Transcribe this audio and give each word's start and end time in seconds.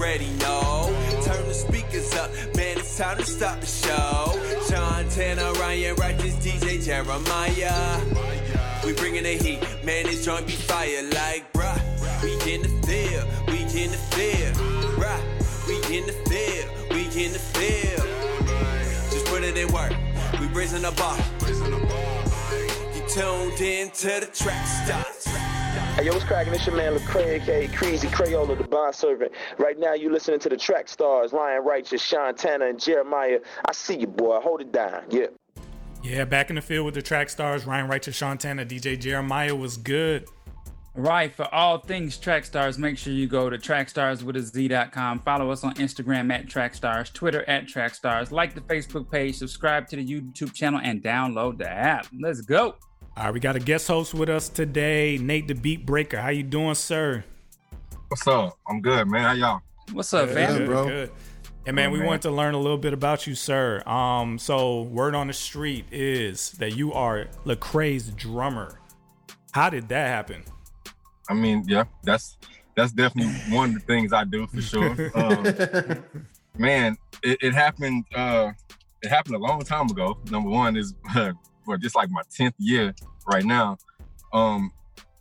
know. 0.00 0.88
Turn 1.22 1.46
the 1.46 1.52
speakers 1.52 2.14
up, 2.14 2.30
man, 2.56 2.78
it's 2.78 2.96
time 2.96 3.18
to 3.18 3.26
stop 3.26 3.60
the 3.60 3.66
show. 3.66 4.32
Sean 4.68 5.06
Tanner, 5.10 5.52
Ryan 5.60 5.94
Righteous, 5.96 6.34
DJ 6.36 6.82
Jeremiah. 6.82 8.00
We 8.84 8.94
bringing 8.94 9.24
the 9.24 9.34
heat, 9.34 9.60
man, 9.84 10.06
this 10.06 10.24
joint 10.24 10.46
be 10.46 10.54
fire 10.54 11.02
like, 11.02 11.52
bruh. 11.52 11.78
We 12.22 12.32
in 12.50 12.62
the 12.62 12.68
field, 12.86 13.28
we 13.48 13.60
in 13.78 13.90
the 13.90 13.98
field, 14.16 14.56
bruh. 14.96 15.20
We 15.68 15.76
in 15.96 16.06
the 16.06 16.16
field, 16.30 16.70
we 16.90 17.02
in 17.22 17.32
the 17.32 17.38
field. 17.38 18.06
Just 19.12 19.26
put 19.26 19.44
it 19.44 19.56
in 19.56 19.70
work, 19.70 19.92
we 20.40 20.46
raising 20.46 20.82
the 20.82 20.92
bar. 20.92 21.18
You 22.94 23.02
tuned 23.06 23.60
in 23.60 23.90
to 23.90 24.20
the 24.20 24.30
track 24.32 24.66
stars. 24.66 25.26
Hey, 25.70 26.06
yo, 26.06 26.12
what's 26.12 26.24
cracking? 26.24 26.52
It's 26.52 26.66
your 26.66 26.74
man 26.74 26.94
Lecrae, 26.94 27.40
aka 27.40 27.68
Crazy 27.68 28.08
Crayola, 28.08 28.58
the 28.58 28.64
bond 28.64 28.94
servant. 28.94 29.30
Right 29.58 29.78
now, 29.78 29.94
you 29.94 30.10
listening 30.10 30.40
to 30.40 30.48
the 30.48 30.56
track 30.56 30.88
stars, 30.88 31.32
Ryan 31.32 31.62
Righteous, 31.62 32.02
Sean 32.02 32.34
Tanner, 32.34 32.66
and 32.66 32.80
Jeremiah. 32.80 33.38
I 33.64 33.72
see 33.72 33.98
you, 33.98 34.06
boy. 34.06 34.40
Hold 34.40 34.62
it 34.62 34.72
down. 34.72 35.04
Yeah. 35.10 35.26
Yeah, 36.02 36.24
back 36.24 36.50
in 36.50 36.56
the 36.56 36.62
field 36.62 36.86
with 36.86 36.94
the 36.94 37.02
track 37.02 37.28
stars, 37.28 37.66
Ryan 37.66 37.88
Righteous, 37.88 38.16
Sean 38.16 38.38
Tanner, 38.38 38.64
DJ 38.64 38.98
Jeremiah 38.98 39.54
was 39.54 39.76
good. 39.76 40.26
Right, 40.94 41.32
for 41.32 41.52
all 41.54 41.78
things 41.78 42.16
track 42.16 42.44
stars, 42.44 42.76
make 42.76 42.98
sure 42.98 43.12
you 43.12 43.28
go 43.28 43.48
to 43.48 43.56
trackstarswithaz.com. 43.56 45.20
Follow 45.20 45.50
us 45.50 45.62
on 45.62 45.74
Instagram 45.74 46.32
at 46.32 46.46
trackstars, 46.46 47.12
Twitter 47.12 47.48
at 47.48 47.66
trackstars, 47.66 48.32
like 48.32 48.54
the 48.54 48.60
Facebook 48.62 49.08
page, 49.08 49.36
subscribe 49.36 49.86
to 49.88 49.96
the 49.96 50.04
YouTube 50.04 50.52
channel, 50.52 50.80
and 50.82 51.02
download 51.02 51.58
the 51.58 51.70
app. 51.70 52.06
Let's 52.18 52.40
go. 52.40 52.74
All 53.16 53.24
right, 53.24 53.34
we 53.34 53.40
got 53.40 53.56
a 53.56 53.60
guest 53.60 53.88
host 53.88 54.14
with 54.14 54.28
us 54.28 54.48
today, 54.48 55.18
Nate 55.18 55.48
the 55.48 55.54
Beat 55.54 55.84
Breaker. 55.84 56.18
How 56.20 56.28
you 56.30 56.42
doing, 56.42 56.74
sir? 56.74 57.24
What's 58.08 58.26
up? 58.26 58.58
I'm 58.68 58.80
good, 58.80 59.08
man. 59.08 59.22
How 59.22 59.32
y'all? 59.32 59.60
What's 59.92 60.12
up, 60.14 60.30
fam? 60.30 60.58
Good, 60.58 60.66
bro. 60.66 60.86
Good. 60.86 61.10
And 61.66 61.76
man, 61.76 61.90
Oh, 61.90 61.92
we 61.92 61.98
man. 61.98 62.06
wanted 62.06 62.22
to 62.22 62.30
learn 62.30 62.54
a 62.54 62.58
little 62.58 62.78
bit 62.78 62.92
about 62.94 63.26
you, 63.26 63.34
sir. 63.34 63.82
Um, 63.86 64.38
so 64.38 64.82
word 64.82 65.14
on 65.14 65.26
the 65.26 65.32
street 65.32 65.84
is 65.92 66.52
that 66.52 66.76
you 66.76 66.92
are 66.94 67.26
Lecrae's 67.44 68.08
drummer. 68.10 68.78
How 69.52 69.68
did 69.68 69.88
that 69.88 70.08
happen? 70.08 70.42
I 71.28 71.34
mean, 71.34 71.64
yeah, 71.68 71.84
that's 72.02 72.38
that's 72.76 72.92
definitely 72.92 73.34
one 73.54 73.70
of 73.70 73.74
the 73.74 73.80
things 73.80 74.12
I 74.12 74.24
do 74.24 74.46
for 74.46 74.62
sure. 74.62 75.10
Um, 75.14 76.04
man, 76.56 76.96
it, 77.22 77.38
it 77.42 77.52
happened. 77.54 78.04
Uh, 78.14 78.52
it 79.02 79.08
happened 79.08 79.34
a 79.34 79.38
long 79.38 79.60
time 79.62 79.88
ago. 79.90 80.18
Number 80.30 80.48
one 80.50 80.76
is 80.76 80.94
for 81.70 81.78
just 81.78 81.94
like 81.94 82.10
my 82.10 82.22
tenth 82.30 82.54
year 82.58 82.94
right 83.26 83.44
now, 83.44 83.78
um, 84.32 84.72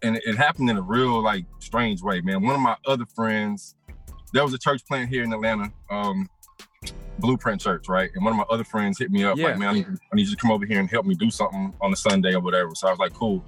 and 0.02 0.17
it, 0.17 0.23
it 0.25 0.36
happened 0.36 0.69
in 0.69 0.78
a 0.78 0.81
real 0.81 1.22
like 1.22 1.45
strange 1.59 2.02
way, 2.02 2.22
man. 2.22 2.42
One 2.44 2.55
of 2.55 2.61
my 2.61 2.75
other 2.88 3.05
friends, 3.05 3.75
there 4.33 4.44
was 4.44 4.53
a 4.53 4.58
church 4.58 4.83
plant 4.88 5.09
here 5.09 5.23
in 5.23 5.31
Atlanta, 5.31 5.72
um, 5.92 6.27
Blueprint 7.20 7.61
Church, 7.61 7.88
right? 7.88 8.09
And 8.16 8.23
one 8.23 8.33
of 8.33 8.38
my 8.38 8.45
other 8.50 8.64
friends 8.64 8.97
hit 8.97 9.11
me 9.11 9.23
up 9.23 9.38
Yeah. 9.38 9.47
like, 9.50 9.58
man, 9.59 9.70
I 9.70 9.73
need, 9.73 9.88
I 9.88 10.16
need 10.16 10.27
you 10.27 10.36
to 10.36 10.42
come 10.42 10.52
over 10.52 10.66
here 10.66 10.80
and 10.80 10.89
help 10.89 11.05
me 11.05 11.16
do 11.16 11.30
something 11.30 11.73
on 11.81 11.94
a 11.94 11.95
Sunday 11.95 12.33
or 12.33 12.39
whatever. 12.39 12.73
So 12.73 12.88
I 12.88 12.92
was 12.92 13.00
like, 13.00 13.14
cool. 13.14 13.44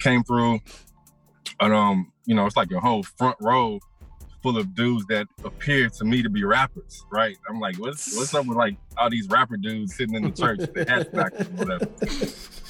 Came 0.00 0.24
through, 0.24 0.58
and 1.60 1.72
um, 1.74 2.12
you 2.24 2.34
know, 2.34 2.46
it's 2.46 2.56
like 2.56 2.70
a 2.72 2.80
whole 2.80 3.02
front 3.02 3.36
row 3.40 3.78
full 4.42 4.56
of 4.56 4.74
dudes 4.74 5.06
that 5.06 5.26
appear 5.44 5.88
to 5.88 6.04
me 6.04 6.22
to 6.22 6.30
be 6.30 6.44
rappers, 6.44 7.04
right? 7.10 7.36
I'm 7.48 7.60
like, 7.60 7.78
what's 7.78 8.16
what's 8.16 8.34
up 8.34 8.46
with 8.46 8.56
like 8.56 8.76
all 8.96 9.10
these 9.10 9.28
rapper 9.28 9.56
dudes 9.56 9.96
sitting 9.96 10.14
in 10.14 10.22
the 10.22 10.30
church 10.30 10.60
their 10.74 10.84
hats 10.86 11.08
back 11.10 11.32
or 11.40 11.44
whatever? 11.56 11.88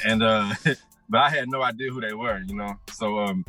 And 0.03 0.23
uh, 0.23 0.55
but 1.11 1.19
I 1.19 1.29
had 1.29 1.51
no 1.51 1.63
idea 1.63 1.91
who 1.91 2.01
they 2.01 2.15
were, 2.15 2.41
you 2.47 2.55
know. 2.55 2.75
So 2.91 3.19
um, 3.19 3.45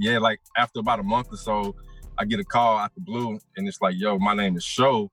yeah, 0.00 0.18
like 0.18 0.40
after 0.56 0.80
about 0.80 0.98
a 0.98 1.04
month 1.04 1.28
or 1.32 1.36
so, 1.36 1.76
I 2.18 2.24
get 2.24 2.40
a 2.40 2.44
call 2.44 2.78
out 2.78 2.92
the 2.94 3.00
blue, 3.00 3.38
and 3.56 3.68
it's 3.68 3.80
like, 3.80 3.94
yo, 3.96 4.18
my 4.18 4.34
name 4.34 4.56
is 4.56 4.64
Sho. 4.64 5.10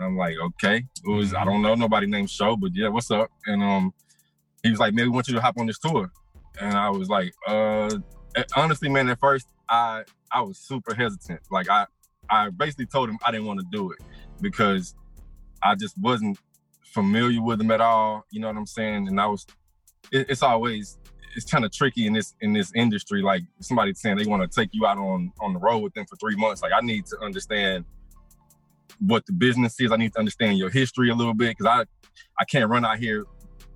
I'm 0.00 0.16
like, 0.16 0.34
okay, 0.36 0.84
who 1.04 1.20
is? 1.20 1.32
I 1.32 1.44
don't 1.44 1.62
know 1.62 1.76
nobody 1.76 2.08
named 2.08 2.28
Sho, 2.28 2.56
but 2.56 2.72
yeah, 2.74 2.88
what's 2.88 3.12
up? 3.12 3.30
And 3.46 3.62
um, 3.62 3.94
he 4.64 4.70
was 4.70 4.80
like, 4.80 4.94
man, 4.94 5.06
we 5.06 5.10
want 5.10 5.28
you 5.28 5.34
to 5.34 5.40
hop 5.40 5.56
on 5.58 5.66
this 5.66 5.78
tour. 5.78 6.10
And 6.60 6.74
I 6.74 6.90
was 6.90 7.08
like, 7.08 7.32
uh, 7.46 7.90
honestly, 8.56 8.88
man, 8.88 9.08
at 9.08 9.20
first 9.20 9.46
I 9.68 10.04
I 10.30 10.42
was 10.42 10.58
super 10.58 10.94
hesitant. 10.94 11.40
Like 11.50 11.68
I 11.68 11.86
I 12.30 12.50
basically 12.50 12.86
told 12.86 13.08
him 13.08 13.18
I 13.26 13.30
didn't 13.30 13.46
want 13.46 13.60
to 13.60 13.66
do 13.70 13.92
it 13.92 13.98
because 14.40 14.94
I 15.62 15.74
just 15.74 15.96
wasn't 15.98 16.38
familiar 16.82 17.42
with 17.42 17.60
him 17.60 17.70
at 17.70 17.80
all. 17.80 18.24
You 18.30 18.40
know 18.40 18.48
what 18.48 18.56
I'm 18.56 18.66
saying? 18.66 19.08
And 19.08 19.20
I 19.20 19.26
was 19.26 19.46
it, 20.12 20.28
it's 20.30 20.42
always 20.42 20.98
it's 21.36 21.50
kind 21.50 21.64
of 21.64 21.72
tricky 21.72 22.06
in 22.06 22.12
this 22.12 22.34
in 22.40 22.52
this 22.52 22.72
industry. 22.74 23.22
Like 23.22 23.42
somebody 23.60 23.94
saying 23.94 24.16
they 24.16 24.26
want 24.26 24.50
to 24.50 24.60
take 24.60 24.70
you 24.72 24.86
out 24.86 24.98
on 24.98 25.32
on 25.40 25.52
the 25.52 25.58
road 25.58 25.78
with 25.78 25.94
them 25.94 26.06
for 26.06 26.16
three 26.16 26.36
months. 26.36 26.62
Like 26.62 26.72
I 26.72 26.80
need 26.80 27.06
to 27.06 27.18
understand 27.20 27.84
what 29.00 29.26
the 29.26 29.32
business 29.32 29.78
is. 29.80 29.92
I 29.92 29.96
need 29.96 30.12
to 30.12 30.18
understand 30.18 30.58
your 30.58 30.70
history 30.70 31.10
a 31.10 31.14
little 31.14 31.34
bit 31.34 31.56
because 31.56 31.66
I 31.66 31.84
I 32.40 32.44
can't 32.44 32.70
run 32.70 32.84
out 32.84 32.98
here 32.98 33.24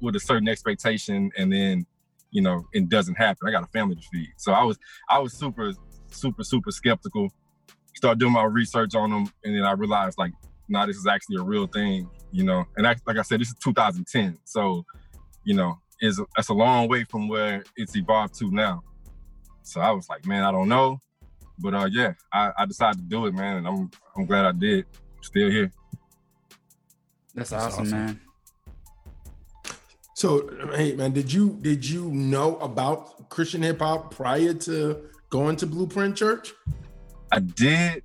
with 0.00 0.14
a 0.14 0.20
certain 0.20 0.48
expectation 0.48 1.30
and 1.36 1.52
then 1.52 1.86
you 2.30 2.42
know 2.42 2.66
it 2.72 2.88
doesn't 2.88 3.14
happen. 3.14 3.48
I 3.48 3.50
got 3.50 3.64
a 3.64 3.68
family 3.68 3.96
to 3.96 4.02
feed. 4.12 4.32
So 4.36 4.52
I 4.52 4.62
was 4.64 4.78
I 5.08 5.18
was 5.18 5.32
super 5.32 5.72
super 6.10 6.44
super 6.44 6.70
skeptical. 6.70 7.28
Started 7.94 8.20
doing 8.20 8.32
my 8.32 8.44
research 8.44 8.94
on 8.94 9.10
them 9.10 9.30
and 9.44 9.56
then 9.56 9.64
I 9.64 9.72
realized 9.72 10.18
like 10.18 10.32
nah 10.68 10.86
this 10.86 10.96
is 10.96 11.06
actually 11.06 11.36
a 11.36 11.42
real 11.42 11.66
thing. 11.66 12.08
You 12.30 12.44
know 12.44 12.64
and 12.76 12.86
I, 12.86 12.96
like 13.06 13.18
I 13.18 13.22
said 13.22 13.40
this 13.40 13.48
is 13.48 13.56
2010. 13.62 14.38
So 14.44 14.84
you 15.44 15.54
know 15.54 15.78
is 16.00 16.20
that's 16.36 16.48
a 16.48 16.54
long 16.54 16.88
way 16.88 17.04
from 17.04 17.28
where 17.28 17.64
it's 17.76 17.96
evolved 17.96 18.38
to 18.38 18.50
now. 18.50 18.82
So 19.62 19.80
I 19.80 19.90
was 19.90 20.08
like 20.08 20.26
man 20.26 20.44
I 20.44 20.52
don't 20.52 20.68
know. 20.68 21.00
But 21.58 21.74
uh 21.74 21.88
yeah, 21.90 22.12
I, 22.32 22.52
I 22.58 22.66
decided 22.66 22.98
to 22.98 23.04
do 23.04 23.26
it, 23.26 23.34
man, 23.34 23.58
and 23.58 23.66
I'm 23.66 23.90
I'm 24.16 24.26
glad 24.26 24.44
I 24.44 24.52
did. 24.52 24.86
Still 25.22 25.50
here. 25.50 25.72
That's, 27.34 27.50
That's 27.50 27.64
awesome, 27.64 27.84
awesome. 27.84 27.98
man. 27.98 28.20
So, 30.18 30.50
hey 30.74 30.96
man, 30.96 31.12
did 31.12 31.32
you 31.32 31.56
did 31.62 31.88
you 31.88 32.10
know 32.10 32.56
about 32.56 33.28
Christian 33.28 33.62
hip 33.62 33.78
hop 33.78 34.12
prior 34.12 34.52
to 34.52 35.08
going 35.30 35.54
to 35.54 35.66
Blueprint 35.68 36.16
Church? 36.16 36.54
I 37.30 37.38
did, 37.38 38.02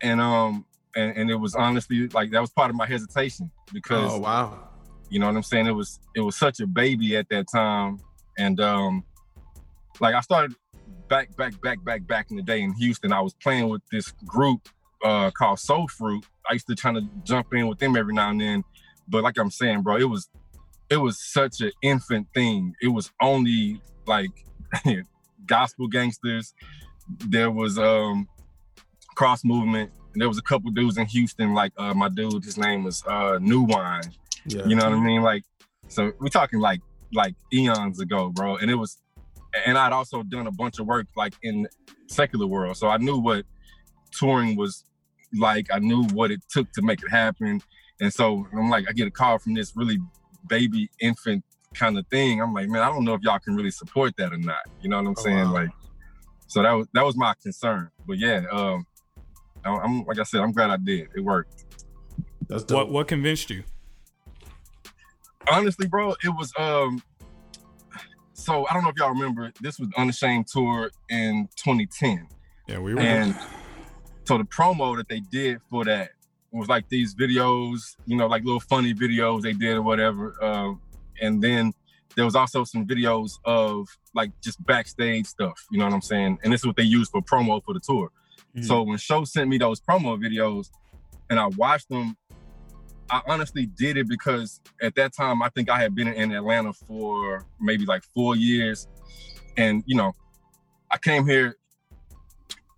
and 0.00 0.20
um, 0.20 0.64
and, 0.94 1.16
and 1.16 1.28
it 1.28 1.34
was 1.34 1.56
honestly 1.56 2.06
like 2.10 2.30
that 2.30 2.40
was 2.40 2.50
part 2.50 2.70
of 2.70 2.76
my 2.76 2.86
hesitation 2.86 3.50
because 3.72 4.12
Oh 4.12 4.20
wow. 4.20 4.68
you 5.10 5.18
know 5.18 5.26
what 5.26 5.34
I'm 5.34 5.42
saying. 5.42 5.66
It 5.66 5.72
was 5.72 5.98
it 6.14 6.20
was 6.20 6.36
such 6.38 6.60
a 6.60 6.68
baby 6.68 7.16
at 7.16 7.28
that 7.30 7.46
time, 7.52 7.98
and 8.38 8.60
um, 8.60 9.02
like 9.98 10.14
I 10.14 10.20
started 10.20 10.54
back 11.08 11.36
back 11.36 11.60
back 11.62 11.84
back 11.84 12.06
back 12.06 12.30
in 12.30 12.36
the 12.36 12.44
day 12.44 12.60
in 12.60 12.74
Houston. 12.74 13.12
I 13.12 13.20
was 13.20 13.34
playing 13.34 13.68
with 13.70 13.82
this 13.90 14.12
group 14.24 14.68
uh 15.04 15.32
called 15.32 15.58
Soul 15.58 15.88
Fruit. 15.88 16.24
I 16.48 16.52
used 16.52 16.68
to 16.68 16.76
try 16.76 16.92
to 16.92 17.00
jump 17.24 17.52
in 17.54 17.66
with 17.66 17.80
them 17.80 17.96
every 17.96 18.14
now 18.14 18.30
and 18.30 18.40
then, 18.40 18.62
but 19.08 19.24
like 19.24 19.36
I'm 19.36 19.50
saying, 19.50 19.82
bro, 19.82 19.96
it 19.96 20.08
was 20.08 20.28
it 20.90 20.96
was 20.98 21.20
such 21.20 21.60
an 21.60 21.72
infant 21.82 22.28
thing. 22.34 22.74
It 22.80 22.88
was 22.88 23.10
only 23.20 23.80
like 24.06 24.30
Gospel 25.46 25.88
Gangstaz. 25.88 26.52
There 27.28 27.50
was 27.50 27.78
um 27.78 28.28
cross 29.14 29.44
movement, 29.44 29.90
and 30.12 30.20
there 30.20 30.28
was 30.28 30.38
a 30.38 30.42
couple 30.42 30.70
dudes 30.70 30.98
in 30.98 31.06
Houston, 31.06 31.54
like 31.54 31.72
uh 31.76 31.94
my 31.94 32.08
dude, 32.08 32.44
his 32.44 32.58
name 32.58 32.84
was 32.84 33.02
uh 33.06 33.38
New 33.40 33.62
Wine. 33.62 34.02
Yeah. 34.46 34.64
You 34.66 34.76
know 34.76 34.88
what 34.88 34.98
I 34.98 35.00
mean? 35.00 35.22
Like, 35.22 35.42
so 35.88 36.12
we're 36.20 36.28
talking 36.28 36.60
like 36.60 36.80
like 37.12 37.34
eons 37.52 38.00
ago, 38.00 38.30
bro. 38.30 38.56
And 38.56 38.70
it 38.70 38.74
was, 38.74 38.98
and 39.64 39.78
I'd 39.78 39.92
also 39.92 40.22
done 40.22 40.46
a 40.46 40.52
bunch 40.52 40.78
of 40.78 40.86
work 40.86 41.06
like 41.16 41.34
in 41.42 41.66
secular 42.08 42.46
world, 42.46 42.76
so 42.76 42.88
I 42.88 42.98
knew 42.98 43.18
what 43.18 43.44
touring 44.12 44.56
was 44.56 44.84
like. 45.34 45.66
I 45.72 45.78
knew 45.78 46.04
what 46.12 46.30
it 46.30 46.40
took 46.48 46.70
to 46.72 46.82
make 46.82 47.02
it 47.02 47.10
happen. 47.10 47.60
And 48.00 48.12
so 48.12 48.46
I'm 48.52 48.68
like, 48.68 48.84
I 48.88 48.92
get 48.92 49.06
a 49.06 49.10
call 49.10 49.38
from 49.38 49.54
this 49.54 49.72
really 49.74 49.98
baby 50.48 50.88
infant 51.00 51.44
kind 51.74 51.98
of 51.98 52.06
thing. 52.08 52.40
I'm 52.40 52.54
like, 52.54 52.68
man, 52.68 52.82
I 52.82 52.88
don't 52.88 53.04
know 53.04 53.14
if 53.14 53.22
y'all 53.22 53.38
can 53.38 53.54
really 53.54 53.70
support 53.70 54.14
that 54.18 54.32
or 54.32 54.38
not. 54.38 54.58
You 54.80 54.88
know 54.88 54.96
what 54.96 55.06
I'm 55.08 55.14
Oh, 55.18 55.22
saying? 55.22 55.44
wow. 55.46 55.52
Like, 55.52 55.70
so 56.46 56.62
that 56.62 56.72
was 56.72 56.86
that 56.94 57.04
was 57.04 57.16
my 57.16 57.34
concern. 57.42 57.90
But 58.06 58.18
yeah, 58.18 58.42
um, 58.52 58.86
I'm- 59.64 59.80
I'm 59.82 60.04
like 60.04 60.18
I 60.18 60.22
said, 60.22 60.40
I'm 60.40 60.52
glad 60.52 60.70
I 60.70 60.76
did. 60.76 61.08
It 61.14 61.20
worked. 61.20 61.64
That's 62.48 62.62
dope. 62.64 62.76
What 62.78 62.90
what 62.90 63.08
convinced 63.08 63.50
you? 63.50 63.64
honestly, 65.50 65.86
bro, 65.86 66.10
it 66.24 66.28
was 66.36 66.52
um. 66.58 67.02
So 68.32 68.66
I 68.68 68.74
don't 68.74 68.82
know 68.84 68.90
if 68.90 68.96
y'all 68.96 69.10
remember, 69.10 69.50
this 69.60 69.78
was 69.78 69.88
Unashamed 69.96 70.46
tour 70.46 70.90
in 71.08 71.48
2010, 71.56 72.28
Yeah, 72.68 72.78
we 72.78 72.94
were. 72.94 73.00
and 73.00 73.34
so 74.24 74.36
the 74.38 74.44
promo 74.44 74.94
that 74.96 75.08
they 75.08 75.20
did 75.20 75.58
for 75.70 75.84
that 75.86 76.10
was 76.52 76.68
like 76.68 76.88
these 76.88 77.14
videos, 77.14 77.96
you 78.06 78.16
know, 78.16 78.26
like 78.26 78.44
little 78.44 78.60
funny 78.60 78.94
videos 78.94 79.42
they 79.42 79.52
did 79.52 79.76
or 79.76 79.82
whatever. 79.82 80.42
Um, 80.42 80.80
and 81.20 81.42
then 81.42 81.72
there 82.14 82.24
was 82.24 82.34
also 82.34 82.64
some 82.64 82.86
videos 82.86 83.32
of 83.44 83.88
like 84.14 84.30
just 84.42 84.64
backstage 84.64 85.26
stuff, 85.26 85.64
you 85.70 85.78
know 85.78 85.84
what 85.84 85.94
I'm 85.94 86.02
saying? 86.02 86.38
And 86.42 86.52
this 86.52 86.62
is 86.62 86.66
what 86.66 86.76
they 86.76 86.82
used 86.82 87.10
for 87.10 87.20
promo 87.20 87.62
for 87.62 87.74
the 87.74 87.80
tour. 87.80 88.10
So 88.62 88.82
when 88.82 88.96
Sho 88.96 89.24
sent 89.24 89.50
me 89.50 89.58
those 89.58 89.80
promo 89.82 90.18
videos 90.18 90.70
and 91.28 91.38
I 91.38 91.46
watched 91.46 91.90
them, 91.90 92.16
I 93.10 93.20
honestly 93.26 93.66
did 93.66 93.98
it 93.98 94.08
because 94.08 94.60
at 94.80 94.94
that 94.94 95.14
time 95.14 95.42
I 95.42 95.50
think 95.50 95.68
I 95.68 95.78
had 95.78 95.94
been 95.94 96.08
in 96.08 96.32
Atlanta 96.32 96.72
for 96.72 97.44
maybe 97.60 97.84
like 97.84 98.02
four 98.14 98.34
years. 98.34 98.88
And 99.58 99.84
you 99.86 99.94
know, 99.94 100.12
I 100.90 100.96
came 100.96 101.26
here 101.26 101.56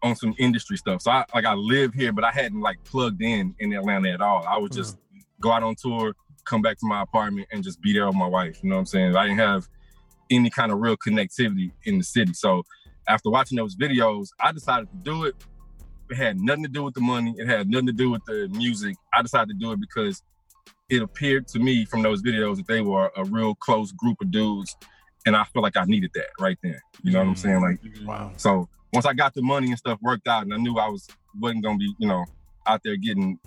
on 0.03 0.15
some 0.17 0.35
industry 0.39 0.77
stuff. 0.77 1.03
So 1.03 1.11
I 1.11 1.25
like 1.35 1.45
I 1.45 1.55
live 1.55 1.95
here, 1.95 2.13
but 2.13 2.25
I 2.25 2.31
hadn't 2.31 2.61
like 2.61 2.83
plugged 2.85 3.23
in 3.23 3.55
in 3.59 3.73
Atlanta 3.73 4.11
at 4.11 4.21
all. 4.21 4.45
I 4.47 4.59
would 4.59 4.73
just 4.73 4.97
mm-hmm. 4.97 5.19
go 5.41 5.53
out 5.53 5.63
on 5.63 5.75
tour, 5.75 6.15
come 6.45 6.63
back 6.63 6.79
to 6.79 6.87
my 6.87 7.03
apartment, 7.03 7.49
and 7.53 7.63
just 7.63 7.81
be 7.81 7.93
there 7.93 8.07
with 8.07 8.17
my 8.17 8.27
wife. 8.27 8.63
You 8.63 8.71
know 8.71 8.77
what 8.77 8.81
I'm 8.81 8.87
saying? 8.87 9.17
I 9.17 9.27
didn't 9.27 9.39
have 9.39 9.69
any 10.31 10.51
kind 10.51 10.73
of 10.73 10.79
real 10.79 10.97
connectivity 10.97 11.73
in 11.85 11.99
the 11.99 12.05
city. 12.05 12.35
So 12.35 12.63
after 13.09 13.31
watching 13.31 13.57
those 13.57 13.77
videos, 13.77 14.29
I 14.41 14.53
decided 14.53 14.91
to 14.91 14.97
do 14.97 15.25
it. 15.25 15.35
It 16.11 16.17
had 16.17 16.39
nothing 16.41 16.65
to 16.65 16.69
do 16.69 16.85
with 16.85 16.95
the 16.95 17.01
money. 17.01 17.35
It 17.39 17.49
had 17.49 17.69
nothing 17.69 17.87
to 17.87 17.93
do 17.93 18.11
with 18.11 18.25
the 18.27 18.49
music. 18.53 18.97
I 19.13 19.23
decided 19.23 19.49
to 19.49 19.55
do 19.55 19.73
it 19.73 19.81
because 19.81 20.23
it 20.89 21.03
appeared 21.03 21.47
to 21.49 21.59
me 21.59 21.85
from 21.85 22.03
those 22.03 22.23
videos 22.23 22.57
that 22.57 22.67
they 22.67 22.81
were 22.81 23.11
a 23.17 23.25
real 23.25 23.55
close 23.55 23.93
group 23.93 24.19
of 24.21 24.31
dudes. 24.31 24.75
And 25.27 25.37
I 25.37 25.45
feel 25.45 25.63
like 25.63 25.77
I 25.77 25.85
needed 25.85 26.11
that 26.15 26.29
right 26.41 26.57
then. 26.63 26.79
You 27.03 27.13
know 27.13 27.19
what 27.19 27.29
I'm 27.29 27.37
saying? 27.37 27.61
Like, 27.61 27.81
wow. 28.07 28.33
So 28.37 28.69
once 28.93 29.07
I 29.07 29.13
got 29.13 29.35
the 29.35 29.43
money 29.43 29.69
and 29.69 29.79
stuff 29.79 29.99
worked 30.03 30.29
out 30.29 30.43
and 30.43 30.55
I 30.55 30.57
knew 30.57 30.79
I 30.79 30.89
was 30.89 31.09
wasn't 31.39 31.65
gonna 31.65 31.79
be, 31.79 31.95
you 31.99 32.09
know, 32.09 32.25
out 32.67 32.81
there 32.85 32.97
getting, 32.97 33.39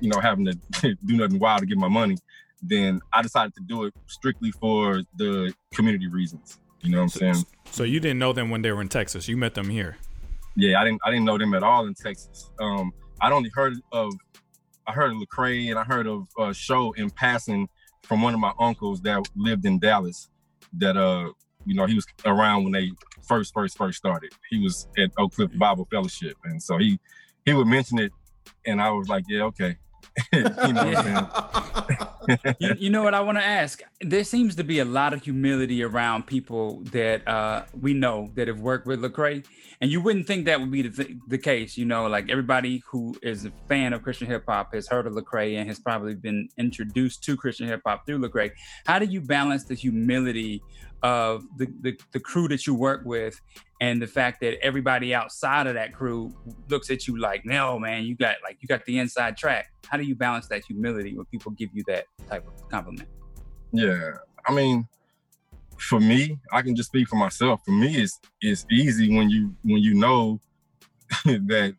you 0.00 0.10
know, 0.10 0.20
having 0.20 0.46
to 0.46 0.54
do 1.04 1.16
nothing 1.16 1.38
wild 1.38 1.60
to 1.60 1.66
get 1.66 1.78
my 1.78 1.88
money, 1.88 2.16
then 2.62 3.00
I 3.12 3.22
decided 3.22 3.54
to 3.54 3.62
do 3.66 3.84
it 3.84 3.94
strictly 4.06 4.50
for 4.52 5.02
the 5.16 5.52
community 5.72 6.08
reasons. 6.08 6.58
You 6.82 6.92
know 6.92 6.98
what 6.98 7.02
I'm 7.04 7.08
so, 7.08 7.18
saying? 7.18 7.46
So 7.70 7.82
you 7.84 8.00
didn't 8.00 8.18
know 8.18 8.32
them 8.32 8.50
when 8.50 8.62
they 8.62 8.72
were 8.72 8.80
in 8.80 8.88
Texas. 8.88 9.28
You 9.28 9.36
met 9.36 9.54
them 9.54 9.68
here. 9.68 9.96
Yeah, 10.56 10.80
I 10.80 10.84
didn't 10.84 11.00
I 11.04 11.10
didn't 11.10 11.24
know 11.24 11.38
them 11.38 11.54
at 11.54 11.62
all 11.62 11.86
in 11.86 11.94
Texas. 11.94 12.50
Um, 12.60 12.92
I'd 13.20 13.32
only 13.32 13.50
heard 13.54 13.74
of 13.92 14.12
I 14.86 14.92
heard 14.92 15.12
of 15.12 15.18
Lecrae 15.18 15.70
and 15.70 15.78
I 15.78 15.84
heard 15.84 16.06
of 16.06 16.26
a 16.38 16.54
show 16.54 16.92
in 16.92 17.10
passing 17.10 17.68
from 18.02 18.22
one 18.22 18.32
of 18.32 18.40
my 18.40 18.52
uncles 18.58 19.00
that 19.02 19.28
lived 19.36 19.66
in 19.66 19.78
Dallas 19.78 20.28
that 20.78 20.96
uh 20.96 21.30
you 21.64 21.74
know 21.74 21.86
he 21.86 21.94
was 21.94 22.06
around 22.24 22.64
when 22.64 22.72
they 22.72 22.90
first 23.26 23.54
first 23.54 23.76
first 23.76 23.98
started. 23.98 24.32
He 24.50 24.62
was 24.62 24.88
at 24.98 25.10
Oak 25.18 25.34
Cliff 25.34 25.50
Bible 25.58 25.86
Fellowship 25.90 26.36
and 26.44 26.62
so 26.62 26.78
he 26.78 26.98
he 27.44 27.52
would 27.52 27.66
mention 27.66 27.98
it 27.98 28.12
and 28.66 28.80
I 28.80 28.90
was 28.90 29.08
like, 29.08 29.24
yeah, 29.28 29.42
okay. 29.44 29.76
you 30.32 30.42
know 30.42 31.28
you, 32.58 32.74
you, 32.78 32.90
know 32.90 33.02
what 33.02 33.14
I 33.14 33.20
want 33.20 33.38
to 33.38 33.44
ask? 33.44 33.82
There 34.00 34.24
seems 34.24 34.56
to 34.56 34.64
be 34.64 34.80
a 34.80 34.84
lot 34.84 35.12
of 35.12 35.22
humility 35.22 35.82
around 35.82 36.26
people 36.26 36.80
that 36.92 37.26
uh, 37.26 37.64
we 37.80 37.94
know 37.94 38.30
that 38.34 38.48
have 38.48 38.60
worked 38.60 38.86
with 38.86 39.00
Lecrae, 39.00 39.44
and 39.80 39.90
you 39.90 40.00
wouldn't 40.00 40.26
think 40.26 40.46
that 40.46 40.60
would 40.60 40.70
be 40.70 40.82
the, 40.82 41.04
th- 41.04 41.16
the 41.28 41.38
case. 41.38 41.76
You 41.76 41.84
know, 41.84 42.06
like 42.06 42.30
everybody 42.30 42.82
who 42.90 43.16
is 43.22 43.44
a 43.44 43.52
fan 43.68 43.92
of 43.92 44.02
Christian 44.02 44.26
hip 44.26 44.44
hop 44.46 44.74
has 44.74 44.88
heard 44.88 45.06
of 45.06 45.14
Lecrae 45.14 45.56
and 45.56 45.68
has 45.68 45.78
probably 45.78 46.14
been 46.14 46.48
introduced 46.58 47.22
to 47.24 47.36
Christian 47.36 47.68
hip 47.68 47.82
hop 47.86 48.06
through 48.06 48.18
Lecrae. 48.18 48.50
How 48.86 48.98
do 48.98 49.06
you 49.06 49.20
balance 49.20 49.64
the 49.64 49.74
humility 49.74 50.62
of 51.02 51.44
the, 51.56 51.66
the, 51.80 51.98
the 52.12 52.20
crew 52.20 52.48
that 52.48 52.66
you 52.66 52.74
work 52.74 53.02
with 53.04 53.40
and 53.80 54.02
the 54.02 54.06
fact 54.06 54.40
that 54.40 54.58
everybody 54.62 55.14
outside 55.14 55.66
of 55.66 55.74
that 55.74 55.94
crew 55.94 56.34
looks 56.68 56.90
at 56.90 57.06
you 57.06 57.18
like, 57.18 57.44
no, 57.44 57.78
man, 57.78 58.04
you 58.04 58.16
got 58.16 58.36
like 58.42 58.58
you 58.60 58.68
got 58.68 58.84
the 58.84 58.98
inside 58.98 59.36
track. 59.36 59.70
How 59.86 59.96
do 59.96 60.02
you 60.02 60.14
balance 60.14 60.48
that 60.48 60.64
humility 60.64 61.16
when 61.16 61.26
people 61.26 61.52
give 61.52 61.70
you 61.72 61.84
that 61.86 62.04
type 62.28 62.46
of 62.46 62.68
compliment? 62.68 63.08
Yeah, 63.72 64.12
I 64.46 64.52
mean, 64.52 64.88
for 65.78 66.00
me, 66.00 66.38
I 66.52 66.62
can 66.62 66.74
just 66.74 66.88
speak 66.88 67.08
for 67.08 67.16
myself. 67.16 67.60
For 67.64 67.70
me, 67.70 67.96
it's 67.96 68.18
it's 68.40 68.66
easy 68.70 69.16
when 69.16 69.30
you 69.30 69.54
when 69.62 69.78
you 69.78 69.94
know 69.94 70.40
that 71.24 71.74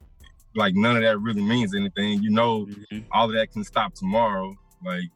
like 0.55 0.75
none 0.75 0.95
of 0.95 1.03
that 1.03 1.19
really 1.19 1.41
means 1.41 1.75
anything. 1.75 2.21
You 2.23 2.31
know, 2.31 2.65
mm-hmm. 2.65 2.99
all 3.11 3.25
of 3.25 3.33
that 3.33 3.51
can 3.51 3.63
stop 3.63 3.93
tomorrow. 3.93 4.55
Like 4.85 5.09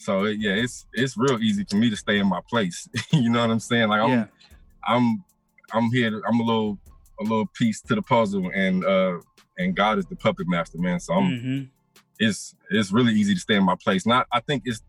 so 0.00 0.24
yeah, 0.24 0.52
it's 0.52 0.86
it's 0.94 1.16
real 1.18 1.38
easy 1.42 1.64
for 1.68 1.76
me 1.76 1.90
to 1.90 1.96
stay 1.96 2.18
in 2.18 2.26
my 2.26 2.40
place. 2.48 2.88
you 3.10 3.28
know 3.28 3.40
what 3.40 3.50
I'm 3.50 3.60
saying? 3.60 3.90
Like 3.90 4.00
I'm 4.00 4.10
yeah. 4.10 4.26
I'm 4.82 5.22
I'm 5.72 5.90
here 5.90 6.10
to, 6.10 6.22
I'm 6.26 6.40
a 6.40 6.42
little 6.42 6.78
a 7.20 7.22
little 7.22 7.46
piece 7.54 7.82
to 7.82 7.94
the 7.94 8.00
puzzle 8.00 8.50
and 8.54 8.82
uh 8.82 9.18
and 9.58 9.76
God 9.76 9.98
is 9.98 10.06
the 10.06 10.16
puppet 10.16 10.48
master, 10.48 10.78
man. 10.78 11.00
So 11.00 11.12
I'm 11.12 11.30
mm-hmm. 11.30 11.62
it's 12.18 12.54
it's 12.70 12.92
really 12.92 13.12
easy 13.12 13.34
to 13.34 13.40
stay 13.40 13.56
in 13.56 13.64
my 13.64 13.76
place. 13.76 14.06
Not 14.06 14.26
I 14.32 14.40
think 14.40 14.62
it's 14.64 14.80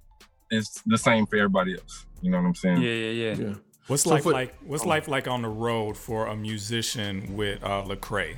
it's 0.50 0.82
the 0.86 0.98
same 0.98 1.26
for 1.26 1.36
everybody 1.36 1.74
else. 1.74 2.06
You 2.22 2.32
know 2.32 2.38
what 2.38 2.48
I'm 2.48 2.56
saying? 2.56 2.82
Yeah, 2.82 2.92
yeah, 2.92 3.12
yeah. 3.12 3.34
yeah. 3.34 3.54
What's 3.88 4.04
so 4.04 4.12
life 4.12 4.24
for, 4.24 4.32
like 4.32 4.56
what's 4.66 4.86
oh. 4.86 4.88
life 4.88 5.10
like 5.10 5.28
on 5.28 5.42
the 5.42 5.50
road 5.50 5.98
for 5.98 6.28
a 6.28 6.38
musician 6.38 7.36
with 7.36 7.62
uh 7.62 7.84
Lecrae? 7.84 8.38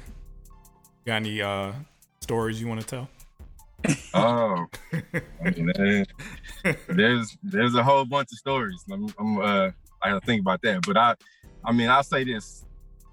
Got 1.05 1.17
any 1.17 1.39
uh 1.39 1.73
stories 2.21 2.59
you 2.59 2.67
want 2.67 2.81
to 2.81 2.87
tell? 2.87 3.09
Oh, 4.13 4.65
I 5.43 5.49
mean, 5.51 6.05
there's 6.87 7.37
there's 7.43 7.75
a 7.75 7.83
whole 7.83 8.05
bunch 8.05 8.29
of 8.31 8.37
stories. 8.37 8.83
I'm, 8.91 9.07
I'm 9.19 9.39
uh, 9.39 9.69
I 10.01 10.09
gotta 10.09 10.25
think 10.25 10.41
about 10.41 10.61
that. 10.63 10.81
But 10.85 10.97
I, 10.97 11.15
I 11.65 11.71
mean, 11.71 11.89
I'll 11.89 12.03
say 12.03 12.23
this 12.23 12.65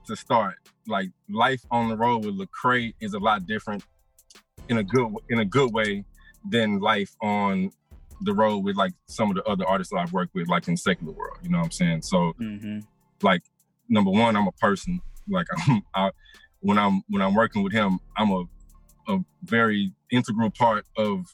to 0.07 0.17
start. 0.17 0.57
Like 0.87 1.11
life 1.29 1.65
on 1.71 1.89
the 1.89 1.97
road 1.97 2.25
with 2.25 2.39
Lecrae 2.39 2.95
is 3.01 3.15
a 3.15 3.19
lot 3.19 3.47
different 3.47 3.85
in 4.69 4.79
a 4.79 4.85
good 4.85 5.13
in 5.29 5.41
a 5.41 5.45
good 5.45 5.73
way 5.73 6.05
than 6.49 6.81
life 6.81 7.15
on 7.21 7.71
the 8.23 8.35
road 8.35 8.59
with 8.59 8.77
like 8.77 8.93
some 9.07 9.31
of 9.31 9.37
the 9.37 9.45
other 9.45 9.67
artists 9.67 9.93
that 9.93 9.99
I've 9.99 10.13
worked 10.13 10.35
with, 10.35 10.49
like 10.49 10.69
in 10.69 10.77
secular 10.77 11.13
world. 11.13 11.39
You 11.43 11.51
know 11.51 11.59
what 11.59 11.65
I'm 11.65 11.71
saying? 11.71 12.03
So, 12.03 12.35
mm-hmm. 12.41 12.81
like 13.23 13.43
number 13.89 14.11
one, 14.11 14.37
I'm 14.37 14.47
a 14.47 14.53
person. 14.53 15.01
Like 15.29 15.47
I'm, 15.69 15.83
I, 15.95 16.11
when 16.61 16.79
I'm 16.79 17.03
when 17.09 17.23
I'm 17.23 17.35
working 17.35 17.63
with 17.63 17.73
him, 17.73 17.99
I'm 18.17 18.31
a 18.31 18.45
a 19.11 19.25
very 19.45 19.93
integral 20.11 20.51
part 20.51 20.85
of 20.97 21.27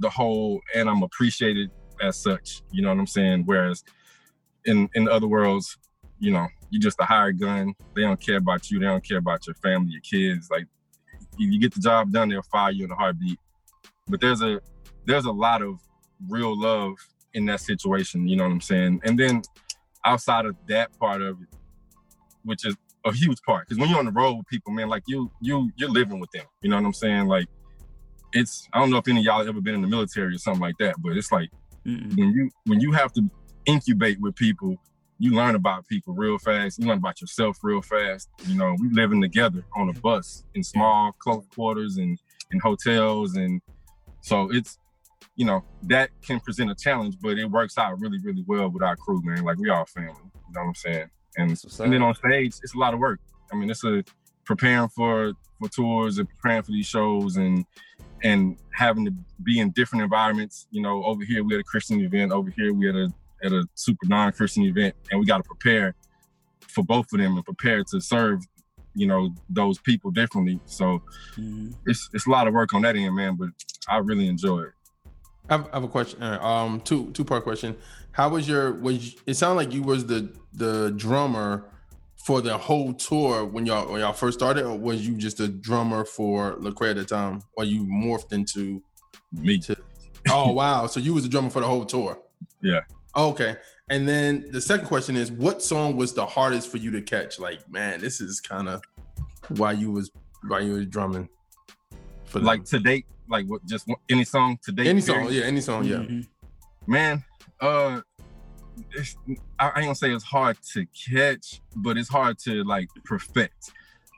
the 0.00 0.10
whole 0.10 0.60
and 0.74 0.88
I'm 0.88 1.02
appreciated 1.02 1.70
as 2.02 2.16
such. 2.16 2.62
You 2.70 2.82
know 2.82 2.88
what 2.88 2.98
I'm 2.98 3.06
saying? 3.06 3.44
Whereas 3.46 3.84
in 4.64 4.88
in 4.94 5.08
other 5.08 5.26
worlds, 5.26 5.78
you 6.18 6.32
know, 6.32 6.46
you 6.70 6.80
just 6.80 7.00
a 7.00 7.04
hired 7.04 7.40
gun. 7.40 7.74
They 7.94 8.02
don't 8.02 8.20
care 8.20 8.38
about 8.38 8.70
you. 8.70 8.78
They 8.78 8.86
don't 8.86 9.06
care 9.06 9.18
about 9.18 9.46
your 9.46 9.54
family, 9.56 9.92
your 9.92 10.00
kids. 10.00 10.48
Like 10.50 10.66
if 11.38 11.52
you 11.52 11.60
get 11.60 11.74
the 11.74 11.80
job 11.80 12.12
done, 12.12 12.28
they'll 12.28 12.42
fire 12.42 12.70
you 12.70 12.84
in 12.84 12.90
a 12.90 12.94
heartbeat. 12.94 13.38
But 14.08 14.20
there's 14.20 14.42
a 14.42 14.60
there's 15.06 15.24
a 15.24 15.32
lot 15.32 15.62
of 15.62 15.80
real 16.28 16.58
love 16.58 16.94
in 17.34 17.46
that 17.46 17.60
situation. 17.60 18.28
You 18.28 18.36
know 18.36 18.44
what 18.44 18.52
I'm 18.52 18.60
saying? 18.60 19.00
And 19.04 19.18
then 19.18 19.42
outside 20.04 20.46
of 20.46 20.56
that 20.68 20.96
part 20.98 21.22
of 21.22 21.40
it, 21.40 21.48
which 22.44 22.66
is 22.66 22.76
a 23.04 23.12
huge 23.12 23.40
part 23.42 23.66
because 23.66 23.78
when 23.78 23.88
you're 23.88 23.98
on 23.98 24.06
the 24.06 24.12
road 24.12 24.34
with 24.34 24.46
people, 24.46 24.72
man, 24.72 24.88
like 24.88 25.02
you 25.06 25.30
you 25.40 25.70
you're 25.76 25.90
living 25.90 26.20
with 26.20 26.30
them. 26.30 26.44
You 26.62 26.70
know 26.70 26.76
what 26.76 26.84
I'm 26.84 26.92
saying? 26.92 27.26
Like 27.26 27.46
it's 28.32 28.68
I 28.72 28.78
don't 28.78 28.90
know 28.90 28.98
if 28.98 29.08
any 29.08 29.20
of 29.20 29.24
y'all 29.24 29.46
ever 29.46 29.60
been 29.60 29.74
in 29.74 29.82
the 29.82 29.88
military 29.88 30.34
or 30.34 30.38
something 30.38 30.60
like 30.60 30.76
that, 30.78 30.96
but 30.98 31.16
it's 31.16 31.32
like 31.32 31.50
Mm-mm. 31.86 32.16
when 32.16 32.30
you 32.32 32.50
when 32.66 32.80
you 32.80 32.92
have 32.92 33.12
to 33.14 33.28
incubate 33.66 34.20
with 34.20 34.34
people, 34.36 34.76
you 35.18 35.32
learn 35.32 35.54
about 35.54 35.86
people 35.86 36.14
real 36.14 36.38
fast. 36.38 36.78
You 36.78 36.86
learn 36.86 36.98
about 36.98 37.20
yourself 37.20 37.58
real 37.62 37.82
fast. 37.82 38.28
You 38.46 38.56
know, 38.56 38.76
we 38.80 38.88
living 38.90 39.20
together 39.20 39.64
on 39.76 39.88
a 39.88 39.92
bus 39.94 40.44
in 40.54 40.62
small 40.62 41.12
close 41.18 41.44
quarters 41.54 41.96
and 41.96 42.18
in 42.50 42.60
hotels 42.60 43.34
and 43.36 43.60
so 44.20 44.50
it's 44.52 44.78
you 45.36 45.44
know 45.44 45.64
that 45.84 46.10
can 46.22 46.40
present 46.40 46.70
a 46.70 46.74
challenge, 46.74 47.16
but 47.20 47.38
it 47.38 47.50
works 47.50 47.78
out 47.78 47.98
really 48.00 48.18
really 48.22 48.44
well 48.46 48.70
with 48.70 48.82
our 48.82 48.96
crew, 48.96 49.20
man. 49.24 49.44
Like 49.44 49.58
we 49.58 49.70
all 49.70 49.86
family. 49.86 50.12
You 50.12 50.54
know 50.54 50.60
what 50.60 50.68
I'm 50.68 50.74
saying? 50.74 51.10
And, 51.36 51.50
and 51.80 51.92
then 51.92 52.02
on 52.02 52.14
stage, 52.14 52.54
it's 52.62 52.74
a 52.74 52.78
lot 52.78 52.94
of 52.94 53.00
work. 53.00 53.20
I 53.52 53.56
mean, 53.56 53.70
it's 53.70 53.84
a 53.84 54.04
preparing 54.44 54.88
for 54.88 55.32
for 55.58 55.68
tours 55.68 56.18
and 56.18 56.28
preparing 56.28 56.62
for 56.62 56.72
these 56.72 56.86
shows 56.86 57.36
and 57.36 57.64
and 58.22 58.56
having 58.72 59.04
to 59.04 59.12
be 59.42 59.58
in 59.58 59.70
different 59.70 60.02
environments. 60.02 60.66
You 60.70 60.82
know, 60.82 61.04
over 61.04 61.24
here 61.24 61.42
we 61.44 61.54
had 61.54 61.60
a 61.60 61.64
Christian 61.64 62.00
event, 62.00 62.32
over 62.32 62.50
here 62.50 62.72
we 62.72 62.86
had 62.86 62.96
a 62.96 63.12
at 63.44 63.52
a 63.52 63.66
super 63.74 64.06
non-Christian 64.06 64.62
event, 64.64 64.94
and 65.10 65.18
we 65.18 65.26
got 65.26 65.38
to 65.38 65.42
prepare 65.42 65.94
for 66.68 66.84
both 66.84 67.12
of 67.12 67.18
them 67.18 67.36
and 67.36 67.44
prepare 67.44 67.82
to 67.82 68.00
serve, 68.00 68.40
you 68.94 69.06
know, 69.06 69.34
those 69.50 69.78
people 69.78 70.10
differently. 70.10 70.60
So 70.66 71.02
mm-hmm. 71.36 71.70
it's 71.86 72.08
it's 72.12 72.26
a 72.26 72.30
lot 72.30 72.46
of 72.46 72.54
work 72.54 72.72
on 72.74 72.82
that 72.82 72.96
end, 72.96 73.14
man. 73.14 73.36
But 73.36 73.50
I 73.88 73.98
really 73.98 74.28
enjoy 74.28 74.62
it. 74.62 74.72
I 75.48 75.56
have, 75.56 75.68
I 75.72 75.76
have 75.76 75.84
a 75.84 75.88
question. 75.88 76.22
Um, 76.22 76.80
two 76.80 77.10
two 77.12 77.24
part 77.24 77.44
question. 77.44 77.76
How 78.12 78.28
was 78.28 78.48
your? 78.48 78.72
Was 78.74 79.16
it 79.26 79.34
sounded 79.34 79.56
like 79.56 79.72
you 79.72 79.82
was 79.82 80.06
the 80.06 80.34
the 80.52 80.92
drummer 80.96 81.68
for 82.24 82.40
the 82.40 82.56
whole 82.56 82.94
tour 82.94 83.44
when 83.44 83.66
y'all 83.66 83.90
when 83.90 84.00
y'all 84.00 84.12
first 84.12 84.38
started, 84.38 84.64
or 84.64 84.78
was 84.78 85.06
you 85.06 85.16
just 85.16 85.40
a 85.40 85.48
drummer 85.48 86.04
for 86.04 86.56
Lecrae 86.56 86.90
at 86.90 86.96
the 86.96 87.04
time, 87.04 87.42
or 87.56 87.64
you 87.64 87.84
morphed 87.84 88.32
into 88.32 88.82
me? 89.32 89.58
To, 89.58 89.76
oh 90.30 90.52
wow! 90.52 90.86
So 90.86 91.00
you 91.00 91.14
was 91.14 91.24
a 91.24 91.28
drummer 91.28 91.50
for 91.50 91.60
the 91.60 91.66
whole 91.66 91.84
tour? 91.84 92.18
Yeah. 92.60 92.80
Okay. 93.16 93.56
And 93.90 94.08
then 94.08 94.46
the 94.50 94.60
second 94.60 94.86
question 94.86 95.16
is, 95.16 95.30
what 95.30 95.62
song 95.62 95.96
was 95.96 96.14
the 96.14 96.24
hardest 96.24 96.70
for 96.70 96.78
you 96.78 96.90
to 96.92 97.02
catch? 97.02 97.38
Like, 97.38 97.68
man, 97.70 98.00
this 98.00 98.20
is 98.20 98.40
kind 98.40 98.68
of 98.68 98.82
why 99.48 99.72
you 99.72 99.90
was 99.90 100.10
why 100.46 100.60
you 100.60 100.74
was 100.74 100.86
drumming. 100.86 101.28
For 102.24 102.40
like 102.40 102.64
to 102.66 102.78
date, 102.78 103.04
like 103.32 103.46
what? 103.46 103.64
Just 103.66 103.88
any 104.08 104.24
song 104.24 104.58
today? 104.62 104.86
Any 104.86 105.00
song, 105.00 105.28
yeah, 105.30 105.42
any 105.44 105.60
song, 105.60 105.84
yeah. 105.84 105.96
Mm-hmm. 105.96 106.20
Man, 106.86 107.24
uh, 107.60 108.02
it's, 108.92 109.16
I 109.58 109.66
ain't 109.68 109.74
gonna 109.86 109.94
say 109.94 110.12
it's 110.12 110.22
hard 110.22 110.58
to 110.74 110.86
catch, 110.86 111.60
but 111.74 111.96
it's 111.96 112.08
hard 112.08 112.38
to 112.40 112.62
like 112.62 112.88
perfect 113.04 113.72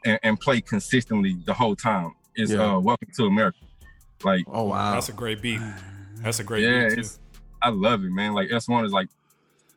and, 0.04 0.18
and 0.22 0.38
play 0.38 0.60
consistently 0.60 1.36
the 1.46 1.54
whole 1.54 1.76
time. 1.76 2.12
Is 2.36 2.52
yeah. 2.52 2.74
uh, 2.74 2.80
Welcome 2.80 3.08
to 3.16 3.24
America. 3.24 3.58
Like, 4.24 4.44
oh 4.48 4.64
wow, 4.64 4.94
that's 4.94 5.08
a 5.08 5.12
great 5.12 5.40
beat. 5.40 5.60
That's 6.16 6.40
a 6.40 6.44
great 6.44 6.64
yeah, 6.64 6.88
beat 6.88 7.04
too. 7.04 7.10
I 7.62 7.70
love 7.70 8.04
it, 8.04 8.10
man. 8.10 8.34
Like 8.34 8.50
S1 8.50 8.84
is 8.84 8.92
like, 8.92 9.08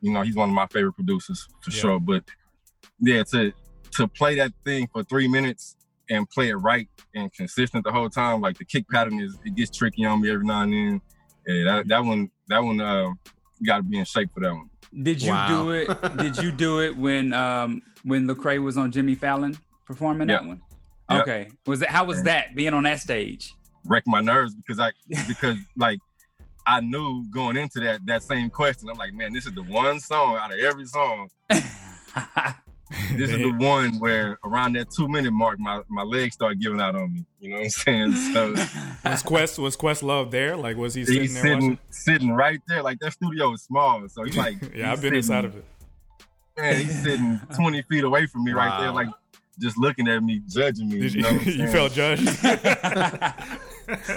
you 0.02 0.12
know, 0.12 0.22
he's 0.22 0.36
one 0.36 0.50
of 0.50 0.56
my 0.56 0.68
favorite 0.68 0.94
producers 0.94 1.48
for 1.62 1.72
yeah. 1.72 1.78
sure. 1.78 2.00
But 2.00 2.24
yeah, 3.00 3.24
to 3.32 3.54
to 3.92 4.08
play 4.08 4.36
that 4.36 4.52
thing 4.66 4.90
for 4.92 5.04
three 5.04 5.28
minutes 5.28 5.77
and 6.10 6.30
play 6.30 6.50
it 6.50 6.56
right 6.56 6.88
and 7.16 7.32
consistent 7.34 7.84
the 7.84 7.92
whole 7.92 8.10
time, 8.10 8.42
like 8.42 8.58
the 8.58 8.66
kick 8.66 8.88
pattern 8.90 9.20
is 9.20 9.38
it 9.44 9.56
gets 9.56 9.76
tricky 9.76 10.06
on 10.06 10.22
me 10.22 10.32
every 10.32 10.46
now 10.46 10.62
and 10.62 10.74
then. 10.74 11.02
Yeah, 11.46 11.64
that, 11.64 11.88
that 11.88 12.04
one 12.04 12.30
that 12.50 12.64
one 12.64 12.80
uh 12.82 13.10
you 13.60 13.66
gotta 13.66 13.84
be 13.84 13.98
in 13.98 14.06
shape 14.06 14.30
for 14.34 14.42
that 14.42 14.54
one. 14.54 14.70
Did 15.04 15.22
you 15.22 15.32
Wow. 15.32 15.48
do 15.48 15.72
it? 15.72 15.90
Did 16.18 16.38
you 16.38 16.52
do 16.52 16.82
it 16.82 16.96
when 16.98 17.34
um 17.34 17.82
when 18.04 18.28
Lecrae 18.28 18.62
was 18.62 18.78
on 18.78 18.92
Jimmy 18.92 19.16
Fallon 19.16 19.58
performing 19.86 20.28
that 20.28 20.46
one? 20.46 20.62
Yeah. 21.10 21.22
Okay. 21.22 21.50
Was 21.66 21.82
it 21.82 21.90
how 21.90 22.04
was 22.06 22.24
that 22.24 22.56
being 22.56 22.74
on 22.74 22.84
that 22.84 23.00
stage? 23.00 23.54
Wreck 23.86 24.04
my 24.06 24.22
nerves 24.22 24.54
because 24.56 24.80
I 24.80 24.92
because 25.28 25.58
like 25.78 26.00
I 26.66 26.82
knew 26.82 27.26
going 27.32 27.56
into 27.56 27.80
that 27.80 28.06
that 28.06 28.24
same 28.24 28.50
question, 28.50 28.90
I'm 28.90 28.98
like, 28.98 29.14
man, 29.14 29.32
this 29.32 29.46
is 29.46 29.54
the 29.54 29.64
one 29.64 30.00
song 30.02 30.36
out 30.36 30.54
of 30.54 30.60
every 30.60 30.86
song. 30.86 31.30
This 33.18 33.32
is 33.32 33.38
the 33.38 33.52
one 33.52 34.00
where 34.00 34.40
around 34.44 34.74
that 34.74 34.90
two 34.92 35.08
minute 35.08 35.32
mark, 35.32 35.60
my, 35.60 35.82
my 35.90 36.04
legs 36.04 36.36
start 36.36 36.60
giving 36.60 36.80
out 36.80 36.96
on 36.96 37.14
me. 37.14 37.26
You 37.40 37.50
know 37.50 37.58
what 37.58 37.64
I'm 37.64 37.70
saying? 37.70 38.14
So 38.14 38.56
was 39.06 39.24
Quest 39.24 39.60
was 39.60 39.76
Questlove 39.76 40.32
there? 40.32 40.56
Like 40.56 40.78
was 40.78 40.94
he 40.94 41.04
sitting 41.04 41.22
he's 41.22 41.34
there 41.34 41.44
sitting 41.44 41.70
watching? 41.70 41.80
sitting 41.90 42.32
right 42.32 42.60
there. 42.68 42.82
Like 42.84 43.00
that 43.00 43.14
studio 43.14 43.54
is 43.54 43.64
small. 43.64 44.08
So 44.10 44.24
he's 44.26 44.38
like 44.38 44.56
yeah, 44.74 44.92
I've 44.92 45.00
he's 45.00 45.02
been 45.02 45.16
inside 45.16 45.46
of 45.46 45.56
it. 45.56 45.66
Man, 46.58 46.76
he's 46.78 47.04
sitting 47.04 47.40
20 47.56 47.82
feet 47.84 48.04
away 48.04 48.26
from 48.26 48.44
me 48.44 48.52
right 48.52 48.80
there, 48.80 48.92
like 48.92 49.10
just 49.60 49.78
looking 49.78 50.08
at 50.08 50.24
me, 50.24 50.42
judging 50.48 50.90
me. 50.90 51.00
Did 51.00 51.14
you 51.14 51.24
you, 51.24 51.32
know 51.32 51.42
you 51.42 51.68
felt 51.68 51.94
judged? 51.94 52.28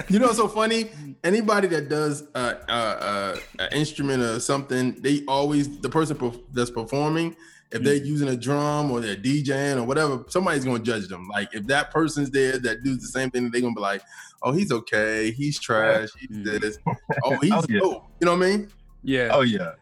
You 0.09 0.19
know 0.19 0.33
so 0.33 0.49
funny? 0.49 0.91
Anybody 1.23 1.69
that 1.69 1.89
does 1.89 2.25
uh, 2.35 2.55
uh, 2.69 2.73
uh, 2.73 3.37
an 3.61 3.69
instrument 3.73 4.23
or 4.23 4.41
something, 4.41 5.01
they 5.01 5.23
always 5.29 5.79
the 5.81 5.89
person 5.89 6.17
perf- 6.17 6.43
that's 6.53 6.71
performing. 6.71 7.37
If 7.73 7.83
they're 7.85 7.95
using 7.95 8.29
a 8.29 8.37
drum 8.37 8.91
or 8.91 9.01
they're 9.01 9.15
DJing 9.17 9.77
or 9.77 9.85
whatever, 9.85 10.25
somebody's 10.29 10.65
gonna 10.65 10.81
judge 10.81 11.07
them. 11.09 11.29
Like 11.29 11.55
if 11.55 11.67
that 11.69 11.91
person's 11.93 12.31
there 12.31 12.59
that 12.59 12.83
does 12.83 12.99
the 12.99 13.07
same 13.07 13.31
thing, 13.31 13.49
they're 13.51 13.61
gonna 13.61 13.75
be 13.75 13.81
like, 13.81 14.03
"Oh, 14.43 14.51
he's 14.53 14.73
okay. 14.73 15.31
He's 15.31 15.59
trash. 15.61 16.09
He's 16.19 16.37
Mhm. 16.39 16.61
this. 16.61 16.79
Oh, 17.25 17.37
he's 17.39 17.53
Oh, 17.53 17.65
yeah. 17.69 17.79
dope." 17.81 18.05
You 18.21 18.25
know 18.27 18.37
what 18.37 18.45
I 18.47 18.51
mean? 18.57 18.69
yeah. 19.05 19.29
Oh 19.33 19.43
yeah. 19.43 19.73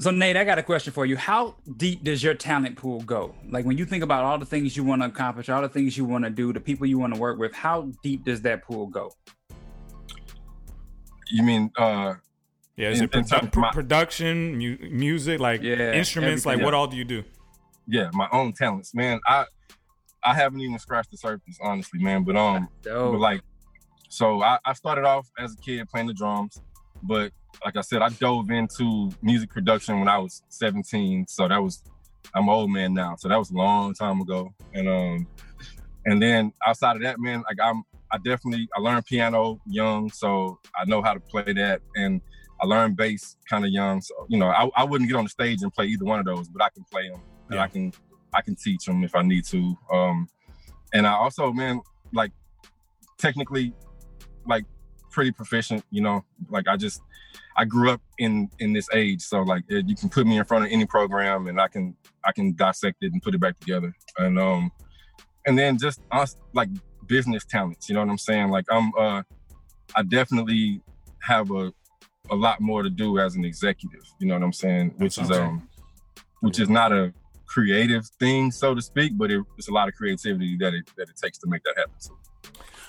So 0.00 0.10
Nate, 0.10 0.36
I 0.36 0.42
got 0.42 0.58
a 0.58 0.62
question 0.64 0.92
for 0.92 1.06
you. 1.06 1.16
How 1.16 1.54
deep 1.76 2.02
does 2.02 2.20
your 2.24 2.34
talent 2.34 2.76
pool 2.76 3.00
go? 3.02 3.32
Like 3.48 3.64
when 3.64 3.78
you 3.78 3.84
think 3.84 4.02
about 4.02 4.24
all 4.24 4.38
the 4.38 4.44
things 4.44 4.76
you 4.76 4.82
want 4.82 5.02
to 5.02 5.06
accomplish, 5.06 5.48
all 5.48 5.62
the 5.62 5.68
things 5.68 5.96
you 5.96 6.04
want 6.04 6.24
to 6.24 6.30
do, 6.30 6.52
the 6.52 6.58
people 6.58 6.84
you 6.88 6.98
want 6.98 7.14
to 7.14 7.20
work 7.20 7.38
with, 7.38 7.54
how 7.54 7.92
deep 8.02 8.24
does 8.24 8.42
that 8.42 8.64
pool 8.64 8.88
go? 8.88 9.12
You 11.30 11.42
mean 11.44 11.70
uh 11.76 12.14
yeah, 12.76 12.90
is 12.90 12.98
In- 12.98 13.04
it 13.04 13.14
in 13.14 13.22
produ- 13.24 13.28
terms 13.30 13.48
of 13.48 13.56
my- 13.56 13.70
production, 13.72 14.58
mu- 14.58 14.78
music, 14.90 15.40
like 15.40 15.62
Yeah, 15.62 15.92
instruments? 15.92 16.44
Like 16.46 16.54
everything. 16.54 16.64
what 16.64 16.74
all 16.74 16.86
do 16.86 16.96
you 16.96 17.04
do? 17.04 17.22
yeah, 17.86 18.08
my 18.14 18.28
own 18.32 18.52
talents. 18.52 18.94
Man, 18.94 19.20
I 19.26 19.44
I 20.26 20.32
haven't 20.34 20.60
even 20.60 20.78
scratched 20.78 21.10
the 21.10 21.18
surface, 21.18 21.58
honestly, 21.62 22.00
man. 22.02 22.24
But 22.24 22.36
um 22.36 22.68
but 22.82 23.18
like 23.18 23.42
so 24.08 24.42
I, 24.42 24.58
I 24.64 24.72
started 24.72 25.04
off 25.04 25.28
as 25.38 25.52
a 25.54 25.56
kid 25.58 25.86
playing 25.90 26.06
the 26.06 26.14
drums, 26.14 26.60
but 27.02 27.30
like 27.64 27.76
I 27.76 27.82
said, 27.82 28.00
I 28.02 28.08
dove 28.08 28.50
into 28.50 29.10
music 29.22 29.50
production 29.50 29.98
when 29.98 30.08
I 30.08 30.18
was 30.18 30.42
17. 30.48 31.26
So 31.28 31.46
that 31.48 31.62
was 31.62 31.82
I'm 32.34 32.44
an 32.44 32.48
old 32.48 32.70
man 32.70 32.94
now. 32.94 33.16
So 33.16 33.28
that 33.28 33.38
was 33.38 33.50
a 33.50 33.54
long 33.54 33.92
time 33.94 34.20
ago. 34.20 34.52
And 34.72 34.88
um 34.88 35.26
and 36.06 36.22
then 36.22 36.52
outside 36.66 36.96
of 36.96 37.02
that, 37.02 37.18
man, 37.20 37.42
like 37.48 37.58
I'm 37.62 37.82
I 38.10 38.16
definitely 38.18 38.66
I 38.76 38.80
learned 38.80 39.04
piano 39.04 39.60
young, 39.66 40.10
so 40.10 40.58
I 40.78 40.84
know 40.86 41.02
how 41.02 41.12
to 41.12 41.20
play 41.20 41.52
that 41.52 41.82
and 41.96 42.20
I 42.64 42.66
learned 42.66 42.96
bass 42.96 43.36
kind 43.48 43.64
of 43.64 43.70
young. 43.70 44.00
So, 44.00 44.14
you 44.28 44.38
know, 44.38 44.48
I, 44.48 44.70
I 44.74 44.84
wouldn't 44.84 45.08
get 45.10 45.16
on 45.16 45.24
the 45.24 45.30
stage 45.30 45.60
and 45.62 45.72
play 45.72 45.86
either 45.86 46.06
one 46.06 46.18
of 46.18 46.24
those, 46.24 46.48
but 46.48 46.62
I 46.62 46.70
can 46.70 46.82
play 46.90 47.10
them 47.10 47.20
and 47.50 47.60
I 47.60 47.68
can 47.68 47.92
I 48.32 48.40
can 48.40 48.56
teach 48.56 48.86
them 48.86 49.04
if 49.04 49.14
I 49.14 49.22
need 49.22 49.44
to. 49.46 49.76
Um 49.92 50.28
and 50.94 51.06
I 51.06 51.12
also, 51.12 51.52
man, 51.52 51.82
like 52.14 52.32
technically 53.18 53.74
like 54.46 54.64
pretty 55.10 55.30
proficient, 55.30 55.84
you 55.90 56.00
know. 56.00 56.24
Like 56.48 56.66
I 56.66 56.78
just 56.78 57.02
I 57.54 57.66
grew 57.66 57.90
up 57.90 58.00
in 58.16 58.48
in 58.60 58.72
this 58.72 58.88
age, 58.94 59.20
so 59.20 59.42
like 59.42 59.64
it, 59.68 59.86
you 59.86 59.94
can 59.94 60.08
put 60.08 60.26
me 60.26 60.38
in 60.38 60.44
front 60.44 60.64
of 60.64 60.72
any 60.72 60.86
program 60.86 61.48
and 61.48 61.60
I 61.60 61.68
can 61.68 61.94
I 62.24 62.32
can 62.32 62.54
dissect 62.54 62.96
it 63.02 63.12
and 63.12 63.20
put 63.20 63.34
it 63.34 63.42
back 63.42 63.60
together. 63.60 63.94
And 64.16 64.38
um 64.38 64.72
and 65.46 65.58
then 65.58 65.76
just 65.76 66.00
us 66.10 66.38
like 66.54 66.70
business 67.06 67.44
talents, 67.44 67.90
you 67.90 67.94
know 67.94 68.00
what 68.00 68.08
I'm 68.08 68.16
saying? 68.16 68.48
Like 68.48 68.64
I'm 68.70 68.90
uh 68.96 69.22
I 69.94 70.02
definitely 70.02 70.80
have 71.20 71.50
a 71.50 71.72
a 72.30 72.34
lot 72.34 72.60
more 72.60 72.82
to 72.82 72.90
do 72.90 73.18
as 73.18 73.34
an 73.36 73.44
executive, 73.44 74.00
you 74.18 74.26
know 74.26 74.34
what 74.34 74.42
I'm 74.42 74.52
saying? 74.52 74.94
Which 74.96 75.18
is 75.18 75.30
um 75.30 75.68
which 76.40 76.58
is 76.58 76.68
not 76.68 76.92
a 76.92 77.12
creative 77.46 78.06
thing, 78.18 78.50
so 78.50 78.74
to 78.74 78.82
speak, 78.82 79.16
but 79.16 79.30
it, 79.30 79.42
it's 79.56 79.68
a 79.68 79.72
lot 79.72 79.88
of 79.88 79.94
creativity 79.94 80.56
that 80.58 80.74
it 80.74 80.90
that 80.96 81.08
it 81.08 81.16
takes 81.16 81.38
to 81.38 81.46
make 81.48 81.62
that 81.64 81.74
happen. 81.76 81.94
So 81.98 82.16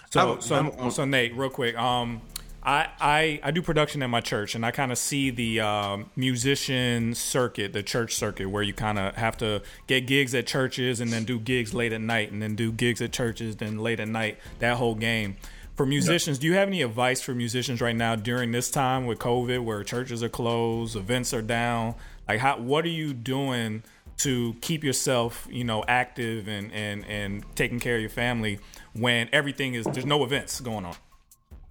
So, 0.09 0.19
I'm- 0.33 0.41
so, 0.41 0.55
I'm- 0.55 0.91
so 0.91 1.05
Nate, 1.05 1.35
real 1.35 1.49
quick. 1.49 1.77
Um, 1.77 2.21
I, 2.67 2.87
I, 2.99 3.39
I 3.43 3.51
do 3.51 3.61
production 3.61 4.01
at 4.01 4.09
my 4.09 4.21
church, 4.21 4.55
and 4.55 4.65
I 4.65 4.71
kind 4.71 4.91
of 4.91 4.97
see 4.97 5.29
the 5.29 5.59
um, 5.59 6.09
musician 6.15 7.13
circuit, 7.13 7.73
the 7.73 7.83
church 7.83 8.15
circuit, 8.15 8.49
where 8.49 8.63
you 8.63 8.73
kind 8.73 8.97
of 8.97 9.13
have 9.15 9.37
to 9.37 9.61
get 9.85 10.07
gigs 10.07 10.33
at 10.33 10.47
churches 10.47 10.99
and 10.99 11.11
then 11.13 11.25
do 11.25 11.37
gigs 11.39 11.75
late 11.75 11.93
at 11.93 12.01
night, 12.01 12.31
and 12.31 12.41
then 12.41 12.55
do 12.55 12.71
gigs 12.71 13.03
at 13.03 13.11
churches, 13.11 13.57
then 13.57 13.77
late 13.77 13.99
at 13.99 14.07
night. 14.07 14.39
That 14.59 14.77
whole 14.77 14.95
game. 14.95 15.37
For 15.75 15.85
musicians, 15.85 16.39
do 16.39 16.47
you 16.47 16.53
have 16.53 16.69
any 16.69 16.81
advice 16.81 17.21
for 17.21 17.35
musicians 17.35 17.81
right 17.81 17.95
now 17.95 18.15
during 18.15 18.51
this 18.51 18.71
time 18.71 19.05
with 19.05 19.19
COVID, 19.19 19.61
where 19.61 19.83
churches 19.83 20.23
are 20.23 20.29
closed, 20.29 20.95
events 20.95 21.33
are 21.33 21.41
down? 21.41 21.95
Like, 22.29 22.39
how? 22.39 22.59
What 22.59 22.85
are 22.85 22.89
you 22.89 23.13
doing 23.13 23.83
to 24.19 24.55
keep 24.61 24.85
yourself, 24.85 25.45
you 25.51 25.65
know, 25.65 25.83
active 25.85 26.47
and 26.47 26.71
and 26.71 27.05
and 27.05 27.45
taking 27.55 27.81
care 27.81 27.95
of 27.95 28.01
your 28.01 28.09
family 28.09 28.59
when 28.93 29.27
everything 29.33 29.73
is 29.73 29.85
there's 29.85 30.05
no 30.05 30.23
events 30.23 30.61
going 30.61 30.85
on? 30.85 30.95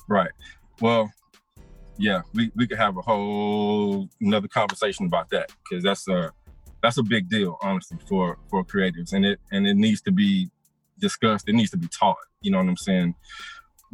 Right. 0.06 0.32
Well, 0.82 1.10
yeah, 1.96 2.22
we, 2.34 2.50
we 2.54 2.66
could 2.66 2.78
have 2.78 2.98
a 2.98 3.02
whole 3.02 4.10
another 4.20 4.48
conversation 4.48 5.06
about 5.06 5.30
that 5.30 5.50
because 5.62 5.82
that's 5.82 6.06
a 6.08 6.30
that's 6.82 6.98
a 6.98 7.02
big 7.02 7.30
deal, 7.30 7.56
honestly, 7.62 7.96
for 8.06 8.36
for 8.50 8.64
creatives, 8.64 9.14
and 9.14 9.24
it 9.24 9.40
and 9.50 9.66
it 9.66 9.76
needs 9.76 10.02
to 10.02 10.12
be 10.12 10.50
discussed. 11.00 11.48
It 11.48 11.54
needs 11.54 11.70
to 11.70 11.78
be 11.78 11.88
taught. 11.88 12.18
You 12.42 12.50
know 12.50 12.58
what 12.58 12.68
I'm 12.68 12.76
saying? 12.76 13.14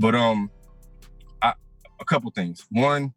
But 0.01 0.15
um, 0.15 0.51
I, 1.43 1.53
a 2.01 2.05
couple 2.07 2.31
things. 2.31 2.67
One, 2.71 3.13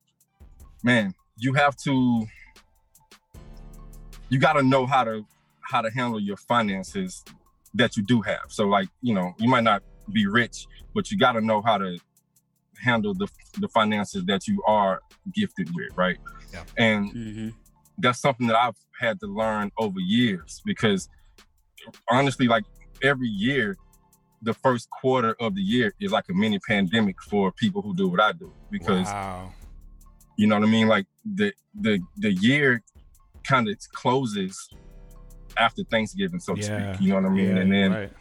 man, 0.84 1.14
you 1.38 1.54
have 1.54 1.78
to 1.86 2.28
you 4.30 4.38
got 4.38 4.54
to 4.54 4.64
know 4.64 4.86
how 4.86 5.06
to 5.06 5.26
how 5.62 5.82
to 5.82 5.90
handle 5.90 6.20
your 6.20 6.36
finances 6.38 7.24
that 7.74 7.96
you 7.96 8.04
do 8.04 8.22
have. 8.22 8.46
So 8.50 8.68
like, 8.68 8.90
you 9.02 9.14
know, 9.14 9.34
you 9.40 9.48
might 9.50 9.64
not 9.64 9.82
be 10.12 10.28
rich, 10.28 10.68
but 10.94 11.10
you 11.10 11.18
got 11.18 11.32
to 11.34 11.42
know 11.42 11.62
how 11.62 11.78
to 11.78 11.98
handle 12.84 13.14
the 13.14 13.28
the 13.60 13.70
finances 13.70 14.26
that 14.26 14.46
you 14.48 14.62
are 14.68 15.02
gifted 15.34 15.70
with, 15.74 15.90
right? 15.96 16.18
Yeah. 16.52 16.64
And 16.78 17.12
Mm-hmm. 17.12 17.50
that's 18.00 18.20
something 18.20 18.48
that 18.48 18.58
I've 18.58 18.76
had 19.00 19.22
to 19.22 19.28
learn 19.28 19.72
over 19.78 20.00
years 20.00 20.62
because 20.66 21.08
honestly, 22.10 22.48
like 22.48 22.64
every 23.02 23.30
year, 23.30 23.78
the 24.44 24.54
first 24.54 24.90
quarter 24.90 25.36
of 25.40 25.56
the 25.56 25.62
year 25.62 25.94
is 26.00 26.12
like 26.12 26.26
a 26.30 26.34
mini 26.34 26.60
pandemic 26.60 27.22
for 27.22 27.52
people 27.52 27.82
who 27.82 27.96
do 27.96 28.08
what 28.08 28.20
I 28.20 28.34
do 28.34 28.52
because 28.70 29.08
wow. 29.08 29.52
you 30.38 30.48
know 30.48 30.60
what 30.60 30.68
I 30.68 30.72
mean? 30.72 30.88
Like 30.88 31.08
the 31.26 31.54
the 31.80 32.00
the 32.18 32.34
year 32.34 32.84
kind 33.44 33.68
of 33.70 33.78
closes 33.94 34.70
after 35.58 35.84
Thanksgiving, 35.84 36.40
so 36.40 36.56
to 36.56 36.64
speak. 36.64 37.02
You 37.02 37.10
know 37.10 37.16
what 37.16 37.26
I 37.26 37.30
mean? 37.30 37.56
Yeah, 37.56 37.62
and 37.62 37.72
then 37.72 37.92
right. 37.92 38.12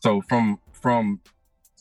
so 0.00 0.20
from 0.22 0.60
from 0.72 1.20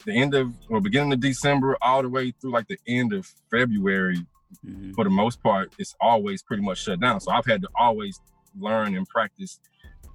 the 0.06 0.14
end 0.14 0.34
of 0.34 0.54
or 0.70 0.80
beginning 0.80 1.14
of 1.14 1.20
December 1.20 1.78
all 1.82 2.02
the 2.02 2.10
way 2.10 2.32
through 2.40 2.52
like 2.52 2.68
the 2.68 2.80
end 2.88 3.14
of 3.14 3.28
February, 3.52 4.26
Mm-hmm. 4.66 4.94
for 4.94 5.04
the 5.04 5.10
most 5.10 5.44
part, 5.44 5.74
it's 5.78 5.94
always 6.00 6.42
pretty 6.42 6.64
much 6.64 6.82
shut 6.82 7.02
down. 7.02 7.20
So 7.20 7.32
I've 7.32 7.46
had 7.46 7.62
to 7.64 7.70
always 7.78 8.22
learn 8.58 8.96
and 8.96 9.06
practice 9.08 9.60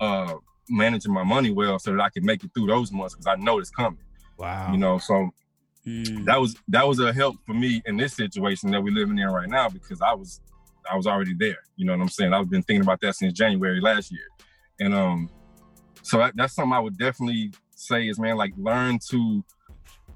uh 0.00 0.34
managing 0.68 1.12
my 1.12 1.24
money 1.24 1.50
well 1.50 1.78
so 1.78 1.92
that 1.92 2.00
I 2.00 2.10
can 2.10 2.24
make 2.24 2.44
it 2.44 2.50
through 2.54 2.66
those 2.66 2.92
months 2.92 3.14
because 3.14 3.26
I 3.26 3.36
know 3.36 3.58
it's 3.58 3.70
coming. 3.70 3.98
wow. 4.38 4.72
You 4.72 4.78
know, 4.78 4.98
so 4.98 5.30
Mm-hmm. 5.86 6.24
that 6.26 6.40
was 6.40 6.54
that 6.68 6.86
was 6.86 7.00
a 7.00 7.12
help 7.12 7.36
for 7.44 7.54
me 7.54 7.82
in 7.86 7.96
this 7.96 8.14
situation 8.14 8.70
that 8.70 8.82
we're 8.82 8.94
living 8.94 9.18
in 9.18 9.26
right 9.26 9.48
now 9.48 9.68
because 9.68 10.00
I 10.00 10.14
was 10.14 10.40
I 10.88 10.96
was 10.96 11.06
already 11.06 11.34
there. 11.34 11.58
You 11.76 11.86
know 11.86 11.92
what 11.92 12.02
I'm 12.02 12.08
saying? 12.08 12.32
I've 12.32 12.48
been 12.48 12.62
thinking 12.62 12.82
about 12.82 13.00
that 13.00 13.16
since 13.16 13.32
January 13.32 13.80
last 13.80 14.12
year, 14.12 14.26
and 14.78 14.94
um, 14.94 15.30
so 16.02 16.18
that, 16.18 16.34
that's 16.36 16.54
something 16.54 16.72
I 16.72 16.78
would 16.78 16.98
definitely 16.98 17.52
say 17.74 18.08
is 18.08 18.18
man, 18.20 18.36
like 18.36 18.52
learn 18.56 19.00
to 19.10 19.44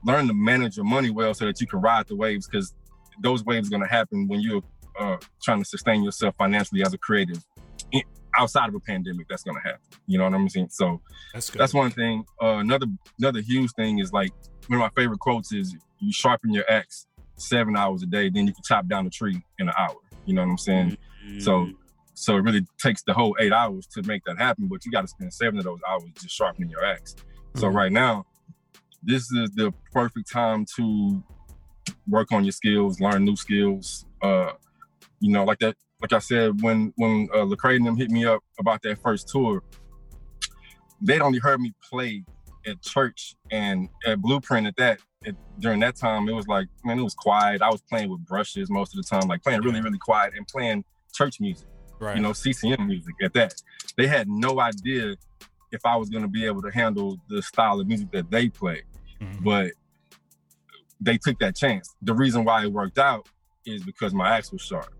learn 0.05 0.29
to 0.29 0.35
manage 0.35 0.76
your 0.76 0.87
money 0.87 1.11
well 1.11 1.35
so 1.35 1.47
that 1.47 1.61
you 1.61 1.67
can 1.67 1.81
ride 1.81 2.07
the 2.07 2.15
waves 2.15 2.47
because 2.49 2.73
those 3.23 3.45
waves 3.45 3.67
are 3.67 3.73
gonna 3.73 3.88
happen 3.88 4.29
when 4.29 4.41
you're 4.41 4.62
uh, 5.00 5.17
trying 5.43 5.61
to 5.61 5.69
sustain 5.69 6.05
yourself 6.05 6.37
financially 6.37 6.83
as 6.83 6.95
a 6.95 6.99
creative. 6.99 7.45
Outside 8.38 8.69
of 8.69 8.75
a 8.75 8.81
pandemic, 8.81 9.26
that's 9.28 9.43
gonna 9.43 9.61
happen. 9.61 9.81
You 10.07 10.19
know 10.19 10.25
what 10.25 10.35
I'm 10.35 10.49
saying? 10.49 10.69
So 10.71 11.00
that's 11.33 11.50
good. 11.50 11.61
that's 11.61 11.75
one 11.75 11.90
thing. 11.90 12.25
Uh, 12.43 12.57
another 12.57 12.87
another 13.19 13.40
huge 13.40 13.71
thing 13.73 13.99
is 13.99 14.12
like 14.12 14.33
one 14.69 14.81
of 14.81 14.81
my 14.81 15.00
favorite 15.00 15.21
quotes 15.21 15.52
is 15.52 15.75
you 16.00 16.12
sharpen 16.12 16.52
your 16.52 16.71
axe 16.71 17.07
seven 17.37 17.76
hours 17.76 18.02
a 18.02 18.07
day, 18.07 18.31
then 18.31 18.47
you 18.47 18.52
can 18.52 18.62
chop 18.64 18.87
down 18.88 19.07
a 19.07 19.11
tree 19.11 19.40
in 19.59 19.69
an 19.69 19.75
hour. 19.78 19.97
You 20.25 20.35
know 20.35 20.43
what 20.43 20.50
I'm 20.50 20.59
saying? 20.59 20.97
So 21.38 21.69
so 22.14 22.37
it 22.37 22.40
really 22.40 22.66
takes 22.78 23.02
the 23.02 23.12
whole 23.12 23.37
eight 23.38 23.52
hours 23.52 23.87
to 23.88 24.02
make 24.02 24.25
that 24.25 24.38
happen, 24.38 24.69
but 24.69 24.85
you 24.87 24.90
got 24.90 25.02
to 25.02 25.09
spend 25.09 25.33
seven 25.35 25.59
of 25.59 25.64
those 25.64 25.81
hours 25.88 26.05
just 26.19 26.35
sharpening 26.35 26.71
your 26.71 26.85
axe. 26.85 27.14
So 27.57 27.69
right 27.69 27.93
now, 27.93 28.25
this 29.02 29.31
is 29.33 29.50
the 29.50 29.73
perfect 29.93 30.31
time 30.31 30.64
to 30.76 31.23
work 32.09 32.33
on 32.33 32.45
your 32.45 32.52
skills, 32.52 33.00
learn 33.00 33.25
new 33.25 33.37
skills. 33.37 34.07
Uh, 34.23 34.52
you 35.21 35.31
know, 35.31 35.45
like 35.45 35.59
that, 35.59 35.76
like 36.00 36.12
I 36.12 36.19
said, 36.19 36.61
when 36.62 36.93
when 36.97 37.29
uh, 37.33 37.38
Lecrae 37.38 37.76
and 37.76 37.87
them 37.87 37.97
hit 37.97 38.11
me 38.11 38.25
up 38.25 38.43
about 38.59 38.83
that 38.83 38.99
first 39.00 39.29
tour, 39.29 39.62
they'd 41.00 41.21
only 41.23 41.38
heard 41.38 41.61
me 41.61 41.73
play 41.83 42.25
at 42.67 42.83
church 42.83 43.35
and 43.50 43.88
at 44.07 44.21
Blueprint 44.21 44.67
at 44.67 44.76
that. 44.76 45.00
It, 45.23 45.35
during 45.59 45.81
that 45.81 45.97
time, 45.97 46.29
it 46.29 46.33
was 46.35 46.47
like, 46.47 46.69
man, 46.85 46.99
it 46.99 47.03
was 47.03 47.15
quiet. 47.15 47.62
I 47.62 47.71
was 47.71 47.83
playing 47.83 48.11
with 48.11 48.25
brushes 48.26 48.71
most 48.71 48.97
of 48.97 49.03
the 49.03 49.09
time, 49.09 49.29
like 49.29 49.43
playing 49.43 49.62
really, 49.62 49.81
really 49.81 49.99
quiet 49.99 50.35
and 50.37 50.47
playing 50.47 50.85
church 51.12 51.41
music, 51.41 51.67
Right. 51.99 52.17
you 52.17 52.23
know, 52.23 52.33
CCM 52.33 52.87
music 52.87 53.15
at 53.23 53.33
that. 53.33 53.55
They 53.97 54.07
had 54.07 54.29
no 54.29 54.61
idea 54.61 55.17
if 55.73 55.85
I 55.85 55.97
was 55.97 56.11
going 56.11 56.23
to 56.23 56.29
be 56.29 56.45
able 56.45 56.62
to 56.62 56.71
handle 56.71 57.19
the 57.29 57.43
style 57.43 57.81
of 57.81 57.87
music 57.88 58.11
that 58.12 58.31
they 58.31 58.49
play 58.49 58.83
Mhm. 59.21 59.43
but 59.43 59.73
they 61.00 61.17
took 61.19 61.38
that 61.38 61.57
chance. 61.57 61.95
The 62.03 62.15
reason 62.15 62.45
why 62.45 62.62
it 62.65 62.73
worked 62.73 62.99
out 62.99 63.29
is 63.65 63.83
because 63.83 64.12
my 64.15 64.29
axe 64.37 64.53
was 64.53 64.61
sharp. 64.61 64.93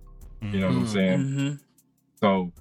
You 0.43 0.61
know 0.61 0.67
what 0.69 0.77
I'm 0.77 0.85
Mhm. 0.87 0.89
saying? 0.93 1.19
Mm-hmm. 1.21 1.55
So 2.21 2.53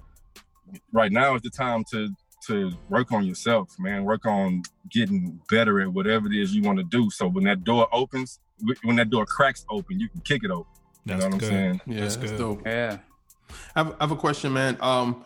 right 0.92 1.12
now 1.12 1.34
is 1.36 1.42
the 1.42 1.50
time 1.50 1.84
to 1.92 2.08
to 2.46 2.70
work 2.90 3.10
on 3.10 3.24
yourself, 3.24 3.70
man. 3.78 4.04
Work 4.04 4.24
on 4.24 4.62
getting 4.90 5.40
better 5.50 5.80
at 5.80 5.92
whatever 5.92 6.28
it 6.28 6.34
is 6.34 6.54
you 6.54 6.62
want 6.62 6.78
to 6.78 6.84
do. 6.84 7.10
So 7.10 7.26
when 7.26 7.42
that 7.44 7.64
door 7.64 7.88
opens, 7.92 8.38
when 8.84 8.96
that 8.96 9.10
door 9.10 9.26
cracks 9.26 9.64
open, 9.68 9.98
you 9.98 10.08
can 10.08 10.20
kick 10.20 10.44
it 10.44 10.50
open. 10.52 10.70
You 11.04 11.16
know 11.16 11.24
what 11.24 11.34
I'm 11.34 11.40
saying? 11.40 11.80
Yeah, 11.86 12.00
That's 12.00 12.16
that's, 12.16 12.30
good. 12.32 12.38
dope. 12.38 12.62
Yeah. 12.66 12.98
I 13.74 13.80
have, 13.80 13.92
I 13.98 14.04
have 14.04 14.10
a 14.12 14.16
question, 14.16 14.52
man. 14.52 14.76
Um, 14.80 15.24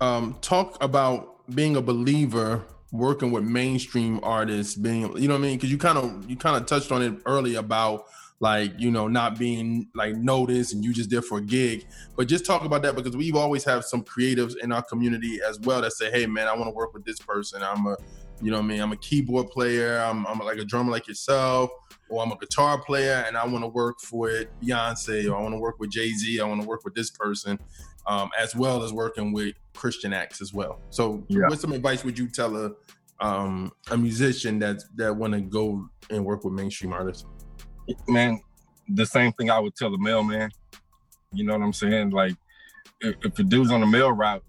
um, 0.00 0.36
talk 0.42 0.76
about 0.82 1.46
being 1.54 1.76
a 1.76 1.80
believer, 1.82 2.64
working 2.92 3.30
with 3.30 3.44
mainstream 3.44 4.20
artists, 4.22 4.74
being, 4.74 5.02
you 5.16 5.28
know 5.28 5.34
what 5.34 5.38
I 5.40 5.42
mean? 5.42 5.56
Because 5.56 5.70
you 5.70 5.78
kind 5.78 5.96
of 5.96 6.28
you 6.28 6.36
kind 6.36 6.56
of 6.56 6.66
touched 6.66 6.92
on 6.92 7.00
it 7.02 7.14
early 7.24 7.54
about 7.54 8.06
like 8.40 8.72
you 8.78 8.90
know 8.90 9.08
not 9.08 9.38
being 9.38 9.88
like 9.94 10.14
noticed 10.16 10.74
and 10.74 10.84
you 10.84 10.92
just 10.92 11.10
there 11.10 11.22
for 11.22 11.38
a 11.38 11.42
gig. 11.42 11.86
But 12.16 12.28
just 12.28 12.44
talk 12.44 12.64
about 12.64 12.82
that 12.82 12.94
because 12.94 13.16
we've 13.16 13.36
always 13.36 13.64
have 13.64 13.84
some 13.84 14.02
creatives 14.02 14.54
in 14.62 14.72
our 14.72 14.82
community 14.82 15.40
as 15.46 15.58
well 15.60 15.80
that 15.82 15.92
say, 15.92 16.10
hey 16.10 16.26
man, 16.26 16.46
I 16.48 16.54
want 16.54 16.66
to 16.66 16.74
work 16.74 16.92
with 16.94 17.04
this 17.04 17.18
person. 17.18 17.62
I'm 17.62 17.86
a, 17.86 17.96
you 18.42 18.50
know 18.50 18.58
what 18.58 18.64
I 18.64 18.68
mean? 18.68 18.80
I'm 18.80 18.92
a 18.92 18.96
keyboard 18.96 19.48
player. 19.48 19.98
I'm, 19.98 20.26
I'm 20.26 20.38
like 20.40 20.58
a 20.58 20.64
drummer 20.64 20.90
like 20.90 21.08
yourself. 21.08 21.70
Or 22.08 22.22
I'm 22.22 22.30
a 22.30 22.36
guitar 22.36 22.80
player 22.80 23.24
and 23.26 23.36
I 23.36 23.44
want 23.44 23.64
to 23.64 23.68
work 23.68 23.98
for 24.00 24.30
it 24.30 24.48
Beyonce, 24.62 25.28
or 25.28 25.36
I 25.36 25.42
want 25.42 25.54
to 25.54 25.58
work 25.58 25.80
with 25.80 25.90
Jay 25.90 26.10
Z. 26.12 26.40
I 26.40 26.44
want 26.44 26.62
to 26.62 26.68
work 26.68 26.84
with 26.84 26.94
this 26.94 27.10
person 27.10 27.58
um, 28.06 28.30
as 28.38 28.54
well 28.54 28.84
as 28.84 28.92
working 28.92 29.32
with 29.32 29.56
Christian 29.74 30.12
acts 30.12 30.40
as 30.40 30.52
well. 30.54 30.80
So, 30.90 31.24
Yeah. 31.28 31.48
what 31.48 31.60
some 31.60 31.72
advice 31.72 32.04
would 32.04 32.16
you 32.16 32.28
tell 32.28 32.56
a 32.56 32.70
um, 33.18 33.72
a 33.90 33.96
musician 33.96 34.58
that 34.60 34.82
that 34.94 35.16
want 35.16 35.32
to 35.32 35.40
go 35.40 35.88
and 36.10 36.24
work 36.24 36.44
with 36.44 36.52
mainstream 36.52 36.92
artists? 36.92 37.24
Man, 38.08 38.40
the 38.88 39.06
same 39.06 39.32
thing 39.32 39.50
I 39.50 39.58
would 39.58 39.74
tell 39.76 39.92
a 39.94 39.98
mailman. 39.98 40.50
You 41.32 41.44
know 41.44 41.54
what 41.54 41.62
I'm 41.62 41.72
saying? 41.72 42.10
Like, 42.10 42.34
if, 43.00 43.16
if 43.24 43.34
the 43.34 43.44
dude's 43.44 43.70
on 43.70 43.80
the 43.80 43.86
mail 43.86 44.12
route, 44.12 44.42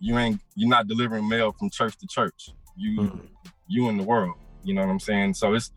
you 0.00 0.18
ain't 0.18 0.40
you're 0.54 0.68
not 0.68 0.86
delivering 0.86 1.28
mail 1.28 1.52
from 1.58 1.70
church 1.70 1.96
to 1.98 2.06
church. 2.06 2.50
You 2.76 3.00
Mhm. 3.00 3.28
you 3.68 3.88
in 3.88 3.96
the 3.96 4.02
world. 4.04 4.34
You 4.62 4.74
know 4.74 4.82
what 4.82 4.90
I'm 4.90 5.00
saying? 5.00 5.34
So 5.34 5.54
it's 5.54 5.70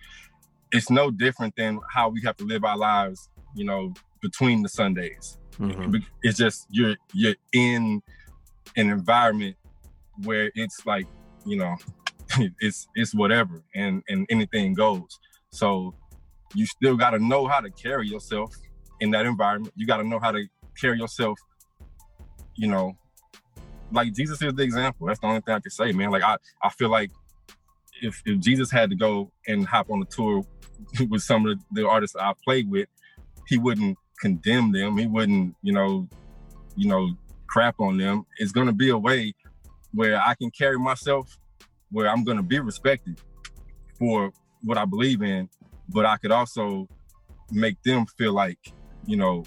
it's 0.72 0.90
no 0.90 1.12
different 1.12 1.56
than 1.56 1.80
how 1.94 2.10
we 2.10 2.22
have 2.24 2.36
to 2.38 2.44
live 2.46 2.64
our 2.64 2.78
lives. 2.78 3.30
You 3.56 3.66
know, 3.66 3.94
between 4.22 4.64
the 4.64 4.70
Sundays. 4.70 5.38
Mhm. 5.60 6.04
It's 6.24 6.38
just 6.38 6.68
you're 6.70 6.96
you're 7.14 7.36
in 7.54 8.02
an 8.76 8.90
environment 8.90 9.56
where 10.24 10.52
it's 10.56 10.86
like 10.86 11.08
you 11.46 11.58
know 11.58 11.76
it's 12.60 12.88
it's 12.96 13.14
whatever 13.16 13.64
and 13.76 14.04
and 14.10 14.26
anything 14.30 14.74
goes. 14.74 15.20
So 15.52 15.96
you 16.54 16.66
still 16.66 16.96
got 16.96 17.12
to 17.12 17.20
know 17.20 17.48
how 17.48 17.60
to 17.60 17.70
carry 17.70 18.08
yourself 18.08 18.54
in 19.00 19.12
that 19.12 19.26
environment. 19.26 19.74
You 19.76 19.86
got 19.86 19.98
to 19.98 20.04
know 20.04 20.20
how 20.20 20.32
to 20.32 20.46
carry 20.80 21.00
yourself. 21.00 21.40
You 22.56 22.68
know, 22.68 22.98
like 23.92 24.14
Jesus 24.14 24.42
is 24.42 24.54
the 24.54 24.64
example. 24.64 25.08
That's 25.08 25.20
the 25.20 25.28
only 25.28 25.42
thing 25.42 25.56
I 25.56 25.60
can 25.60 25.72
say, 25.72 25.92
man. 25.92 26.12
Like 26.12 26.24
I 26.24 26.38
I 26.62 26.70
feel 26.70 26.90
like 26.90 27.12
if 28.02 28.22
if 28.26 28.40
Jesus 28.40 28.72
had 28.72 28.90
to 28.90 28.96
go 28.96 29.32
and 29.48 29.66
hop 29.66 29.90
on 29.90 30.02
a 30.02 30.06
tour 30.06 30.44
with 31.10 31.22
some 31.22 31.46
of 31.46 31.58
the, 31.58 31.82
the 31.82 31.88
artists 31.88 32.16
I 32.16 32.34
played 32.44 32.70
with, 32.70 32.88
he 33.48 33.58
wouldn't 33.58 33.98
condemn 34.20 34.72
them. 34.72 34.98
He 34.98 35.06
wouldn't, 35.06 35.56
you 35.62 35.74
know, 35.74 36.08
you 36.76 36.88
know, 36.88 37.12
crap 37.48 37.80
on 37.80 37.98
them. 37.98 38.26
It's 38.38 38.52
gonna 38.52 38.74
be 38.74 38.90
a 38.90 38.98
way 38.98 39.34
where 39.94 40.22
I 40.22 40.36
can 40.36 40.52
carry 40.52 40.78
myself, 40.78 41.38
where 41.92 42.10
I'm 42.10 42.24
gonna 42.24 42.44
be 42.44 42.60
respected 42.60 43.20
for 43.98 44.32
what 44.64 44.78
I 44.78 44.86
believe 44.86 45.22
in, 45.22 45.50
but 45.90 46.06
I 46.06 46.18
could 46.18 46.32
also 46.32 46.88
make 47.52 47.82
them 47.84 48.06
feel 48.18 48.34
like, 48.34 48.60
you 49.06 49.18
know, 49.18 49.46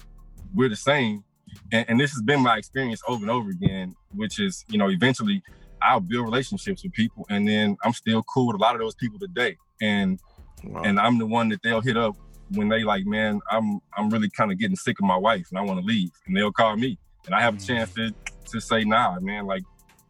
we're 0.53 0.69
the 0.69 0.75
same. 0.75 1.23
And, 1.71 1.85
and 1.89 1.99
this 1.99 2.11
has 2.11 2.21
been 2.21 2.41
my 2.41 2.57
experience 2.57 3.01
over 3.07 3.21
and 3.23 3.29
over 3.31 3.49
again, 3.49 3.95
which 4.15 4.39
is, 4.39 4.65
you 4.69 4.77
know, 4.77 4.89
eventually 4.89 5.41
I'll 5.81 5.99
build 5.99 6.25
relationships 6.25 6.83
with 6.83 6.93
people, 6.93 7.25
and 7.29 7.47
then 7.47 7.75
I'm 7.83 7.93
still 7.93 8.23
cool 8.23 8.47
with 8.47 8.55
a 8.55 8.59
lot 8.59 8.75
of 8.75 8.81
those 8.81 8.95
people 8.95 9.19
today. 9.19 9.57
And 9.81 10.19
Wow. 10.63 10.83
and 10.83 10.99
I'm 10.99 11.17
the 11.17 11.25
one 11.25 11.49
that 11.49 11.63
they'll 11.63 11.81
hit 11.81 11.97
up 11.97 12.15
when 12.51 12.69
they 12.69 12.83
like, 12.83 13.05
man, 13.05 13.39
I'm 13.49 13.79
I'm 13.97 14.09
really 14.11 14.29
kind 14.29 14.51
of 14.51 14.59
getting 14.59 14.75
sick 14.75 14.99
of 14.99 15.05
my 15.05 15.17
wife 15.17 15.47
and 15.49 15.57
I 15.57 15.63
want 15.63 15.79
to 15.79 15.85
leave, 15.85 16.11
and 16.27 16.37
they'll 16.37 16.51
call 16.51 16.77
me, 16.77 16.99
and 17.25 17.33
I 17.33 17.41
have 17.41 17.55
a 17.55 17.59
chance 17.59 17.91
to 17.95 18.11
to 18.51 18.61
say, 18.61 18.83
nah, 18.83 19.19
man, 19.19 19.45
like 19.47 19.63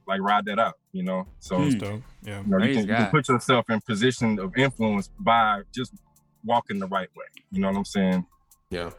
like 0.07 0.19
ride 0.19 0.45
that 0.45 0.59
out, 0.59 0.73
you 0.91 1.03
know. 1.03 1.25
So 1.39 1.57
Hmm. 1.57 1.69
Yeah. 2.23 2.41
you, 2.43 2.49
know, 2.51 2.57
you, 2.57 2.73
can, 2.73 2.81
you 2.81 2.95
can 2.95 3.07
put 3.11 3.29
yourself 3.29 3.69
in 3.69 3.79
position 3.81 4.39
of 4.39 4.51
influence 4.57 5.09
by 5.19 5.61
just 5.73 5.93
walking 6.43 6.79
the 6.79 6.87
right 6.87 7.09
way. 7.15 7.25
You 7.51 7.61
know 7.61 7.67
what 7.69 7.77
I'm 7.77 7.85
saying? 7.85 8.25
yeah. 8.69 8.91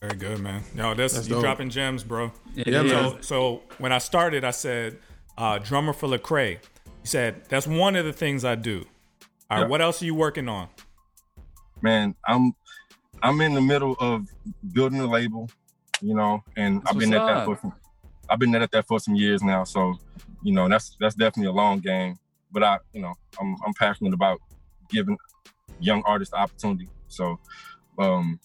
Very 0.00 0.16
good, 0.16 0.40
man. 0.40 0.64
No, 0.74 0.94
that's, 0.94 1.14
That's 1.14 1.28
you 1.28 1.34
dope. 1.36 1.44
dropping 1.44 1.70
gems, 1.70 2.02
bro. 2.02 2.32
Yeah, 2.56 2.82
So, 2.88 3.18
so 3.20 3.62
when 3.78 3.92
I 3.92 3.98
started, 3.98 4.42
I 4.42 4.50
said, 4.50 4.98
uh, 5.38 5.58
drummer 5.58 5.92
for 5.92 6.08
Lecrae. 6.08 6.58
He 7.02 7.06
said, 7.06 7.44
that's 7.48 7.68
one 7.68 7.94
of 7.94 8.04
the 8.04 8.12
things 8.12 8.44
I 8.44 8.56
do. 8.56 8.84
All 9.48 9.58
right, 9.58 9.60
Yeah. 9.62 9.68
what 9.68 9.80
else 9.80 10.02
are 10.02 10.04
you 10.04 10.16
working 10.16 10.48
on? 10.48 10.66
Man, 11.82 12.16
I'm 12.26 12.52
I'm 13.22 13.40
in 13.42 13.54
the 13.54 13.60
middle 13.60 13.94
of 14.00 14.26
building 14.72 14.98
a 14.98 15.06
label, 15.06 15.48
you 16.00 16.14
know, 16.16 16.42
and 16.56 16.80
That's 16.82 16.90
I've 16.90 16.98
been 16.98 17.10
what's 17.10 17.20
at 17.30 17.34
that 17.34 17.44
for 17.44 17.58
some, 17.60 17.72
I've 18.28 18.38
been 18.40 18.54
at 18.56 18.70
that 18.72 18.86
for 18.88 18.98
some 18.98 19.14
years 19.14 19.40
now. 19.42 19.62
So, 19.62 19.94
you 20.42 20.52
know, 20.52 20.68
that's 20.68 20.96
that's 20.98 21.14
definitely 21.14 21.50
a 21.50 21.52
long 21.52 21.78
game. 21.78 22.18
But 22.50 22.64
I, 22.64 22.78
you 22.92 23.02
know, 23.02 23.14
I'm 23.40 23.56
I'm 23.64 23.72
passionate 23.74 24.14
about 24.14 24.40
giving 24.90 25.16
young 25.82 26.02
artists 26.04 26.32
the 26.32 26.38
opportunity. 26.38 26.88
So, 27.08 27.38
um, 27.98 28.38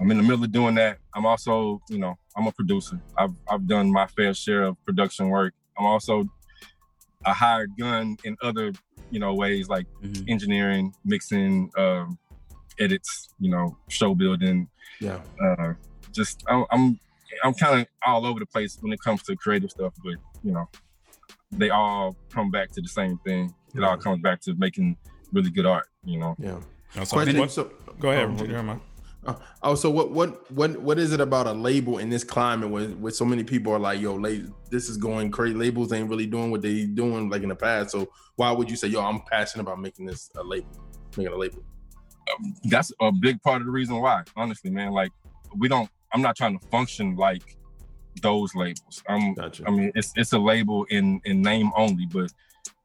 I'm 0.00 0.10
in 0.10 0.16
the 0.16 0.22
middle 0.22 0.42
of 0.44 0.50
doing 0.52 0.74
that. 0.76 0.98
I'm 1.14 1.26
also, 1.26 1.80
you 1.90 1.98
know, 1.98 2.16
I'm 2.36 2.46
a 2.46 2.52
producer. 2.52 3.00
I've 3.16 3.34
I've 3.48 3.66
done 3.66 3.92
my 3.92 4.06
fair 4.06 4.32
share 4.34 4.64
of 4.64 4.76
production 4.84 5.28
work. 5.28 5.54
I'm 5.78 5.84
also 5.86 6.24
a 7.26 7.32
hired 7.32 7.72
gun 7.78 8.16
in 8.24 8.36
other, 8.42 8.72
you 9.10 9.18
know, 9.20 9.34
ways 9.34 9.68
like 9.68 9.86
Mhm. 10.02 10.28
engineering, 10.28 10.94
mixing, 11.04 11.70
um, 11.76 12.18
edits, 12.78 13.28
you 13.38 13.50
know, 13.50 13.76
show 13.88 14.14
building. 14.14 14.68
Yeah. 15.00 15.20
Uh, 15.42 15.74
just 16.12 16.42
I'm 16.48 16.64
I'm, 16.70 16.98
I'm 17.44 17.52
kind 17.54 17.80
of 17.82 17.86
all 18.06 18.24
over 18.24 18.40
the 18.40 18.46
place 18.46 18.78
when 18.80 18.92
it 18.94 19.00
comes 19.00 19.22
to 19.24 19.36
creative 19.36 19.70
stuff, 19.70 19.92
but 20.02 20.14
you 20.42 20.52
know, 20.52 20.68
they 21.52 21.68
all 21.68 22.16
come 22.30 22.50
back 22.50 22.70
to 22.72 22.80
the 22.80 22.88
same 22.88 23.18
thing. 23.18 23.54
It 23.74 23.82
all 23.84 23.98
comes 23.98 24.22
back 24.22 24.40
to 24.42 24.54
making 24.54 24.96
really 25.32 25.50
good 25.50 25.66
art. 25.66 25.88
You 26.04 26.18
know, 26.18 26.36
Yeah. 26.38 26.60
No, 26.94 27.04
so 27.04 27.16
Question. 27.16 27.38
what- 27.38 27.50
so, 27.50 27.70
go 27.98 28.10
ahead, 28.10 28.28
Oh, 28.30 28.46
Jeremiah. 28.46 28.78
Uh, 29.26 29.34
oh, 29.64 29.74
so 29.74 29.90
what 29.90 30.12
what 30.12 30.50
what 30.52 30.80
what 30.80 30.98
is 31.00 31.12
it 31.12 31.20
about 31.20 31.48
a 31.48 31.52
label 31.52 31.98
in 31.98 32.08
this 32.08 32.22
climate 32.22 32.70
where, 32.70 32.86
where 32.90 33.10
so 33.12 33.24
many 33.24 33.42
people 33.42 33.72
are 33.72 33.78
like, 33.78 34.00
yo, 34.00 34.14
la- 34.14 34.46
this 34.70 34.88
is 34.88 34.96
going 34.96 35.32
crazy. 35.32 35.54
Labels 35.54 35.92
ain't 35.92 36.08
really 36.08 36.26
doing 36.26 36.52
what 36.52 36.62
they 36.62 36.84
doing 36.84 37.28
like 37.28 37.42
in 37.42 37.48
the 37.48 37.56
past. 37.56 37.90
So 37.90 38.08
why 38.36 38.52
would 38.52 38.70
you 38.70 38.76
say, 38.76 38.86
yo, 38.86 39.00
I'm 39.00 39.20
passionate 39.22 39.62
about 39.64 39.80
making 39.80 40.06
this 40.06 40.30
a 40.36 40.44
label, 40.44 40.68
making 41.16 41.32
a 41.32 41.36
label? 41.36 41.62
that's 42.64 42.92
a 43.00 43.12
big 43.12 43.40
part 43.42 43.60
of 43.62 43.66
the 43.66 43.72
reason 43.72 43.96
why. 44.00 44.22
Honestly, 44.36 44.70
man, 44.70 44.92
like 44.92 45.10
we 45.56 45.68
don't. 45.68 45.88
I'm 46.12 46.22
not 46.22 46.36
trying 46.36 46.58
to 46.58 46.66
function 46.68 47.16
like 47.16 47.56
those 48.22 48.54
labels. 48.54 49.02
I'm 49.08 49.34
Gotcha. 49.34 49.64
I 49.66 49.70
mean, 49.70 49.90
it's 49.94 50.12
it's 50.16 50.32
a 50.32 50.38
label 50.38 50.84
in 50.90 51.20
in 51.24 51.42
name 51.42 51.70
only, 51.76 52.06
but 52.06 52.32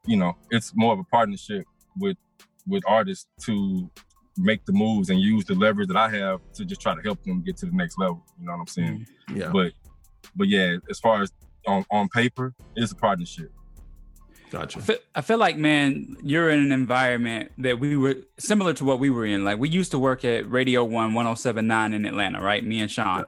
you 0.06 0.17
know, 0.17 0.36
it's 0.49 0.73
more 0.75 0.93
of 0.93 0.99
a 0.99 1.04
partnership 1.06 1.65
with 1.97 2.17
with 2.67 2.84
artists 2.88 3.28
to 3.45 3.89
make 4.38 4.65
the 4.65 4.71
moves 4.71 5.10
and 5.10 5.19
use 5.19 5.45
the 5.45 5.56
leverage 5.56 5.88
that 5.89 5.97
I 5.97 6.10
have 6.10 6.39
to 6.54 6.65
just 6.65 6.82
try 6.82 6.95
to 6.95 7.02
help 7.02 7.24
them 7.24 7.43
get 7.43 7.58
to 7.58 7.65
the 7.65 7.74
next 7.74 7.97
level. 7.97 8.24
You 8.39 8.45
know 8.45 8.54
what 8.54 8.60
I'm 8.60 8.65
mm, 8.65 8.69
saying? 8.69 9.08
yeah. 9.36 9.50
But 9.52 9.74
but 10.36 10.47
yeah, 10.47 10.78
as 10.89 11.00
far 11.00 11.21
as 11.21 11.32
on 11.67 11.86
on 11.91 12.10
paper, 12.10 12.54
it's 12.76 12.91
a 12.91 12.95
partnership. 12.95 13.52
Gotcha. 14.52 14.80
I 14.80 14.82
feel, 14.82 14.97
I 15.15 15.21
feel 15.21 15.38
like, 15.38 15.56
man, 15.56 16.17
you're 16.21 16.50
in 16.50 16.60
an 16.60 16.74
environment 16.74 17.54
that 17.60 17.80
we 17.80 17.95
were 17.95 18.17
similar 18.38 18.74
to 18.74 18.84
what 18.84 19.00
we 19.00 19.10
were 19.10 19.26
in. 19.26 19.45
Like 19.45 19.60
we 19.60 19.69
used 19.69 19.91
to 19.91 20.00
work 20.00 20.26
at 20.26 20.50
Radio 20.52 20.84
One 20.84 21.13
1079 21.13 21.93
in 21.93 22.06
Atlanta, 22.06 22.41
right? 22.41 22.62
Me 22.63 22.82
and 22.82 22.91
Sean. 22.91 23.24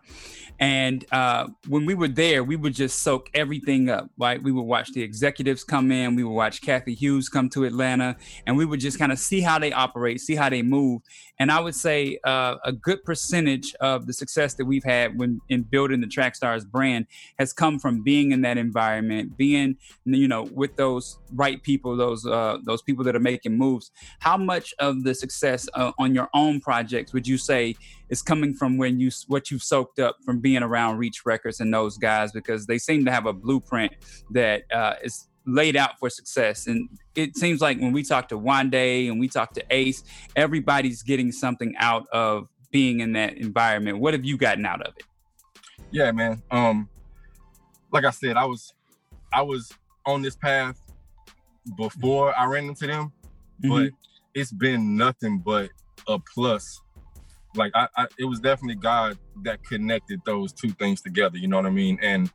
And 0.63 1.03
uh, 1.11 1.47
when 1.67 1.85
we 1.85 1.93
were 1.93 2.07
there, 2.07 2.41
we 2.41 2.55
would 2.55 2.73
just 2.73 2.99
soak 2.99 3.29
everything 3.33 3.89
up, 3.89 4.09
right? 4.17 4.41
We 4.41 4.53
would 4.53 4.61
watch 4.61 4.93
the 4.93 5.01
executives 5.01 5.61
come 5.61 5.91
in, 5.91 6.15
we 6.15 6.23
would 6.23 6.31
watch 6.31 6.61
Cathy 6.61 6.93
Hughes 6.93 7.27
come 7.27 7.49
to 7.49 7.65
Atlanta, 7.65 8.15
and 8.47 8.55
we 8.55 8.63
would 8.63 8.79
just 8.79 8.97
kind 8.97 9.11
of 9.11 9.19
see 9.19 9.41
how 9.41 9.59
they 9.59 9.73
operate, 9.73 10.21
see 10.21 10.35
how 10.35 10.47
they 10.47 10.61
move. 10.61 11.01
And 11.39 11.51
I 11.51 11.59
would 11.59 11.75
say 11.75 12.19
uh, 12.23 12.55
a 12.63 12.71
good 12.71 13.03
percentage 13.03 13.73
of 13.81 14.05
the 14.05 14.13
success 14.13 14.53
that 14.55 14.65
we've 14.65 14.83
had 14.83 15.17
when 15.17 15.41
in 15.49 15.63
building 15.63 16.01
the 16.01 16.07
Trackstars 16.07 16.65
brand 16.65 17.07
has 17.39 17.53
come 17.53 17.79
from 17.79 18.03
being 18.03 18.31
in 18.31 18.41
that 18.41 18.57
environment, 18.57 19.35
being 19.37 19.77
you 20.05 20.27
know 20.27 20.43
with 20.53 20.75
those 20.75 21.17
right 21.33 21.61
people, 21.63 21.95
those 21.95 22.25
uh, 22.25 22.57
those 22.63 22.81
people 22.81 23.03
that 23.05 23.15
are 23.15 23.19
making 23.19 23.57
moves. 23.57 23.91
How 24.19 24.37
much 24.37 24.73
of 24.79 25.03
the 25.03 25.15
success 25.15 25.67
uh, 25.73 25.91
on 25.99 26.13
your 26.13 26.29
own 26.33 26.59
projects 26.61 27.13
would 27.13 27.27
you 27.27 27.37
say 27.37 27.75
is 28.09 28.21
coming 28.21 28.53
from 28.53 28.77
when 28.77 28.99
you 28.99 29.09
what 29.27 29.49
you've 29.49 29.63
soaked 29.63 29.99
up 29.99 30.17
from 30.23 30.39
being 30.39 30.61
around 30.61 30.97
Reach 30.97 31.25
Records 31.25 31.59
and 31.59 31.73
those 31.73 31.97
guys 31.97 32.31
because 32.31 32.67
they 32.67 32.77
seem 32.77 33.05
to 33.05 33.11
have 33.11 33.25
a 33.25 33.33
blueprint 33.33 33.93
that 34.31 34.63
uh, 34.71 34.95
is 35.03 35.27
laid 35.45 35.75
out 35.75 35.99
for 35.99 36.09
success. 36.09 36.67
And 36.67 36.89
it 37.15 37.35
seems 37.37 37.61
like 37.61 37.79
when 37.79 37.91
we 37.91 38.03
talk 38.03 38.29
to 38.29 38.39
Wande 38.39 39.09
and 39.09 39.19
we 39.19 39.27
talk 39.27 39.53
to 39.53 39.63
Ace, 39.69 40.03
everybody's 40.35 41.03
getting 41.03 41.31
something 41.31 41.75
out 41.77 42.07
of 42.11 42.47
being 42.71 43.01
in 43.01 43.13
that 43.13 43.37
environment. 43.37 43.99
What 43.99 44.13
have 44.13 44.25
you 44.25 44.37
gotten 44.37 44.65
out 44.65 44.81
of 44.81 44.93
it? 44.97 45.03
Yeah, 45.91 46.11
man. 46.11 46.41
Um, 46.49 46.89
like 47.91 48.05
I 48.05 48.09
said, 48.09 48.35
I 48.35 48.45
was 48.45 48.73
I 49.31 49.41
was 49.41 49.71
on 50.05 50.21
this 50.21 50.35
path 50.35 50.79
before 51.77 52.37
I 52.37 52.45
ran 52.45 52.65
into 52.65 52.87
them, 52.87 53.13
mm-hmm. 53.63 53.69
but 53.69 53.91
it's 54.33 54.51
been 54.51 54.97
nothing 54.97 55.39
but 55.39 55.69
a 56.07 56.19
plus. 56.19 56.81
Like 57.55 57.71
I, 57.75 57.87
I, 57.95 58.07
it 58.17 58.25
was 58.25 58.39
definitely 58.39 58.75
God 58.75 59.17
that 59.43 59.63
connected 59.63 60.19
those 60.25 60.51
two 60.51 60.71
things 60.71 61.01
together. 61.01 61.37
You 61.37 61.47
know 61.47 61.57
what 61.57 61.67
I 61.67 61.71
mean? 61.71 61.99
And 62.01 62.31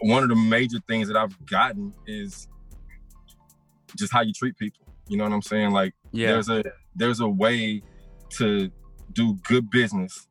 one 0.00 0.22
of 0.22 0.28
the 0.28 0.36
major 0.36 0.78
things 0.88 1.08
that 1.08 1.16
I've 1.16 1.46
gotten 1.46 1.92
is 2.06 2.48
just 3.96 4.12
how 4.12 4.22
you 4.22 4.32
treat 4.32 4.56
people. 4.58 4.86
You 5.08 5.16
know 5.16 5.24
what 5.24 5.32
I'm 5.32 5.42
saying? 5.42 5.70
Like 5.70 5.94
yeah. 6.12 6.32
there's 6.32 6.48
a 6.48 6.64
there's 6.94 7.20
a 7.20 7.28
way 7.28 7.82
to 8.30 8.70
do 9.12 9.34
good 9.44 9.70
business 9.70 10.26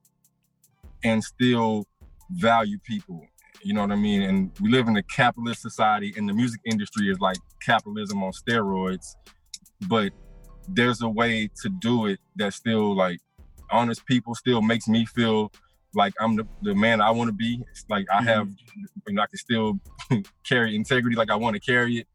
and 1.04 1.24
still 1.24 1.86
value 2.32 2.78
people. 2.80 3.26
You 3.64 3.74
know 3.74 3.82
what 3.82 3.92
I 3.92 3.96
mean? 3.96 4.22
And 4.22 4.52
we 4.62 4.70
live 4.70 4.88
in 4.88 4.98
a 4.98 5.04
capitalist 5.04 5.62
society 5.62 6.14
and 6.18 6.28
the 6.30 6.34
music 6.34 6.62
industry 6.66 7.10
is 7.10 7.20
like 7.20 7.38
capitalism 7.66 8.24
on 8.24 8.32
steroids. 8.32 9.16
But 9.88 10.12
there's 10.68 11.02
a 11.02 11.10
way 11.10 11.50
to 11.62 11.70
do 11.70 12.08
it 12.08 12.20
that 12.36 12.54
still 12.54 12.96
like 12.96 13.20
honest 13.72 14.06
people 14.06 14.36
still 14.36 14.62
makes 14.62 14.88
me 14.88 15.06
feel 15.06 15.52
like 15.96 16.14
I'm 16.20 16.36
the, 16.36 16.48
the 16.62 16.76
man 16.76 17.02
I 17.02 17.12
want 17.12 17.30
to 17.30 17.34
be. 17.34 17.64
It's 17.72 17.86
like 17.90 18.06
I 18.12 18.22
have, 18.24 18.50
you 19.08 19.14
know, 19.14 19.22
I 19.22 19.28
can 19.28 19.38
still 19.38 19.80
carry 20.48 20.76
integrity 20.76 21.16
like 21.16 21.30
I 21.30 21.36
want 21.36 21.56
to 21.56 21.60
carry 21.60 22.00
it, 22.00 22.08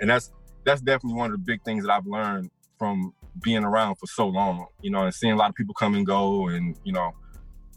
and 0.00 0.10
that's 0.10 0.32
that's 0.64 0.80
definitely 0.80 1.18
one 1.18 1.30
of 1.30 1.32
the 1.32 1.44
big 1.44 1.62
things 1.64 1.84
that 1.84 1.92
I've 1.92 2.06
learned 2.06 2.50
from 2.78 3.12
being 3.42 3.64
around 3.64 3.96
for 3.96 4.06
so 4.06 4.26
long. 4.26 4.66
You 4.82 4.90
know, 4.90 5.04
and 5.04 5.14
seeing 5.14 5.32
a 5.32 5.36
lot 5.36 5.50
of 5.50 5.54
people 5.54 5.74
come 5.74 5.94
and 5.94 6.06
go, 6.06 6.48
and 6.48 6.76
you 6.84 6.92
know, 6.92 7.12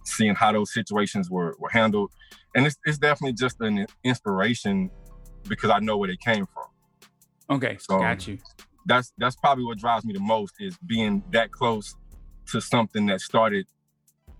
seeing 0.05 0.35
how 0.35 0.51
those 0.51 0.73
situations 0.73 1.29
were 1.29 1.55
were 1.59 1.69
handled, 1.69 2.11
and 2.55 2.65
it's 2.65 2.77
it's 2.85 2.97
definitely 2.97 3.33
just 3.33 3.59
an 3.61 3.85
inspiration 4.03 4.89
because 5.47 5.69
I 5.69 5.79
know 5.79 5.97
where 5.97 6.09
they 6.09 6.17
came 6.17 6.45
from. 6.45 7.57
Okay, 7.57 7.77
so 7.79 7.95
um, 7.95 8.01
got 8.01 8.27
you. 8.27 8.37
That's 8.85 9.13
that's 9.17 9.35
probably 9.35 9.65
what 9.65 9.77
drives 9.77 10.05
me 10.05 10.13
the 10.13 10.19
most 10.19 10.53
is 10.59 10.77
being 10.85 11.23
that 11.31 11.51
close 11.51 11.95
to 12.47 12.61
something 12.61 13.05
that 13.07 13.21
started 13.21 13.67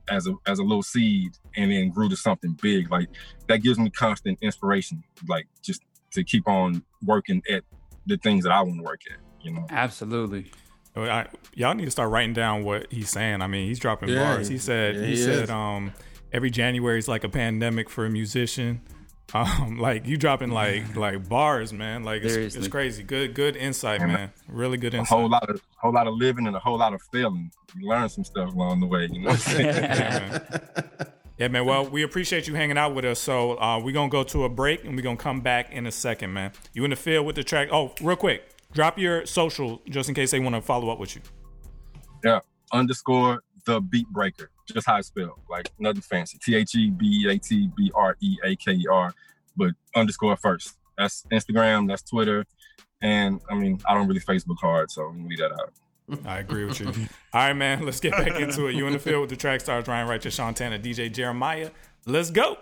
as 0.10 0.28
a 0.28 0.34
as 0.46 0.60
a 0.60 0.64
little 0.64 0.84
seed 0.84 1.32
and 1.56 1.72
then 1.72 1.90
grew 1.90 2.10
to 2.10 2.16
something 2.16 2.58
big. 2.62 2.92
Like 2.92 3.10
that 3.48 3.58
gives 3.58 3.80
me 3.80 3.90
constant 3.90 4.40
inspiration, 4.42 5.04
like 5.28 5.48
just 5.62 5.82
to 6.12 6.24
keep 6.24 6.48
on 6.48 6.84
working 7.04 7.42
at 7.50 7.64
the 8.06 8.18
things 8.18 8.44
that 8.44 8.52
I 8.52 8.62
want 8.62 8.78
to 8.78 8.84
work 8.84 9.02
at. 9.12 9.18
You 9.42 9.54
know, 9.54 9.66
absolutely. 9.70 10.52
I, 10.96 11.28
y'all 11.54 11.76
need 11.76 11.86
to 11.86 11.92
start 11.92 12.10
writing 12.10 12.34
down 12.34 12.64
what 12.64 12.92
he's 12.92 13.12
saying. 13.12 13.42
I 13.44 13.48
mean, 13.48 13.68
he's 13.68 13.80
dropping 13.80 14.10
yeah, 14.10 14.36
bars. 14.36 14.48
He 14.48 14.58
said 14.58 14.96
yeah, 14.96 15.02
he, 15.02 15.08
he 15.10 15.16
said 15.18 15.50
um 15.50 15.94
every 16.34 16.50
January 16.50 17.00
is 17.00 17.08
like 17.08 17.24
a 17.24 17.30
pandemic 17.30 17.90
for 17.90 18.06
a 18.06 18.10
musician. 18.10 18.82
Um, 19.34 19.78
like 19.80 20.08
you 20.08 20.18
dropping 20.18 20.52
like 20.52 20.96
like 20.96 21.28
bars, 21.28 21.74
man. 21.74 22.04
Like 22.04 22.24
it's, 22.24 22.56
it's 22.56 22.68
crazy. 22.68 23.04
Good 23.04 23.34
good 23.34 23.56
insight, 23.56 24.02
man. 24.02 24.32
Really 24.48 24.78
good 24.78 24.94
insight. 24.94 25.18
A 25.18 25.20
whole 25.20 25.30
lot 25.30 25.50
of 25.50 25.62
whole 25.76 25.94
lot 25.94 26.08
of 26.08 26.16
living 26.16 26.48
and 26.48 26.56
a 26.56 26.60
whole 26.60 26.78
lot 26.78 26.94
of 26.94 27.02
failing. 27.12 27.52
You 27.78 27.90
learn 27.90 28.10
some 28.10 28.24
stuff 28.24 28.54
along 28.54 28.80
the 28.80 28.88
way. 28.88 29.08
You 29.12 29.22
know. 29.22 29.32
yeah, 29.50 29.80
man. 29.80 31.12
yeah, 31.38 31.48
man. 31.50 31.66
Well, 31.66 31.86
we 31.86 32.04
appreciate 32.04 32.48
you 32.48 32.56
hanging 32.56 32.78
out 32.78 32.96
with 32.96 33.06
us. 33.06 33.20
So 33.20 33.60
uh, 33.60 33.80
we're 33.80 33.94
gonna 33.94 34.10
go 34.10 34.24
to 34.24 34.46
a 34.46 34.50
break 34.50 34.86
and 34.86 34.96
we're 34.96 35.02
gonna 35.02 35.18
come 35.18 35.42
back 35.42 35.72
in 35.72 35.86
a 35.86 35.92
second, 35.92 36.34
man. 36.34 36.52
You 36.74 36.84
in 36.86 36.90
the 36.90 36.96
field 36.96 37.26
with 37.26 37.36
the 37.36 37.44
track? 37.44 37.70
Oh, 37.72 37.94
real 38.02 38.16
quick, 38.16 38.44
drop 38.72 38.98
your 38.98 39.26
social 39.26 39.82
just 39.90 40.10
in 40.10 40.16
case 40.16 40.32
they 40.32 40.40
want 40.40 40.56
to 40.56 40.62
follow 40.62 40.90
up 40.90 41.00
with 41.00 41.16
you. 41.16 41.22
Yeah, 42.24 42.40
underscore 42.72 43.44
the 43.66 43.82
beat 43.82 44.08
breaker 44.08 44.50
just 44.68 44.88
how 44.88 44.98
it's 44.98 45.08
spelled, 45.08 45.40
like 45.50 45.72
nothing 45.80 46.02
fancy. 46.02 46.38
T 46.44 46.56
H 46.56 46.76
E 46.76 46.90
B 46.90 47.28
A 47.30 47.38
T 47.38 47.70
B 47.76 47.92
R 47.96 48.16
E 48.22 48.38
A 48.44 48.56
K 48.56 48.74
E 48.74 48.86
R, 48.92 49.14
but 49.56 49.72
underscore 49.96 50.36
first. 50.36 50.78
That's 50.98 51.26
Instagram, 51.32 51.88
that's 51.88 52.02
Twitter, 52.04 52.46
and 53.02 53.40
I 53.50 53.56
mean 53.56 53.80
I 53.88 53.94
don't 53.94 54.08
really 54.08 54.20
Facebook 54.20 54.58
hard, 54.60 54.92
so 54.92 55.04
I'm 55.04 55.28
leave 55.28 55.40
that 55.40 55.52
out. 55.52 55.74
I 56.26 56.40
agree 56.40 56.66
with 56.66 56.80
you. 56.80 56.88
All 56.88 56.96
right, 57.34 57.54
man. 57.54 57.84
Let's 57.84 58.00
get 58.00 58.14
back 58.14 58.40
into 58.40 58.68
it. 58.68 58.76
You 58.76 58.88
in 58.88 58.94
the 58.94 59.00
field 59.00 59.22
with 59.22 59.30
the 59.30 59.36
track 59.36 59.60
stars 59.60 59.88
Ryan 59.88 60.08
Righteous, 60.08 60.36
Sean 60.36 60.54
Tanner, 60.54 60.80
DJ 60.80 61.12
Jeremiah. 61.12 61.72
Let's 62.06 62.32
go. 62.32 62.58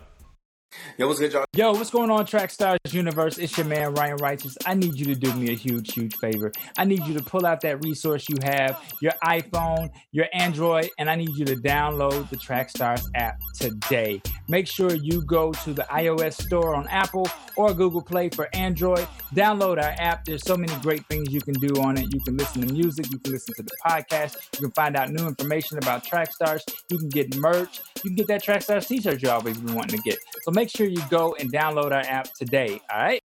Yo, 0.97 1.07
what's 1.07 1.19
good, 1.19 1.33
y'all? 1.33 1.45
Yo, 1.53 1.73
what's 1.73 1.89
going 1.89 2.09
on, 2.09 2.25
Track 2.25 2.49
Stars 2.49 2.79
Universe? 2.89 3.37
It's 3.37 3.57
your 3.57 3.65
man, 3.65 3.93
Ryan 3.95 4.17
Righteous. 4.17 4.57
I 4.65 4.75
need 4.75 4.95
you 4.95 5.05
to 5.07 5.15
do 5.15 5.33
me 5.33 5.51
a 5.51 5.55
huge, 5.55 5.93
huge 5.93 6.15
favor. 6.15 6.51
I 6.77 6.85
need 6.85 7.05
you 7.05 7.13
to 7.17 7.23
pull 7.23 7.45
out 7.45 7.61
that 7.61 7.83
resource 7.83 8.27
you 8.29 8.37
have, 8.43 8.81
your 9.01 9.13
iPhone, 9.23 9.89
your 10.11 10.27
Android, 10.33 10.89
and 10.97 11.09
I 11.09 11.15
need 11.15 11.35
you 11.35 11.45
to 11.45 11.55
download 11.55 12.29
the 12.29 12.37
Track 12.37 12.69
Stars 12.69 13.09
app 13.15 13.39
today. 13.59 14.21
Make 14.47 14.67
sure 14.67 14.93
you 14.93 15.21
go 15.25 15.51
to 15.51 15.73
the 15.73 15.83
iOS 15.83 16.41
store 16.41 16.75
on 16.75 16.87
Apple 16.87 17.27
or 17.57 17.73
Google 17.73 18.01
Play 18.01 18.29
for 18.29 18.47
Android. 18.53 19.07
Download 19.33 19.77
our 19.77 19.95
app. 19.97 20.25
There's 20.25 20.43
so 20.43 20.55
many 20.55 20.73
great 20.81 21.05
things 21.07 21.31
you 21.31 21.41
can 21.41 21.55
do 21.55 21.81
on 21.81 21.97
it. 21.97 22.13
You 22.13 22.19
can 22.21 22.37
listen 22.37 22.65
to 22.65 22.73
music, 22.73 23.11
you 23.11 23.19
can 23.19 23.33
listen 23.33 23.53
to 23.57 23.63
the 23.63 23.75
podcast, 23.85 24.37
you 24.55 24.67
can 24.67 24.71
find 24.71 24.95
out 24.95 25.09
new 25.09 25.27
information 25.27 25.77
about 25.77 26.05
Track 26.05 26.31
Stars, 26.31 26.63
you 26.89 26.97
can 26.97 27.09
get 27.09 27.35
merch, 27.37 27.81
you 28.03 28.11
can 28.11 28.15
get 28.15 28.27
that 28.27 28.43
Track 28.43 28.61
Stars 28.61 28.87
t-shirt 28.87 29.21
you 29.21 29.29
always 29.29 29.57
been 29.57 29.75
wanting 29.75 29.97
to 29.97 30.03
get. 30.03 30.19
So 30.43 30.51
make 30.51 30.64
sure 30.69 30.87
you 30.87 31.01
go 31.09 31.35
and 31.39 31.51
download 31.51 31.91
our 31.91 32.01
app 32.01 32.33
today. 32.33 32.81
All 32.91 32.99
right. 32.99 33.21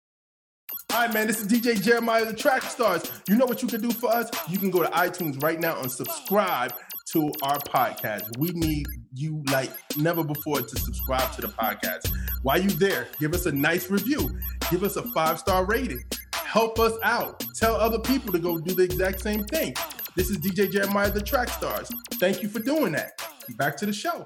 All 0.92 1.00
right, 1.00 1.14
man. 1.14 1.26
This 1.26 1.40
is 1.40 1.46
DJ 1.46 1.80
Jeremiah, 1.80 2.24
the 2.24 2.34
Track 2.34 2.62
Stars. 2.62 3.10
You 3.28 3.36
know 3.36 3.46
what 3.46 3.62
you 3.62 3.68
can 3.68 3.80
do 3.80 3.90
for 3.92 4.10
us? 4.10 4.30
You 4.48 4.58
can 4.58 4.70
go 4.70 4.82
to 4.82 4.88
iTunes 4.88 5.42
right 5.42 5.60
now 5.60 5.80
and 5.80 5.90
subscribe 5.90 6.72
to 7.12 7.32
our 7.42 7.58
podcast. 7.58 8.36
We 8.38 8.48
need 8.50 8.86
you 9.14 9.42
like 9.50 9.70
never 9.96 10.22
before 10.22 10.62
to 10.62 10.78
subscribe 10.78 11.32
to 11.32 11.42
the 11.42 11.48
podcast. 11.48 12.12
While 12.42 12.60
you're 12.60 12.70
there, 12.72 13.08
give 13.18 13.34
us 13.34 13.46
a 13.46 13.52
nice 13.52 13.90
review. 13.90 14.36
Give 14.70 14.84
us 14.84 14.96
a 14.96 15.02
five 15.12 15.38
star 15.38 15.64
rating. 15.64 16.04
Help 16.34 16.78
us 16.78 16.94
out. 17.02 17.44
Tell 17.54 17.76
other 17.76 17.98
people 17.98 18.32
to 18.32 18.38
go 18.38 18.58
do 18.58 18.74
the 18.74 18.82
exact 18.82 19.20
same 19.20 19.44
thing. 19.44 19.74
This 20.16 20.30
is 20.30 20.38
DJ 20.38 20.70
Jeremiah, 20.70 21.10
the 21.10 21.20
Track 21.20 21.48
Stars. 21.48 21.88
Thank 22.14 22.42
you 22.42 22.48
for 22.48 22.58
doing 22.58 22.92
that. 22.92 23.12
Back 23.56 23.76
to 23.78 23.86
the 23.86 23.92
show. 23.92 24.24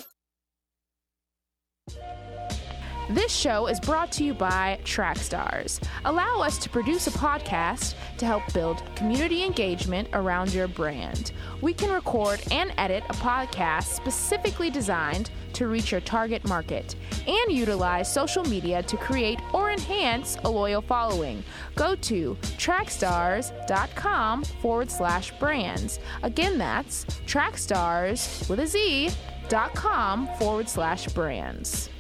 This 3.14 3.32
show 3.32 3.68
is 3.68 3.78
brought 3.78 4.10
to 4.14 4.24
you 4.24 4.34
by 4.34 4.80
Trackstars. 4.82 5.80
Allow 6.04 6.40
us 6.40 6.58
to 6.58 6.68
produce 6.68 7.06
a 7.06 7.12
podcast 7.12 7.94
to 8.18 8.26
help 8.26 8.42
build 8.52 8.82
community 8.96 9.44
engagement 9.44 10.08
around 10.14 10.52
your 10.52 10.66
brand. 10.66 11.30
We 11.60 11.74
can 11.74 11.92
record 11.92 12.42
and 12.50 12.74
edit 12.76 13.04
a 13.08 13.12
podcast 13.12 13.84
specifically 13.94 14.68
designed 14.68 15.30
to 15.52 15.68
reach 15.68 15.92
your 15.92 16.00
target 16.00 16.44
market 16.44 16.96
and 17.28 17.52
utilize 17.52 18.12
social 18.12 18.42
media 18.46 18.82
to 18.82 18.96
create 18.96 19.38
or 19.52 19.70
enhance 19.70 20.36
a 20.42 20.50
loyal 20.50 20.82
following. 20.82 21.44
Go 21.76 21.94
to 21.94 22.36
trackstars.com 22.58 24.42
forward 24.42 24.90
slash 24.90 25.30
brands. 25.38 26.00
Again, 26.24 26.58
that's 26.58 27.04
trackstars 27.28 28.50
with 28.50 28.58
a 28.58 28.66
Z 28.66 29.10
dot 29.48 29.72
com 29.76 30.28
forward 30.40 30.68
slash 30.68 31.06
brands. 31.10 31.90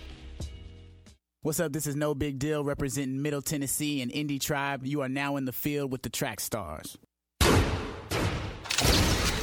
What's 1.44 1.60
up? 1.60 1.74
This 1.74 1.86
is 1.86 1.94
No 1.94 2.14
Big 2.14 2.38
Deal 2.38 2.64
representing 2.64 3.20
Middle 3.20 3.42
Tennessee 3.42 4.00
and 4.00 4.10
Indie 4.10 4.40
Tribe. 4.40 4.86
You 4.86 5.02
are 5.02 5.10
now 5.10 5.36
in 5.36 5.44
the 5.44 5.52
field 5.52 5.92
with 5.92 6.00
the 6.00 6.08
track 6.08 6.40
stars. 6.40 6.96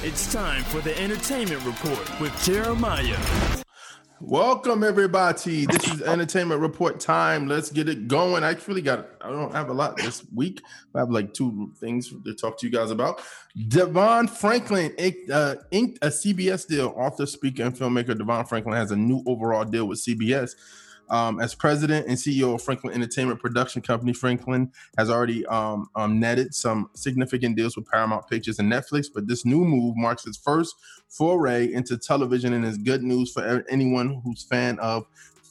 It's 0.04 0.34
time 0.34 0.64
for 0.64 0.82
the 0.82 1.00
entertainment 1.00 1.64
report 1.64 2.20
with 2.20 2.36
Jeremiah. 2.44 3.20
Welcome 4.20 4.84
everybody. 4.84 5.68
This 5.68 5.94
is 5.94 6.02
entertainment 6.02 6.60
report 6.60 7.00
time. 7.00 7.48
Let's 7.48 7.70
get 7.70 7.88
it 7.88 8.08
going. 8.08 8.44
I 8.44 8.50
actually 8.50 8.82
got 8.82 9.08
I 9.22 9.30
don't 9.30 9.54
have 9.54 9.70
a 9.70 9.74
lot 9.74 9.98
this 9.98 10.26
week. 10.34 10.64
I 10.96 11.00
have 11.02 11.12
like 11.12 11.36
two 11.36 11.72
things 11.80 12.12
to 12.26 12.34
talk 12.34 12.58
to 12.60 12.66
you 12.66 12.74
guys 12.74 12.90
about. 12.90 13.22
Devon 13.68 14.28
Franklin 14.28 14.92
inked, 14.98 15.30
uh, 15.30 15.58
inked 15.70 16.00
a 16.02 16.08
CBS 16.08 16.68
deal. 16.68 16.96
Author, 16.98 17.28
speaker, 17.28 17.62
and 17.62 17.76
filmmaker 17.76 18.18
Devon 18.18 18.46
Franklin 18.46 18.76
has 18.76 18.90
a 18.90 18.96
new 18.96 19.22
overall 19.28 19.66
deal 19.66 19.86
with 19.86 20.00
CBS. 20.00 20.56
Um, 21.12 21.42
as 21.42 21.54
president 21.54 22.08
and 22.08 22.18
CEO 22.18 22.56
of 22.56 22.62
Franklin 22.62 22.94
Entertainment 22.94 23.42
Production 23.42 23.82
Company, 23.82 24.14
Franklin 24.14 24.72
has 24.98 25.10
already 25.10 25.46
um, 25.48 25.90
um, 25.96 26.20
netted 26.22 26.56
some 26.56 26.90
significant 26.94 27.58
deals 27.58 27.76
with 27.76 27.86
Paramount 27.86 28.30
Pictures 28.30 28.60
and 28.60 28.72
Netflix. 28.72 29.08
But 29.14 29.28
this 29.28 29.46
new 29.46 29.66
move 29.66 29.96
marks 29.98 30.24
his 30.24 30.38
first 30.38 30.74
foray 31.10 31.72
into 31.74 31.98
television 31.98 32.54
and 32.54 32.64
is 32.64 32.78
good 32.78 33.04
news 33.04 33.32
for 33.32 33.64
anyone 33.70 34.22
who's 34.24 34.44
fan 34.44 34.80
of 34.80 35.06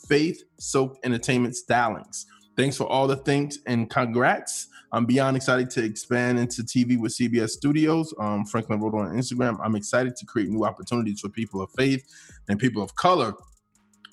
faith 0.09 0.43
soaked 0.59 1.05
entertainment 1.05 1.55
stylings. 1.55 2.25
Thanks 2.57 2.77
for 2.77 2.85
all 2.85 3.07
the 3.07 3.17
thanks 3.17 3.59
and 3.67 3.89
congrats. 3.89 4.69
I'm 4.93 5.07
beyond 5.07 5.37
excited 5.37 5.71
to 5.71 5.85
expand 5.85 6.39
into 6.39 6.63
TV 6.63 6.99
with 6.99 7.13
CBS 7.13 7.51
Studios. 7.51 8.13
Um, 8.19 8.45
Franklin 8.45 8.81
wrote 8.81 8.95
on 8.95 9.15
Instagram, 9.15 9.59
I'm 9.63 9.77
excited 9.77 10.17
to 10.17 10.27
create 10.27 10.49
new 10.49 10.65
opportunities 10.65 11.21
for 11.21 11.29
people 11.29 11.63
of 11.63 11.71
faith 11.71 12.05
and 12.49 12.59
people 12.59 12.83
of 12.83 12.95
color 12.97 13.35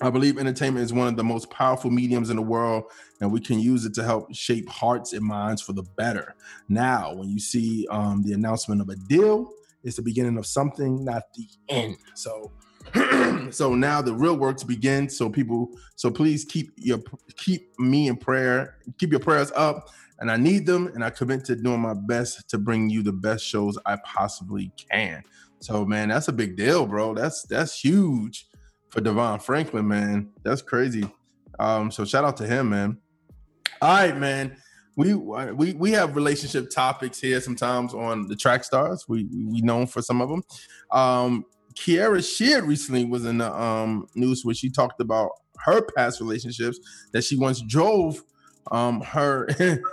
I 0.00 0.10
believe 0.10 0.38
entertainment 0.38 0.84
is 0.84 0.92
one 0.92 1.08
of 1.08 1.16
the 1.16 1.24
most 1.24 1.50
powerful 1.50 1.90
mediums 1.90 2.30
in 2.30 2.36
the 2.36 2.42
world, 2.42 2.84
and 3.20 3.32
we 3.32 3.40
can 3.40 3.58
use 3.58 3.84
it 3.84 3.94
to 3.94 4.04
help 4.04 4.32
shape 4.32 4.68
hearts 4.68 5.12
and 5.12 5.24
minds 5.24 5.60
for 5.60 5.72
the 5.72 5.82
better. 5.96 6.34
Now, 6.68 7.14
when 7.14 7.28
you 7.28 7.40
see 7.40 7.86
um, 7.90 8.22
the 8.22 8.32
announcement 8.32 8.80
of 8.80 8.88
a 8.88 8.96
deal, 8.96 9.50
it's 9.82 9.96
the 9.96 10.02
beginning 10.02 10.38
of 10.38 10.46
something, 10.46 11.04
not 11.04 11.24
the 11.34 11.48
end. 11.68 11.96
So, 12.14 12.52
so 13.50 13.74
now 13.74 14.00
the 14.00 14.14
real 14.14 14.36
work 14.36 14.56
to 14.58 14.66
begin. 14.66 15.08
So 15.08 15.28
people, 15.28 15.70
so 15.96 16.10
please 16.10 16.44
keep 16.44 16.70
your 16.76 16.98
keep 17.36 17.78
me 17.78 18.08
in 18.08 18.16
prayer, 18.16 18.76
keep 18.98 19.10
your 19.10 19.20
prayers 19.20 19.50
up, 19.56 19.88
and 20.20 20.30
I 20.30 20.36
need 20.36 20.64
them, 20.66 20.88
and 20.88 21.04
I 21.04 21.10
commit 21.10 21.44
to 21.46 21.56
doing 21.56 21.80
my 21.80 21.94
best 21.94 22.48
to 22.50 22.58
bring 22.58 22.88
you 22.88 23.02
the 23.02 23.12
best 23.12 23.44
shows 23.44 23.76
I 23.84 23.96
possibly 24.04 24.72
can. 24.90 25.22
So, 25.60 25.84
man, 25.84 26.08
that's 26.08 26.28
a 26.28 26.32
big 26.32 26.56
deal, 26.56 26.86
bro. 26.86 27.14
That's 27.14 27.42
that's 27.42 27.80
huge 27.80 28.47
for 28.90 29.00
Devon 29.00 29.40
Franklin, 29.40 29.86
man. 29.86 30.30
That's 30.42 30.62
crazy. 30.62 31.10
Um, 31.58 31.90
so 31.90 32.04
shout 32.04 32.24
out 32.24 32.36
to 32.38 32.46
him, 32.46 32.70
man. 32.70 32.98
All 33.80 33.94
right, 33.94 34.16
man. 34.16 34.56
We 34.96 35.14
we 35.14 35.74
we 35.74 35.92
have 35.92 36.16
relationship 36.16 36.70
topics 36.70 37.20
here 37.20 37.40
sometimes 37.40 37.94
on 37.94 38.26
the 38.26 38.34
track 38.34 38.64
stars. 38.64 39.04
We 39.08 39.28
we 39.32 39.60
known 39.60 39.86
for 39.86 40.02
some 40.02 40.20
of 40.20 40.28
them. 40.28 40.42
Um, 40.90 41.44
Kierra 41.74 42.20
Sheard 42.20 42.64
recently 42.64 43.04
was 43.04 43.24
in 43.24 43.38
the 43.38 43.54
um, 43.54 44.08
news 44.16 44.44
where 44.44 44.54
she 44.54 44.68
talked 44.70 45.00
about 45.00 45.30
her 45.58 45.82
past 45.96 46.20
relationships 46.20 46.80
that 47.12 47.22
she 47.22 47.36
once 47.36 47.60
drove 47.60 48.24
um 48.70 49.00
her 49.00 49.48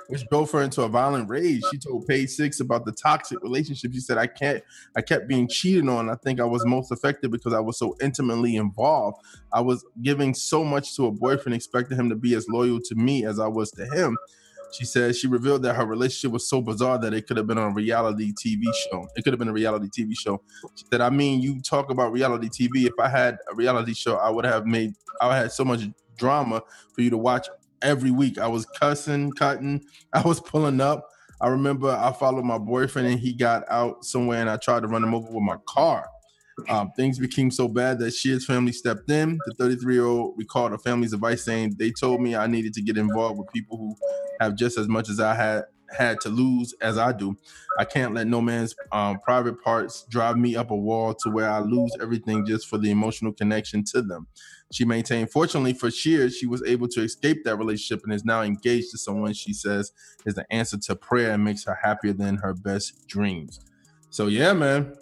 which 0.07 0.27
drove 0.29 0.51
her 0.51 0.61
into 0.61 0.81
a 0.81 0.89
violent 0.89 1.29
rage 1.29 1.61
she 1.71 1.77
told 1.77 2.05
page 2.07 2.29
six 2.29 2.59
about 2.59 2.85
the 2.85 2.91
toxic 2.91 3.41
relationship 3.41 3.93
she 3.93 3.99
said 3.99 4.17
i 4.17 4.27
can't 4.27 4.63
i 4.95 5.01
kept 5.01 5.27
being 5.27 5.47
cheated 5.47 5.88
on 5.88 6.09
i 6.09 6.15
think 6.15 6.39
i 6.39 6.43
was 6.43 6.65
most 6.65 6.91
affected 6.91 7.31
because 7.31 7.53
i 7.53 7.59
was 7.59 7.77
so 7.77 7.95
intimately 8.01 8.55
involved 8.55 9.17
i 9.53 9.61
was 9.61 9.85
giving 10.01 10.33
so 10.33 10.63
much 10.63 10.95
to 10.95 11.05
a 11.05 11.11
boyfriend 11.11 11.55
expecting 11.55 11.97
him 11.97 12.09
to 12.09 12.15
be 12.15 12.35
as 12.35 12.47
loyal 12.49 12.79
to 12.79 12.95
me 12.95 13.25
as 13.25 13.39
i 13.39 13.47
was 13.47 13.71
to 13.71 13.85
him 13.88 14.17
she 14.71 14.83
said 14.83 15.15
she 15.15 15.27
revealed 15.27 15.63
that 15.63 15.75
her 15.75 15.85
relationship 15.85 16.31
was 16.31 16.49
so 16.49 16.61
bizarre 16.61 16.97
that 16.99 17.13
it 17.13 17.27
could 17.27 17.38
have 17.38 17.47
been 17.47 17.57
on 17.57 17.71
a 17.71 17.73
reality 17.73 18.33
TV 18.33 18.63
show. 18.89 19.07
It 19.15 19.23
could 19.23 19.31
have 19.31 19.39
been 19.39 19.47
a 19.47 19.53
reality 19.53 19.88
TV 19.88 20.17
show. 20.17 20.41
She 20.75 20.85
said, 20.91 21.01
I 21.01 21.09
mean, 21.09 21.41
you 21.41 21.61
talk 21.61 21.89
about 21.91 22.11
reality 22.11 22.49
TV. 22.49 22.85
If 22.85 22.93
I 22.99 23.07
had 23.07 23.38
a 23.49 23.55
reality 23.55 23.93
show, 23.93 24.15
I 24.15 24.29
would 24.29 24.45
have 24.45 24.65
made, 24.65 24.93
I 25.21 25.38
had 25.38 25.51
so 25.51 25.63
much 25.63 25.81
drama 26.17 26.61
for 26.93 27.01
you 27.01 27.09
to 27.09 27.17
watch 27.17 27.47
every 27.81 28.11
week. 28.11 28.38
I 28.38 28.47
was 28.47 28.65
cussing, 28.65 29.31
cutting, 29.31 29.83
I 30.13 30.21
was 30.21 30.39
pulling 30.39 30.81
up. 30.81 31.07
I 31.41 31.49
remember 31.49 31.89
I 31.89 32.11
followed 32.13 32.45
my 32.45 32.57
boyfriend 32.57 33.07
and 33.07 33.19
he 33.19 33.33
got 33.33 33.63
out 33.69 34.05
somewhere 34.05 34.39
and 34.39 34.49
I 34.49 34.57
tried 34.57 34.81
to 34.81 34.88
run 34.88 35.03
him 35.03 35.13
over 35.13 35.27
with 35.27 35.43
my 35.43 35.57
car. 35.67 36.07
Um, 36.69 36.91
things 36.95 37.19
became 37.19 37.51
so 37.51 37.67
bad 37.67 37.99
that 37.99 38.13
Sheard's 38.13 38.45
family 38.45 38.71
stepped 38.71 39.11
in. 39.11 39.38
The 39.45 39.53
33 39.55 39.93
year 39.93 40.05
old 40.05 40.35
recalled 40.38 40.71
her 40.71 40.77
family's 40.77 41.11
advice 41.11 41.43
saying 41.43 41.75
they 41.77 41.91
told 41.91 42.21
me 42.21 42.35
I 42.35 42.47
needed 42.47 42.73
to 42.75 42.81
get 42.81 42.97
involved 42.97 43.38
with 43.38 43.49
people 43.53 43.77
who 43.77 43.95
have 44.39 44.55
just 44.55 44.77
as 44.77 44.88
much 44.88 45.09
as 45.09 45.19
I 45.19 45.35
had 45.35 45.65
had 45.95 46.19
to 46.21 46.30
lose 46.30 46.74
as 46.82 46.98
I 46.98 47.12
do. 47.12 47.38
I 47.80 47.86
can't 47.86 48.13
let 48.13 48.28
no 48.28 48.41
man's 48.41 48.76
um, 48.91 49.19
private 49.19 49.62
parts 49.62 50.06
drive 50.10 50.38
me 50.38 50.56
up 50.56 50.71
a 50.71 50.76
wall 50.76 51.13
to 51.15 51.30
where 51.30 51.50
I 51.50 51.60
lose 51.60 51.91
everything 52.02 52.45
just 52.45 52.67
for 52.67 52.78
the 52.78 52.91
emotional 52.91 53.34
connection 53.34 53.84
to 53.86 54.02
them. 54.02 54.28
She 54.71 54.84
maintained, 54.84 55.32
fortunately 55.32 55.74
for 55.74 55.91
Sheard, 55.91 56.34
she 56.34 56.48
was 56.48 56.63
able 56.63 56.88
to 56.89 57.02
escape 57.02 57.43
that 57.43 57.58
relationship 57.58 58.04
and 58.04 58.13
is 58.13 58.26
now 58.26 58.41
engaged 58.41 58.91
to 58.91 58.98
someone 58.98 59.34
she 59.34 59.54
says 59.54 59.91
is 60.26 60.34
the 60.36 60.45
answer 60.52 60.78
to 60.78 60.95
prayer 60.95 61.32
and 61.32 61.43
makes 61.43 61.63
her 61.65 61.78
happier 61.82 62.13
than 62.13 62.38
her 62.38 62.54
best 62.54 63.08
dreams. 63.08 63.60
So, 64.10 64.28
yeah, 64.28 64.54
man, 64.54 64.95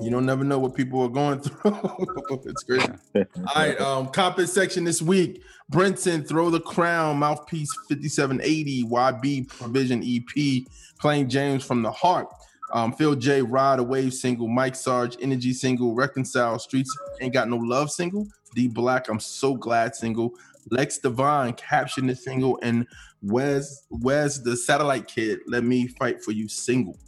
you 0.00 0.10
don't 0.10 0.26
never 0.26 0.44
know 0.44 0.58
what 0.58 0.74
people 0.74 1.02
are 1.02 1.08
going 1.08 1.40
through. 1.42 2.42
it's 2.44 2.62
great. 2.62 2.88
All 3.14 3.54
right, 3.54 3.80
um, 3.80 4.08
comment 4.08 4.48
section 4.48 4.84
this 4.84 5.00
week. 5.00 5.42
Brenton, 5.70 6.24
throw 6.24 6.50
the 6.50 6.60
crown, 6.60 7.18
mouthpiece 7.18 7.70
5780, 7.88 8.84
YB 8.84 9.48
provision 9.48 10.02
EP, 10.04 10.64
playing 10.98 11.28
James 11.28 11.64
from 11.64 11.82
the 11.82 11.90
heart. 11.90 12.28
Um, 12.72 12.92
Phil 12.92 13.14
J, 13.14 13.40
Ride 13.40 13.78
a 13.78 13.82
Wave 13.82 14.12
single, 14.14 14.48
Mike 14.48 14.74
Sarge, 14.74 15.16
Energy 15.20 15.52
single, 15.52 15.94
Reconcile, 15.94 16.58
Streets 16.58 16.94
Ain't 17.20 17.32
Got 17.32 17.48
No 17.48 17.56
Love 17.56 17.90
single, 17.90 18.26
D 18.54 18.68
Black, 18.68 19.08
I'm 19.08 19.20
So 19.20 19.54
Glad 19.54 19.94
single, 19.94 20.34
Lex 20.70 20.98
Devine, 20.98 21.52
Caption 21.54 22.06
the 22.06 22.16
single, 22.16 22.58
and 22.62 22.86
Wes, 23.22 23.84
Wes 23.90 24.38
the 24.38 24.56
Satellite 24.56 25.06
Kid, 25.06 25.40
Let 25.46 25.64
Me 25.64 25.86
Fight 25.86 26.22
for 26.22 26.32
You 26.32 26.48
single. 26.48 26.98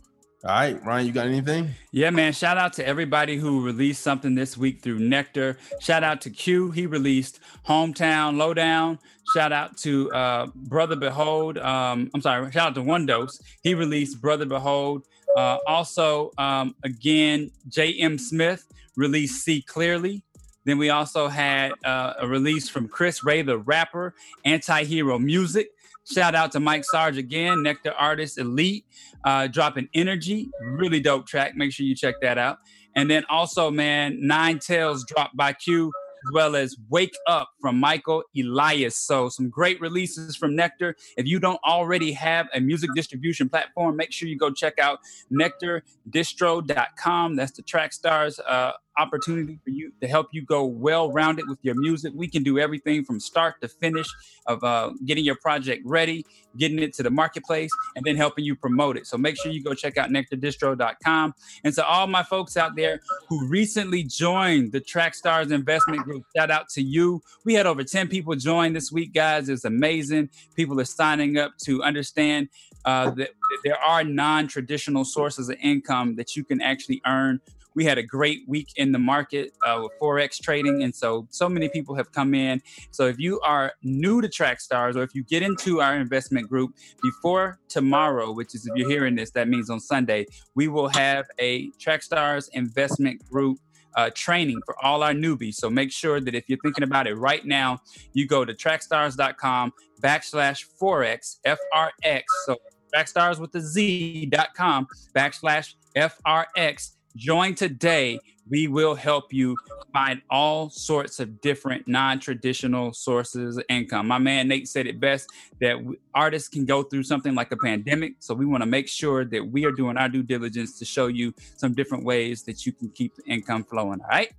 All 0.47 0.53
right, 0.53 0.85
Ryan, 0.85 1.07
you 1.07 1.13
got 1.13 1.27
anything? 1.27 1.75
Yeah, 1.91 2.11
man. 2.11 2.33
Shout 2.33 2.57
out 2.57 2.73
to 2.75 2.87
everybody 2.87 3.37
who 3.37 3.65
released 3.65 4.01
something 4.01 4.37
this 4.37 4.57
week 4.57 4.81
through 4.81 5.01
Nectar. 5.01 5.59
Shout 5.81 6.05
out 6.05 6.21
to 6.21 6.31
Q. 6.31 6.71
He 6.71 6.87
released 6.87 7.41
Hometown 7.67 8.37
Lowdown. 8.37 9.01
Shout 9.35 9.51
out 9.51 9.77
to 9.79 10.09
uh, 10.13 10.47
Brother 10.55 10.95
Behold. 10.95 11.59
Um, 11.59 12.13
I'm 12.15 12.23
sorry. 12.23 12.49
Shout 12.53 12.69
out 12.69 12.75
to 12.77 12.83
One 12.83 13.07
Dose. 13.07 13.41
He 13.65 13.75
released 13.75 14.21
Brother 14.21 14.47
Behold. 14.47 15.09
Uh, 15.37 15.59
also, 15.67 16.31
um, 16.39 16.77
again, 16.85 17.51
J.M. 17.67 18.17
Smith 18.17 18.69
released 18.95 19.43
See 19.43 19.63
Clearly. 19.63 20.23
Then 20.65 20.79
we 20.79 20.91
also 20.91 21.27
had 21.27 21.73
uh, 21.85 22.15
a 22.21 22.27
release 22.29 22.69
from 22.69 22.87
Chris 22.87 23.25
Ray, 23.25 23.43
the 23.43 23.59
rapper, 23.59 24.15
Anti 24.45 24.85
Hero 24.85 25.19
Music. 25.19 25.71
Shout 26.13 26.35
out 26.37 26.53
to 26.53 26.61
Mike 26.61 26.85
Sarge 26.85 27.19
again, 27.19 27.65
Nectar 27.65 27.93
Artist 27.93 28.39
Elite, 28.39 28.87
uh, 29.25 29.49
dropping 29.49 29.89
Energy, 29.93 30.49
really 30.61 31.01
dope 31.01 31.27
track. 31.27 31.57
Make 31.57 31.73
sure 31.73 31.85
you 31.85 31.97
check 31.97 32.15
that 32.23 32.39
out. 32.39 32.59
And 32.95 33.11
then 33.11 33.25
also, 33.29 33.73
man, 33.73 34.17
Nine 34.21 34.61
Tails 34.61 35.05
dropped 35.05 35.37
by 35.37 35.53
Q, 35.53 35.89
as 35.89 36.33
well 36.33 36.55
as 36.55 36.77
Wake 36.91 37.17
Up 37.27 37.49
from 37.61 37.81
Michael 37.81 38.23
Elias. 38.39 38.97
So, 38.97 39.29
some 39.29 39.51
great 39.51 39.81
releases 39.81 40.37
from 40.37 40.55
Nectar. 40.55 40.95
If 41.17 41.27
you 41.27 41.41
don't 41.41 41.59
already 41.67 42.13
have 42.13 42.47
a 42.55 42.61
music 42.61 42.91
distribution 42.95 43.49
platform, 43.49 43.97
make 43.97 44.13
sure 44.13 44.29
you 44.29 44.39
go 44.39 44.53
check 44.53 44.79
out 44.79 45.01
nectardistro.com. 45.33 47.37
That's 47.37 47.53
the 47.53 47.65
Trackstars 47.65 48.39
uh, 48.47 48.75
opportunity 48.99 49.59
for 49.63 49.71
you 49.71 49.93
to 50.01 50.09
help 50.09 50.29
you 50.33 50.43
go 50.43 50.65
well 50.65 51.13
rounded 51.13 51.49
with 51.49 51.59
your 51.63 51.75
music. 51.75 52.13
We 52.15 52.29
can 52.29 52.43
do 52.43 52.59
everything 52.59 53.05
from 53.05 53.21
start 53.21 53.61
to 53.61 53.69
finish 53.69 54.07
of 54.47 54.63
uh, 54.65 54.93
getting 55.05 55.25
your 55.25 55.37
project 55.37 55.83
ready, 55.85 56.25
getting 56.57 56.79
it 56.79 56.93
to 56.95 57.03
the 57.03 57.11
marketplace, 57.11 57.71
and 57.95 58.05
then 58.05 58.17
helping 58.17 58.45
you 58.45 58.57
promote 58.57 58.97
it. 58.97 59.07
So 59.07 59.17
make 59.19 59.37
sure 59.37 59.53
you 59.53 59.63
go 59.63 59.75
check 59.75 59.97
out 59.99 60.11
nectardistro.com. 60.11 61.35
And 61.65 61.75
to 61.75 61.87
all 61.87 62.07
my 62.07 62.23
folks 62.23 62.57
out 62.57 62.77
there 62.77 63.01
who 63.29 63.47
recently 63.49 64.03
joined 64.03 64.73
the 64.73 64.81
Trackstars 64.81 65.53
Investment 65.53 66.03
Group, 66.03 66.25
shout 66.37 66.51
out 66.51 66.69
to 66.71 66.83
you. 66.83 67.23
We 67.45 67.55
had 67.55 67.67
over 67.67 67.85
10 67.85 68.09
people 68.09 68.35
join 68.35 68.73
this 68.73 68.91
week, 68.93 69.13
guys. 69.13 69.49
It's 69.49 69.65
amazing. 69.65 70.31
People 70.55 70.81
are 70.81 70.85
signing 70.85 71.39
up 71.39 71.57
to 71.65 71.83
understand 71.83 72.49
uh, 72.85 73.11
that, 73.11 73.31
there 73.65 73.79
are 73.79 74.05
non 74.05 74.49
traditional 74.49 75.05
sources 75.05 75.49
of 75.49 75.57
income 75.63 76.17
that 76.17 76.37
you 76.37 76.45
can 76.45 76.61
actually 76.61 77.01
earn 77.07 77.41
we 77.77 77.85
had 77.85 77.99
a 77.99 78.03
great 78.03 78.41
week 78.49 78.73
in 78.77 78.91
the 78.91 78.99
market 78.99 79.53
uh, 79.65 79.81
with 79.83 79.93
forex 80.01 80.41
trading, 80.41 80.83
and 80.83 80.93
so 80.93 81.29
so 81.31 81.49
many 81.49 81.69
people 81.69 81.95
have 81.95 82.11
come 82.11 82.35
in. 82.35 82.61
So 82.91 83.07
if 83.07 83.19
you 83.19 83.39
are 83.41 83.75
new 83.83 84.21
to 84.23 84.29
Trackstars, 84.29 84.97
or 84.97 85.03
if 85.03 85.15
you 85.15 85.23
get 85.23 85.43
into 85.43 85.81
our 85.81 85.95
investment 85.95 86.49
group 86.49 86.75
before 87.03 87.61
tomorrow, 87.69 88.33
which 88.33 88.55
is 88.55 88.67
if 88.67 88.75
you're 88.75 88.91
hearing 88.91 89.15
this, 89.15 89.31
that 89.33 89.47
means 89.47 89.71
on 89.71 89.79
Sunday, 89.79 90.27
we 90.55 90.67
will 90.67 90.89
have 90.89 91.27
a 91.39 91.71
Trackstars 91.73 92.49
investment 92.55 93.25
group 93.29 93.59
uh, 93.95 94.11
training 94.15 94.61
for 94.65 94.77
all 94.85 95.03
our 95.03 95.13
newbies. 95.13 95.55
So 95.55 95.71
make 95.71 95.93
sure 95.93 96.21
that 96.21 96.35
if 96.35 96.49
you're 96.49 96.59
thinking 96.63 96.85
about 96.85 97.07
it 97.07 97.15
right 97.15 97.45
now, 97.45 97.81
you 98.13 98.27
go 98.27 98.45
to 98.45 98.55
trackstars.com 98.55 99.73
backslash 100.01 100.65
forex 100.81 101.37
FRX. 101.47 102.23
So 102.45 102.57
trackstars 102.95 103.39
with 103.39 103.53
the 103.53 103.61
Z.com 103.61 104.87
backslash 105.15 105.75
FRX 105.97 106.96
Join 107.17 107.55
today. 107.55 108.21
We 108.49 108.69
will 108.69 108.95
help 108.95 109.33
you 109.33 109.57
find 109.93 110.23
all 110.31 110.71
sorts 110.71 111.19
of 111.19 111.41
different 111.41 111.89
non-traditional 111.89 112.93
sources 112.93 113.57
of 113.57 113.65
income. 113.69 114.07
My 114.07 114.19
man 114.19 114.47
Nate 114.47 114.69
said 114.69 114.87
it 114.87 115.01
best 115.01 115.29
that 115.61 115.77
artists 116.15 116.49
can 116.49 116.65
go 116.65 116.83
through 116.85 117.03
something 117.03 117.35
like 117.35 117.51
a 117.51 117.57
pandemic. 117.57 118.17
So 118.21 118.35
we 118.35 118.47
want 118.47 118.63
to 118.63 118.67
make 118.67 118.87
sure 118.87 119.25
that 119.25 119.45
we 119.51 119.65
are 119.65 119.73
doing 119.73 119.97
our 119.97 120.09
due 120.09 120.23
diligence 120.23 120.79
to 120.79 120.85
show 120.85 121.09
you 121.09 121.35
some 121.57 121.75
different 121.75 122.05
ways 122.05 122.43
that 122.45 122.67
you 122.67 122.73
can 122.73 122.91
keep 122.91 123.17
the 123.17 123.25
income 123.25 123.65
flowing. 123.65 124.01
All 124.01 124.09
right. 124.09 124.33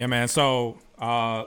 Yeah, 0.00 0.08
man. 0.08 0.26
So, 0.26 0.78
uh, 0.98 1.44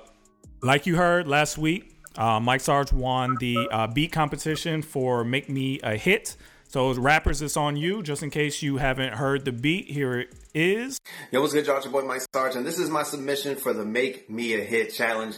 like 0.61 0.85
you 0.85 0.95
heard 0.95 1.27
last 1.27 1.57
week, 1.57 1.95
uh, 2.17 2.39
Mike 2.39 2.61
Sarge 2.61 2.93
won 2.93 3.35
the 3.39 3.67
uh, 3.71 3.87
beat 3.87 4.11
competition 4.11 4.81
for 4.81 5.23
"Make 5.23 5.49
Me 5.49 5.79
a 5.81 5.95
Hit." 5.97 6.37
So, 6.69 6.93
rappers, 6.93 7.41
it's 7.41 7.55
on 7.55 7.77
you. 7.77 8.03
Just 8.03 8.23
in 8.23 8.29
case 8.29 8.61
you 8.61 8.77
haven't 8.77 9.13
heard 9.13 9.45
the 9.45 9.53
beat, 9.53 9.89
here 9.89 10.19
it 10.19 10.35
is. 10.53 10.99
Yo, 11.31 11.41
what's 11.41 11.53
good, 11.53 11.65
y'all? 11.65 11.81
Your 11.81 11.91
boy 11.91 12.01
Mike 12.01 12.21
Sarge, 12.33 12.55
and 12.55 12.65
this 12.65 12.77
is 12.77 12.89
my 12.89 13.03
submission 13.03 13.55
for 13.55 13.71
the 13.73 13.85
Make 13.85 14.29
Me 14.29 14.53
a 14.53 14.59
Hit 14.59 14.93
challenge. 14.93 15.37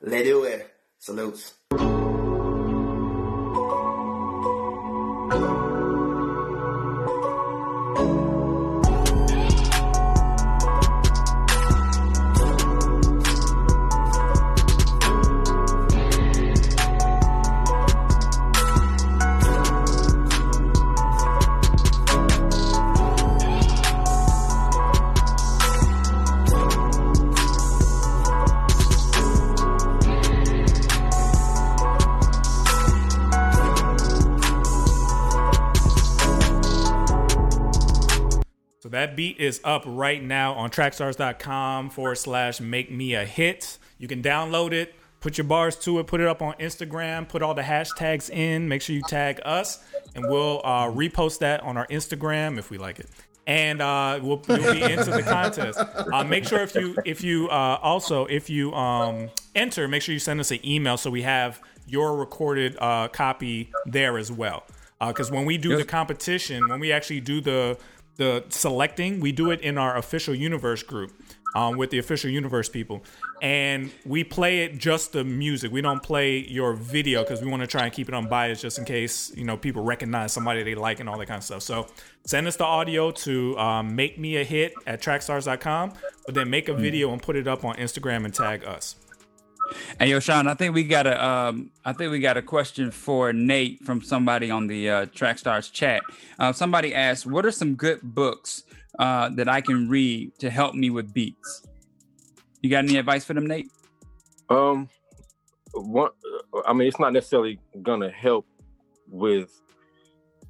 Let's 0.00 0.24
do 0.24 0.44
it. 0.44 0.72
Salutes. 0.98 1.54
Is 39.40 39.60
up 39.64 39.82
right 39.86 40.22
now 40.22 40.52
on 40.52 40.70
trackstars.com 40.70 41.88
forward 41.88 42.16
slash 42.16 42.60
make 42.60 42.90
me 42.90 43.14
a 43.14 43.24
hit. 43.24 43.78
You 43.98 44.06
can 44.06 44.22
download 44.22 44.72
it, 44.72 44.94
put 45.20 45.38
your 45.38 45.46
bars 45.46 45.76
to 45.76 45.98
it, 45.98 46.06
put 46.06 46.20
it 46.20 46.26
up 46.26 46.42
on 46.42 46.54
Instagram, 46.54 47.26
put 47.26 47.42
all 47.42 47.54
the 47.54 47.62
hashtags 47.62 48.28
in. 48.28 48.68
Make 48.68 48.82
sure 48.82 48.94
you 48.94 49.02
tag 49.08 49.40
us, 49.44 49.82
and 50.14 50.28
we'll 50.28 50.60
uh, 50.62 50.90
repost 50.90 51.38
that 51.38 51.62
on 51.62 51.78
our 51.78 51.86
Instagram 51.86 52.58
if 52.58 52.70
we 52.70 52.76
like 52.76 53.00
it. 53.00 53.08
And 53.46 53.80
uh, 53.80 54.20
we'll, 54.22 54.42
we'll 54.46 54.74
be 54.74 54.82
into 54.82 55.10
the 55.10 55.22
contest. 55.22 55.78
Uh, 55.78 56.22
make 56.24 56.44
sure 56.44 56.60
if 56.60 56.74
you 56.74 56.94
if 57.06 57.24
you 57.24 57.48
uh, 57.48 57.78
also 57.82 58.26
if 58.26 58.50
you 58.50 58.74
um, 58.74 59.30
enter, 59.54 59.88
make 59.88 60.02
sure 60.02 60.12
you 60.12 60.18
send 60.18 60.38
us 60.38 60.50
an 60.50 60.60
email 60.64 60.98
so 60.98 61.10
we 61.10 61.22
have 61.22 61.60
your 61.86 62.16
recorded 62.16 62.76
uh, 62.78 63.08
copy 63.08 63.72
there 63.86 64.18
as 64.18 64.30
well. 64.30 64.64
Because 65.00 65.30
when 65.30 65.46
we 65.46 65.56
do 65.56 65.76
the 65.78 65.84
competition, 65.84 66.68
when 66.68 66.78
we 66.78 66.92
actually 66.92 67.20
do 67.20 67.40
the 67.40 67.78
the 68.20 68.44
selecting, 68.50 69.18
we 69.18 69.32
do 69.32 69.50
it 69.50 69.62
in 69.62 69.78
our 69.78 69.96
official 69.96 70.34
universe 70.34 70.82
group 70.82 71.10
um, 71.54 71.78
with 71.78 71.88
the 71.88 71.96
official 71.96 72.28
universe 72.28 72.68
people, 72.68 73.02
and 73.40 73.90
we 74.04 74.24
play 74.24 74.64
it 74.64 74.76
just 74.76 75.12
the 75.12 75.24
music. 75.24 75.72
We 75.72 75.80
don't 75.80 76.02
play 76.02 76.38
your 76.38 76.74
video 76.74 77.22
because 77.22 77.40
we 77.40 77.50
want 77.50 77.62
to 77.62 77.66
try 77.66 77.84
and 77.84 77.92
keep 77.92 78.08
it 78.08 78.14
unbiased, 78.14 78.60
just 78.60 78.78
in 78.78 78.84
case 78.84 79.32
you 79.34 79.44
know 79.44 79.56
people 79.56 79.82
recognize 79.82 80.34
somebody 80.34 80.62
they 80.62 80.74
like 80.74 81.00
and 81.00 81.08
all 81.08 81.16
that 81.16 81.26
kind 81.26 81.38
of 81.38 81.44
stuff. 81.44 81.62
So 81.62 81.86
send 82.26 82.46
us 82.46 82.56
the 82.56 82.66
audio 82.66 83.10
to 83.10 83.58
um, 83.58 83.96
make 83.96 84.18
me 84.18 84.36
a 84.36 84.44
hit 84.44 84.74
at 84.86 85.00
trackstars.com, 85.00 85.94
but 86.26 86.34
then 86.34 86.50
make 86.50 86.68
a 86.68 86.74
video 86.74 87.12
and 87.12 87.22
put 87.22 87.36
it 87.36 87.48
up 87.48 87.64
on 87.64 87.76
Instagram 87.76 88.26
and 88.26 88.34
tag 88.34 88.64
us. 88.66 88.96
And 89.98 90.08
yo, 90.10 90.20
Sean, 90.20 90.46
I 90.46 90.54
think 90.54 90.74
we 90.74 90.84
got 90.84 91.06
a, 91.06 91.24
um, 91.24 91.70
I 91.84 91.92
think 91.92 92.10
we 92.10 92.20
got 92.20 92.36
a 92.36 92.42
question 92.42 92.90
for 92.90 93.32
Nate 93.32 93.84
from 93.84 94.02
somebody 94.02 94.50
on 94.50 94.66
the 94.66 94.90
uh, 94.90 95.06
Trackstars 95.06 95.72
chat. 95.72 96.02
Uh, 96.38 96.52
somebody 96.52 96.94
asked, 96.94 97.26
"What 97.26 97.46
are 97.46 97.50
some 97.50 97.74
good 97.74 98.00
books 98.02 98.64
uh, 98.98 99.30
that 99.30 99.48
I 99.48 99.60
can 99.60 99.88
read 99.88 100.38
to 100.38 100.50
help 100.50 100.74
me 100.74 100.90
with 100.90 101.12
beats?" 101.12 101.66
You 102.62 102.70
got 102.70 102.84
any 102.84 102.96
advice 102.96 103.24
for 103.24 103.34
them, 103.34 103.46
Nate? 103.46 103.70
Um, 104.48 104.88
one, 105.72 106.10
I 106.66 106.72
mean, 106.72 106.88
it's 106.88 106.98
not 106.98 107.12
necessarily 107.12 107.58
gonna 107.82 108.10
help 108.10 108.46
with 109.08 109.50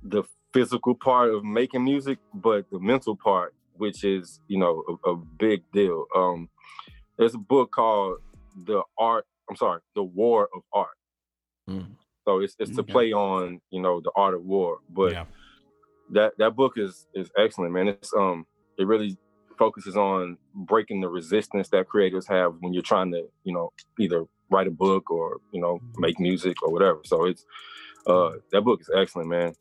the 0.02 0.22
physical 0.52 0.94
part 0.94 1.32
of 1.32 1.44
making 1.44 1.84
music, 1.84 2.18
but 2.34 2.68
the 2.70 2.78
mental 2.80 3.16
part, 3.16 3.54
which 3.74 4.04
is 4.04 4.40
you 4.48 4.58
know 4.58 4.82
a, 5.04 5.10
a 5.10 5.16
big 5.16 5.62
deal. 5.72 6.06
Um, 6.16 6.48
there's 7.18 7.34
a 7.34 7.38
book 7.38 7.70
called 7.72 8.18
the 8.64 8.82
art 8.98 9.24
i'm 9.48 9.56
sorry 9.56 9.80
the 9.94 10.02
war 10.02 10.48
of 10.54 10.62
art 10.72 10.96
mm. 11.68 11.86
so 12.24 12.40
it's, 12.40 12.54
it's 12.58 12.74
to 12.74 12.82
okay. 12.82 12.92
play 12.92 13.12
on 13.12 13.60
you 13.70 13.80
know 13.80 14.00
the 14.00 14.10
art 14.16 14.34
of 14.34 14.44
war 14.44 14.78
but 14.90 15.12
yeah. 15.12 15.24
that 16.10 16.32
that 16.38 16.56
book 16.56 16.74
is 16.76 17.06
is 17.14 17.30
excellent 17.38 17.72
man 17.72 17.88
it's 17.88 18.12
um 18.14 18.46
it 18.78 18.86
really 18.86 19.16
focuses 19.58 19.96
on 19.96 20.38
breaking 20.54 21.00
the 21.00 21.08
resistance 21.08 21.68
that 21.68 21.86
creators 21.86 22.26
have 22.26 22.54
when 22.60 22.72
you're 22.72 22.82
trying 22.82 23.10
to 23.12 23.28
you 23.44 23.52
know 23.52 23.70
either 23.98 24.24
write 24.50 24.66
a 24.66 24.70
book 24.70 25.10
or 25.10 25.38
you 25.52 25.60
know 25.60 25.78
make 25.98 26.18
music 26.18 26.62
or 26.62 26.72
whatever 26.72 27.00
so 27.04 27.26
it's 27.26 27.44
uh 28.06 28.30
that 28.52 28.62
book 28.62 28.80
is 28.80 28.90
excellent 28.96 29.28
man 29.28 29.54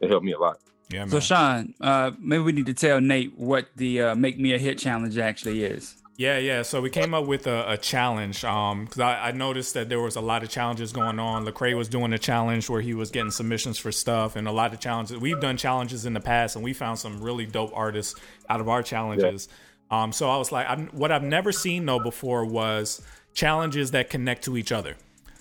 it 0.00 0.08
helped 0.08 0.24
me 0.24 0.32
a 0.32 0.38
lot 0.38 0.58
yeah, 0.90 1.00
man. 1.00 1.10
so 1.10 1.20
Sean, 1.20 1.74
uh, 1.80 2.10
maybe 2.18 2.42
we 2.42 2.52
need 2.52 2.66
to 2.66 2.74
tell 2.74 3.00
Nate 3.00 3.38
what 3.38 3.66
the 3.76 4.02
uh, 4.02 4.14
"Make 4.16 4.38
Me 4.38 4.54
a 4.54 4.58
Hit" 4.58 4.78
challenge 4.78 5.18
actually 5.18 5.62
is. 5.62 5.96
Yeah, 6.20 6.36
yeah. 6.36 6.60
So 6.60 6.82
we 6.82 6.90
came 6.90 7.14
up 7.14 7.24
with 7.24 7.46
a, 7.46 7.64
a 7.66 7.78
challenge 7.78 8.42
because 8.42 8.98
um, 8.98 9.00
I, 9.00 9.28
I, 9.28 9.32
noticed 9.32 9.72
that 9.72 9.88
there 9.88 10.00
was 10.00 10.16
a 10.16 10.20
lot 10.20 10.42
of 10.42 10.50
challenges 10.50 10.92
going 10.92 11.18
on. 11.18 11.46
Lecrae 11.46 11.74
was 11.74 11.88
doing 11.88 12.12
a 12.12 12.18
challenge 12.18 12.68
where 12.68 12.82
he 12.82 12.92
was 12.92 13.10
getting 13.10 13.30
submissions 13.30 13.78
for 13.78 13.90
stuff, 13.90 14.36
and 14.36 14.46
a 14.46 14.52
lot 14.52 14.74
of 14.74 14.80
challenges. 14.80 15.16
We've 15.16 15.40
done 15.40 15.56
challenges 15.56 16.04
in 16.04 16.12
the 16.12 16.20
past, 16.20 16.56
and 16.56 16.62
we 16.62 16.74
found 16.74 16.98
some 16.98 17.22
really 17.22 17.46
dope 17.46 17.72
artists 17.74 18.20
out 18.50 18.60
of 18.60 18.68
our 18.68 18.82
challenges. 18.82 19.48
Yeah. 19.90 20.02
Um, 20.02 20.12
so 20.12 20.28
I 20.28 20.36
was 20.36 20.52
like, 20.52 20.68
I'm, 20.68 20.88
what 20.88 21.10
I've 21.10 21.22
never 21.22 21.52
seen 21.52 21.86
though 21.86 22.00
before 22.00 22.44
was 22.44 23.00
challenges 23.32 23.92
that 23.92 24.10
connect 24.10 24.44
to 24.44 24.58
each 24.58 24.72
other. 24.72 24.96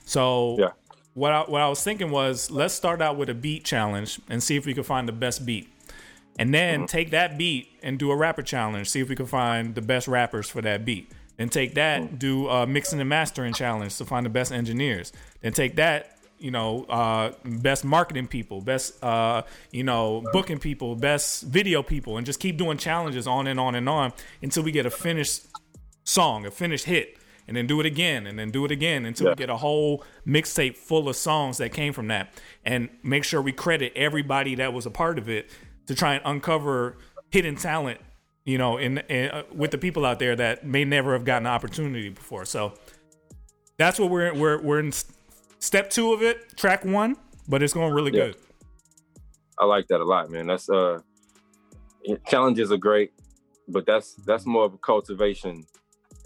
So 0.05 0.55
yeah. 0.59 0.69
what 1.13 1.33
I, 1.33 1.41
what 1.41 1.59
I 1.59 1.67
was 1.67 1.83
thinking 1.83 2.09
was, 2.09 2.49
let's 2.51 2.73
start 2.73 3.01
out 3.01 3.17
with 3.17 3.27
a 3.27 3.33
beat 3.35 3.65
challenge 3.65 4.21
and 4.29 4.41
see 4.41 4.55
if 4.55 4.65
we 4.65 4.73
can 4.73 4.83
find 4.83 5.09
the 5.09 5.11
best 5.11 5.45
beat 5.45 5.67
and 6.39 6.53
then 6.53 6.79
mm-hmm. 6.79 6.85
take 6.85 7.11
that 7.11 7.37
beat 7.37 7.67
and 7.83 7.99
do 7.99 8.11
a 8.11 8.15
rapper 8.15 8.41
challenge. 8.41 8.89
See 8.89 9.01
if 9.01 9.09
we 9.09 9.15
can 9.15 9.25
find 9.25 9.75
the 9.75 9.81
best 9.81 10.07
rappers 10.07 10.49
for 10.49 10.61
that 10.61 10.85
beat. 10.85 11.11
Then 11.35 11.49
take 11.49 11.75
that, 11.75 12.01
mm-hmm. 12.01 12.15
do 12.15 12.47
a 12.49 12.65
mixing 12.65 12.99
and 12.99 13.09
mastering 13.09 13.53
challenge 13.53 13.97
to 13.97 14.05
find 14.05 14.25
the 14.25 14.29
best 14.29 14.51
engineers. 14.51 15.11
Then 15.41 15.51
take 15.51 15.75
that, 15.75 16.17
you 16.37 16.51
know, 16.51 16.85
uh, 16.85 17.33
best 17.43 17.83
marketing 17.83 18.27
people, 18.27 18.61
best, 18.61 19.03
uh, 19.03 19.43
you 19.71 19.83
know, 19.83 20.23
booking 20.31 20.59
people, 20.59 20.95
best 20.95 21.43
video 21.43 21.83
people, 21.83 22.17
and 22.17 22.25
just 22.25 22.39
keep 22.39 22.57
doing 22.57 22.77
challenges 22.77 23.27
on 23.27 23.47
and 23.47 23.59
on 23.59 23.75
and 23.75 23.89
on 23.89 24.13
until 24.41 24.63
we 24.63 24.71
get 24.71 24.85
a 24.85 24.89
finished 24.89 25.45
song, 26.05 26.45
a 26.45 26.51
finished 26.51 26.85
hit. 26.85 27.17
And 27.47 27.57
then 27.57 27.65
do 27.65 27.79
it 27.79 27.87
again, 27.87 28.27
and 28.27 28.37
then 28.37 28.51
do 28.51 28.63
it 28.63 28.69
again 28.69 29.05
until 29.07 29.25
yeah. 29.25 29.31
we 29.31 29.35
get 29.37 29.49
a 29.49 29.57
whole 29.57 30.03
mixtape 30.27 30.77
full 30.77 31.09
of 31.09 31.15
songs 31.15 31.57
that 31.57 31.73
came 31.73 31.93
from 31.93 32.09
that. 32.09 32.31
And 32.63 32.89
make 33.01 33.23
sure 33.23 33.41
we 33.41 33.53
credit 33.53 33.91
everybody 33.95 34.53
that 34.55 34.71
was 34.71 34.85
a 34.85 34.91
part 34.91 35.17
of 35.17 35.29
it 35.29 35.49
to 35.89 35.95
try 35.95 36.13
and 36.13 36.21
uncover 36.23 36.97
hidden 37.31 37.55
talent, 37.55 37.99
you 38.45 38.59
know, 38.59 38.77
in, 38.77 38.99
in 39.09 39.31
uh, 39.31 39.41
with 39.51 39.71
the 39.71 39.77
people 39.79 40.05
out 40.05 40.19
there 40.19 40.35
that 40.35 40.63
may 40.63 40.85
never 40.85 41.13
have 41.13 41.25
gotten 41.25 41.47
an 41.47 41.51
opportunity 41.51 42.09
before. 42.09 42.45
So 42.45 42.73
that's 43.77 43.99
what 43.99 44.11
we're 44.11 44.31
we're 44.35 44.61
we're 44.61 44.79
in 44.81 44.93
step 45.57 45.89
two 45.89 46.13
of 46.13 46.21
it, 46.21 46.55
track 46.55 46.85
one, 46.85 47.17
but 47.47 47.63
it's 47.63 47.73
going 47.73 47.91
really 47.91 48.15
yeah. 48.15 48.25
good. 48.27 48.35
I 49.57 49.65
like 49.65 49.87
that 49.87 49.99
a 49.99 50.05
lot, 50.05 50.29
man. 50.29 50.45
That's 50.45 50.69
uh 50.69 50.99
challenges 52.27 52.71
are 52.71 52.77
great, 52.77 53.11
but 53.67 53.87
that's 53.87 54.13
that's 54.27 54.45
more 54.45 54.65
of 54.65 54.75
a 54.75 54.77
cultivation 54.77 55.65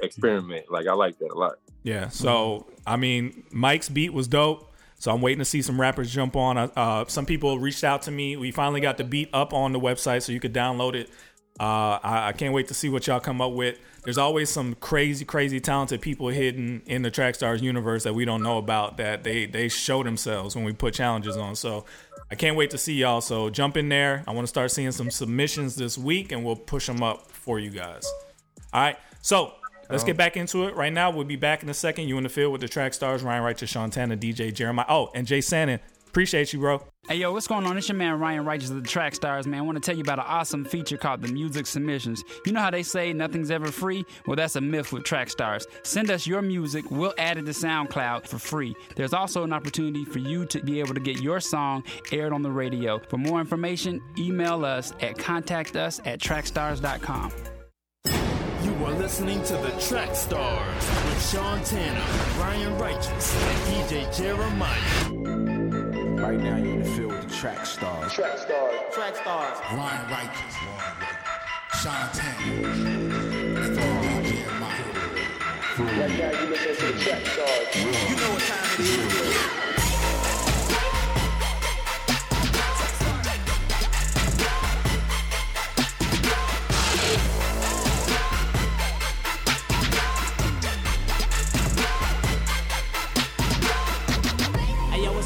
experiment. 0.01 0.65
Like 0.69 0.87
I 0.87 0.93
like 0.93 1.17
that 1.19 1.31
a 1.31 1.39
lot. 1.39 1.53
Yeah. 1.83 2.09
So 2.09 2.67
I 2.85 2.97
mean, 2.97 3.45
Mike's 3.53 3.87
beat 3.87 4.11
was 4.11 4.27
dope. 4.27 4.72
So 5.03 5.11
I'm 5.11 5.19
waiting 5.19 5.39
to 5.39 5.45
see 5.45 5.61
some 5.61 5.81
rappers 5.81 6.09
jump 6.13 6.37
on. 6.37 6.57
Uh, 6.57 7.03
some 7.09 7.25
people 7.25 7.59
reached 7.59 7.83
out 7.83 8.03
to 8.03 8.11
me. 8.11 8.37
We 8.37 8.51
finally 8.51 8.79
got 8.79 8.95
the 8.95 9.03
beat 9.03 9.29
up 9.33 9.53
on 9.53 9.73
the 9.73 9.79
website, 9.79 10.23
so 10.23 10.31
you 10.31 10.39
could 10.39 10.53
download 10.53 10.95
it. 10.95 11.09
Uh, 11.59 11.99
I, 12.01 12.27
I, 12.29 12.31
can't 12.31 12.53
wait 12.53 12.69
to 12.69 12.73
see 12.73 12.87
what 12.87 13.05
y'all 13.05 13.19
come 13.19 13.41
up 13.41 13.51
with. 13.51 13.77
There's 14.05 14.17
always 14.17 14.49
some 14.49 14.75
crazy, 14.75 15.25
crazy 15.25 15.59
talented 15.59 15.99
people 15.99 16.29
hidden 16.29 16.83
in 16.85 17.01
the 17.01 17.11
track 17.11 17.35
stars 17.35 17.61
universe 17.61 18.03
that 18.05 18.13
we 18.13 18.23
don't 18.23 18.41
know 18.41 18.57
about. 18.57 18.95
That 18.95 19.25
they 19.25 19.45
they 19.45 19.67
show 19.67 20.03
themselves 20.03 20.55
when 20.55 20.63
we 20.63 20.71
put 20.71 20.93
challenges 20.93 21.35
on. 21.35 21.57
So 21.57 21.83
I 22.31 22.35
can't 22.35 22.55
wait 22.55 22.69
to 22.69 22.77
see 22.77 22.93
y'all. 22.93 23.19
So 23.19 23.49
jump 23.49 23.75
in 23.75 23.89
there. 23.89 24.23
I 24.25 24.31
want 24.31 24.43
to 24.43 24.49
start 24.49 24.71
seeing 24.71 24.93
some 24.93 25.11
submissions 25.11 25.75
this 25.75 25.97
week, 25.97 26.31
and 26.31 26.45
we'll 26.45 26.55
push 26.55 26.87
them 26.87 27.03
up 27.03 27.29
for 27.29 27.59
you 27.59 27.71
guys. 27.71 28.09
All 28.71 28.81
right. 28.81 28.97
So 29.21 29.55
Let's 29.89 30.03
get 30.03 30.11
um, 30.11 30.17
back 30.17 30.37
into 30.37 30.65
it 30.65 30.75
right 30.75 30.93
now. 30.93 31.11
We'll 31.11 31.25
be 31.25 31.35
back 31.35 31.63
in 31.63 31.69
a 31.69 31.73
second. 31.73 32.07
You 32.07 32.17
in 32.17 32.23
the 32.23 32.29
field 32.29 32.51
with 32.51 32.61
the 32.61 32.67
track 32.67 32.93
stars, 32.93 33.23
Ryan 33.23 33.43
Wright, 33.43 33.69
Sean 33.69 33.89
Tanner, 33.89 34.17
DJ 34.17 34.53
Jeremiah. 34.53 34.85
Oh, 34.89 35.09
and 35.13 35.27
Jay 35.27 35.39
Sannon. 35.39 35.79
Appreciate 36.13 36.53
you, 36.53 36.59
bro. 36.59 36.79
Hey 37.07 37.15
yo, 37.15 37.33
what's 37.33 37.47
going 37.47 37.65
on? 37.65 37.75
It's 37.75 37.89
your 37.89 37.97
man 37.97 38.19
Ryan 38.19 38.45
Righteous 38.45 38.69
of 38.69 38.81
the 38.81 38.87
Track 38.87 39.15
Stars, 39.15 39.47
man. 39.47 39.59
I 39.59 39.63
want 39.63 39.77
to 39.77 39.81
tell 39.81 39.95
you 39.95 40.03
about 40.03 40.19
an 40.19 40.25
awesome 40.27 40.63
feature 40.63 40.95
called 40.95 41.23
the 41.23 41.27
Music 41.27 41.65
Submissions. 41.65 42.23
You 42.45 42.51
know 42.51 42.61
how 42.61 42.69
they 42.69 42.83
say 42.83 43.11
nothing's 43.13 43.49
ever 43.49 43.65
free? 43.71 44.05
Well, 44.27 44.35
that's 44.35 44.55
a 44.55 44.61
myth 44.61 44.93
with 44.93 45.03
Track 45.05 45.31
Stars. 45.31 45.65
Send 45.81 46.11
us 46.11 46.27
your 46.27 46.43
music, 46.43 46.91
we'll 46.91 47.15
add 47.17 47.39
it 47.39 47.45
to 47.47 47.51
SoundCloud 47.51 48.27
for 48.27 48.37
free. 48.37 48.75
There's 48.95 49.11
also 49.11 49.43
an 49.43 49.51
opportunity 49.51 50.05
for 50.05 50.19
you 50.19 50.45
to 50.45 50.61
be 50.61 50.79
able 50.79 50.93
to 50.93 51.01
get 51.01 51.19
your 51.19 51.39
song 51.39 51.83
aired 52.11 52.31
on 52.31 52.43
the 52.43 52.51
radio. 52.51 52.99
For 53.09 53.17
more 53.17 53.41
information, 53.41 53.99
email 54.15 54.63
us 54.63 54.93
at 55.01 55.17
contactus 55.17 55.99
at 56.05 56.19
trackstars.com. 56.19 57.31
You 58.83 58.89
are 58.89 58.99
listening 58.99 59.41
to 59.43 59.53
the 59.53 59.71
Track 59.79 60.13
Stars 60.13 60.89
with 61.05 61.31
Sean 61.31 61.63
Tanner, 61.63 62.03
Ryan 62.37 62.77
Righteous, 62.77 63.33
and 63.33 63.87
DJ 63.87 64.13
Jeremiah. 64.13 65.09
Right 66.21 66.37
now, 66.37 66.57
you're 66.57 66.73
in 66.73 66.79
the 66.83 66.89
field 66.89 67.13
with 67.13 67.29
the 67.29 67.33
track 67.33 67.65
stars. 67.65 68.11
Track 68.11 68.37
stars. 68.37 68.75
Track 68.93 69.15
stars. 69.15 69.57
Ryan 69.71 70.11
Righteous. 70.11 70.55
Sean 71.81 72.09
Tanner. 72.11 72.67
And 73.61 73.77
DJ 73.77 74.43
Jeremiah. 74.43 74.83
Right 75.79 76.19
now, 76.19 76.41
you 76.41 76.49
listen 76.49 76.75
to 76.75 76.93
the 76.93 76.99
track 76.99 77.25
stars. 77.25 77.75
You 77.77 78.15
know 78.17 78.31
what 78.33 78.41
time 78.41 78.81
it 78.81 79.69
is. 79.69 79.72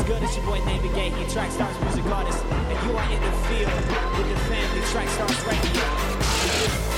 Good? 0.07 0.23
It's 0.23 0.37
your 0.37 0.45
boy 0.45 0.59
Gay, 0.61 1.09
he 1.09 1.29
Track 1.31 1.51
Stars 1.51 1.79
music 1.81 2.05
artist, 2.05 2.43
and 2.45 2.89
you 2.89 2.97
are 2.97 3.11
in 3.11 3.21
the 3.21 3.31
field 3.47 3.73
with 4.17 4.29
the 4.29 4.39
family 4.45 4.81
Track 4.89 5.09
Stars 5.09 5.45
Radio. 5.45 6.96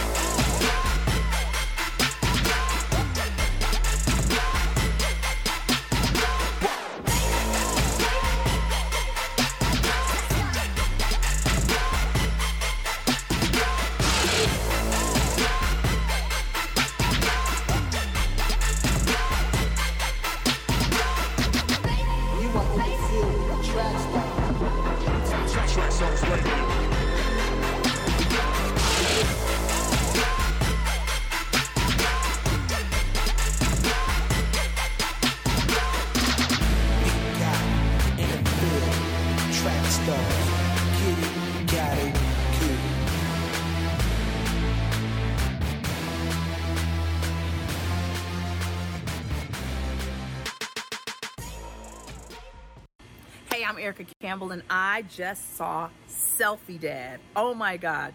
And 54.48 54.64
I 54.70 55.04
just 55.04 55.58
saw 55.58 55.90
Selfie 56.08 56.80
Dad. 56.80 57.20
Oh 57.36 57.54
my 57.54 57.76
God. 57.76 58.14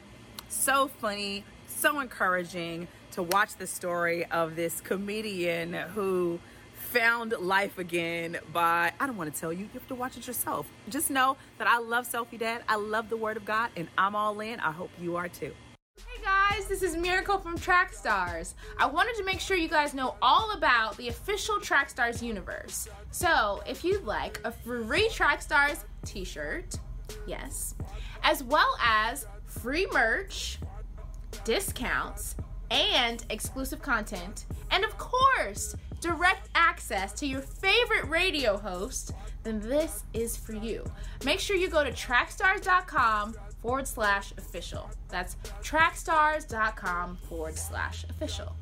So 0.48 0.88
funny, 0.88 1.44
so 1.66 2.00
encouraging 2.00 2.88
to 3.12 3.22
watch 3.22 3.56
the 3.56 3.66
story 3.66 4.24
of 4.26 4.56
this 4.56 4.80
comedian 4.80 5.74
who 5.74 6.40
found 6.74 7.32
life 7.38 7.78
again 7.78 8.38
by, 8.52 8.92
I 8.98 9.06
don't 9.06 9.16
want 9.16 9.32
to 9.34 9.38
tell 9.38 9.52
you, 9.52 9.64
you 9.64 9.68
have 9.74 9.86
to 9.88 9.94
watch 9.94 10.16
it 10.16 10.26
yourself. 10.26 10.66
Just 10.88 11.10
know 11.10 11.36
that 11.58 11.68
I 11.68 11.78
love 11.78 12.08
Selfie 12.10 12.38
Dad. 12.38 12.62
I 12.68 12.76
love 12.76 13.10
the 13.10 13.16
Word 13.16 13.36
of 13.36 13.44
God, 13.44 13.70
and 13.76 13.88
I'm 13.98 14.16
all 14.16 14.40
in. 14.40 14.60
I 14.60 14.72
hope 14.72 14.90
you 15.00 15.16
are 15.16 15.28
too. 15.28 15.52
Hey 15.96 16.24
guys, 16.24 16.66
this 16.66 16.82
is 16.82 16.96
Miracle 16.96 17.38
from 17.38 17.56
Trackstars. 17.56 18.54
I 18.78 18.86
wanted 18.86 19.14
to 19.16 19.24
make 19.24 19.38
sure 19.38 19.56
you 19.56 19.68
guys 19.68 19.94
know 19.94 20.16
all 20.20 20.50
about 20.52 20.96
the 20.96 21.06
official 21.06 21.56
Trackstars 21.58 22.20
universe. 22.20 22.88
So, 23.12 23.62
if 23.64 23.84
you'd 23.84 24.04
like 24.04 24.40
a 24.42 24.50
free 24.50 25.08
Trackstars 25.08 25.84
t 26.04 26.24
shirt, 26.24 26.76
yes, 27.26 27.74
as 28.22 28.42
well 28.42 28.76
as 28.82 29.26
free 29.46 29.86
merch, 29.92 30.58
discounts, 31.44 32.36
and 32.70 33.24
exclusive 33.30 33.80
content, 33.82 34.46
and 34.70 34.84
of 34.84 34.96
course, 34.98 35.76
direct 36.00 36.48
access 36.54 37.12
to 37.14 37.26
your 37.26 37.40
favorite 37.40 38.08
radio 38.08 38.56
host, 38.58 39.12
then 39.42 39.60
this 39.60 40.04
is 40.12 40.36
for 40.36 40.54
you. 40.54 40.84
Make 41.24 41.40
sure 41.40 41.56
you 41.56 41.68
go 41.68 41.84
to 41.84 41.92
trackstars.com 41.92 43.34
forward 43.62 43.86
slash 43.86 44.32
official. 44.36 44.90
That's 45.08 45.36
trackstars.com 45.62 47.18
forward 47.28 47.58
slash 47.58 48.04
official. 48.10 48.54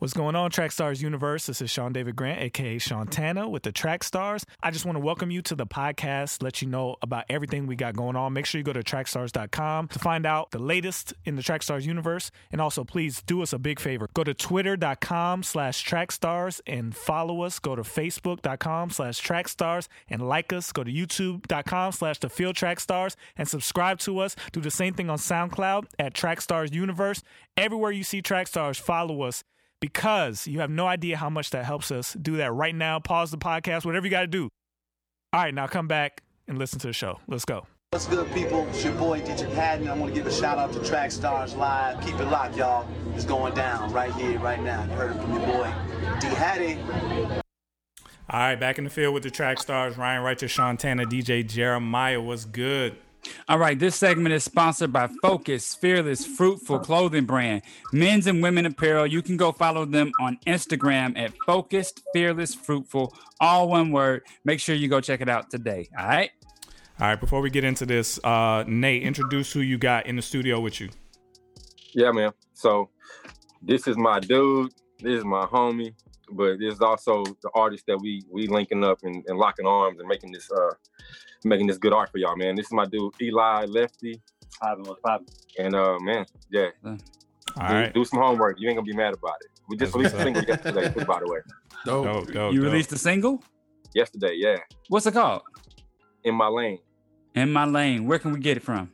What's 0.00 0.14
going 0.14 0.34
on, 0.34 0.50
Track 0.50 0.72
Stars 0.72 1.02
Universe? 1.02 1.44
This 1.44 1.60
is 1.60 1.70
Sean 1.70 1.92
David 1.92 2.16
Grant, 2.16 2.40
aka 2.40 2.78
Shantana 2.78 3.50
with 3.50 3.64
the 3.64 3.70
Track 3.70 4.02
Stars. 4.02 4.46
I 4.62 4.70
just 4.70 4.86
want 4.86 4.96
to 4.96 5.00
welcome 5.00 5.30
you 5.30 5.42
to 5.42 5.54
the 5.54 5.66
podcast, 5.66 6.42
let 6.42 6.62
you 6.62 6.68
know 6.68 6.96
about 7.02 7.26
everything 7.28 7.66
we 7.66 7.76
got 7.76 7.94
going 7.94 8.16
on. 8.16 8.32
Make 8.32 8.46
sure 8.46 8.58
you 8.58 8.64
go 8.64 8.72
to 8.72 8.82
trackstars.com 8.82 9.88
to 9.88 9.98
find 9.98 10.24
out 10.24 10.52
the 10.52 10.58
latest 10.58 11.12
in 11.26 11.36
the 11.36 11.42
Track 11.42 11.62
Stars 11.62 11.84
universe. 11.84 12.30
And 12.50 12.62
also, 12.62 12.82
please 12.82 13.20
do 13.20 13.42
us 13.42 13.52
a 13.52 13.58
big 13.58 13.78
favor. 13.78 14.08
Go 14.14 14.24
to 14.24 14.32
twitter.com 14.32 15.42
slash 15.42 15.84
trackstars 15.84 16.62
and 16.66 16.96
follow 16.96 17.42
us. 17.42 17.58
Go 17.58 17.76
to 17.76 17.82
facebook.com 17.82 18.88
slash 18.88 19.20
trackstars 19.20 19.86
and 20.08 20.26
like 20.26 20.50
us. 20.50 20.72
Go 20.72 20.82
to 20.82 20.90
youtube.com 20.90 21.92
slash 21.92 22.18
the 22.20 22.30
field 22.30 22.56
track 22.56 22.80
stars 22.80 23.18
and 23.36 23.46
subscribe 23.46 23.98
to 23.98 24.20
us. 24.20 24.34
Do 24.52 24.62
the 24.62 24.70
same 24.70 24.94
thing 24.94 25.10
on 25.10 25.18
SoundCloud 25.18 25.88
at 25.98 26.14
Track 26.14 26.40
Stars 26.40 26.72
Universe. 26.72 27.22
Everywhere 27.54 27.90
you 27.90 28.02
see 28.02 28.22
Track 28.22 28.46
Stars, 28.46 28.78
follow 28.78 29.20
us 29.24 29.44
because 29.80 30.46
you 30.46 30.60
have 30.60 30.70
no 30.70 30.86
idea 30.86 31.16
how 31.16 31.30
much 31.30 31.50
that 31.50 31.64
helps 31.64 31.90
us. 31.90 32.12
Do 32.14 32.36
that 32.36 32.52
right 32.52 32.74
now. 32.74 33.00
Pause 33.00 33.32
the 33.32 33.38
podcast, 33.38 33.84
whatever 33.84 34.06
you 34.06 34.10
got 34.10 34.20
to 34.20 34.26
do. 34.26 34.50
All 35.32 35.42
right, 35.42 35.54
now 35.54 35.66
come 35.66 35.88
back 35.88 36.22
and 36.46 36.58
listen 36.58 36.78
to 36.80 36.86
the 36.86 36.92
show. 36.92 37.20
Let's 37.26 37.44
go. 37.44 37.66
What's 37.92 38.06
good, 38.06 38.32
people? 38.32 38.68
It's 38.68 38.84
your 38.84 38.92
boy 38.94 39.20
DJ 39.20 39.52
Haddon. 39.52 39.88
I 39.88 39.94
want 39.94 40.14
to 40.14 40.20
give 40.20 40.26
a 40.26 40.32
shout 40.32 40.58
out 40.58 40.72
to 40.74 40.84
Track 40.84 41.10
Stars 41.10 41.56
Live. 41.56 42.00
Keep 42.04 42.20
it 42.20 42.26
locked, 42.26 42.56
y'all. 42.56 42.86
It's 43.16 43.24
going 43.24 43.54
down 43.54 43.92
right 43.92 44.12
here, 44.14 44.38
right 44.38 44.62
now. 44.62 44.84
You 44.84 44.90
heard 44.90 45.16
it 45.16 45.20
from 45.20 45.32
your 45.32 45.46
boy 45.46 45.72
D 46.20 46.28
Haddon. 46.28 46.78
All 48.32 48.38
right, 48.38 48.54
back 48.54 48.78
in 48.78 48.84
the 48.84 48.90
field 48.90 49.12
with 49.12 49.24
the 49.24 49.30
Track 49.30 49.58
Stars. 49.58 49.98
Ryan 49.98 50.22
Righteous, 50.22 50.52
Sean 50.52 50.76
Tanner, 50.76 51.04
DJ 51.04 51.44
Jeremiah. 51.44 52.20
What's 52.20 52.44
good? 52.44 52.96
All 53.48 53.58
right, 53.58 53.78
this 53.78 53.96
segment 53.96 54.34
is 54.34 54.44
sponsored 54.44 54.92
by 54.92 55.08
Focus, 55.22 55.74
Fearless, 55.74 56.24
Fruitful 56.26 56.80
Clothing 56.80 57.26
Brand, 57.26 57.62
men's 57.92 58.26
and 58.26 58.42
women 58.42 58.66
apparel. 58.66 59.06
You 59.06 59.22
can 59.22 59.36
go 59.36 59.52
follow 59.52 59.84
them 59.84 60.12
on 60.20 60.38
Instagram 60.46 61.18
at 61.18 61.32
Focused, 61.46 62.02
Fearless, 62.12 62.54
Fruitful, 62.54 63.14
all 63.40 63.68
one 63.68 63.90
word. 63.90 64.22
Make 64.44 64.60
sure 64.60 64.74
you 64.74 64.88
go 64.88 65.00
check 65.00 65.20
it 65.20 65.28
out 65.28 65.50
today. 65.50 65.88
All 65.98 66.06
right. 66.06 66.30
All 67.00 67.06
right, 67.06 67.20
before 67.20 67.40
we 67.40 67.48
get 67.50 67.64
into 67.64 67.86
this, 67.86 68.20
uh, 68.24 68.64
Nate, 68.66 69.02
introduce 69.02 69.52
who 69.52 69.60
you 69.60 69.78
got 69.78 70.06
in 70.06 70.16
the 70.16 70.22
studio 70.22 70.60
with 70.60 70.80
you. 70.80 70.90
Yeah, 71.94 72.12
man. 72.12 72.32
So 72.52 72.90
this 73.62 73.88
is 73.88 73.96
my 73.96 74.20
dude. 74.20 74.72
This 74.98 75.18
is 75.18 75.24
my 75.24 75.46
homie. 75.46 75.94
But 76.32 76.58
this 76.58 76.74
is 76.74 76.80
also 76.80 77.24
the 77.42 77.50
artist 77.54 77.84
that 77.86 77.98
we 78.00 78.22
we 78.30 78.46
linking 78.46 78.84
up 78.84 78.98
and, 79.02 79.24
and 79.26 79.38
locking 79.38 79.66
arms 79.66 79.98
and 79.98 80.08
making 80.08 80.32
this 80.32 80.50
uh 80.50 80.70
making 81.44 81.66
this 81.66 81.78
good 81.78 81.92
art 81.92 82.10
for 82.10 82.18
y'all, 82.18 82.36
man. 82.36 82.54
This 82.56 82.66
is 82.66 82.72
my 82.72 82.84
dude 82.86 83.12
Eli 83.20 83.64
Lefty. 83.66 84.20
And 85.58 85.74
uh 85.74 85.98
man, 86.00 86.26
yeah. 86.50 86.68
All 86.84 86.94
do, 87.68 87.74
right. 87.74 87.92
do 87.94 88.04
some 88.04 88.20
homework. 88.20 88.56
You 88.60 88.68
ain't 88.68 88.76
gonna 88.76 88.86
be 88.86 88.92
mad 88.96 89.14
about 89.14 89.36
it. 89.40 89.50
We 89.68 89.76
just 89.76 89.94
released 89.94 90.14
a 90.14 90.22
single 90.22 90.42
yesterday, 90.42 90.92
too, 90.92 91.04
by 91.04 91.20
the 91.20 91.26
way. 91.30 91.38
Dope. 91.84 92.04
Dope, 92.04 92.26
dope, 92.32 92.52
You 92.52 92.60
dope. 92.62 92.70
released 92.72 92.92
a 92.92 92.98
single? 92.98 93.42
Yesterday, 93.94 94.34
yeah. 94.36 94.56
What's 94.88 95.06
it 95.06 95.12
called? 95.14 95.42
In 96.24 96.34
my 96.34 96.46
lane. 96.48 96.78
In 97.34 97.50
My 97.52 97.64
Lane. 97.64 98.06
Where 98.06 98.18
can 98.18 98.32
we 98.32 98.38
get 98.40 98.56
it 98.56 98.62
from? 98.62 98.90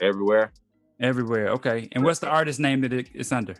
Everywhere. 0.00 0.52
Everywhere. 1.00 1.48
Okay. 1.50 1.88
And 1.92 2.02
what's 2.04 2.20
the 2.20 2.28
artist 2.28 2.58
name 2.60 2.80
that 2.82 2.92
it- 2.92 3.10
it's 3.12 3.30
under? 3.32 3.56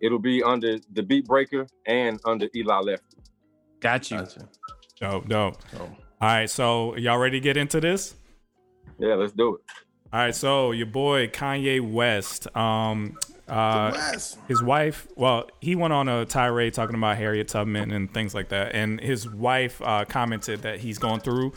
It'll 0.00 0.18
be 0.18 0.42
under 0.42 0.78
the 0.92 1.02
Beat 1.02 1.26
Breaker 1.26 1.66
and 1.86 2.20
under 2.24 2.48
Eli 2.54 2.78
Lefty. 2.80 3.16
Got 3.80 4.10
you. 4.10 4.26
Dope, 5.00 5.28
dope. 5.28 5.56
All 5.80 5.88
right, 6.20 6.50
so 6.50 6.96
y'all 6.96 7.18
ready 7.18 7.38
to 7.38 7.44
get 7.44 7.56
into 7.56 7.80
this? 7.80 8.14
Yeah, 8.98 9.14
let's 9.14 9.32
do 9.32 9.54
it. 9.56 9.60
All 10.12 10.20
right, 10.20 10.34
so 10.34 10.72
your 10.72 10.86
boy 10.86 11.28
Kanye 11.28 11.80
West. 11.80 12.54
Um, 12.56 13.16
Uh, 13.48 13.92
West. 13.94 14.36
his 14.46 14.62
wife, 14.62 15.06
well, 15.16 15.48
he 15.60 15.74
went 15.74 15.92
on 15.94 16.06
a 16.08 16.26
tirade 16.26 16.74
talking 16.74 16.94
about 16.96 17.16
Harriet 17.16 17.48
Tubman 17.48 17.90
and 17.92 18.12
things 18.12 18.34
like 18.34 18.48
that, 18.50 18.74
and 18.74 19.00
his 19.00 19.26
wife 19.28 19.80
uh, 19.82 20.04
commented 20.04 20.60
that 20.62 20.80
he's 20.80 20.98
going 20.98 21.20
through 21.20 21.52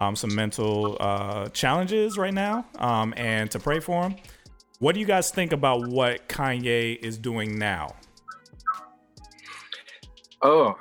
um, 0.00 0.16
some 0.16 0.34
mental 0.34 0.96
uh, 0.98 1.48
challenges 1.50 2.18
right 2.18 2.34
now, 2.34 2.66
um, 2.78 3.14
and 3.16 3.50
to 3.52 3.60
pray 3.60 3.78
for 3.78 4.02
him. 4.08 4.16
What 4.78 4.94
do 4.94 5.00
you 5.00 5.06
guys 5.06 5.30
think 5.30 5.52
about 5.52 5.88
what 5.88 6.28
Kanye 6.28 6.96
is 7.02 7.18
doing 7.18 7.58
now? 7.58 7.96
Oh, 10.40 10.76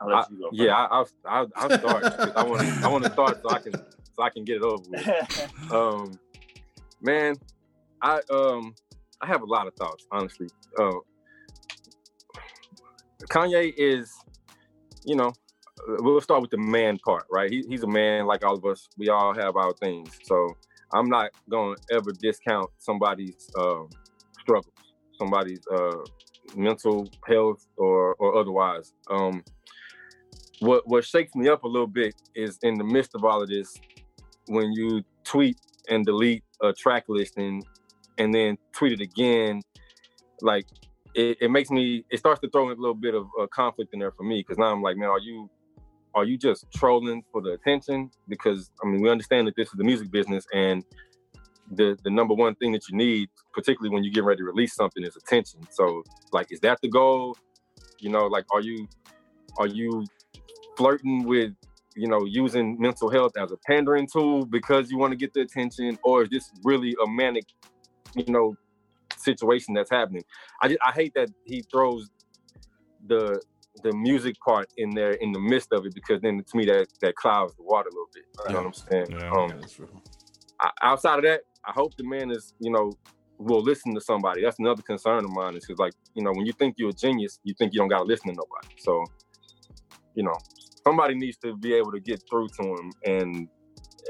I'll 0.00 0.08
let 0.08 0.16
I- 0.16 0.24
you 0.30 0.38
go 0.40 0.48
yeah, 0.52 0.74
I, 0.76 0.84
I'll, 0.86 1.08
I'll, 1.24 1.48
I'll 1.54 1.78
start. 1.78 2.02
'cause 2.02 2.32
I 2.34 2.42
want 2.42 2.84
I 2.84 2.88
want 2.88 3.04
to 3.04 3.12
start 3.12 3.40
so 3.42 3.50
I 3.50 3.58
can 3.60 3.72
so 3.74 4.22
I 4.22 4.30
can 4.30 4.44
get 4.44 4.56
it 4.56 4.62
over 4.62 4.82
with. 4.88 5.70
Um, 5.72 6.18
man, 7.00 7.36
I 8.02 8.20
um 8.30 8.74
I 9.20 9.26
have 9.26 9.42
a 9.42 9.46
lot 9.46 9.66
of 9.68 9.74
thoughts, 9.74 10.06
honestly. 10.10 10.48
Uh, 10.78 10.94
Kanye 13.30 13.72
is, 13.76 14.12
you 15.04 15.14
know, 15.16 15.28
uh, 15.28 15.96
we'll 15.98 16.20
start 16.20 16.40
with 16.40 16.50
the 16.50 16.56
man 16.58 16.98
part, 16.98 17.26
right? 17.30 17.50
He, 17.50 17.64
he's 17.68 17.82
a 17.82 17.86
man 17.88 18.26
like 18.26 18.44
all 18.44 18.54
of 18.56 18.64
us. 18.64 18.88
We 18.96 19.08
all 19.10 19.34
have 19.34 19.56
our 19.56 19.72
things, 19.74 20.10
so 20.24 20.56
I'm 20.92 21.08
not 21.08 21.30
gonna 21.48 21.76
ever 21.90 22.12
discount 22.12 22.70
somebody's 22.78 23.50
um, 23.58 23.88
struggles, 24.40 24.74
somebody's 25.18 25.60
uh, 25.72 25.96
mental 26.56 27.08
health 27.26 27.66
or 27.76 28.14
or 28.14 28.36
otherwise. 28.36 28.92
Um, 29.10 29.44
what 30.60 30.86
what 30.86 31.04
shakes 31.04 31.34
me 31.34 31.48
up 31.48 31.64
a 31.64 31.68
little 31.68 31.86
bit 31.86 32.14
is 32.34 32.58
in 32.62 32.74
the 32.74 32.84
midst 32.84 33.14
of 33.14 33.24
all 33.24 33.42
of 33.42 33.48
this, 33.48 33.74
when 34.46 34.72
you 34.72 35.02
tweet 35.24 35.58
and 35.88 36.04
delete 36.04 36.44
a 36.62 36.72
track 36.72 37.04
listing 37.08 37.62
and 38.18 38.34
then 38.34 38.58
tweet 38.72 38.92
it 38.92 39.00
again, 39.00 39.62
like 40.40 40.66
it, 41.14 41.38
it 41.40 41.50
makes 41.50 41.70
me 41.70 42.04
it 42.10 42.18
starts 42.18 42.40
to 42.40 42.50
throw 42.50 42.70
in 42.70 42.76
a 42.76 42.80
little 42.80 42.94
bit 42.94 43.14
of 43.14 43.26
uh, 43.40 43.46
conflict 43.48 43.92
in 43.92 44.00
there 44.00 44.12
for 44.12 44.22
me 44.22 44.40
because 44.40 44.58
now 44.58 44.72
I'm 44.72 44.82
like, 44.82 44.96
man, 44.96 45.08
are 45.08 45.20
you 45.20 45.48
are 46.18 46.24
you 46.24 46.36
just 46.36 46.66
trolling 46.74 47.22
for 47.30 47.40
the 47.40 47.52
attention? 47.52 48.10
Because 48.28 48.70
I 48.82 48.88
mean, 48.88 49.00
we 49.00 49.08
understand 49.08 49.46
that 49.46 49.56
this 49.56 49.68
is 49.68 49.74
the 49.74 49.84
music 49.84 50.10
business 50.10 50.44
and 50.52 50.84
the 51.70 51.96
the 52.02 52.10
number 52.10 52.34
one 52.34 52.54
thing 52.56 52.72
that 52.72 52.88
you 52.88 52.96
need, 52.96 53.28
particularly 53.52 53.94
when 53.94 54.02
you 54.02 54.10
get 54.12 54.24
ready 54.24 54.38
to 54.38 54.44
release 54.44 54.74
something, 54.74 55.04
is 55.04 55.16
attention. 55.16 55.60
So 55.70 56.02
like, 56.32 56.50
is 56.50 56.60
that 56.60 56.80
the 56.82 56.88
goal? 56.88 57.36
You 58.00 58.10
know, 58.10 58.26
like, 58.26 58.46
are 58.52 58.60
you 58.60 58.88
are 59.58 59.66
you 59.68 60.04
flirting 60.76 61.24
with 61.24 61.52
you 61.94 62.08
know 62.08 62.24
using 62.24 62.80
mental 62.80 63.10
health 63.10 63.36
as 63.36 63.52
a 63.52 63.56
pandering 63.66 64.08
tool 64.12 64.44
because 64.44 64.90
you 64.90 64.98
want 64.98 65.12
to 65.12 65.16
get 65.16 65.32
the 65.34 65.42
attention, 65.42 65.98
or 66.02 66.24
is 66.24 66.30
this 66.30 66.50
really 66.64 66.96
a 67.04 67.08
manic, 67.08 67.44
you 68.16 68.32
know, 68.32 68.56
situation 69.16 69.74
that's 69.74 69.90
happening? 69.90 70.24
I 70.62 70.68
just, 70.68 70.80
I 70.84 70.90
hate 70.92 71.14
that 71.14 71.30
he 71.44 71.62
throws 71.70 72.10
the 73.06 73.40
the 73.82 73.92
music 73.94 74.36
part 74.44 74.68
in 74.76 74.90
there 74.90 75.12
in 75.12 75.32
the 75.32 75.40
midst 75.40 75.72
of 75.72 75.86
it 75.86 75.94
because 75.94 76.20
then 76.22 76.42
to 76.44 76.56
me 76.56 76.66
that 76.66 76.88
that 77.00 77.14
clouds 77.16 77.54
the 77.56 77.62
water 77.62 77.88
a 77.88 77.92
little 77.92 78.08
bit. 78.14 78.24
You 78.46 78.54
know 78.54 78.60
what 78.60 78.66
I'm 78.66 78.74
saying? 78.74 79.08
Um, 79.32 79.60
I- 80.60 80.72
outside 80.82 81.18
of 81.18 81.24
that, 81.24 81.42
I 81.64 81.72
hope 81.72 81.96
the 81.96 82.04
man 82.04 82.30
is, 82.30 82.54
you 82.60 82.70
know, 82.72 82.92
will 83.38 83.62
listen 83.62 83.94
to 83.94 84.00
somebody. 84.00 84.42
That's 84.42 84.58
another 84.58 84.82
concern 84.82 85.24
of 85.24 85.30
mine. 85.30 85.56
Is 85.56 85.64
because, 85.66 85.78
like, 85.78 85.94
you 86.14 86.22
know, 86.24 86.32
when 86.32 86.46
you 86.46 86.52
think 86.52 86.74
you're 86.78 86.90
a 86.90 86.94
genius, 86.94 87.38
you 87.44 87.54
think 87.58 87.72
you 87.72 87.78
don't 87.80 87.88
got 87.88 87.98
to 87.98 88.04
listen 88.04 88.28
to 88.28 88.34
nobody. 88.34 88.74
So, 88.78 89.04
you 90.14 90.24
know, 90.24 90.34
somebody 90.86 91.14
needs 91.14 91.36
to 91.38 91.56
be 91.56 91.74
able 91.74 91.92
to 91.92 92.00
get 92.00 92.22
through 92.28 92.48
to 92.60 92.62
him, 92.62 92.92
and 93.04 93.48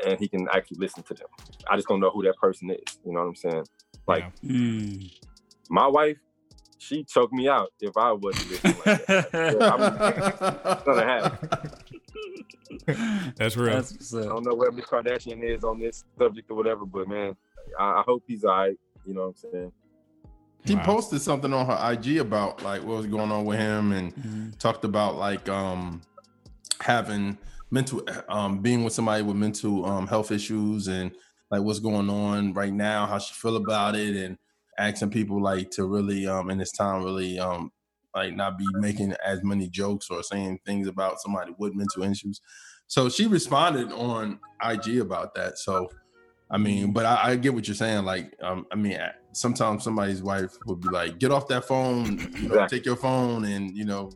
and 0.07 0.19
he 0.21 0.29
can 0.29 0.49
actually 0.53 0.79
listen 0.81 1.03
to 1.05 1.15
them. 1.15 1.29
I 1.71 1.77
just 1.77 1.89
don't 1.89 2.01
know 2.01 2.11
who 2.11 2.23
that 2.25 2.37
person 2.37 2.71
is. 2.71 2.99
You 3.05 3.13
know 3.13 3.21
what 3.21 3.29
I'm 3.29 3.37
saying? 3.37 3.65
Like, 4.07 4.25
my 5.71 5.87
wife, 5.87 6.19
she 6.79 7.05
choked 7.05 7.33
me 7.33 7.49
out 7.49 7.69
if 7.81 7.97
I 7.97 8.13
wasn't 8.13 8.51
listening 8.51 8.77
like 8.87 9.07
that. 9.07 9.29
Yeah, 9.33 9.75
I'm- 9.75 10.77
it's 10.77 10.85
gonna 10.85 11.05
happen. 11.05 11.49
That's 13.37 13.57
real. 13.57 13.77
I 13.77 13.83
don't 14.27 14.45
know 14.45 14.55
where 14.55 14.71
Miss 14.73 14.87
Kardashian 14.87 15.43
is 15.43 15.65
on 15.65 15.79
this 15.81 16.05
subject 16.19 16.51
or 16.51 16.57
whatever, 16.57 16.85
but 16.87 17.09
man, 17.09 17.37
I, 17.79 17.85
I 17.85 18.03
hope 18.07 18.25
he's 18.27 18.45
all 18.45 18.57
right. 18.57 18.77
You 19.07 19.15
know 19.15 19.29
what 19.29 19.37
I'm 19.45 19.51
saying? 19.53 19.73
She 20.67 20.77
posted 20.77 21.23
something 21.23 21.53
on 21.53 21.67
her 21.67 21.93
IG 21.93 22.19
about 22.19 22.63
like 22.63 22.83
what 22.83 22.99
was 22.99 23.07
going 23.07 23.31
on 23.31 23.45
with 23.45 23.59
him 23.59 23.93
and 23.93 24.59
talked 24.59 24.85
about 24.85 25.17
like 25.17 25.49
um 25.49 26.03
having 26.81 27.39
mental 27.71 28.03
um 28.29 28.59
being 28.59 28.85
with 28.85 28.93
somebody 28.93 29.23
with 29.23 29.37
mental 29.37 29.85
um 29.87 30.07
health 30.07 30.31
issues 30.31 30.89
and 30.89 31.11
like 31.51 31.63
what's 31.63 31.79
going 31.79 32.11
on 32.11 32.53
right 32.53 32.73
now, 32.73 33.07
how 33.07 33.19
she 33.19 33.33
feel 33.35 33.57
about 33.57 33.95
it 33.97 34.15
and 34.17 34.37
asking 34.79 35.11
people 35.11 35.43
like 35.43 35.71
to 35.73 35.87
really 35.87 36.27
um 36.27 36.51
in 36.51 36.59
this 36.59 36.73
time 36.73 37.03
really 37.05 37.39
um 37.39 37.71
like 38.15 38.35
not 38.35 38.59
be 38.59 38.67
making 38.75 39.13
as 39.25 39.43
many 39.45 39.69
jokes 39.69 40.09
or 40.11 40.23
saying 40.23 40.59
things 40.65 40.89
about 40.89 41.21
somebody 41.21 41.55
with 41.59 41.75
mental 41.75 42.03
issues. 42.03 42.41
So 42.87 43.09
she 43.09 43.27
responded 43.27 43.93
on 43.93 44.41
IG 44.65 44.99
about 44.99 45.35
that. 45.35 45.59
So 45.59 45.89
I 46.51 46.57
mean, 46.59 46.93
but 46.93 47.05
I, 47.05 47.31
I 47.33 47.37
get 47.37 47.53
what 47.55 47.69
you're 47.69 47.75
saying. 47.75 48.05
Like, 48.05 48.35
um, 48.43 48.67
I 48.73 48.77
mean, 48.77 48.99
sometimes 49.33 49.85
somebody's 49.85 50.23
wife 50.23 50.57
would 50.65 50.81
be 50.81 50.89
like, 50.89 51.19
"Get 51.19 51.31
off 51.31 51.47
that 51.49 51.67
phone, 51.67 52.19
you 52.41 52.49
know, 52.49 52.55
Exactly. 52.55 52.79
take 52.79 52.87
your 52.87 52.97
phone, 52.97 53.45
and 53.45 53.77
you 53.77 53.85
know, 53.85 54.11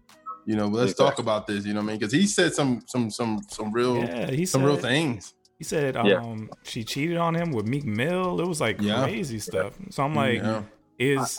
you 0.47 0.57
know, 0.57 0.67
let's 0.67 0.95
talk 0.95 1.19
about 1.19 1.47
this." 1.47 1.67
You 1.67 1.75
know 1.75 1.81
what 1.81 1.85
I 1.85 1.87
mean? 1.89 1.99
Because 1.99 2.13
he 2.13 2.27
said 2.27 2.55
some, 2.55 2.81
some, 2.87 3.11
some, 3.11 3.41
some 3.51 3.71
real, 3.73 4.03
Yeah, 4.05 4.45
some 4.45 4.65
real 4.65 4.77
things. 4.77 5.35
He 5.63 5.65
said 5.65 5.97
um, 5.97 6.07
Yeah. 6.09 6.55
she 6.65 6.83
cheated 6.83 7.19
on 7.19 7.37
him 7.37 7.53
with 7.53 7.69
Meek 7.69 7.85
Mill. 7.85 8.41
It 8.41 8.49
was 8.49 8.61
like 8.61 8.81
Yeah. 8.81 9.05
crazy 9.05 9.39
stuff. 9.39 9.75
So 9.91 10.03
I'm 10.03 10.13
like, 10.13 10.43
Yeah. 10.43 10.63
is 10.99 11.39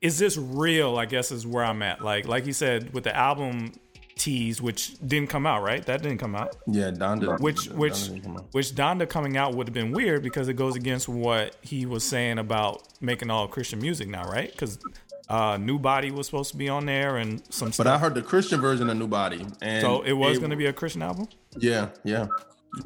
is 0.00 0.18
this 0.18 0.36
real? 0.36 0.98
I 0.98 1.04
guess 1.06 1.30
is 1.30 1.46
where 1.46 1.64
I'm 1.64 1.80
at. 1.80 2.02
Like 2.02 2.26
like 2.26 2.44
he 2.44 2.50
said 2.52 2.92
with 2.92 3.04
the 3.04 3.14
album 3.16 3.70
tease, 4.16 4.60
which 4.60 4.98
didn't 4.98 5.28
come 5.30 5.46
out, 5.46 5.62
right? 5.62 5.86
That 5.86 6.02
didn't 6.02 6.18
come 6.18 6.34
out. 6.34 6.56
Yeah, 6.66 6.90
Donda. 6.90 7.38
Which 7.38 7.68
Donda 7.70 7.74
which 7.76 8.10
out. 8.26 8.44
which 8.50 8.70
Donda 8.72 9.08
coming 9.08 9.36
out 9.36 9.54
would 9.54 9.68
have 9.68 9.74
been 9.74 9.92
weird 9.92 10.24
because 10.24 10.48
it 10.48 10.54
goes 10.54 10.74
against 10.74 11.08
what 11.08 11.54
he 11.62 11.86
was 11.86 12.02
saying 12.02 12.38
about 12.38 12.82
making 13.00 13.30
all 13.30 13.46
Christian 13.46 13.78
music 13.78 14.08
now, 14.08 14.24
right? 14.28 14.50
Because 14.50 14.80
uh, 15.28 15.56
New 15.56 15.78
Body 15.78 16.10
was 16.10 16.26
supposed 16.26 16.50
to 16.50 16.56
be 16.56 16.68
on 16.68 16.84
there 16.86 17.16
and 17.16 17.40
some 17.48 17.68
But 17.68 17.74
stuff. 17.74 17.86
I 17.86 17.98
heard 17.98 18.14
the 18.16 18.22
Christian 18.22 18.60
version 18.60 18.90
of 18.90 18.96
New 18.96 19.06
Body, 19.06 19.46
and 19.62 19.80
so 19.82 20.02
it 20.02 20.14
was 20.14 20.38
going 20.40 20.50
to 20.50 20.56
be 20.56 20.66
a 20.66 20.72
Christian 20.72 21.00
album. 21.02 21.28
Yeah, 21.56 21.90
yeah. 22.02 22.26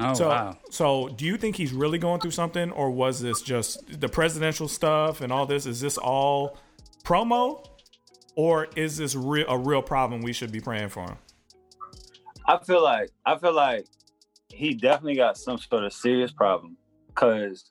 Oh 0.00 0.14
so, 0.14 0.28
wow. 0.28 0.58
So, 0.70 1.08
do 1.08 1.24
you 1.24 1.36
think 1.36 1.56
he's 1.56 1.72
really 1.72 1.98
going 1.98 2.20
through 2.20 2.32
something, 2.32 2.70
or 2.72 2.90
was 2.90 3.20
this 3.20 3.40
just 3.40 4.00
the 4.00 4.08
presidential 4.08 4.68
stuff 4.68 5.20
and 5.20 5.32
all 5.32 5.46
this? 5.46 5.64
Is 5.66 5.80
this 5.80 5.96
all 5.96 6.58
promo, 7.04 7.64
or 8.34 8.68
is 8.74 8.96
this 8.96 9.14
real 9.14 9.46
a 9.48 9.56
real 9.56 9.82
problem 9.82 10.22
we 10.22 10.32
should 10.32 10.50
be 10.50 10.60
praying 10.60 10.88
for 10.88 11.02
him? 11.02 11.18
I 12.48 12.58
feel 12.58 12.82
like 12.82 13.10
I 13.24 13.38
feel 13.38 13.52
like 13.52 13.86
he 14.48 14.74
definitely 14.74 15.16
got 15.16 15.36
some 15.36 15.58
sort 15.58 15.84
of 15.84 15.92
serious 15.92 16.32
problem 16.32 16.76
because 17.08 17.70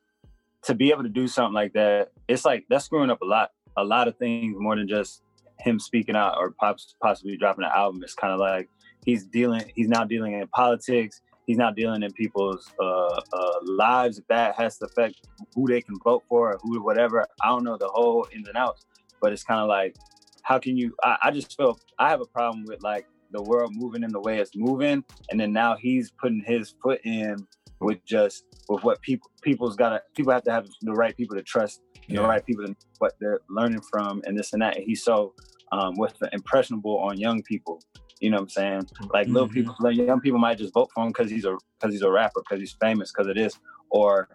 to 0.64 0.74
be 0.74 0.92
able 0.92 1.04
to 1.04 1.10
do 1.10 1.28
something 1.28 1.54
like 1.54 1.74
that, 1.74 2.12
it's 2.28 2.46
like 2.46 2.66
that's 2.70 2.86
screwing 2.86 3.10
up 3.10 3.22
a 3.22 3.26
lot, 3.26 3.52
a 3.78 3.84
lot 3.84 4.08
of 4.08 4.18
things 4.18 4.56
more 4.58 4.76
than 4.76 4.88
just 4.88 5.22
him 5.60 5.80
speaking 5.80 6.16
out 6.16 6.38
or 6.38 6.52
pops, 6.52 6.96
possibly 7.02 7.38
dropping 7.38 7.64
an 7.64 7.72
album. 7.74 8.02
It's 8.04 8.16
kind 8.16 8.34
of 8.34 8.40
like 8.40 8.70
he's 9.06 9.26
dealing, 9.26 9.72
he's 9.76 9.88
now 9.88 10.04
dealing 10.04 10.34
in 10.34 10.48
politics. 10.48 11.22
He's 11.46 11.58
not 11.58 11.76
dealing 11.76 12.04
in 12.04 12.12
people's 12.14 12.72
uh, 12.80 13.22
uh, 13.34 13.60
lives. 13.64 14.18
If 14.18 14.28
that 14.28 14.56
has 14.56 14.78
to 14.80 14.86
affect 14.86 15.28
who 15.54 15.68
they 15.68 15.82
can 15.82 15.96
vote 16.04 16.24
for 16.28 16.54
or 16.54 16.60
who, 16.62 16.84
whatever, 16.84 17.26
I 17.42 17.50
don't 17.50 17.64
know 17.64 17.78
the 17.78 17.88
whole 17.88 18.28
ins 18.34 18.48
and 18.48 18.58
outs. 18.58 18.86
But 19.22 19.32
it's 19.32 19.44
kind 19.44 19.62
of 19.62 19.68
like, 19.68 19.96
how 20.44 20.60
can 20.60 20.78
you? 20.78 20.96
I, 21.04 21.18
I 21.24 21.32
just 21.32 21.56
feel 21.56 21.80
I 22.00 22.10
have 22.10 22.22
a 22.22 22.26
problem 22.26 22.66
with 22.66 22.82
like 22.84 23.06
the 23.32 23.42
world 23.42 23.72
moving 23.74 24.04
in 24.04 24.12
the 24.12 24.20
way 24.20 24.40
it's 24.40 24.56
moving, 24.56 25.04
and 25.30 25.40
then 25.40 25.54
now 25.54 25.76
he's 25.76 26.12
putting 26.12 26.44
his 26.46 26.76
foot 26.82 27.02
in 27.04 27.48
with 27.82 28.04
just 28.06 28.46
with 28.70 28.84
what 28.84 29.02
people 29.02 29.30
people's 29.42 29.76
got 29.76 29.90
to 29.90 30.02
people 30.16 30.32
have 30.32 30.44
to 30.44 30.52
have 30.52 30.68
the 30.82 30.94
right 30.94 31.16
people 31.16 31.36
to 31.36 31.44
trust, 31.44 31.82
the 32.08 32.22
right 32.22 32.46
people 32.46 32.66
to 32.66 32.76
what 33.00 33.14
they're 33.20 33.40
learning 33.50 33.82
from, 33.92 34.22
and 34.26 34.38
this 34.38 34.54
and 34.54 34.62
that. 34.62 34.78
And 34.78 34.86
he's 34.86 35.04
so 35.04 35.34
um, 35.76 35.98
with 35.98 36.18
the 36.20 36.30
impressionable 36.32 36.98
on 37.00 37.18
young 37.18 37.44
people. 37.44 37.82
You 38.22 38.30
know 38.30 38.38
what 38.38 38.44
I'm 38.44 38.50
saying? 38.50 38.90
Like 39.14 39.28
little 39.28 39.50
people, 39.50 39.76
like 39.80 39.98
young 39.98 40.22
people 40.22 40.40
might 40.40 40.58
just 40.58 40.74
vote 40.74 40.90
for 40.94 41.04
him 41.04 41.10
because 41.10 41.30
he's 41.30 41.46
a 41.46 41.58
because 41.80 41.94
he's 41.94 42.02
a 42.02 42.10
rapper, 42.10 42.42
because 42.42 42.62
he's 42.62 42.76
famous, 42.80 43.12
because 43.12 43.28
it 43.28 43.38
is, 43.38 43.60
or 43.90 44.30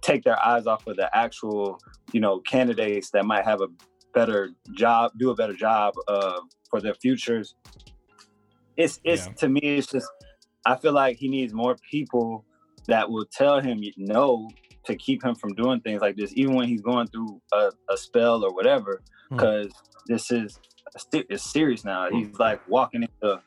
take 0.00 0.24
their 0.24 0.40
eyes 0.44 0.66
off 0.66 0.86
of 0.86 0.96
the 0.96 1.14
actual, 1.16 1.78
you 2.12 2.20
know, 2.20 2.40
candidates 2.40 3.10
that 3.10 3.26
might 3.26 3.44
have 3.44 3.60
a 3.60 3.68
better 4.14 4.50
job, 4.74 5.12
do 5.18 5.30
a 5.30 5.34
better 5.34 5.52
job 5.52 5.94
uh, 6.08 6.40
for 6.70 6.80
their 6.80 6.94
futures. 6.94 7.54
It's 8.76 8.98
it's 9.04 9.28
to 9.40 9.48
me, 9.48 9.60
it's 9.60 9.88
just 9.88 10.08
I 10.64 10.76
feel 10.76 10.92
like 10.92 11.18
he 11.18 11.28
needs 11.28 11.52
more 11.52 11.76
people 11.90 12.46
that 12.86 13.10
will 13.10 13.26
tell 13.26 13.60
him 13.60 13.82
no 13.98 14.48
to 14.84 14.96
keep 14.96 15.22
him 15.22 15.34
from 15.34 15.52
doing 15.54 15.80
things 15.80 16.00
like 16.00 16.16
this, 16.16 16.32
even 16.34 16.54
when 16.54 16.66
he's 16.66 16.80
going 16.80 17.08
through 17.08 17.42
a, 17.52 17.70
a 17.90 17.96
spell 17.96 18.42
or 18.42 18.54
whatever. 18.54 19.02
Hmm. 19.28 19.36
Because 19.36 19.72
this 20.06 20.30
is 20.30 20.58
it's 21.12 21.50
serious 21.50 21.84
now. 21.84 22.08
Hmm. 22.08 22.16
He's 22.16 22.38
like 22.38 22.66
walking 22.68 23.02
into 23.02 23.40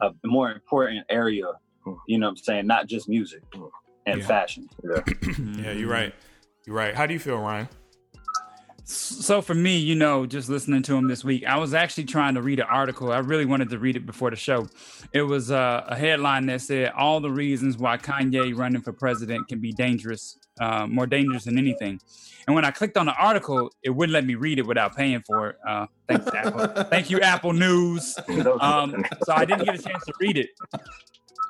a 0.00 0.12
more 0.24 0.52
important 0.52 1.04
area. 1.08 1.46
Hmm. 1.84 1.94
You 2.06 2.18
know 2.18 2.26
what 2.26 2.30
I'm 2.32 2.36
saying? 2.36 2.66
Not 2.66 2.86
just 2.86 3.08
music 3.08 3.42
hmm. 3.54 3.64
and 4.06 4.20
Yeah. 4.20 4.26
fashion. 4.26 4.68
yeah, 4.84 5.72
you're 5.72 5.90
right. 5.90 6.14
You're 6.66 6.76
right. 6.76 6.94
How 6.94 7.06
do 7.06 7.12
you 7.12 7.20
feel, 7.20 7.38
Ryan? 7.38 7.68
So 8.86 9.40
for 9.40 9.54
me, 9.54 9.78
you 9.78 9.94
know, 9.94 10.26
just 10.26 10.50
listening 10.50 10.82
to 10.82 10.94
him 10.94 11.08
this 11.08 11.24
week, 11.24 11.44
I 11.46 11.56
was 11.56 11.72
actually 11.72 12.04
trying 12.04 12.34
to 12.34 12.42
read 12.42 12.60
an 12.60 12.66
article. 12.68 13.12
I 13.12 13.18
really 13.18 13.46
wanted 13.46 13.70
to 13.70 13.78
read 13.78 13.96
it 13.96 14.04
before 14.04 14.28
the 14.28 14.36
show. 14.36 14.68
It 15.12 15.22
was 15.22 15.50
uh, 15.50 15.84
a 15.86 15.96
headline 15.96 16.44
that 16.46 16.60
said 16.60 16.92
all 16.94 17.20
the 17.20 17.30
reasons 17.30 17.78
why 17.78 17.96
Kanye 17.96 18.54
running 18.54 18.82
for 18.82 18.92
president 18.92 19.48
can 19.48 19.58
be 19.58 19.72
dangerous, 19.72 20.36
uh, 20.60 20.86
more 20.86 21.06
dangerous 21.06 21.44
than 21.44 21.58
anything. 21.58 22.00
And 22.46 22.54
when 22.54 22.64
I 22.64 22.70
clicked 22.70 22.96
on 22.96 23.06
the 23.06 23.14
article, 23.14 23.70
it 23.82 23.90
wouldn't 23.90 24.12
let 24.12 24.26
me 24.26 24.34
read 24.34 24.58
it 24.58 24.66
without 24.66 24.94
paying 24.96 25.22
for 25.26 25.50
it. 25.50 25.56
Uh, 25.66 25.86
thanks, 26.08 26.26
Apple. 26.26 26.84
Thank 26.90 27.10
you, 27.10 27.20
Apple 27.20 27.52
News. 27.52 28.18
Um, 28.60 29.04
so 29.24 29.32
I 29.32 29.44
didn't 29.44 29.64
get 29.64 29.74
a 29.74 29.82
chance 29.82 30.04
to 30.04 30.12
read 30.20 30.36
it 30.36 30.50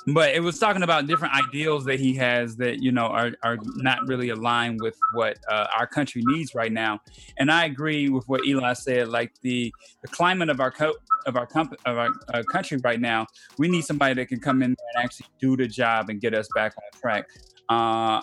but 0.06 0.34
it 0.34 0.40
was 0.40 0.58
talking 0.58 0.82
about 0.82 1.06
different 1.06 1.34
ideals 1.34 1.84
that 1.86 1.98
he 1.98 2.14
has 2.14 2.56
that 2.56 2.82
you 2.82 2.92
know 2.92 3.06
are, 3.06 3.32
are 3.42 3.58
not 3.76 4.06
really 4.06 4.30
aligned 4.30 4.80
with 4.80 4.98
what 5.12 5.38
uh, 5.50 5.66
our 5.76 5.86
country 5.86 6.22
needs 6.26 6.54
right 6.54 6.72
now 6.72 7.00
and 7.38 7.50
i 7.50 7.64
agree 7.64 8.08
with 8.08 8.24
what 8.28 8.44
eli 8.44 8.72
said 8.72 9.08
like 9.08 9.32
the 9.42 9.72
the 10.02 10.08
climate 10.08 10.48
of 10.48 10.60
our 10.60 10.70
co- 10.70 10.94
of 11.26 11.36
our, 11.36 11.46
comp- 11.46 11.74
of 11.86 11.96
our 11.96 12.10
uh, 12.34 12.42
country 12.50 12.78
right 12.84 13.00
now 13.00 13.26
we 13.58 13.68
need 13.68 13.82
somebody 13.82 14.14
that 14.14 14.26
can 14.26 14.40
come 14.40 14.62
in 14.62 14.70
and 14.70 15.04
actually 15.04 15.26
do 15.40 15.56
the 15.56 15.66
job 15.66 16.10
and 16.10 16.20
get 16.20 16.34
us 16.34 16.48
back 16.54 16.74
on 16.76 17.00
track 17.00 17.26
uh, 17.70 18.20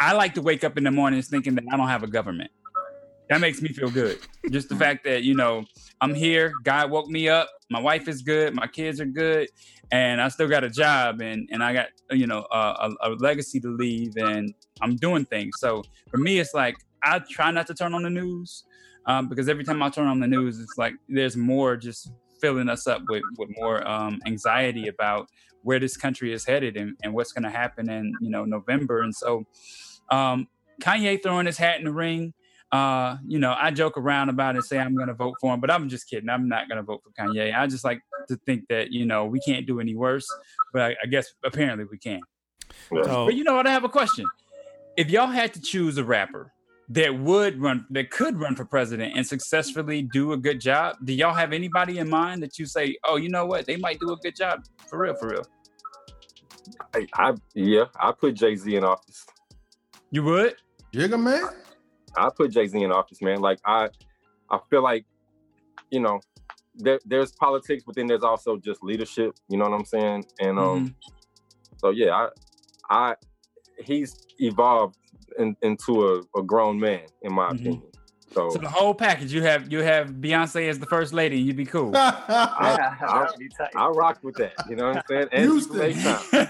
i 0.00 0.12
like 0.12 0.34
to 0.34 0.42
wake 0.42 0.64
up 0.64 0.76
in 0.78 0.84
the 0.84 0.90
mornings 0.90 1.28
thinking 1.28 1.54
that 1.54 1.64
i 1.72 1.76
don't 1.76 1.88
have 1.88 2.02
a 2.02 2.08
government 2.08 2.50
that 3.28 3.40
makes 3.40 3.60
me 3.60 3.68
feel 3.68 3.90
good 3.90 4.18
just 4.50 4.68
the 4.68 4.76
fact 4.76 5.04
that 5.04 5.22
you 5.22 5.34
know 5.34 5.64
i'm 6.00 6.14
here 6.14 6.52
god 6.64 6.90
woke 6.90 7.08
me 7.08 7.28
up 7.28 7.48
my 7.70 7.80
wife 7.80 8.08
is 8.08 8.22
good 8.22 8.54
my 8.54 8.66
kids 8.66 9.00
are 9.00 9.06
good 9.06 9.48
and 9.90 10.20
I 10.20 10.28
still 10.28 10.48
got 10.48 10.64
a 10.64 10.70
job 10.70 11.20
and 11.20 11.48
and 11.50 11.62
I 11.62 11.72
got 11.72 11.88
you 12.10 12.26
know 12.26 12.46
a, 12.50 12.90
a, 13.02 13.10
legacy 13.10 13.60
to 13.60 13.68
leave 13.68 14.16
and 14.16 14.54
I'm 14.80 14.96
doing 14.96 15.24
things. 15.24 15.54
So 15.58 15.82
for 16.10 16.18
me, 16.18 16.38
it's 16.38 16.54
like 16.54 16.76
I 17.02 17.20
try 17.20 17.50
not 17.50 17.66
to 17.68 17.74
turn 17.74 17.94
on 17.94 18.02
the 18.02 18.10
news 18.10 18.64
um, 19.06 19.28
because 19.28 19.48
every 19.48 19.64
time 19.64 19.82
I 19.82 19.88
turn 19.88 20.06
on 20.06 20.20
the 20.20 20.26
news, 20.26 20.60
it's 20.60 20.76
like 20.76 20.94
there's 21.08 21.36
more 21.36 21.76
just 21.76 22.10
filling 22.40 22.68
us 22.68 22.86
up 22.86 23.02
with 23.08 23.22
with 23.38 23.48
more 23.56 23.86
um, 23.88 24.20
anxiety 24.26 24.88
about 24.88 25.28
where 25.62 25.80
this 25.80 25.96
country 25.96 26.32
is 26.32 26.44
headed 26.44 26.76
and, 26.76 26.96
and 27.02 27.12
what's 27.12 27.32
going 27.32 27.42
to 27.42 27.50
happen 27.50 27.90
in 27.90 28.12
you 28.20 28.30
know 28.30 28.44
November. 28.44 29.00
And 29.00 29.14
so 29.14 29.46
um, 30.10 30.48
Kanye 30.80 31.22
throwing 31.22 31.46
his 31.46 31.58
hat 31.58 31.78
in 31.78 31.84
the 31.84 31.92
ring 31.92 32.34
uh, 32.70 33.16
you 33.26 33.38
know, 33.38 33.54
I 33.58 33.70
joke 33.70 33.96
around 33.96 34.28
about 34.28 34.54
it, 34.54 34.58
and 34.58 34.64
say 34.64 34.78
I'm 34.78 34.94
going 34.94 35.08
to 35.08 35.14
vote 35.14 35.36
for 35.40 35.54
him, 35.54 35.60
but 35.60 35.70
I'm 35.70 35.88
just 35.88 36.08
kidding. 36.08 36.28
I'm 36.28 36.48
not 36.48 36.68
going 36.68 36.76
to 36.76 36.82
vote 36.82 37.02
for 37.02 37.10
Kanye. 37.10 37.56
I 37.56 37.66
just 37.66 37.82
like 37.82 38.02
to 38.28 38.36
think 38.44 38.68
that 38.68 38.92
you 38.92 39.06
know 39.06 39.24
we 39.24 39.40
can't 39.40 39.66
do 39.66 39.80
any 39.80 39.94
worse, 39.94 40.26
but 40.72 40.82
I, 40.82 40.96
I 41.02 41.06
guess 41.06 41.32
apparently 41.44 41.86
we 41.90 41.98
can. 41.98 42.20
So, 42.90 43.26
but 43.26 43.34
you 43.34 43.44
know 43.44 43.54
what? 43.54 43.66
I 43.66 43.70
have 43.70 43.84
a 43.84 43.88
question. 43.88 44.26
If 44.96 45.10
y'all 45.10 45.28
had 45.28 45.54
to 45.54 45.60
choose 45.60 45.96
a 45.96 46.04
rapper 46.04 46.52
that 46.90 47.18
would 47.18 47.60
run, 47.60 47.86
that 47.90 48.10
could 48.10 48.38
run 48.38 48.54
for 48.54 48.66
president 48.66 49.16
and 49.16 49.26
successfully 49.26 50.02
do 50.02 50.32
a 50.32 50.36
good 50.36 50.60
job, 50.60 50.96
do 51.04 51.14
y'all 51.14 51.34
have 51.34 51.52
anybody 51.52 51.98
in 51.98 52.08
mind 52.10 52.42
that 52.42 52.58
you 52.58 52.66
say, 52.66 52.96
oh, 53.04 53.16
you 53.16 53.30
know 53.30 53.46
what, 53.46 53.64
they 53.64 53.76
might 53.76 53.98
do 54.00 54.12
a 54.12 54.16
good 54.16 54.36
job 54.36 54.64
for 54.88 54.98
real, 54.98 55.14
for 55.14 55.28
real? 55.28 55.46
I, 56.94 57.06
I 57.14 57.34
yeah, 57.54 57.84
I 57.98 58.12
put 58.12 58.34
Jay 58.34 58.56
Z 58.56 58.74
in 58.74 58.84
office. 58.84 59.24
You 60.10 60.22
would? 60.24 60.54
Jigga 60.92 61.20
man. 61.20 61.44
I 62.16 62.30
put 62.34 62.50
Jay 62.50 62.66
Z 62.66 62.82
in 62.82 62.90
office, 62.90 63.20
man. 63.20 63.40
Like 63.40 63.58
I, 63.64 63.88
I 64.50 64.58
feel 64.70 64.82
like, 64.82 65.04
you 65.90 66.00
know, 66.00 66.20
there, 66.74 66.98
there's 67.04 67.32
politics, 67.32 67.82
but 67.84 67.94
then 67.94 68.06
there's 68.06 68.22
also 68.22 68.56
just 68.56 68.82
leadership. 68.82 69.34
You 69.48 69.58
know 69.58 69.68
what 69.68 69.74
I'm 69.74 69.84
saying? 69.84 70.24
And 70.40 70.58
um, 70.58 70.86
mm-hmm. 70.86 71.14
so 71.76 71.90
yeah, 71.90 72.28
I, 72.90 73.10
I, 73.10 73.14
he's 73.84 74.26
evolved 74.38 74.96
in, 75.38 75.56
into 75.62 76.06
a, 76.06 76.38
a, 76.38 76.42
grown 76.42 76.78
man, 76.78 77.02
in 77.22 77.32
my 77.32 77.48
mm-hmm. 77.48 77.56
opinion. 77.56 77.82
So, 78.32 78.50
so, 78.50 78.58
the 78.58 78.68
whole 78.68 78.94
package, 78.94 79.32
you 79.32 79.42
have 79.42 79.72
you 79.72 79.82
have 79.82 80.10
Beyonce 80.10 80.68
as 80.68 80.78
the 80.78 80.86
first 80.86 81.14
lady, 81.14 81.40
you'd 81.40 81.56
be 81.56 81.64
cool. 81.64 81.92
I, 81.96 82.94
I, 83.00 83.68
I, 83.74 83.88
rock 83.88 84.18
with 84.22 84.36
that. 84.36 84.52
You 84.68 84.76
know 84.76 84.88
what 84.88 84.96
I'm 84.98 85.02
saying? 85.08 85.28
And 85.32 85.44
Houston. 85.44 85.90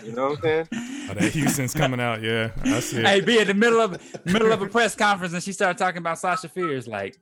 you 0.04 0.12
know 0.12 0.30
what 0.30 0.38
I'm 0.38 0.42
saying? 0.42 0.68
Oh, 1.10 1.14
that 1.14 1.32
Houston's 1.32 1.74
coming 1.74 2.00
out. 2.00 2.20
Yeah, 2.20 2.50
I 2.64 2.80
see. 2.80 2.98
It. 2.98 3.06
Hey, 3.06 3.20
be 3.20 3.38
in 3.38 3.46
the 3.46 3.54
middle 3.54 3.80
of 3.80 4.00
middle 4.26 4.50
of 4.50 4.60
a 4.60 4.66
press 4.66 4.96
conference, 4.96 5.34
and 5.34 5.42
she 5.42 5.52
started 5.52 5.78
talking 5.78 5.98
about 5.98 6.18
Sasha 6.18 6.48
Fierce, 6.48 6.88
like, 6.88 7.16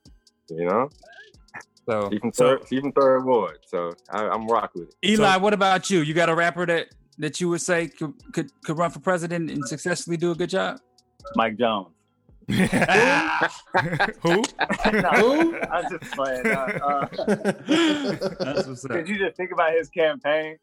you 0.48 0.64
know. 0.64 0.88
So 1.86 2.10
even 2.12 2.32
third, 2.32 2.66
so, 2.66 2.74
even 2.74 2.92
third 2.92 3.24
ward. 3.24 3.58
So 3.66 3.92
I, 4.10 4.34
am 4.34 4.46
rock 4.48 4.72
with 4.74 4.88
it. 4.88 4.94
Eli, 5.04 5.34
so, 5.34 5.38
what 5.38 5.52
about 5.52 5.90
you? 5.90 6.00
You 6.00 6.14
got 6.14 6.28
a 6.28 6.34
rapper 6.34 6.66
that 6.66 6.88
that 7.18 7.40
you 7.40 7.48
would 7.50 7.60
say 7.60 7.88
could 7.88 8.14
could, 8.32 8.50
could 8.64 8.78
run 8.78 8.90
for 8.90 9.00
president 9.00 9.50
and 9.50 9.66
successfully 9.68 10.16
do 10.16 10.30
a 10.32 10.34
good 10.34 10.50
job? 10.50 10.80
Mike 11.34 11.56
Jones. 11.58 11.95
Who? 12.48 14.42
no, 14.92 15.10
Who? 15.10 15.58
I'm 15.62 15.90
just 15.90 16.12
playing. 16.12 16.46
Uh, 16.46 17.06
That's 18.38 18.68
what's 18.68 18.84
up. 18.84 18.92
Did 18.92 19.08
you 19.08 19.18
just 19.18 19.36
think 19.36 19.50
about 19.50 19.72
his 19.72 19.88
campaign? 19.88 20.56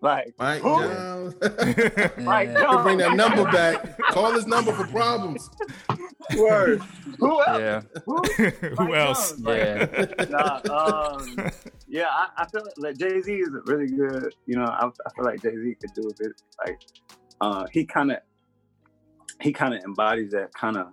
Like 0.00 0.34
Mike 0.38 0.60
who? 0.60 0.80
Jones. 0.80 1.34
Mike 2.18 2.52
Jones. 2.52 2.82
Bring 2.82 2.98
that 2.98 3.14
number 3.16 3.44
back. 3.50 3.98
Call 4.10 4.32
this 4.32 4.46
number 4.46 4.72
for 4.72 4.86
problems. 4.86 5.48
Word. 6.36 6.82
Who 7.18 7.42
else? 7.42 7.58
Yeah. 7.58 7.82
Who, 8.04 8.22
Who 8.84 8.94
else? 8.94 9.34
Yeah. 9.40 10.04
nah, 10.28 10.60
um, 10.70 11.50
yeah, 11.88 12.08
I, 12.10 12.28
I 12.36 12.46
feel 12.48 12.62
like 12.76 12.96
Jay 12.96 13.20
Z 13.22 13.32
is 13.32 13.48
really 13.66 13.88
good. 13.88 14.34
You 14.46 14.56
know, 14.56 14.64
I, 14.64 14.86
I 14.86 15.10
feel 15.16 15.24
like 15.24 15.42
Jay 15.42 15.56
Z 15.56 15.76
could 15.80 15.94
do 15.94 16.08
a 16.08 16.14
bit. 16.22 16.42
Like, 16.64 16.80
uh, 17.40 17.66
he 17.72 17.84
kind 17.84 18.12
of, 18.12 18.18
he 19.40 19.52
kind 19.52 19.74
of 19.74 19.82
embodies 19.84 20.32
that 20.32 20.52
kind 20.54 20.76
of 20.76 20.88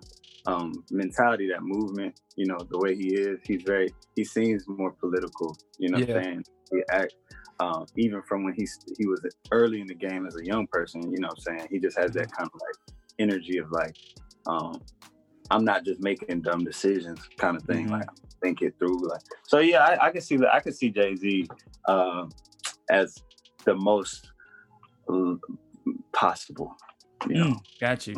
um, 0.46 0.84
mentality, 0.92 1.48
that 1.50 1.64
movement. 1.64 2.20
You 2.36 2.48
know, 2.48 2.58
the 2.70 2.80
way 2.80 2.96
he 2.96 3.16
is, 3.16 3.40
he's 3.46 3.64
very, 3.64 3.90
he 4.16 4.24
seems 4.24 4.64
more 4.68 4.92
political. 4.92 5.56
You 5.78 5.90
know, 5.90 5.98
yeah. 6.00 6.06
what 6.06 6.18
I'm 6.18 6.24
saying 6.24 6.46
he 6.72 6.84
act. 6.92 7.16
Um, 7.60 7.86
even 7.96 8.24
from 8.24 8.44
when 8.44 8.56
he's 8.56 8.80
he 8.98 9.06
was 9.06 9.22
early 9.52 9.82
in 9.82 9.88
the 9.88 9.94
game 9.94 10.26
as 10.26 10.36
a 10.36 10.44
young 10.44 10.66
person, 10.68 11.02
you 11.12 11.20
know, 11.20 11.28
what 11.28 11.38
I'm 11.48 11.58
saying 11.58 11.68
he 11.70 11.80
just 11.80 11.98
has 11.98 12.12
that 12.14 12.32
kind 12.32 12.50
of 12.52 12.60
like 12.60 12.98
energy 13.20 13.60
of 13.60 13.72
like, 13.72 13.96
um, 14.48 14.82
I'm 15.52 15.64
not 15.64 15.86
just 15.86 16.02
making 16.02 16.42
dumb 16.42 16.64
decisions, 16.64 17.20
kind 17.38 17.56
of 17.56 17.64
thing. 17.64 17.86
Mm-hmm. 17.86 17.94
Like 17.94 18.10
think 18.42 18.62
it 18.62 18.76
through. 18.80 19.08
Like 19.08 19.22
so, 19.44 19.60
yeah, 19.60 19.84
I, 19.84 20.08
I 20.08 20.12
can 20.12 20.22
see 20.22 20.38
that. 20.38 20.54
I 20.54 20.60
can 20.60 20.74
see 20.74 20.90
Jay 20.90 21.16
Z 21.16 21.48
uh, 21.88 22.26
as 22.90 23.22
the 23.64 23.76
most 23.76 24.32
possible. 26.14 26.76
You 27.28 27.36
know? 27.36 27.46
Mm, 27.46 27.80
got 27.80 28.08
you. 28.08 28.16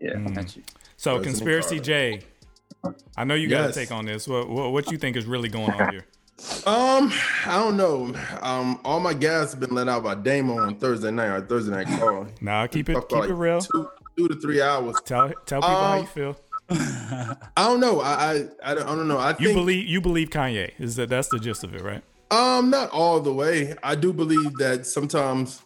Yeah, 0.00 0.14
mm. 0.14 0.34
got 0.34 0.56
you. 0.56 0.62
So, 1.04 1.20
conspiracy 1.20 1.80
J. 1.80 2.22
I 3.14 3.24
know 3.24 3.34
you 3.34 3.46
got 3.46 3.66
yes. 3.66 3.74
to 3.74 3.80
take 3.80 3.92
on 3.92 4.06
this. 4.06 4.26
What, 4.26 4.48
what 4.48 4.72
what 4.72 4.90
you 4.90 4.96
think 4.96 5.18
is 5.18 5.26
really 5.26 5.50
going 5.50 5.70
on 5.70 5.92
here? 5.92 6.06
Um, 6.66 7.12
I 7.46 7.60
don't 7.62 7.76
know. 7.76 8.12
Um, 8.42 8.80
all 8.84 8.98
my 8.98 9.14
gas 9.14 9.52
has 9.52 9.54
been 9.54 9.70
let 9.70 9.88
out 9.88 10.02
by 10.02 10.16
Damo 10.16 10.58
on 10.58 10.74
Thursday 10.76 11.12
night 11.12 11.28
or 11.28 11.40
Thursday 11.40 11.70
night 11.70 11.86
call. 12.00 12.26
nah, 12.40 12.66
keep 12.66 12.88
it 12.88 12.94
keep 13.08 13.12
like 13.12 13.30
it 13.30 13.34
real. 13.34 13.60
Two, 13.60 13.88
two, 14.16 14.28
to 14.28 14.34
three 14.40 14.60
hours. 14.60 14.96
Tell 15.04 15.32
tell 15.46 15.60
people 15.60 15.76
um, 15.76 15.84
how 15.84 15.94
you 15.94 16.00
um, 16.00 16.06
feel. 16.06 16.36
I 16.70 17.36
don't 17.56 17.78
know. 17.78 18.00
I 18.00 18.12
I, 18.12 18.30
I, 18.64 18.74
don't, 18.74 18.88
I 18.88 18.94
don't 18.96 19.06
know. 19.06 19.18
I 19.18 19.36
you 19.38 19.54
believe 19.54 19.86
you 19.86 20.00
believe 20.00 20.30
Kanye 20.30 20.72
is 20.80 20.96
that 20.96 21.08
that's 21.08 21.28
the 21.28 21.38
gist 21.38 21.62
of 21.62 21.72
it, 21.72 21.82
right? 21.82 22.02
Um, 22.32 22.68
not 22.68 22.90
all 22.90 23.20
the 23.20 23.32
way. 23.32 23.76
I 23.84 23.94
do 23.94 24.12
believe 24.12 24.54
that 24.56 24.86
sometimes. 24.86 25.62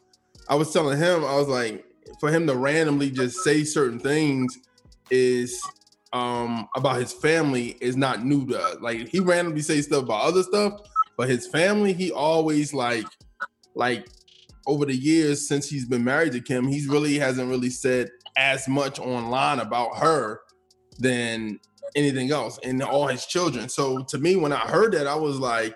I 0.50 0.54
was 0.54 0.70
telling 0.70 0.98
him, 0.98 1.24
I 1.24 1.34
was 1.36 1.48
like, 1.48 1.82
for 2.20 2.30
him 2.30 2.46
to 2.46 2.54
randomly 2.54 3.10
just 3.10 3.38
say 3.38 3.64
certain 3.64 3.98
things 3.98 4.58
is 5.10 5.60
um 6.12 6.68
about 6.74 6.98
his 6.98 7.12
family 7.12 7.76
is 7.80 7.96
not 7.96 8.24
new 8.24 8.46
to 8.46 8.60
us. 8.60 8.76
Like 8.80 9.08
he 9.08 9.20
randomly 9.20 9.62
say 9.62 9.80
stuff 9.80 10.04
about 10.04 10.22
other 10.22 10.42
stuff, 10.42 10.80
but 11.16 11.28
his 11.28 11.46
family, 11.46 11.92
he 11.92 12.10
always 12.10 12.72
like 12.72 13.06
like 13.74 14.08
over 14.66 14.84
the 14.84 14.94
years 14.94 15.48
since 15.48 15.68
he's 15.68 15.86
been 15.86 16.04
married 16.04 16.32
to 16.32 16.40
Kim, 16.40 16.66
he's 16.66 16.86
really 16.86 17.18
hasn't 17.18 17.48
really 17.48 17.70
said 17.70 18.10
as 18.36 18.68
much 18.68 18.98
online 18.98 19.60
about 19.60 19.96
her 19.96 20.40
than 20.98 21.58
anything 21.96 22.30
else 22.30 22.58
and 22.62 22.82
all 22.82 23.06
his 23.06 23.26
children. 23.26 23.68
So 23.68 24.02
to 24.04 24.18
me, 24.18 24.36
when 24.36 24.52
I 24.52 24.58
heard 24.58 24.92
that, 24.92 25.06
I 25.06 25.14
was 25.14 25.38
like, 25.38 25.74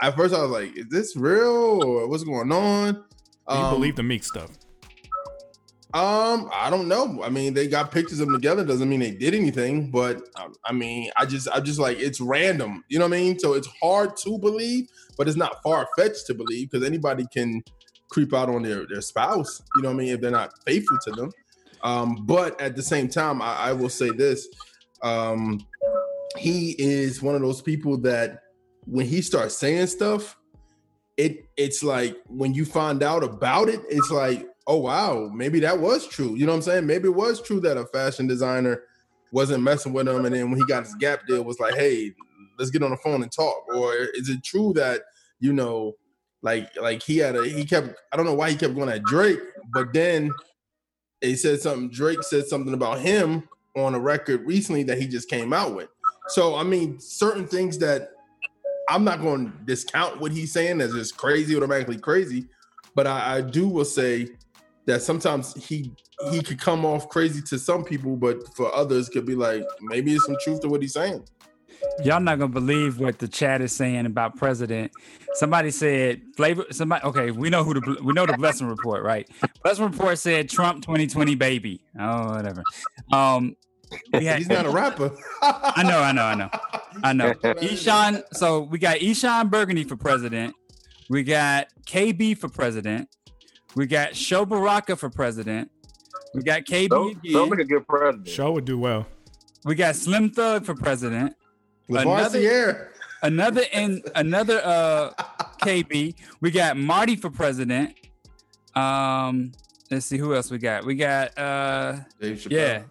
at 0.00 0.16
first 0.16 0.34
I 0.34 0.42
was 0.42 0.50
like, 0.50 0.76
is 0.76 0.86
this 0.88 1.16
real 1.16 1.82
or 1.84 2.06
what's 2.08 2.24
going 2.24 2.52
on? 2.52 2.94
You 3.50 3.56
um, 3.56 3.74
believe 3.74 3.96
the 3.96 4.02
Meek 4.02 4.24
stuff? 4.24 4.50
Um, 5.92 6.48
I 6.52 6.70
don't 6.70 6.86
know. 6.86 7.20
I 7.22 7.30
mean, 7.30 7.52
they 7.52 7.66
got 7.66 7.90
pictures 7.90 8.20
of 8.20 8.28
them 8.28 8.36
together. 8.36 8.64
Doesn't 8.64 8.88
mean 8.88 9.00
they 9.00 9.10
did 9.10 9.34
anything, 9.34 9.90
but 9.90 10.22
um, 10.36 10.54
I 10.64 10.72
mean, 10.72 11.10
I 11.16 11.26
just, 11.26 11.48
I 11.48 11.58
just 11.58 11.80
like 11.80 11.98
it's 11.98 12.20
random. 12.20 12.84
You 12.88 13.00
know 13.00 13.06
what 13.06 13.16
I 13.16 13.20
mean? 13.20 13.38
So 13.40 13.54
it's 13.54 13.68
hard 13.82 14.16
to 14.18 14.38
believe, 14.38 14.88
but 15.16 15.26
it's 15.26 15.36
not 15.36 15.60
far 15.64 15.88
fetched 15.98 16.26
to 16.26 16.34
believe 16.34 16.70
because 16.70 16.86
anybody 16.86 17.26
can 17.32 17.64
creep 18.08 18.32
out 18.32 18.48
on 18.48 18.62
their 18.62 18.86
their 18.86 19.00
spouse. 19.00 19.62
You 19.74 19.82
know 19.82 19.88
what 19.88 19.94
I 19.94 19.98
mean? 19.98 20.14
If 20.14 20.20
they're 20.20 20.30
not 20.30 20.52
faithful 20.64 20.98
to 21.06 21.10
them. 21.12 21.32
Um, 21.82 22.24
but 22.24 22.60
at 22.60 22.76
the 22.76 22.82
same 22.82 23.08
time, 23.08 23.42
I, 23.42 23.56
I 23.56 23.72
will 23.72 23.88
say 23.88 24.10
this: 24.10 24.48
um, 25.02 25.66
he 26.36 26.76
is 26.78 27.20
one 27.20 27.34
of 27.34 27.40
those 27.40 27.62
people 27.62 27.96
that 27.98 28.42
when 28.86 29.06
he 29.06 29.22
starts 29.22 29.56
saying 29.56 29.88
stuff, 29.88 30.36
it 31.16 31.48
it's 31.56 31.82
like 31.82 32.16
when 32.28 32.54
you 32.54 32.64
find 32.64 33.02
out 33.02 33.24
about 33.24 33.68
it, 33.68 33.80
it's 33.88 34.10
like 34.10 34.46
oh 34.66 34.78
wow, 34.78 35.30
maybe 35.34 35.60
that 35.60 35.78
was 35.78 36.06
true. 36.06 36.34
You 36.36 36.46
know 36.46 36.52
what 36.52 36.56
I'm 36.56 36.62
saying? 36.62 36.86
Maybe 36.86 37.08
it 37.08 37.14
was 37.14 37.40
true 37.42 37.60
that 37.60 37.76
a 37.76 37.86
fashion 37.86 38.26
designer 38.26 38.82
wasn't 39.32 39.62
messing 39.62 39.92
with 39.92 40.08
him, 40.08 40.24
and 40.24 40.34
then 40.34 40.50
when 40.50 40.58
he 40.58 40.66
got 40.66 40.84
his 40.84 40.94
Gap 40.96 41.26
deal, 41.26 41.44
was 41.44 41.60
like, 41.60 41.74
hey, 41.74 42.12
let's 42.58 42.70
get 42.70 42.82
on 42.82 42.90
the 42.90 42.96
phone 42.98 43.22
and 43.22 43.32
talk? 43.32 43.64
Or 43.74 43.94
is 43.94 44.28
it 44.28 44.44
true 44.44 44.72
that 44.74 45.02
you 45.40 45.52
know, 45.52 45.96
like 46.42 46.68
like 46.80 47.02
he 47.02 47.18
had 47.18 47.34
a 47.34 47.48
he 47.48 47.64
kept 47.64 47.94
I 48.12 48.16
don't 48.16 48.26
know 48.26 48.34
why 48.34 48.50
he 48.50 48.56
kept 48.56 48.74
going 48.74 48.88
at 48.88 49.02
Drake, 49.02 49.40
but 49.72 49.92
then 49.92 50.30
he 51.20 51.34
said 51.36 51.60
something. 51.60 51.90
Drake 51.90 52.22
said 52.22 52.46
something 52.46 52.74
about 52.74 53.00
him 53.00 53.48
on 53.76 53.94
a 53.94 54.00
record 54.00 54.46
recently 54.46 54.82
that 54.84 54.98
he 54.98 55.06
just 55.06 55.28
came 55.28 55.52
out 55.52 55.74
with. 55.74 55.88
So 56.28 56.54
I 56.54 56.62
mean, 56.62 57.00
certain 57.00 57.46
things 57.46 57.78
that 57.78 58.10
I'm 58.88 59.04
not 59.04 59.20
going 59.20 59.50
to 59.50 59.58
discount 59.64 60.20
what 60.20 60.32
he's 60.32 60.52
saying 60.52 60.80
as 60.80 60.92
just 60.92 61.16
crazy, 61.16 61.56
automatically 61.56 61.98
crazy, 61.98 62.46
but 62.94 63.06
I, 63.06 63.36
I 63.36 63.40
do 63.40 63.68
will 63.68 63.84
say 63.84 64.28
that 64.86 65.02
sometimes 65.02 65.54
he 65.54 65.92
he 66.30 66.42
could 66.42 66.60
come 66.60 66.84
off 66.84 67.08
crazy 67.08 67.40
to 67.42 67.58
some 67.58 67.84
people, 67.84 68.16
but 68.16 68.54
for 68.54 68.74
others 68.74 69.08
could 69.08 69.26
be 69.26 69.34
like 69.34 69.64
maybe 69.80 70.14
it's 70.14 70.26
some 70.26 70.36
truth 70.42 70.60
to 70.60 70.68
what 70.68 70.82
he's 70.82 70.92
saying. 70.94 71.24
Y'all 72.04 72.20
not 72.20 72.38
gonna 72.38 72.52
believe 72.52 72.98
what 73.00 73.18
the 73.18 73.28
chat 73.28 73.60
is 73.62 73.72
saying 73.74 74.04
about 74.04 74.36
president. 74.36 74.92
Somebody 75.34 75.70
said 75.70 76.20
flavor. 76.36 76.64
Somebody 76.70 77.04
okay. 77.06 77.30
We 77.30 77.48
know 77.50 77.64
who 77.64 77.74
the 77.74 77.98
we 78.02 78.12
know 78.12 78.26
the 78.26 78.36
blessing 78.36 78.66
report, 78.66 79.02
right? 79.02 79.28
Blessing 79.62 79.84
report 79.86 80.18
said 80.18 80.48
Trump 80.50 80.82
2020 80.84 81.34
baby. 81.36 81.82
Oh 81.98 82.32
whatever. 82.34 82.62
Um, 83.12 83.56
we 84.12 84.24
had- 84.26 84.38
He's 84.38 84.48
not 84.48 84.66
a 84.66 84.70
rapper. 84.70 85.10
I 85.42 85.82
know, 85.82 86.00
I 86.00 86.12
know, 86.12 86.22
I 86.22 86.34
know, 86.34 86.50
I 87.02 87.12
know. 87.12 87.32
Eshon. 87.60 88.22
So 88.34 88.60
we 88.60 88.78
got 88.78 88.98
Eshon 88.98 89.50
Burgundy 89.50 89.84
for 89.84 89.96
president. 89.96 90.54
We 91.08 91.22
got 91.22 91.68
KB 91.86 92.36
for 92.38 92.48
president. 92.48 93.08
We 93.74 93.86
got 93.86 94.16
Sho 94.16 94.44
Baraka 94.44 94.96
for 94.96 95.10
president. 95.10 95.70
We 96.34 96.42
got 96.42 96.64
KB 96.64 96.88
So, 96.88 97.08
again. 97.10 97.32
so 97.32 97.46
make 97.46 97.60
a 97.60 97.64
good 97.64 97.86
president. 97.86 98.28
Sho 98.28 98.52
would 98.52 98.64
do 98.64 98.78
well. 98.78 99.06
We 99.64 99.74
got 99.74 99.96
Slim 99.96 100.30
Thug 100.30 100.64
for 100.64 100.74
president. 100.74 101.34
Lavoisier. 101.88 102.88
another 103.22 103.62
in 103.72 104.02
another 104.14 104.60
uh 104.64 105.10
KB. 105.62 106.14
We 106.40 106.50
got 106.50 106.76
Marty 106.76 107.16
for 107.16 107.30
president. 107.30 107.94
Um, 108.74 109.52
let's 109.90 110.06
see 110.06 110.16
who 110.18 110.34
else 110.34 110.50
we 110.50 110.58
got. 110.58 110.84
We 110.84 110.94
got 110.94 111.36
uh 111.36 111.96
Dave 112.20 112.46
yeah, 112.50 112.82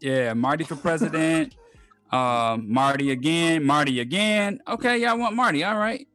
yeah, 0.00 0.34
Marty 0.34 0.64
for 0.64 0.76
president. 0.76 1.54
um, 2.12 2.70
Marty 2.72 3.10
again, 3.10 3.64
Marty 3.64 4.00
again. 4.00 4.60
Okay, 4.68 4.98
y'all 4.98 5.18
want 5.18 5.34
Marty? 5.34 5.64
All 5.64 5.78
right. 5.78 6.06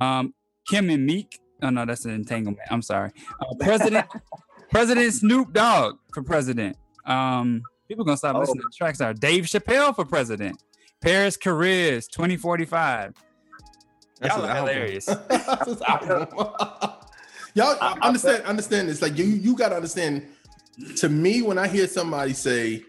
Um, 0.00 0.34
Kim 0.68 0.90
and 0.90 1.06
Meek. 1.06 1.38
Oh 1.64 1.70
no, 1.70 1.84
that's 1.86 2.04
an 2.04 2.12
entanglement. 2.12 2.60
I'm 2.70 2.82
sorry. 2.82 3.10
Uh, 3.40 3.54
president, 3.60 4.06
President 4.70 5.12
Snoop 5.12 5.52
Dogg 5.52 5.96
for 6.12 6.22
president. 6.22 6.76
Um, 7.06 7.62
people 7.88 8.04
gonna 8.04 8.16
stop 8.16 8.36
Oh. 8.36 8.40
listening 8.40 8.62
to 8.70 8.76
tracks. 8.76 9.00
Are 9.00 9.14
Dave 9.14 9.44
Chappelle 9.44 9.94
for 9.94 10.04
president? 10.04 10.62
Paris 11.00 11.36
Careers 11.36 12.06
2045. 12.08 13.14
That's 14.20 14.36
Y'all 14.36 14.44
are 14.44 14.54
hilarious. 14.56 15.04
That's 15.28 15.66
his 15.68 15.82
album. 15.82 16.28
Y'all 17.54 17.76
understand? 18.02 18.42
Understand 18.44 18.88
this? 18.88 19.00
Like 19.02 19.16
you, 19.18 19.24
you 19.24 19.56
got 19.56 19.70
to 19.70 19.76
understand. 19.76 20.26
To 20.96 21.08
me, 21.08 21.40
when 21.42 21.56
I 21.56 21.68
hear 21.68 21.86
somebody 21.86 22.32
say 22.32 22.82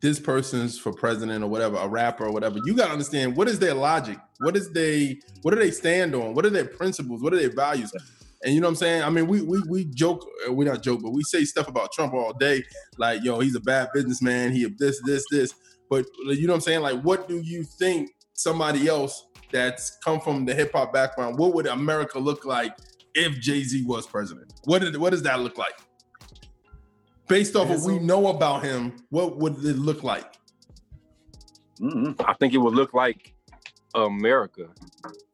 this 0.00 0.18
person's 0.18 0.78
for 0.78 0.92
president 0.92 1.44
or 1.44 1.48
whatever, 1.48 1.76
a 1.76 1.86
rapper 1.88 2.24
or 2.26 2.32
whatever, 2.32 2.58
you 2.64 2.74
got 2.74 2.86
to 2.86 2.92
understand 2.92 3.36
what 3.36 3.46
is 3.48 3.58
their 3.58 3.74
logic. 3.74 4.18
What 4.38 4.56
is 4.56 4.70
they? 4.72 5.18
What 5.42 5.52
do 5.52 5.58
they 5.60 5.70
stand 5.70 6.14
on? 6.14 6.34
What 6.34 6.46
are 6.46 6.50
their 6.50 6.64
principles? 6.66 7.20
What 7.22 7.34
are 7.34 7.38
their 7.38 7.52
values? 7.54 7.92
And 8.46 8.54
you 8.54 8.60
know 8.60 8.68
what 8.68 8.74
I'm 8.74 8.76
saying? 8.76 9.02
I 9.02 9.10
mean, 9.10 9.26
we 9.26 9.42
we 9.42 9.60
we 9.68 9.84
joke, 9.86 10.24
uh, 10.48 10.52
we 10.52 10.64
not 10.64 10.80
joke, 10.80 11.02
but 11.02 11.10
we 11.10 11.24
say 11.24 11.44
stuff 11.44 11.66
about 11.66 11.90
Trump 11.92 12.14
all 12.14 12.32
day, 12.32 12.62
like 12.96 13.24
yo, 13.24 13.40
he's 13.40 13.56
a 13.56 13.60
bad 13.60 13.88
businessman. 13.92 14.52
He 14.52 14.64
this 14.78 15.02
this 15.04 15.24
this. 15.32 15.52
But 15.90 16.06
you 16.26 16.46
know 16.46 16.52
what 16.52 16.58
I'm 16.58 16.60
saying? 16.60 16.80
Like, 16.80 17.02
what 17.02 17.26
do 17.28 17.40
you 17.40 17.64
think 17.64 18.12
somebody 18.34 18.86
else 18.86 19.26
that's 19.50 19.98
come 20.04 20.20
from 20.20 20.44
the 20.44 20.54
hip 20.54 20.70
hop 20.72 20.92
background? 20.92 21.38
What 21.38 21.54
would 21.54 21.66
America 21.66 22.20
look 22.20 22.44
like 22.44 22.72
if 23.14 23.40
Jay 23.40 23.64
Z 23.64 23.82
was 23.84 24.06
president? 24.06 24.52
What 24.62 24.80
did 24.80 24.96
what 24.96 25.10
does 25.10 25.24
that 25.24 25.40
look 25.40 25.58
like? 25.58 25.74
Based 27.26 27.56
off 27.56 27.68
what 27.68 27.80
we 27.80 27.98
know 27.98 28.28
about 28.28 28.62
him, 28.62 28.92
what 29.10 29.38
would 29.38 29.56
it 29.64 29.76
look 29.76 30.04
like? 30.04 30.36
I 32.20 32.34
think 32.38 32.54
it 32.54 32.58
would 32.58 32.74
look 32.74 32.94
like 32.94 33.34
America. 33.92 34.68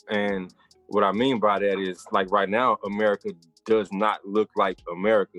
And 0.09 0.53
what 0.93 1.05
I 1.05 1.12
mean 1.12 1.40
by 1.40 1.59
that 1.59 1.78
is 1.78 2.05
like 2.12 2.30
right 2.30 2.49
now, 2.49 2.76
America 2.84 3.30
does 3.64 3.90
not 3.93 4.18
look 4.26 4.51
like 4.57 4.78
America. 4.93 5.38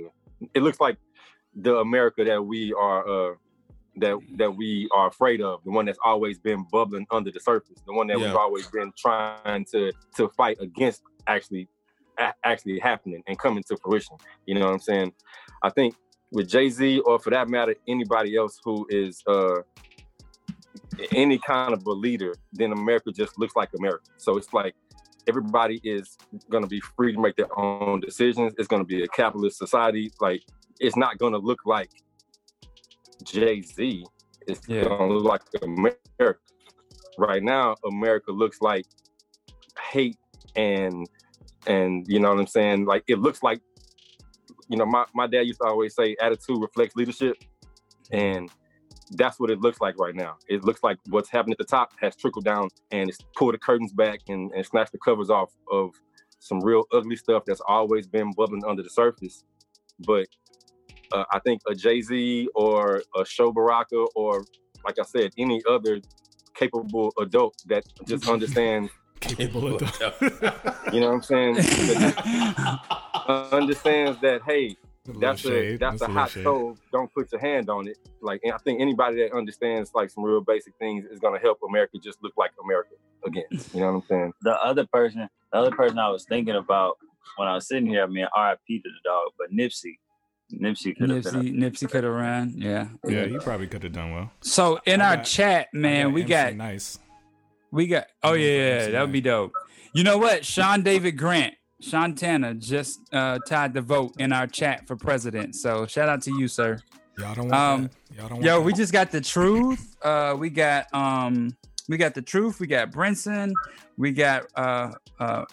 It 0.53 0.61
looks 0.63 0.79
like 0.79 0.97
the 1.55 1.77
America 1.77 2.23
that 2.23 2.41
we 2.43 2.73
are 2.73 3.01
uh 3.07 3.35
that 3.97 4.17
that 4.37 4.51
we 4.55 4.89
are 4.95 5.07
afraid 5.07 5.39
of, 5.41 5.63
the 5.63 5.69
one 5.71 5.85
that's 5.85 5.99
always 6.03 6.39
been 6.39 6.65
bubbling 6.71 7.05
under 7.11 7.29
the 7.31 7.39
surface, 7.39 7.79
the 7.85 7.93
one 7.93 8.07
that 8.07 8.17
Yeah. 8.19 8.27
we've 8.27 8.35
always 8.35 8.67
been 8.67 8.91
trying 8.97 9.65
to 9.65 9.91
to 10.17 10.27
fight 10.29 10.57
against 10.59 11.03
actually 11.27 11.67
a- 12.17 12.33
actually 12.43 12.79
happening 12.79 13.21
and 13.27 13.37
coming 13.37 13.63
to 13.69 13.77
fruition. 13.77 14.17
You 14.47 14.55
know 14.55 14.65
what 14.65 14.73
I'm 14.73 14.79
saying? 14.79 15.13
I 15.61 15.69
think 15.69 15.93
with 16.31 16.49
Jay-Z 16.49 16.99
or 17.01 17.19
for 17.19 17.29
that 17.29 17.47
matter, 17.47 17.75
anybody 17.87 18.35
else 18.35 18.59
who 18.65 18.87
is 18.89 19.21
uh 19.27 19.61
any 21.11 21.37
kind 21.37 21.73
of 21.73 21.85
a 21.85 21.91
leader, 21.91 22.33
then 22.51 22.71
America 22.71 23.11
just 23.11 23.37
looks 23.39 23.55
like 23.55 23.69
America. 23.77 24.05
So 24.17 24.37
it's 24.37 24.53
like 24.53 24.73
everybody 25.28 25.80
is 25.84 26.17
going 26.49 26.63
to 26.63 26.69
be 26.69 26.80
free 26.80 27.13
to 27.13 27.19
make 27.21 27.36
their 27.36 27.57
own 27.57 27.99
decisions. 27.99 28.53
It's 28.57 28.67
going 28.67 28.82
to 28.82 28.88
be 28.88 29.03
a 29.03 29.07
capitalist 29.07 29.57
society. 29.57 30.11
Like 30.19 30.41
it's 30.80 30.95
not 30.95 31.17
going 31.17 31.34
to 31.34 31.39
look 31.39 31.59
like 31.65 31.89
Jay 33.24 33.61
Z. 33.61 34.05
It's 34.47 34.67
Yeah. 34.67 34.84
going 34.84 35.09
to 35.09 35.15
look 35.17 35.24
like 35.26 35.41
America. 35.61 36.39
Right 37.17 37.43
now, 37.43 37.76
America 37.86 38.32
looks 38.32 38.59
like 38.61 38.86
hate 39.91 40.17
and 40.55 41.07
and 41.67 42.05
you 42.07 42.19
know 42.19 42.30
what 42.30 42.39
I'm 42.39 42.47
saying. 42.47 42.86
Like 42.86 43.03
it 43.07 43.19
looks 43.19 43.43
like 43.43 43.61
you 44.67 44.78
know 44.78 44.86
my 44.86 45.05
my 45.13 45.28
dad 45.28 45.41
used 45.45 45.59
to 45.61 45.67
always 45.67 45.95
say 45.95 46.15
attitude 46.19 46.59
reflects 46.59 46.95
leadership, 46.95 47.38
and 48.11 48.49
that's 49.18 49.39
what 49.39 49.49
it 49.49 49.59
looks 49.59 49.82
like 49.82 49.97
right 49.99 50.16
now. 50.16 50.38
It 50.47 50.64
looks 50.64 50.84
like 50.84 50.97
what's 51.09 51.30
happened 51.30 51.53
at 51.53 51.57
the 51.57 51.66
top 51.66 51.93
has 52.01 52.16
trickled 52.16 52.45
down 52.45 52.70
and 52.91 53.09
it's 53.09 53.20
pulled 53.36 53.53
the 53.53 53.57
curtains 53.57 53.93
back 53.93 54.20
and, 54.28 54.51
and 54.51 54.66
snatched 54.66 54.91
the 54.91 54.99
covers 54.99 55.30
off 55.30 55.51
of 55.72 55.91
some 56.39 56.59
real 56.59 56.86
ugly 56.91 57.16
stuff 57.16 57.43
that's 57.45 57.61
always 57.68 58.07
been 58.07 58.32
bubbling 58.34 58.64
under 58.66 58.84
the 58.84 58.89
surface. 58.89 59.43
But 59.99 60.28
uh, 61.11 61.24
I 61.32 61.39
think 61.39 61.61
a 61.68 61.76
Jay 61.76 62.01
Z 62.01 62.49
or 62.55 63.03
a 63.16 63.26
Sho 63.26 63.51
Baraka 63.51 64.05
or, 64.16 64.43
like 64.86 64.99
I 64.99 65.03
said, 65.03 65.32
any 65.38 65.61
other 65.70 66.01
capable 66.53 67.14
adult 67.20 67.61
that 67.68 67.84
just 68.05 68.28
understands. 68.28 68.91
Capable 69.22 69.78
adult. 69.78 70.22
You 70.91 70.99
know 70.99 71.07
what 71.07 71.16
I'm 71.16 71.22
saying? 71.22 71.55
Understands 73.53 74.20
that 74.20 74.41
hey, 74.45 74.76
little 75.07 75.21
that's 75.21 75.43
a 75.45 75.47
shade. 75.47 75.79
that's 75.79 75.99
That's 75.99 76.09
a 76.09 76.11
a 76.11 76.13
hot 76.15 76.29
shade. 76.31 76.41
stove. 76.41 76.79
Don't 76.91 77.13
put 77.13 77.31
your 77.31 77.41
hand 77.41 77.69
on 77.69 77.87
it. 77.87 77.97
Like 78.21 78.41
and 78.43 78.53
I 78.53 78.57
think 78.57 78.79
anybody 78.81 79.17
that 79.17 79.33
understands 79.33 79.91
like 79.93 80.09
some 80.09 80.23
real 80.23 80.41
basic 80.41 80.73
things 80.79 81.05
is 81.05 81.19
gonna 81.19 81.39
help 81.39 81.59
America 81.67 81.97
just 82.01 82.21
look 82.23 82.33
like 82.37 82.51
America 82.63 82.91
again. 83.25 83.43
You 83.73 83.79
know 83.81 83.87
what 83.87 83.93
I'm 83.95 84.03
saying? 84.07 84.33
The 84.41 84.53
other 84.63 84.85
person, 84.87 85.27
the 85.51 85.57
other 85.57 85.71
person 85.71 85.99
I 85.99 86.09
was 86.09 86.25
thinking 86.25 86.55
about 86.55 86.97
when 87.37 87.47
I 87.47 87.55
was 87.55 87.67
sitting 87.67 87.87
here, 87.87 88.03
I 88.03 88.07
mean, 88.07 88.27
R.I.P. 88.35 88.79
to 88.79 88.89
the 88.89 89.09
dog, 89.09 89.31
but 89.37 89.51
Nipsey, 89.51 89.97
Nipsey 90.53 90.95
could 90.95 91.09
have 91.09 91.23
Nipsey. 91.23 91.53
Nipsey 91.53 91.89
could 91.89 92.03
have 92.03 92.13
ran. 92.13 92.53
Yeah. 92.55 92.87
Yeah, 93.07 93.25
he 93.25 93.37
probably 93.39 93.67
could 93.67 93.83
have 93.83 93.93
done 93.93 94.13
well. 94.13 94.31
So 94.41 94.79
in 94.85 95.01
I 95.01 95.15
our 95.17 95.23
chat, 95.23 95.67
man, 95.73 96.11
we 96.13 96.21
MC 96.21 96.29
got 96.29 96.55
nice. 96.55 96.99
we 97.71 97.87
got. 97.87 98.07
Oh 98.21 98.33
yeah, 98.33 98.47
yeah, 98.85 98.89
that 98.91 99.01
would 99.01 99.11
be 99.11 99.21
dope. 99.21 99.53
You 99.93 100.03
know 100.03 100.17
what? 100.17 100.45
Sean 100.45 100.81
David 100.83 101.17
Grant, 101.17 101.53
Sean 101.84 102.15
Tanner 102.15 102.53
just 102.53 102.99
uh, 103.13 103.39
tied 103.47 103.73
the 103.73 103.81
vote 103.81 104.13
in 104.19 104.31
our 104.31 104.47
chat 104.47 104.88
for 104.88 104.95
president. 104.95 105.55
So 105.55 105.86
shout 105.86 106.09
out 106.09 106.21
to 106.23 106.31
you, 106.38 106.47
sir. 106.47 106.77
Y'all 107.19 107.36
don't 107.36 107.49
want 107.49 107.53
Um, 107.53 107.81
that. 107.84 107.91
Y'all 108.17 108.27
don't 108.29 108.38
want 108.38 108.43
yo, 108.45 108.59
that. 108.59 108.65
we 108.65 108.73
just 108.73 108.93
got 108.93 109.11
the 109.11 109.21
truth. 109.21 109.95
Uh, 110.01 110.36
we 110.38 110.49
got 110.49 110.91
um, 110.93 111.55
we 111.89 111.97
got 111.97 112.13
the 112.15 112.21
truth. 112.21 112.59
We 112.59 112.67
got 112.67 112.91
Brinson. 112.91 113.51
We 113.97 114.11
got 114.11 114.45
uh, 114.55 114.91
uh, 115.19 115.45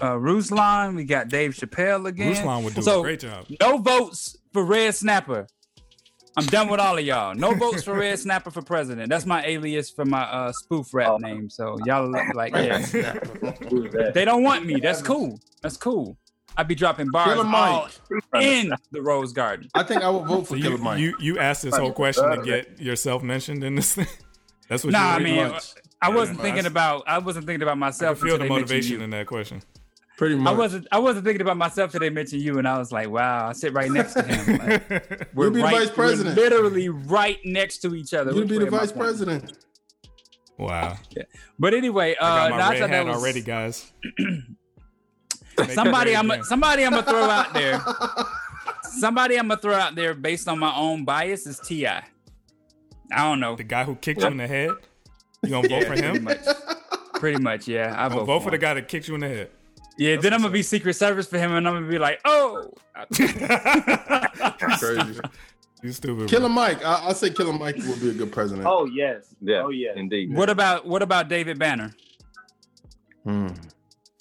uh, 0.00 0.12
Ruslan. 0.14 0.96
We 0.96 1.04
got 1.04 1.28
Dave 1.28 1.52
Chappelle 1.52 2.06
again. 2.06 2.34
Ruslan 2.34 2.64
would 2.64 2.74
do 2.74 2.82
So, 2.82 3.00
a 3.00 3.02
great 3.02 3.20
job. 3.20 3.46
No 3.60 3.78
votes 3.78 4.36
for 4.52 4.64
Red 4.64 4.94
Snapper. 4.94 5.46
I'm 6.36 6.46
done 6.46 6.68
with 6.68 6.80
all 6.80 6.96
of 6.96 7.04
y'all. 7.04 7.34
No 7.34 7.54
votes 7.54 7.82
for 7.82 7.94
Red 7.94 8.18
Snapper 8.18 8.50
for 8.50 8.62
president. 8.62 9.08
That's 9.08 9.26
my 9.26 9.44
alias 9.44 9.90
for 9.90 10.04
my 10.04 10.22
uh, 10.22 10.52
spoof 10.52 10.92
rap 10.94 11.20
name. 11.20 11.50
So 11.50 11.78
y'all 11.84 12.08
look 12.08 12.34
like 12.34 12.54
yeah. 12.54 14.10
they 14.12 14.24
don't 14.24 14.42
want 14.42 14.66
me. 14.66 14.80
That's 14.80 15.02
cool. 15.02 15.40
That's 15.62 15.76
cool. 15.76 16.16
I'd 16.56 16.66
be 16.66 16.74
dropping 16.74 17.10
bars 17.10 17.36
Killer 17.36 17.46
all 17.46 17.88
in 18.40 18.72
the 18.90 19.00
Rose 19.00 19.32
Garden. 19.32 19.68
I 19.74 19.84
think 19.84 20.02
I 20.02 20.10
would 20.10 20.26
vote 20.26 20.48
for 20.48 20.56
So 20.56 20.62
Killer 20.62 20.76
you, 20.76 20.82
Mike. 20.82 20.98
you 20.98 21.14
you 21.20 21.38
asked 21.38 21.62
this 21.62 21.76
whole 21.76 21.92
question 21.92 22.28
to 22.28 22.42
get 22.42 22.80
yourself 22.80 23.22
mentioned 23.22 23.62
in 23.62 23.76
this 23.76 23.94
thing. 23.94 24.06
That's 24.68 24.84
what. 24.84 24.92
Nah, 24.92 25.14
I 25.14 25.18
you 25.18 25.24
mean, 25.24 25.48
much. 25.48 25.74
I 26.02 26.10
wasn't 26.10 26.38
man. 26.38 26.46
thinking 26.46 26.66
about. 26.66 27.04
I 27.06 27.18
wasn't 27.18 27.46
thinking 27.46 27.62
about 27.62 27.78
myself. 27.78 28.18
can 28.18 28.28
feel 28.28 28.38
the 28.38 28.46
motivation 28.46 29.02
in 29.02 29.10
that 29.10 29.26
question. 29.26 29.62
Pretty 30.18 30.34
I 30.44 30.50
wasn't. 30.50 30.86
I 30.90 30.98
wasn't 30.98 31.24
thinking 31.24 31.42
about 31.42 31.56
myself 31.56 31.92
till 31.92 32.00
they 32.00 32.10
mentioned 32.10 32.42
you, 32.42 32.58
and 32.58 32.66
I 32.66 32.76
was 32.76 32.90
like, 32.90 33.08
"Wow!" 33.08 33.48
I 33.48 33.52
sit 33.52 33.72
right 33.72 33.88
next 33.88 34.14
to 34.14 34.22
him. 34.22 34.58
Like, 34.58 35.28
we're 35.32 35.44
You'll 35.44 35.52
be 35.54 35.58
the 35.60 35.64
right, 35.64 35.78
vice 35.86 35.90
president. 35.90 36.36
We're 36.36 36.42
literally 36.42 36.88
right 36.88 37.38
next 37.44 37.78
to 37.82 37.94
each 37.94 38.12
other. 38.12 38.32
You'll 38.32 38.48
be 38.48 38.58
the 38.58 38.66
vice 38.68 38.90
president. 38.92 39.52
Wow. 40.58 40.96
Yeah. 41.16 41.22
But 41.56 41.72
anyway, 41.72 42.16
uh, 42.20 42.26
I 42.26 42.48
got 42.48 42.50
my 42.50 42.56
now 42.58 42.70
red 42.70 42.82
that 42.82 42.90
hat 42.90 43.06
was- 43.06 43.16
already, 43.16 43.40
guys. 43.42 43.92
somebody 45.72 46.16
I'm 46.16 46.28
red 46.30 46.44
somebody 46.44 46.84
I'm 46.84 46.90
gonna 46.90 47.02
throw 47.04 47.24
out 47.30 47.54
there. 47.54 47.80
Somebody 48.82 49.38
I'm 49.38 49.46
gonna 49.48 49.60
throw 49.60 49.74
out 49.74 49.94
there 49.94 50.14
based 50.14 50.48
on 50.48 50.58
my 50.58 50.74
own 50.74 51.04
bias 51.04 51.46
is 51.46 51.60
Ti. 51.60 51.86
I 51.86 52.02
don't 53.12 53.38
know 53.38 53.54
the 53.54 53.62
guy 53.62 53.84
who 53.84 53.94
kicked 53.94 54.20
you 54.20 54.26
in 54.26 54.36
the 54.36 54.46
head. 54.48 54.70
You 55.44 55.50
gonna 55.50 55.68
vote 55.68 55.82
for 55.84 55.88
Pretty 55.94 56.02
him? 56.02 56.24
much, 56.24 56.38
pretty 57.14 57.40
much 57.42 57.68
yeah. 57.68 57.94
I 57.96 58.06
I'm 58.06 58.10
vote, 58.10 58.16
gonna 58.16 58.26
vote 58.26 58.40
for 58.42 58.50
the 58.50 58.58
guy 58.58 58.74
that 58.74 58.88
kicked 58.88 59.06
you 59.08 59.14
in 59.14 59.20
the 59.20 59.28
head. 59.28 59.50
Yeah, 59.98 60.16
then 60.16 60.32
I'm 60.32 60.40
gonna 60.40 60.52
be 60.52 60.62
Secret 60.62 60.94
Service 60.94 61.26
for 61.26 61.38
him, 61.38 61.52
and 61.52 61.66
I'm 61.66 61.74
gonna 61.74 61.88
be 61.88 61.98
like, 61.98 62.20
oh, 62.24 62.72
Crazy. 64.78 65.20
You 65.82 65.92
stupid. 65.92 66.28
Killer 66.28 66.48
Mike. 66.48 66.84
I, 66.84 67.02
I'll 67.04 67.14
say 67.14 67.30
Killer 67.30 67.52
Mike 67.52 67.76
would 67.76 68.00
be 68.00 68.10
a 68.10 68.14
good 68.14 68.32
president. 68.32 68.66
Oh 68.66 68.86
yes. 68.86 69.34
Yeah. 69.40 69.62
Oh 69.64 69.70
yeah. 69.70 69.90
Indeed. 69.94 70.34
What 70.34 70.50
about 70.50 70.86
what 70.86 71.02
about 71.02 71.28
David 71.28 71.58
Banner? 71.58 71.92
Hmm. 73.24 73.48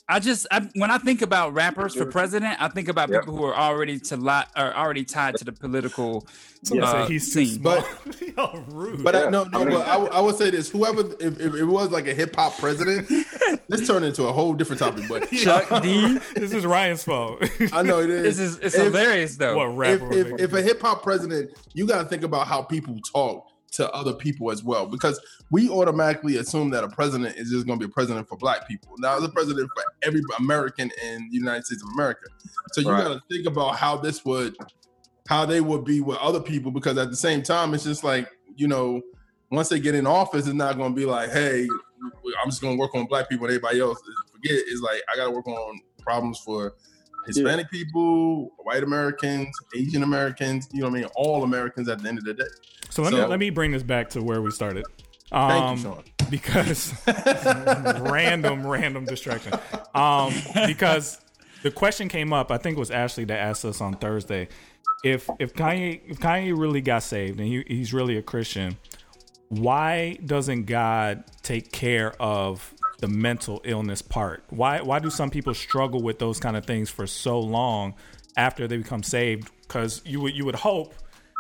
I 0.10 0.20
just 0.20 0.47
I, 0.51 0.62
when 0.76 0.89
I 0.89 0.97
think 0.99 1.22
about 1.22 1.53
rappers 1.53 1.93
for 1.93 2.05
president, 2.05 2.62
I 2.62 2.70
think 2.70 2.88
about 2.88 3.10
Yep. 3.10 3.22
people 3.22 3.36
who 3.36 3.43
are 3.43 3.55
already 3.55 3.99
to 3.99 4.16
lot 4.18 4.49
are 4.55 4.74
already 4.74 5.03
tied 5.03 5.36
to 5.38 5.43
the 5.43 5.51
political 5.51 6.26
Somebody 6.64 6.88
uh, 6.88 7.01
said 7.01 7.10
he's 7.12 7.32
scene. 7.34 7.62
But 7.62 7.86
rude. 8.70 9.03
But 9.03 9.16
I, 9.16 9.30
no, 9.30 9.43
no. 9.43 9.66
But 9.66 9.88
I, 9.88 9.97
would- 9.97 10.12
I 10.12 10.22
would 10.22 10.36
say 10.38 10.49
this: 10.49 10.70
whoever, 10.70 11.01
if, 11.20 11.39
if 11.41 11.53
it 11.55 11.66
was 11.66 11.91
like 11.91 12.08
a 12.08 12.14
hip 12.14 12.36
hop 12.36 12.58
president, 12.58 13.10
let's 13.68 13.86
turn 13.86 14.03
into 14.05 14.24
a 14.24 14.32
whole 14.32 14.53
different 14.53 14.80
topic. 14.80 15.05
But 15.10 15.30
Chuck 15.32 15.84
D. 15.84 16.18
this 16.36 16.53
is 16.53 16.66
Ryan's 16.66 17.03
fault. 17.03 17.43
I 17.74 17.82
know 17.84 17.99
it 17.99 18.10
is. 18.10 18.38
This 18.38 18.39
is 18.39 18.60
it's 18.60 18.76
If- 18.76 18.84
hilarious 18.86 19.36
though. 19.36 19.58
what 19.58 19.76
rapper? 19.76 20.08
would 20.08 20.18
if, 20.18 20.39
if 20.39 20.53
a 20.53 20.62
hip 20.62 20.82
hop 20.82 21.03
president, 21.03 21.51
you 21.74 21.86
got 21.86 22.01
to 22.01 22.08
think 22.08 22.24
about 22.24 22.47
how 22.47 22.62
people 22.62 22.97
talk 23.14 23.45
to 23.78 23.92
other 23.92 24.14
people 24.14 24.52
as 24.52 24.64
well, 24.64 24.86
because 24.86 25.20
we 25.50 25.70
automatically 25.70 26.38
assume 26.38 26.70
that 26.72 26.84
a 26.84 26.90
president 26.90 27.36
is 27.38 27.50
just 27.50 27.66
going 27.66 27.80
to 27.80 27.88
be 27.88 27.90
a 27.90 27.94
president 27.94 28.28
for 28.28 28.38
black 28.38 28.68
people. 28.68 28.94
Now, 29.00 29.18
a 29.18 29.30
president 29.30 29.70
for 29.76 29.84
every 30.04 30.22
American 30.40 30.92
in 31.04 31.30
the 31.32 31.38
United 31.38 31.66
States 31.66 31.82
of 31.82 31.90
America. 31.94 32.28
So 32.74 32.82
you 32.82 32.92
Right. 32.92 33.04
got 33.04 33.14
to 33.14 33.22
think 33.32 33.48
about 33.48 33.78
how 33.78 33.98
this 33.98 34.24
would, 34.26 34.56
how 35.28 35.46
they 35.46 35.62
would 35.62 35.86
be 35.86 36.02
with 36.02 36.18
other 36.18 36.40
people, 36.42 36.72
because 36.72 36.98
at 36.98 37.10
the 37.10 37.16
same 37.16 37.42
time, 37.42 37.74
it's 37.74 37.84
just 37.84 38.04
like 38.04 38.28
you 38.58 38.68
know, 38.68 39.02
once 39.52 39.70
they 39.70 39.80
get 39.80 39.96
in 39.96 40.06
office, 40.06 40.46
it's 40.46 40.56
not 40.56 40.78
going 40.78 40.92
to 40.92 40.96
be 40.96 41.06
like, 41.06 41.30
hey, 41.32 41.68
I'm 42.44 42.50
just 42.50 42.62
going 42.62 42.76
to 42.76 42.80
work 42.80 42.94
on 42.96 43.06
black 43.06 43.30
people 43.30 43.46
and 43.46 43.52
everybody 43.54 43.80
else. 43.80 44.02
Forget 44.34 44.54
it. 44.54 44.66
It's 44.68 44.82
like 44.82 45.02
I 45.12 45.16
got 45.16 45.26
to 45.26 45.32
work 45.32 45.48
on 45.48 45.80
problems 46.02 46.40
for 46.40 46.74
Hispanic 47.28 47.70
people, 47.70 48.52
white 48.58 48.84
Americans, 48.84 49.56
Asian 49.76 50.04
Americans, 50.04 50.68
you 50.74 50.82
know 50.82 50.90
what 50.90 50.98
I 50.98 51.02
mean? 51.02 51.10
All 51.16 51.44
Americans 51.44 51.88
at 51.90 52.02
the 52.02 52.10
end 52.10 52.18
of 52.18 52.24
the 52.24 52.34
day. 52.34 52.44
So 52.90 53.04
let 53.04 53.14
me 53.14 53.24
let 53.24 53.40
me 53.40 53.50
bring 53.50 53.72
this 53.72 53.84
back 53.84 54.10
to 54.12 54.24
where 54.24 54.42
we 54.42 54.50
started. 54.52 54.86
Thank 55.30 55.84
you, 55.84 55.90
Um, 55.90 55.96
Sean. 55.96 56.04
Because 56.30 56.94
random, 58.02 58.68
random 58.68 59.06
distraction. 59.06 59.54
Um, 59.96 60.34
because 60.66 61.22
the 61.64 61.72
question 61.72 62.10
came 62.10 62.34
up. 62.34 62.52
I 62.52 62.58
think 62.58 62.76
it 62.76 62.80
was 62.80 62.92
Ashley 62.92 63.24
that 63.26 63.40
asked 63.40 63.64
us 63.64 63.80
on 63.80 63.94
Thursday. 63.94 64.50
If 65.06 65.30
if 65.40 65.54
Kanye 65.54 66.02
if 66.06 66.20
Kanye 66.20 66.58
really 66.58 66.82
got 66.82 67.04
saved 67.04 67.40
and 67.40 67.48
he, 67.48 67.64
he's 67.68 67.94
really 67.94 68.18
a 68.18 68.22
Christian, 68.22 68.78
why 69.50 70.18
doesn't 70.26 70.66
God 70.66 71.24
take 71.44 71.72
care 71.72 72.12
of 72.22 72.74
the 73.00 73.08
mental 73.08 73.62
illness 73.64 74.02
part? 74.02 74.43
Why 74.50 74.82
why 74.82 75.00
do 75.00 75.10
some 75.10 75.30
people 75.30 75.54
struggle 75.54 76.02
with 76.02 76.20
those 76.20 76.39
kind 76.39 76.58
of 76.58 76.66
things 76.66 76.89
for 76.89 77.08
so 77.08 77.39
long 77.39 77.95
after 78.36 78.68
they 78.68 78.78
become 78.78 79.04
saved? 79.04 79.50
Because 79.62 80.02
you 80.06 80.22
would 80.22 80.36
you 80.36 80.45
would 80.45 80.56
hope 80.56 80.93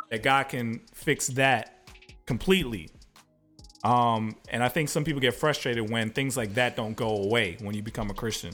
that 0.09 0.23
God 0.23 0.49
can 0.49 0.81
fix 0.93 1.27
that 1.29 1.89
completely. 2.25 2.89
Um, 3.83 4.35
and 4.49 4.63
I 4.63 4.69
think 4.69 4.89
some 4.89 5.03
people 5.03 5.21
get 5.21 5.35
frustrated 5.35 5.89
when 5.89 6.09
things 6.09 6.35
like 6.35 6.55
that 6.55 6.75
don't 6.75 6.95
go 6.95 7.09
away 7.09 7.57
when 7.61 7.75
you 7.75 7.83
become 7.83 8.09
a 8.09 8.13
Christian. 8.13 8.53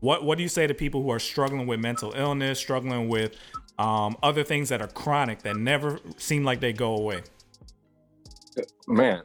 What 0.00 0.24
what 0.24 0.36
do 0.36 0.42
you 0.42 0.48
say 0.48 0.66
to 0.66 0.74
people 0.74 1.02
who 1.02 1.10
are 1.10 1.18
struggling 1.18 1.66
with 1.66 1.80
mental 1.80 2.12
illness, 2.12 2.58
struggling 2.58 3.08
with 3.08 3.36
um, 3.78 4.16
other 4.22 4.44
things 4.44 4.68
that 4.68 4.80
are 4.82 4.88
chronic 4.88 5.42
that 5.42 5.56
never 5.56 5.98
seem 6.16 6.44
like 6.44 6.60
they 6.60 6.72
go 6.72 6.96
away? 6.96 7.22
Man. 8.86 9.22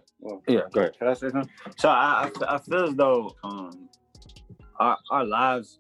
Yeah, 0.48 0.62
go 0.72 0.82
ahead. 0.82 0.98
Can 0.98 1.08
I 1.08 1.14
say 1.14 1.30
something? 1.30 1.50
So 1.78 1.90
I, 1.90 2.30
I, 2.42 2.56
I 2.56 2.58
feel 2.60 2.86
as 2.86 2.96
though 2.96 3.36
um, 3.44 3.90
our 4.80 4.98
our 5.12 5.26
lives 5.26 5.80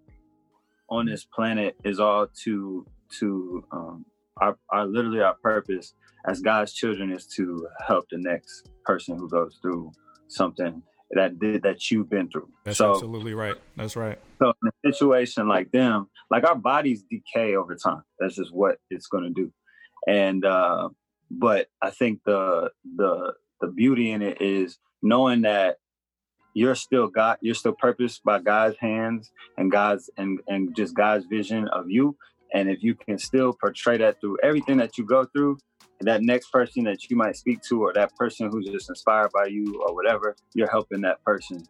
on 0.89 1.05
this 1.05 1.25
planet 1.25 1.75
is 1.83 1.99
all 1.99 2.27
to 2.43 2.85
to 3.19 3.63
um, 3.71 4.05
our, 4.37 4.57
our 4.69 4.85
literally 4.85 5.21
our 5.21 5.35
purpose 5.35 5.93
as 6.27 6.41
God's 6.41 6.73
children 6.73 7.11
is 7.11 7.25
to 7.35 7.67
help 7.85 8.05
the 8.11 8.17
next 8.17 8.69
person 8.85 9.17
who 9.17 9.29
goes 9.29 9.57
through 9.61 9.91
something 10.27 10.81
that 11.11 11.39
did 11.39 11.63
that 11.63 11.89
you've 11.89 12.09
been 12.09 12.29
through. 12.29 12.49
That's 12.65 12.77
so 12.77 12.93
absolutely 12.93 13.33
right. 13.33 13.55
That's 13.75 13.95
right. 13.95 14.19
so 14.39 14.53
in 14.61 14.69
a 14.69 14.93
situation 14.93 15.47
like 15.47 15.71
them, 15.71 16.09
like 16.29 16.43
our 16.43 16.55
bodies 16.55 17.03
decay 17.09 17.55
over 17.55 17.75
time. 17.75 18.03
That's 18.19 18.35
just 18.35 18.53
what 18.53 18.77
it's 18.89 19.07
going 19.07 19.23
to 19.23 19.29
do. 19.29 19.51
And 20.07 20.45
uh, 20.45 20.89
but 21.31 21.67
I 21.81 21.89
think 21.89 22.21
the 22.25 22.69
the 22.95 23.33
the 23.61 23.67
beauty 23.67 24.11
in 24.11 24.21
it 24.21 24.41
is 24.41 24.77
knowing 25.01 25.41
that 25.41 25.77
you're 26.53 26.75
still 26.75 27.07
God, 27.07 27.37
you're 27.41 27.55
still 27.55 27.75
purposed 27.77 28.23
by 28.23 28.39
God's 28.39 28.77
hands 28.79 29.31
and 29.57 29.71
God's 29.71 30.09
and 30.17 30.39
and 30.47 30.75
just 30.75 30.95
God's 30.95 31.25
vision 31.25 31.67
of 31.69 31.89
you. 31.89 32.17
And 32.53 32.69
if 32.69 32.81
you 32.81 32.95
can 32.95 33.19
still 33.19 33.53
portray 33.53 33.97
that 33.97 34.19
through 34.19 34.37
everything 34.43 34.77
that 34.77 34.97
you 34.97 35.05
go 35.05 35.25
through, 35.25 35.57
that 36.01 36.21
next 36.23 36.51
person 36.51 36.85
that 36.85 37.09
you 37.09 37.15
might 37.15 37.35
speak 37.35 37.61
to, 37.69 37.83
or 37.83 37.93
that 37.93 38.15
person 38.15 38.49
who's 38.51 38.67
just 38.67 38.89
inspired 38.89 39.31
by 39.31 39.45
you, 39.45 39.83
or 39.87 39.93
whatever, 39.93 40.35
you're 40.55 40.69
helping 40.69 41.01
that 41.01 41.23
person 41.23 41.63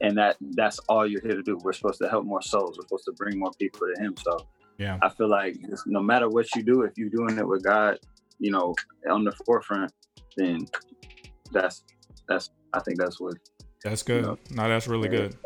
and 0.00 0.18
that 0.18 0.36
that's 0.52 0.78
all 0.88 1.06
you're 1.06 1.22
here 1.22 1.34
to 1.34 1.42
do. 1.42 1.58
We're 1.62 1.72
supposed 1.72 2.00
to 2.00 2.08
help 2.08 2.24
more 2.24 2.42
souls. 2.42 2.76
We're 2.78 2.84
supposed 2.86 3.04
to 3.06 3.12
bring 3.12 3.38
more 3.38 3.52
people 3.58 3.80
to 3.94 4.02
Him. 4.02 4.14
So 4.18 4.46
Yeah. 4.78 4.98
I 5.02 5.08
feel 5.08 5.28
like 5.28 5.56
no 5.86 6.02
matter 6.02 6.28
what 6.28 6.54
you 6.54 6.62
do, 6.62 6.82
if 6.82 6.92
you're 6.96 7.08
doing 7.08 7.38
it 7.38 7.46
with 7.46 7.64
God, 7.64 7.98
you 8.38 8.50
know, 8.50 8.74
on 9.10 9.24
the 9.24 9.32
forefront, 9.46 9.92
then 10.36 10.66
that's 11.52 11.84
that's 12.28 12.50
I 12.72 12.80
think 12.80 12.98
that's 12.98 13.20
what 13.20 13.34
That's 13.82 14.02
good. 14.02 14.24
No, 14.50 14.68
that's 14.68 14.88
really 14.88 15.08
good. 15.08 15.36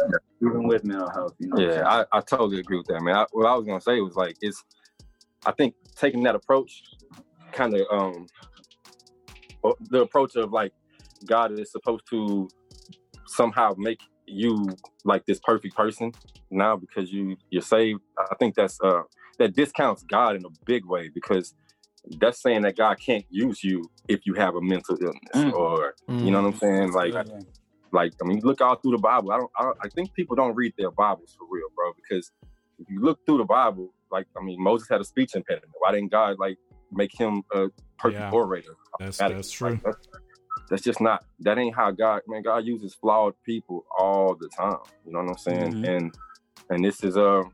even 0.43 0.66
with 0.66 0.84
mental 0.84 1.11
health, 1.11 1.34
you 1.39 1.49
know. 1.49 1.57
I'm? 1.57 1.70
Yeah, 1.70 1.86
I, 1.86 2.18
I 2.18 2.20
totally 2.20 2.61
agree 2.61 2.78
with 2.78 2.86
that, 2.86 3.03
man. 3.03 3.16
I, 3.16 3.26
what 3.32 3.47
I 3.47 3.55
was 3.55 3.66
gonna 3.66 3.80
say 3.80 4.01
was 4.01 4.14
like, 4.14 4.36
it's, 4.41 4.62
I 5.45 5.53
think 5.53 5.74
taking 5.97 6.22
that 6.22 6.34
approach, 6.34 6.82
kind 7.53 7.74
of, 7.74 7.86
um, 7.91 8.26
the 9.91 10.03
approach 10.03 10.36
of 10.36 10.53
like, 10.53 10.72
God 11.26 11.59
is 11.59 11.72
supposed 11.72 12.05
to 12.11 12.49
somehow 13.26 13.74
make 13.76 13.99
you 14.26 14.66
like 15.05 15.24
this 15.26 15.41
perfect 15.41 15.74
person 15.74 16.12
now 16.51 16.76
because 16.76 17.12
you 17.12 17.36
you're 17.51 17.62
saved. 17.62 18.01
I 18.18 18.34
think 18.36 18.55
that's 18.55 18.78
uh 18.82 19.03
that 19.39 19.55
discounts 19.55 20.03
God 20.05 20.36
in 20.36 20.45
a 20.45 20.51
big 20.64 20.84
way 20.84 21.09
because 21.09 21.55
that's 22.21 22.41
saying 22.41 22.63
that 22.63 22.77
God 22.77 22.97
can't 23.05 23.25
use 23.31 23.63
you 23.63 23.91
if 24.09 24.21
you 24.27 24.35
have 24.35 24.55
a 24.57 24.61
mental 24.63 24.97
illness 25.01 25.55
or 25.55 25.95
you 26.09 26.31
know 26.31 26.43
what 26.43 26.55
I'm 26.55 26.59
saying, 26.59 26.93
like. 26.93 27.15
Like 27.91 28.13
I 28.23 28.27
mean, 28.27 28.41
look 28.43 28.61
all 28.61 28.77
through 28.77 28.93
the 28.93 28.99
Bible. 28.99 29.33
I 29.33 29.39
don't, 29.39 29.51
I. 29.57 29.73
I 29.85 29.89
think 29.89 30.13
people 30.13 30.37
don't 30.37 30.55
read 30.55 30.75
their 30.77 30.91
Bibles 30.91 31.35
for 31.39 31.47
real, 31.51 31.69
bro. 31.75 31.93
Because 31.95 32.31
if 32.79 32.87
you 32.91 33.01
look 33.01 33.19
through 33.25 33.39
the 33.39 33.45
Bible, 33.45 33.95
like 34.13 34.27
I 34.39 34.45
mean, 34.45 34.63
Moses 34.63 34.89
had 34.91 35.01
a 35.01 35.05
speech 35.05 35.35
impediment. 35.35 35.73
Why 35.79 35.93
didn't 35.93 36.11
God 36.13 36.37
like 36.39 36.59
make 36.93 37.19
him 37.19 37.45
a 37.55 37.69
perfect 37.99 38.21
Yeah. 38.21 38.31
orator? 38.31 38.77
That's 38.99 39.19
Like, 39.19 39.33
that's 39.37 39.51
true. 39.51 39.81
that's, 39.83 39.97
that's 40.69 40.83
just 40.83 41.01
not. 41.01 41.25
That 41.41 41.57
ain't 41.57 41.75
how 41.75 41.91
God. 41.93 42.21
Man, 42.29 42.43
God 42.43 42.67
uses 42.67 42.95
flawed 42.95 43.33
people 43.43 43.87
all 43.99 44.35
the 44.35 44.51
time. 44.55 44.77
You 45.07 45.13
know 45.13 45.21
what 45.21 45.31
I'm 45.31 45.39
saying? 45.39 45.73
Mm-hmm. 45.73 45.85
Mhm. 45.85 45.97
And 45.97 46.15
and 46.69 46.85
this 46.85 47.03
is 47.03 47.17
uh, 47.17 47.45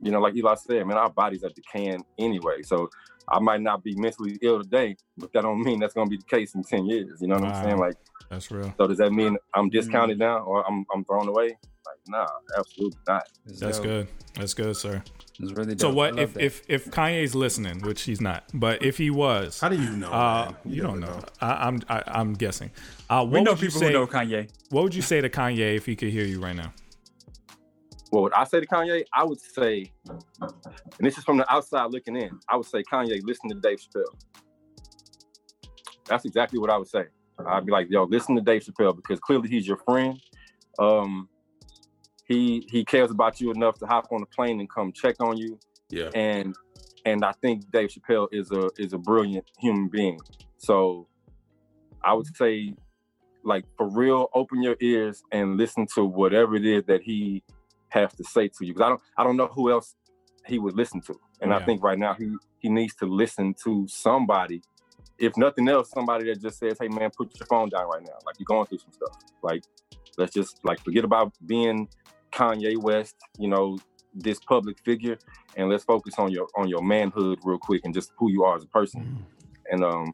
you 0.00 0.12
know, 0.12 0.20
like 0.20 0.36
Eli 0.36 0.54
said, 0.54 0.86
man, 0.86 0.96
our 0.96 1.10
bodies 1.10 1.42
are 1.42 1.50
decaying 1.50 2.04
anyway. 2.18 2.62
So 2.62 2.88
I 3.28 3.40
might 3.40 3.60
not 3.60 3.82
be 3.82 3.94
mentally 3.96 4.38
ill 4.42 4.62
today, 4.62 4.96
but 5.18 5.32
that 5.32 5.42
don't 5.42 5.62
mean 5.62 5.80
that's 5.80 5.94
gonna 5.94 6.10
be 6.10 6.16
the 6.18 6.24
case 6.24 6.54
in 6.54 6.62
ten 6.62 6.86
years. 6.86 7.20
You 7.20 7.28
know 7.28 7.36
what 7.36 7.44
I'm 7.44 7.64
saying? 7.64 7.78
Like. 7.78 7.96
That's 8.28 8.50
real. 8.50 8.74
So 8.76 8.88
does 8.88 8.98
that 8.98 9.12
mean 9.12 9.36
I'm 9.54 9.68
discounted 9.68 10.18
now 10.18 10.38
or 10.38 10.66
I'm 10.66 10.84
I'm 10.92 11.04
thrown 11.04 11.28
away? 11.28 11.56
Like, 11.86 11.98
nah, 12.08 12.26
absolutely 12.58 12.98
not. 13.06 13.28
That's 13.46 13.78
good. 13.78 14.08
That's 14.34 14.52
good, 14.52 14.76
sir. 14.76 15.00
It's 15.38 15.52
really 15.52 15.78
So 15.78 15.88
dope. 15.88 15.92
I 15.92 15.94
what 15.94 16.18
if 16.18 16.34
that. 16.34 16.42
if 16.42 16.62
if 16.68 16.90
Kanye's 16.90 17.36
listening, 17.36 17.82
which 17.82 18.02
he's 18.02 18.20
not, 18.20 18.44
but 18.52 18.82
if 18.82 18.98
he 18.98 19.10
was, 19.10 19.60
how 19.60 19.68
do 19.68 19.80
you 19.80 19.90
know? 19.90 20.10
Uh, 20.10 20.52
man? 20.64 20.74
you 20.74 20.82
don't 20.82 20.98
know. 20.98 21.20
I, 21.40 21.68
I'm 21.68 21.80
I, 21.88 22.02
I'm 22.06 22.32
guessing. 22.34 22.70
Uh, 23.08 23.24
what 23.24 23.32
we 23.32 23.42
know 23.42 23.52
would 23.52 23.60
you 23.60 23.68
people 23.68 23.80
say, 23.80 23.86
who 23.88 23.92
know 23.92 24.06
Kanye. 24.08 24.50
What 24.70 24.82
would 24.82 24.94
you 24.94 25.02
say 25.02 25.20
to 25.20 25.28
Kanye 25.28 25.76
if 25.76 25.86
he 25.86 25.94
could 25.94 26.10
hear 26.10 26.24
you 26.24 26.42
right 26.42 26.56
now? 26.56 26.72
What 28.22 28.36
I 28.36 28.44
say 28.44 28.60
to 28.60 28.66
Kanye, 28.66 29.04
I 29.12 29.24
would 29.24 29.40
say, 29.40 29.92
and 30.08 31.00
this 31.00 31.18
is 31.18 31.24
from 31.24 31.38
the 31.38 31.52
outside 31.52 31.90
looking 31.90 32.16
in, 32.16 32.30
I 32.48 32.56
would 32.56 32.66
say, 32.66 32.82
Kanye, 32.82 33.20
listen 33.22 33.50
to 33.50 33.56
Dave 33.56 33.78
Chappelle. 33.78 34.04
That's 36.06 36.24
exactly 36.24 36.58
what 36.58 36.70
I 36.70 36.76
would 36.76 36.88
say. 36.88 37.04
I'd 37.46 37.66
be 37.66 37.72
like, 37.72 37.88
yo, 37.90 38.04
listen 38.04 38.34
to 38.36 38.42
Dave 38.42 38.62
Chappelle 38.62 38.96
because 38.96 39.20
clearly 39.20 39.48
he's 39.48 39.66
your 39.66 39.76
friend. 39.78 40.20
Um, 40.78 41.28
he 42.26 42.66
he 42.70 42.84
cares 42.84 43.10
about 43.10 43.40
you 43.40 43.50
enough 43.50 43.78
to 43.78 43.86
hop 43.86 44.08
on 44.10 44.22
a 44.22 44.26
plane 44.26 44.60
and 44.60 44.70
come 44.70 44.92
check 44.92 45.16
on 45.20 45.36
you. 45.36 45.58
Yeah. 45.90 46.10
And 46.14 46.54
and 47.04 47.24
I 47.24 47.32
think 47.32 47.70
Dave 47.70 47.90
Chappelle 47.90 48.28
is 48.32 48.50
a 48.50 48.70
is 48.78 48.92
a 48.92 48.98
brilliant 48.98 49.44
human 49.58 49.88
being. 49.88 50.18
So 50.58 51.06
I 52.02 52.14
would 52.14 52.26
say 52.36 52.74
like 53.44 53.64
for 53.76 53.88
real, 53.88 54.28
open 54.34 54.62
your 54.62 54.76
ears 54.80 55.22
and 55.30 55.56
listen 55.56 55.86
to 55.94 56.04
whatever 56.04 56.56
it 56.56 56.66
is 56.66 56.84
that 56.84 57.02
he 57.02 57.44
has 57.96 58.14
to 58.14 58.24
say 58.24 58.48
to 58.48 58.66
you. 58.66 58.72
Because 58.74 58.86
I 58.86 58.88
don't 58.88 59.00
I 59.18 59.24
don't 59.24 59.36
know 59.36 59.48
who 59.48 59.70
else 59.70 59.94
he 60.46 60.58
would 60.58 60.76
listen 60.76 61.00
to. 61.02 61.14
And 61.40 61.52
I 61.52 61.64
think 61.64 61.82
right 61.82 61.98
now 61.98 62.14
he 62.14 62.34
he 62.58 62.68
needs 62.68 62.94
to 62.96 63.06
listen 63.06 63.54
to 63.64 63.86
somebody, 63.88 64.62
if 65.18 65.36
nothing 65.36 65.68
else, 65.68 65.90
somebody 65.90 66.24
that 66.26 66.40
just 66.40 66.58
says, 66.58 66.78
Hey 66.80 66.88
man, 66.88 67.10
put 67.16 67.38
your 67.38 67.46
phone 67.46 67.68
down 67.68 67.86
right 67.88 68.02
now. 68.02 68.18
Like 68.24 68.36
you're 68.38 68.46
going 68.46 68.66
through 68.66 68.78
some 68.78 68.92
stuff. 68.92 69.16
Like 69.42 69.62
let's 70.16 70.32
just 70.32 70.64
like 70.64 70.82
forget 70.82 71.04
about 71.04 71.32
being 71.46 71.88
Kanye 72.32 72.76
West, 72.80 73.16
you 73.38 73.48
know, 73.48 73.78
this 74.14 74.38
public 74.40 74.78
figure, 74.84 75.18
and 75.56 75.68
let's 75.68 75.84
focus 75.84 76.14
on 76.18 76.30
your 76.30 76.48
on 76.56 76.68
your 76.68 76.82
manhood 76.82 77.38
real 77.44 77.58
quick 77.58 77.82
and 77.84 77.92
just 77.92 78.12
who 78.18 78.30
you 78.30 78.44
are 78.44 78.56
as 78.56 78.64
a 78.64 78.68
person. 78.68 79.24
And 79.70 79.84
um, 79.84 80.12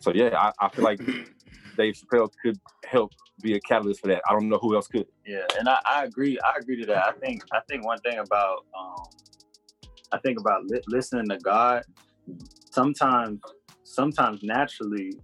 so 0.00 0.12
yeah, 0.12 0.36
I, 0.36 0.66
I 0.66 0.68
feel 0.68 0.84
like 0.84 1.00
Dave 1.80 1.94
Chappelle 1.94 2.30
could 2.42 2.58
help 2.84 3.12
be 3.42 3.54
a 3.54 3.60
catalyst 3.60 4.00
for 4.00 4.08
that. 4.08 4.22
I 4.28 4.32
don't 4.32 4.48
know 4.48 4.58
who 4.58 4.74
else 4.74 4.86
could. 4.86 5.06
Yeah, 5.26 5.44
and 5.58 5.68
I, 5.68 5.78
I 5.86 6.04
agree. 6.04 6.38
I 6.44 6.58
agree 6.60 6.78
to 6.80 6.86
that. 6.86 7.04
I 7.04 7.12
think 7.12 7.42
I 7.52 7.60
think 7.68 7.86
one 7.86 7.98
thing 7.98 8.18
about 8.18 8.66
um, 8.78 9.04
I 10.12 10.18
think 10.18 10.38
about 10.38 10.64
li- 10.66 10.82
listening 10.88 11.28
to 11.30 11.38
God. 11.38 11.84
Sometimes, 12.70 13.40
sometimes 13.84 14.42
naturally, 14.42 15.18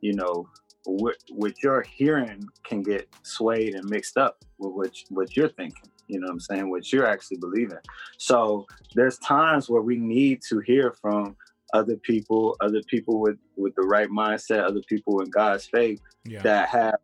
you 0.00 0.14
know, 0.14 0.48
what 0.84 1.16
what 1.30 1.52
you're 1.62 1.82
hearing 1.82 2.44
can 2.64 2.82
get 2.82 3.08
swayed 3.22 3.74
and 3.74 3.88
mixed 3.88 4.16
up 4.16 4.44
with 4.58 4.72
what 4.74 4.92
what 5.10 5.36
you're 5.36 5.48
thinking. 5.50 5.90
You 6.08 6.18
know 6.18 6.26
what 6.26 6.32
I'm 6.32 6.40
saying? 6.40 6.70
What 6.70 6.92
you're 6.92 7.06
actually 7.06 7.36
believing. 7.36 7.78
So 8.18 8.66
there's 8.96 9.16
times 9.18 9.70
where 9.70 9.82
we 9.82 9.96
need 9.96 10.40
to 10.48 10.58
hear 10.58 10.92
from 11.00 11.36
other 11.74 11.96
people, 11.96 12.56
other 12.60 12.82
people 12.88 13.20
with 13.20 13.36
with 13.56 13.74
the 13.76 13.82
right 13.82 14.08
mindset, 14.08 14.64
other 14.64 14.82
people 14.88 15.20
in 15.20 15.30
God's 15.30 15.66
faith 15.66 16.00
Yeah. 16.24 16.42
that 16.42 16.68
have 16.70 16.96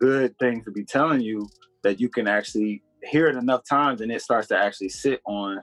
good 0.00 0.36
things 0.38 0.64
to 0.64 0.70
be 0.70 0.84
telling 0.84 1.20
you 1.20 1.48
that 1.82 2.00
you 2.00 2.08
can 2.08 2.26
actually 2.28 2.82
hear 3.02 3.28
it 3.28 3.36
enough 3.36 3.62
times 3.68 4.00
and 4.00 4.10
it 4.10 4.22
starts 4.22 4.48
to 4.48 4.56
actually 4.58 4.88
sit 4.88 5.20
on 5.26 5.60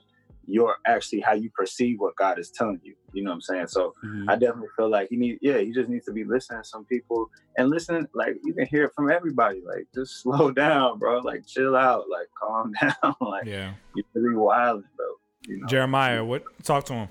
your 0.47 0.75
actually 0.85 1.19
how 1.21 1.33
you 1.33 1.49
perceive 1.55 1.99
what 1.99 2.15
God 2.15 2.37
is 2.39 2.51
telling 2.51 2.79
you. 2.83 2.95
You 3.13 3.23
know 3.23 3.31
what 3.31 3.35
I'm 3.35 3.41
saying? 3.41 3.67
So 3.67 3.93
mm-hmm. 4.03 4.29
I 4.29 4.35
definitely 4.35 4.69
feel 4.75 4.89
like 4.89 5.07
he 5.09 5.15
need 5.15 5.37
yeah, 5.41 5.59
he 5.59 5.71
just 5.71 5.89
needs 5.89 6.05
to 6.05 6.11
be 6.13 6.23
listening 6.23 6.61
to 6.63 6.67
some 6.67 6.85
people 6.85 7.29
and 7.57 7.69
listen 7.69 8.07
like 8.13 8.37
you 8.43 8.53
can 8.53 8.65
hear 8.67 8.85
it 8.85 8.91
from 8.95 9.11
everybody. 9.11 9.61
Like 9.65 9.87
just 9.93 10.21
slow 10.21 10.51
down, 10.51 10.99
bro. 10.99 11.19
Like 11.19 11.45
chill 11.47 11.75
out, 11.75 12.05
like 12.09 12.27
calm 12.39 12.73
down. 12.81 13.15
like 13.21 13.45
Yeah. 13.45 13.73
you're 13.95 14.05
really 14.13 14.35
wild, 14.35 14.83
bro. 14.97 15.05
You 15.47 15.59
know? 15.59 15.67
Jeremiah, 15.67 16.23
what 16.23 16.43
talk 16.63 16.85
to 16.85 16.93
him. 16.93 17.09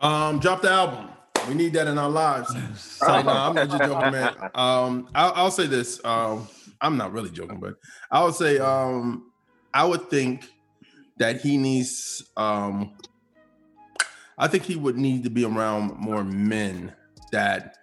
Um, 0.00 0.38
drop 0.38 0.62
the 0.62 0.70
album. 0.70 1.08
We 1.48 1.54
need 1.54 1.72
that 1.74 1.86
in 1.86 1.98
our 1.98 2.10
lives. 2.10 2.54
So, 2.76 3.06
no, 3.22 3.30
I'm 3.30 3.54
not 3.54 3.70
just 3.70 3.82
joking, 3.82 4.12
man. 4.12 4.34
Um, 4.54 5.08
I'll, 5.14 5.32
I'll 5.34 5.50
say 5.50 5.66
this. 5.66 6.00
Um, 6.04 6.46
I'm 6.80 6.98
not 6.98 7.12
really 7.12 7.30
joking, 7.30 7.58
but 7.60 7.76
I 8.10 8.22
would 8.22 8.34
say 8.34 8.58
um, 8.58 9.32
I 9.72 9.84
would 9.84 10.10
think 10.10 10.50
that 11.18 11.40
he 11.40 11.56
needs. 11.56 12.22
Um, 12.36 12.92
I 14.36 14.48
think 14.48 14.64
he 14.64 14.76
would 14.76 14.96
need 14.96 15.24
to 15.24 15.30
be 15.30 15.44
around 15.44 15.96
more 15.96 16.24
men 16.24 16.92
that 17.32 17.76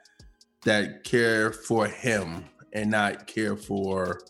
that 0.66 1.04
care 1.04 1.52
for 1.52 1.88
him 1.88 2.46
and 2.74 2.92
not 2.92 3.28
care 3.28 3.56
for 3.56 4.22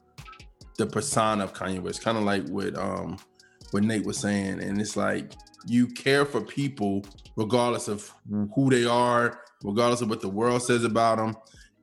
the 0.78 0.86
persona 0.86 1.44
of 1.44 1.54
Kanye 1.54 1.82
West. 1.82 2.02
Kind 2.02 2.18
of 2.18 2.24
like 2.24 2.48
what 2.48 2.78
um 2.78 3.18
what 3.72 3.84
Nate 3.84 4.06
was 4.06 4.18
saying, 4.20 4.62
and 4.62 4.80
it's 4.80 4.96
like 4.96 5.34
you 5.68 5.88
care 5.88 6.26
for 6.26 6.42
people 6.42 7.06
regardless 7.36 7.88
of 7.88 8.12
who 8.56 8.70
they 8.70 8.86
are, 8.86 9.42
regardless 9.64 10.02
of 10.02 10.10
what 10.10 10.22
the 10.22 10.30
world 10.30 10.62
says 10.62 10.84
about 10.84 11.18
them, 11.18 11.36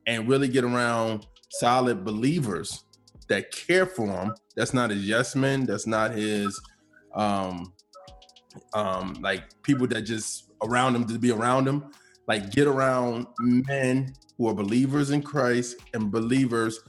and 0.07 0.27
really 0.27 0.47
get 0.47 0.63
around 0.63 1.25
solid 1.49 2.03
believers 2.03 2.83
that 3.27 3.51
care 3.51 3.85
for 3.85 4.07
him. 4.07 4.33
That's 4.55 4.73
not 4.73 4.89
his 4.91 5.07
yes 5.07 5.35
men. 5.35 5.65
That's 5.65 5.87
not 5.87 6.11
his 6.11 6.59
um 7.15 7.73
um 8.73 9.17
like 9.21 9.43
people 9.63 9.87
that 9.87 10.01
just 10.01 10.51
around 10.61 10.95
him 10.95 11.05
to 11.07 11.17
be 11.17 11.31
around 11.31 11.67
him. 11.67 11.91
Like 12.27 12.51
get 12.51 12.67
around 12.67 13.27
men 13.39 14.13
who 14.37 14.47
are 14.49 14.53
believers 14.53 15.11
in 15.11 15.21
Christ 15.21 15.77
and 15.93 16.11
believers 16.11 16.79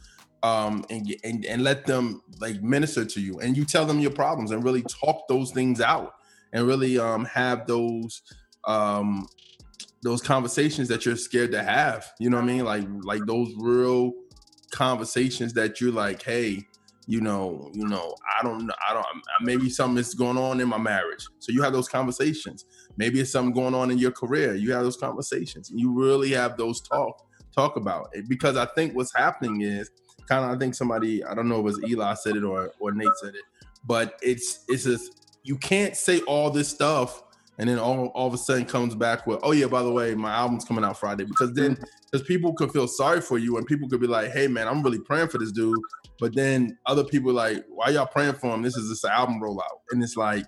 um 0.43 0.85
and, 0.91 1.15
and 1.25 1.45
and 1.47 1.63
let 1.63 1.87
them 1.87 2.23
like 2.41 2.63
minister 2.63 3.05
to 3.05 3.21
you 3.21 3.39
and 3.41 3.57
you 3.57 3.65
tell 3.65 3.87
them 3.87 3.99
your 3.99 4.11
problems 4.11 4.51
and 4.51 4.63
really 4.63 4.83
talk 4.83 5.27
those 5.29 5.51
things 5.51 5.81
out 5.81 6.16
and 6.53 6.67
really 6.67 6.99
um 6.99 7.25
have 7.25 7.67
those 7.67 8.23
um 8.65 9.27
those 10.03 10.23
conversations 10.23 10.89
that 10.89 11.05
you're 11.05 11.17
scared 11.17 11.53
to 11.53 11.63
have 11.63 12.07
you 12.19 12.31
know 12.31 12.37
what 12.37 12.45
i 12.45 12.47
mean? 12.47 12.65
Like 12.65 12.87
like 13.03 13.27
those 13.27 13.53
real 13.57 14.13
conversations 14.71 15.53
that 15.55 15.81
you're 15.81 15.93
like 15.93 16.23
hey 16.23 16.67
you 17.07 17.21
know 17.21 17.71
you 17.73 17.87
know 17.87 18.15
i 18.37 18.43
don't 18.43 18.69
i 18.89 18.93
don't 18.93 19.07
maybe 19.41 19.71
something 19.71 19.99
is 19.99 20.13
going 20.13 20.37
on 20.37 20.61
in 20.61 20.69
my 20.69 20.79
marriage. 20.79 21.27
So 21.39 21.53
you 21.53 21.63
have 21.63 21.73
those 21.73 21.89
conversations. 21.89 22.65
Maybe 22.97 23.21
it's 23.21 23.31
something 23.31 23.55
going 23.55 23.75
on 23.75 23.91
in 23.91 23.99
your 23.99 24.11
career. 24.11 24.55
You 24.55 24.73
have 24.73 24.83
those 24.83 24.97
conversations 24.97 25.71
and 25.71 25.79
you 25.79 25.93
really 25.93 26.31
have 26.33 26.57
those 26.57 26.81
talk 26.81 27.27
talk 27.55 27.77
about. 27.77 28.11
It 28.13 28.29
because 28.29 28.57
i 28.57 28.67
think 28.67 28.95
what's 28.95 29.15
happening 29.15 29.61
is 29.63 29.91
kind 30.29 30.45
of 30.45 30.51
i 30.51 30.59
think 30.59 30.75
somebody 30.75 31.25
i 31.25 31.35
don't 31.35 31.49
know 31.49 31.57
if 31.57 31.61
it 31.61 31.63
was 31.63 31.85
eli 31.85 32.15
said 32.15 32.37
it 32.37 32.45
or 32.45 32.73
or 32.81 32.93
nate 32.93 33.09
said 33.23 33.35
it 33.35 33.45
but 33.87 34.19
it's 34.23 34.65
it's 34.69 34.85
just 34.85 35.26
you 35.47 35.57
can't 35.57 35.97
say 35.97 36.21
all 36.23 36.51
this 36.51 36.69
stuff 36.69 37.23
and 37.59 37.69
then 37.69 37.79
all, 37.79 38.09
all 38.09 38.27
of 38.27 38.35
a 38.35 38.39
sudden 38.39 38.65
comes 38.67 38.95
back 38.95 39.27
with 39.27 39.39
oh 39.43 39.53
yeah 39.53 39.67
by 39.67 39.83
the 39.83 39.91
way 39.91 40.15
my 40.15 40.33
album's 40.33 40.65
coming 40.65 40.85
out 40.85 40.99
friday. 40.99 41.25
Because 41.25 41.55
then 41.55 41.79
because 42.11 42.27
people 42.27 42.53
could 42.53 42.73
feel 42.73 42.89
sorry 42.89 43.21
for 43.21 43.39
you 43.39 43.57
and 43.57 43.67
people 43.67 43.89
could 43.89 44.01
be 44.01 44.07
like 44.07 44.31
hey 44.33 44.47
man 44.47 44.69
i'm 44.69 44.83
really 44.83 44.99
praying 44.99 45.29
for 45.29 45.39
this 45.39 45.53
dude. 45.53 45.79
But 46.19 46.35
then 46.35 46.77
other 46.87 47.05
people 47.05 47.31
are 47.31 47.35
like 47.35 47.65
why 47.69 47.91
y'all 47.91 48.07
praying 48.07 48.35
for 48.35 48.55
him? 48.55 48.63
This 48.63 48.77
is 48.77 48.89
this 48.89 49.05
album 49.05 49.41
rollout. 49.41 49.81
And 49.91 50.03
it's 50.03 50.17
like 50.17 50.47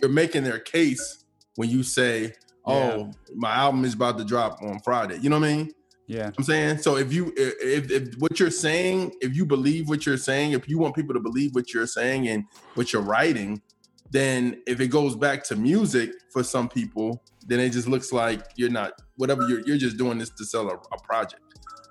you're 0.00 0.10
making 0.10 0.44
their 0.44 0.58
case 0.58 1.24
when 1.56 1.68
you 1.68 1.82
say 1.82 2.32
oh 2.66 3.10
my 3.34 3.52
album 3.52 3.84
is 3.84 3.94
about 3.94 4.18
to 4.18 4.24
drop 4.24 4.62
on 4.62 4.80
friday. 4.80 5.18
You 5.18 5.30
know 5.30 5.38
what 5.38 5.48
i 5.48 5.54
mean? 5.54 5.72
Yeah. 6.06 6.32
I'm 6.36 6.42
saying 6.42 6.78
so 6.78 6.96
if 6.96 7.12
you 7.12 7.32
if, 7.36 7.90
if 7.90 8.14
what 8.18 8.40
you're 8.40 8.50
saying 8.50 9.12
if 9.20 9.36
you 9.36 9.46
believe 9.46 9.88
what 9.88 10.06
you're 10.06 10.16
saying 10.16 10.52
if 10.52 10.68
you 10.68 10.76
want 10.76 10.96
people 10.96 11.14
to 11.14 11.20
believe 11.20 11.54
what 11.54 11.72
you're 11.72 11.86
saying 11.86 12.26
and 12.26 12.44
what 12.74 12.92
you're 12.92 13.02
writing 13.02 13.62
then 14.10 14.60
if 14.66 14.80
it 14.80 14.88
goes 14.88 15.14
back 15.16 15.44
to 15.44 15.56
music 15.56 16.10
for 16.32 16.42
some 16.42 16.68
people 16.68 17.22
then 17.46 17.60
it 17.60 17.70
just 17.70 17.88
looks 17.88 18.12
like 18.12 18.42
you're 18.56 18.70
not 18.70 18.92
whatever 19.16 19.48
you're 19.48 19.60
you're 19.60 19.76
just 19.76 19.96
doing 19.96 20.18
this 20.18 20.30
to 20.30 20.44
sell 20.44 20.68
a, 20.68 20.74
a 20.74 21.00
project. 21.02 21.42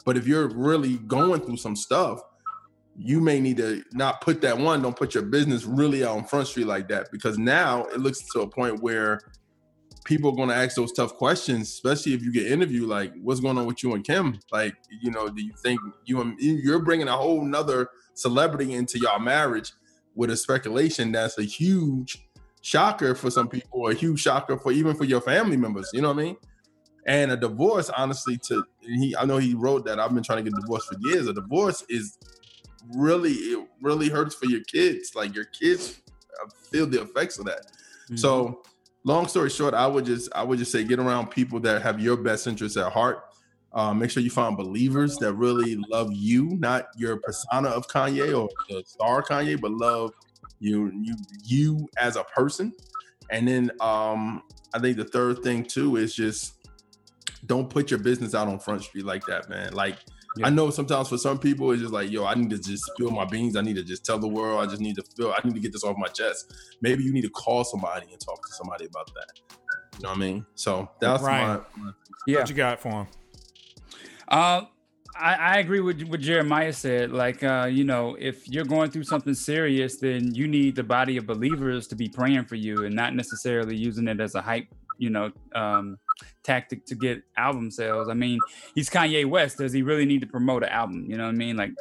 But 0.06 0.18
if 0.18 0.28
you're 0.28 0.48
really 0.50 0.98
going 0.98 1.42
through 1.42 1.58
some 1.58 1.76
stuff 1.76 2.22
you 3.02 3.22
may 3.22 3.40
need 3.40 3.58
to 3.58 3.82
not 3.94 4.20
put 4.20 4.42
that 4.42 4.58
one 4.58 4.82
don't 4.82 4.96
put 4.96 5.14
your 5.14 5.24
business 5.24 5.64
really 5.64 6.04
out 6.04 6.18
on 6.18 6.26
front 6.26 6.48
street 6.48 6.68
like 6.68 6.90
that 6.90 7.08
because 7.12 7.38
now 7.38 7.86
it 7.86 8.00
looks 8.00 8.22
to 8.34 8.42
a 8.42 8.48
point 8.48 8.82
where 8.82 9.22
people 10.04 10.32
are 10.32 10.36
going 10.36 10.50
to 10.50 10.56
ask 10.56 10.76
those 10.76 10.92
tough 10.92 11.14
questions 11.14 11.70
especially 11.70 12.14
if 12.14 12.22
you 12.22 12.32
get 12.32 12.52
interviewed 12.52 12.90
like 12.90 13.14
what's 13.22 13.40
going 13.40 13.58
on 13.58 13.66
with 13.66 13.82
you 13.84 13.94
and 13.94 14.04
kim? 14.04 14.38
Like 14.52 14.76
you 15.02 15.12
know 15.12 15.30
do 15.30 15.42
you 15.42 15.54
think 15.64 15.80
you 16.06 16.20
and 16.20 16.40
you're 16.40 16.80
bringing 16.80 17.08
a 17.08 17.16
whole 17.16 17.44
nother 17.44 17.90
celebrity 18.16 18.74
into 18.74 19.00
your 19.00 19.20
marriage 19.20 19.72
with 20.20 20.30
a 20.30 20.36
speculation 20.36 21.14
that's 21.14 21.38
a 21.38 21.44
huge 21.44 22.28
shocker 22.62 23.16
for 23.16 23.32
some 23.32 23.48
people 23.48 23.88
a 23.88 23.94
huge 23.94 24.20
shocker 24.20 24.58
for 24.58 24.74
even 24.74 24.94
for 24.94 25.06
your 25.06 25.22
family 25.22 25.56
members 25.56 25.90
you 25.94 26.02
know 26.02 26.10
what 26.10 26.20
i 26.20 26.24
mean? 26.24 26.38
And 27.08 27.32
a 27.32 27.38
divorce 27.38 27.90
honestly 27.90 28.38
to 28.50 28.66
he 28.82 29.16
i 29.16 29.24
know 29.24 29.38
he 29.38 29.54
wrote 29.54 29.86
that 29.86 29.98
i've 29.98 30.14
been 30.14 30.22
trying 30.22 30.44
to 30.44 30.52
get 30.52 30.60
divorced 30.60 30.90
for 30.90 30.98
years 31.00 31.28
a 31.28 31.34
divorce 31.34 31.86
is 31.88 32.18
really 32.94 33.32
it 33.32 33.66
really 33.82 34.10
hurts 34.10 34.36
for 34.36 34.48
your 34.48 34.62
kids 34.66 35.16
like 35.16 35.34
your 35.34 35.46
kids 35.46 36.02
uh, 36.44 36.50
feel 36.70 36.86
the 36.86 37.02
effects 37.02 37.40
of 37.40 37.46
that. 37.46 37.62
So 38.18 38.62
long 39.06 39.28
story 39.28 39.50
short 39.50 39.74
i 39.74 39.88
would 39.88 40.06
just 40.06 40.30
i 40.36 40.44
would 40.44 40.60
just 40.60 40.74
say 40.74 40.84
get 40.84 41.00
around 41.00 41.28
people 41.28 41.62
that 41.62 41.82
have 41.82 42.02
your 42.02 42.18
best 42.18 42.46
interests 42.46 42.76
at 42.78 42.92
heart 42.92 43.24
uh, 43.74 43.94
make 43.94 44.10
sure 44.10 44.24
you 44.24 44.30
find 44.30 44.58
believers 44.58 45.18
that 45.18 45.34
really 45.34 45.76
love 45.90 46.12
you 46.12 46.58
not 46.58 46.88
your 46.98 47.18
persona 47.18 47.70
of 47.70 47.88
kanye 47.88 48.38
or 48.38 48.50
the 48.70 48.84
star 48.86 49.22
kanye 49.22 49.60
but 49.60 49.72
love 49.72 50.12
you 50.60 50.92
you 51.02 51.16
you 51.44 51.88
as 51.98 52.16
a 52.16 52.24
person 52.36 52.74
and 53.32 53.48
then 53.48 53.72
um 53.80 54.42
i 54.74 54.80
think 54.80 54.98
the 54.98 55.06
third 55.06 55.44
thing 55.44 55.64
too 55.64 55.98
is 55.98 56.16
just 56.16 56.56
don't 57.46 57.70
put 57.70 57.90
your 57.90 58.00
business 58.00 58.36
out 58.36 58.48
on 58.48 58.60
front 58.60 58.84
street 58.84 59.06
like 59.06 59.26
that 59.26 59.50
man 59.50 59.72
like 59.74 59.98
I 60.44 60.50
know 60.50 60.70
sometimes 60.70 61.10
for 61.10 61.18
some 61.18 61.40
people 61.40 61.72
it's 61.72 61.82
just 61.82 61.94
like, 61.94 62.12
yo, 62.12 62.26
I 62.26 62.36
need 62.36 62.52
to 62.52 62.60
just 62.60 62.86
spill 62.86 63.10
my 63.10 63.26
beans. 63.26 63.56
I 63.56 63.62
need 63.62 63.76
to 63.76 63.84
just 63.84 64.06
tell 64.06 64.20
the 64.20 64.28
world. 64.28 64.62
I 64.62 64.68
just 64.68 64.80
need 64.82 64.96
to 64.96 65.04
feel. 65.18 65.32
I 65.32 65.46
need 65.46 65.56
to 65.56 65.60
get 65.60 65.74
this 65.74 65.84
off 65.84 65.98
my 65.98 66.08
chest. 66.08 66.54
Maybe 66.82 67.04
you 67.04 67.12
need 67.12 67.24
to 67.24 67.30
call 67.30 67.64
somebody 67.64 68.08
and 68.12 68.22
talk 68.22 68.46
to 68.46 68.54
somebody 68.54 68.86
about 68.86 69.12
that. 69.16 69.40
You 69.98 70.04
know 70.04 70.10
what 70.10 70.18
I 70.18 70.20
mean? 70.20 70.46
So 70.56 70.90
that's 71.02 71.24
Ryan, 71.24 71.62
my, 71.76 71.84
my 71.84 71.92
What 72.40 72.50
you 72.50 72.56
got 72.56 72.80
for 72.80 72.90
him? 72.90 73.08
Uh, 74.30 74.62
I, 75.18 75.34
I 75.34 75.58
agree 75.58 75.80
with 75.82 76.02
what 76.04 76.22
Jeremiah 76.22 76.72
said. 76.72 77.12
Like, 77.12 77.44
uh, 77.44 77.68
you 77.70 77.84
know, 77.84 78.16
if 78.20 78.48
you're 78.48 78.66
going 78.66 78.92
through 78.92 79.04
something 79.04 79.34
serious, 79.34 79.98
then 79.98 80.34
you 80.34 80.48
need 80.48 80.76
the 80.76 80.84
body 80.84 81.18
of 81.18 81.26
believers 81.26 81.88
to 81.88 81.96
be 81.96 82.08
praying 82.08 82.46
for 82.46 82.56
you 82.56 82.86
and 82.86 82.96
not 82.96 83.16
necessarily 83.16 83.76
using 83.76 84.08
it 84.08 84.20
as 84.22 84.36
a 84.36 84.42
hype, 84.42 84.68
you 84.98 85.10
know, 85.10 85.32
um, 85.56 85.98
tactic 86.44 86.86
to 86.86 86.96
get 86.96 87.22
album 87.38 87.72
sales. 87.72 88.08
I 88.08 88.14
mean, 88.14 88.40
he's 88.76 88.90
Kanye 88.90 89.26
West. 89.26 89.58
Does 89.58 89.74
he 89.74 89.82
really 89.82 90.06
need 90.06 90.22
to 90.22 90.28
promote 90.28 90.64
an 90.64 90.70
album? 90.70 91.06
You 91.08 91.18
know 91.18 91.26
what 91.26 91.34
I 91.34 91.38
mean? 91.38 91.58
Like, 91.58 91.72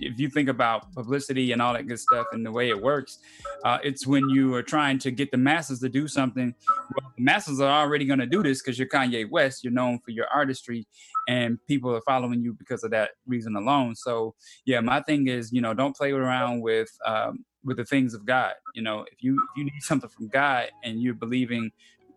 if 0.00 0.18
you 0.18 0.28
think 0.28 0.48
about 0.48 0.92
publicity 0.92 1.52
and 1.52 1.62
all 1.62 1.72
that 1.72 1.86
good 1.86 1.98
stuff 2.00 2.26
and 2.32 2.44
the 2.44 2.50
way 2.50 2.68
it 2.68 2.80
works, 2.80 3.18
uh, 3.64 3.78
it's 3.82 4.06
when 4.06 4.28
you 4.28 4.54
are 4.54 4.62
trying 4.62 4.98
to 5.00 5.10
get 5.10 5.30
the 5.30 5.36
masses 5.36 5.80
to 5.80 5.88
do 5.88 6.08
something. 6.08 6.54
Well, 6.96 7.12
the 7.16 7.22
masses 7.22 7.60
are 7.60 7.82
already 7.82 8.04
going 8.04 8.18
to 8.18 8.26
do 8.26 8.42
this 8.42 8.62
because 8.62 8.78
you're 8.78 8.88
Kanye 8.88 9.28
West. 9.30 9.64
You're 9.64 9.72
known 9.72 9.98
for 10.00 10.10
your 10.10 10.26
artistry, 10.28 10.86
and 11.28 11.58
people 11.66 11.94
are 11.94 12.02
following 12.02 12.42
you 12.42 12.54
because 12.54 12.84
of 12.84 12.90
that 12.90 13.10
reason 13.26 13.56
alone. 13.56 13.94
So, 13.94 14.34
yeah, 14.64 14.80
my 14.80 15.00
thing 15.00 15.28
is, 15.28 15.52
you 15.52 15.60
know, 15.60 15.74
don't 15.74 15.96
play 15.96 16.12
around 16.12 16.60
with 16.60 16.90
um, 17.06 17.44
with 17.64 17.76
the 17.76 17.84
things 17.84 18.14
of 18.14 18.24
God. 18.24 18.54
You 18.74 18.82
know, 18.82 19.04
if 19.10 19.22
you 19.22 19.34
if 19.34 19.58
you 19.58 19.64
need 19.64 19.82
something 19.82 20.10
from 20.10 20.28
God 20.28 20.68
and 20.82 21.00
you're 21.00 21.14
believing 21.14 21.70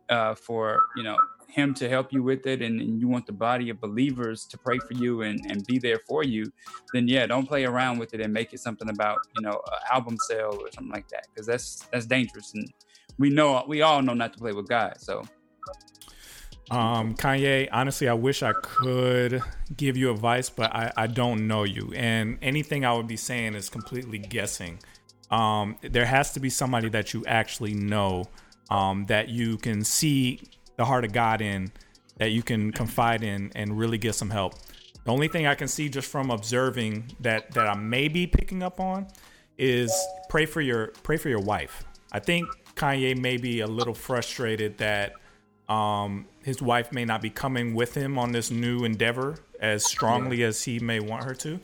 uh, 0.10 0.36
for 0.36 0.80
you 0.96 1.04
know 1.04 1.18
him 1.48 1.74
to 1.74 1.90
help 1.90 2.12
you 2.12 2.22
with 2.22 2.46
it 2.46 2.62
and, 2.62 2.80
and, 2.82 3.00
you 3.00 3.08
want 3.08 3.26
the 3.26 3.32
body 3.32 3.70
of 3.70 3.80
believers 3.80 4.46
to 4.46 4.58
pray 4.58 4.78
for 4.80 4.94
you 4.94 5.22
and, 5.22 5.40
and 5.50 5.66
be 5.66 5.80
there 5.80 6.00
for 6.08 6.24
you 6.24 6.46
then 6.94 7.08
yeah 7.08 7.26
don't 7.26 7.48
play 7.48 7.66
around 7.66 7.98
with 7.98 8.14
it 8.14 8.22
and 8.22 8.34
make 8.34 8.54
it 8.54 8.60
something 8.60 8.90
about 8.90 9.18
you 9.36 9.42
know 9.42 9.62
album 9.92 10.18
sale 10.28 10.58
or 10.60 10.70
something 10.72 10.92
like 10.92 11.08
that 11.08 11.26
because 11.34 11.48
that's 11.48 11.88
that's 11.92 12.06
dangerous 12.06 12.54
and 12.54 12.72
we 13.18 13.30
know 13.30 13.64
we 13.68 13.82
all 13.82 14.02
know 14.02 14.14
not 14.14 14.34
to 14.34 14.40
play 14.40 14.52
with 14.52 14.68
god 14.68 15.00
so 15.00 15.24
um, 16.70 17.16
Kanye, 17.16 17.70
honestly, 17.72 18.10
I 18.10 18.14
wish 18.14 18.44
I 18.44 18.52
could 18.52 19.42
give 19.76 19.96
you 19.96 20.12
advice, 20.12 20.50
but 20.50 20.76
I, 20.76 20.92
I 20.98 21.08
don't 21.08 21.48
know 21.48 21.64
you. 21.64 21.94
And 21.96 22.38
anything 22.42 22.84
I 22.84 22.94
would 22.94 23.08
be 23.08 23.16
saying 23.16 23.56
is 23.56 23.70
completely 23.70 24.18
guessing. 24.18 24.80
Um, 25.32 25.78
there 25.82 26.06
has 26.06 26.34
to 26.34 26.42
be 26.42 26.50
somebody 26.50 26.90
that 26.90 27.14
you 27.14 27.24
actually 27.26 27.74
know 27.74 28.26
um, 28.70 29.06
that 29.06 29.30
you 29.30 29.58
can 29.58 29.84
see 29.84 30.42
the 30.78 30.86
heart 30.86 31.04
of 31.04 31.12
God 31.12 31.42
in 31.42 31.72
that 32.18 32.32
you 32.32 32.42
can 32.42 32.72
confide 32.72 33.24
in 33.24 33.52
and 33.56 33.78
really 33.78 33.98
get 33.98 34.16
some 34.16 34.30
help. 34.30 34.56
The 35.04 35.12
only 35.12 35.28
thing 35.28 35.46
I 35.48 35.56
can 35.56 35.68
see 35.68 35.90
just 35.90 36.10
from 36.10 36.32
observing 36.32 37.12
that 37.22 37.52
that 37.52 37.68
I 37.68 37.76
may 37.76 38.08
be 38.08 38.28
picking 38.28 38.64
up 38.64 38.80
on 38.80 39.08
is 39.58 39.92
pray 40.30 40.46
for 40.46 40.62
your 40.62 40.88
pray 41.04 41.18
for 41.18 41.30
your 41.30 41.40
wife. 41.40 41.84
I 42.12 42.20
think 42.20 42.48
Kanye 42.76 43.18
may 43.18 43.38
be 43.38 43.62
a 43.62 43.68
little 43.68 43.94
frustrated 43.94 44.78
that 44.78 45.14
um, 45.70 46.26
his 46.44 46.62
wife 46.62 46.92
may 46.92 47.06
not 47.06 47.22
be 47.22 47.30
coming 47.30 47.74
with 47.74 47.94
him 47.94 48.18
on 48.18 48.32
this 48.32 48.52
new 48.52 48.84
endeavor 48.86 49.36
as 49.60 49.86
strongly 49.86 50.44
as 50.44 50.64
he 50.64 50.80
may 50.80 51.00
want 51.00 51.24
her 51.24 51.34
to, 51.34 51.60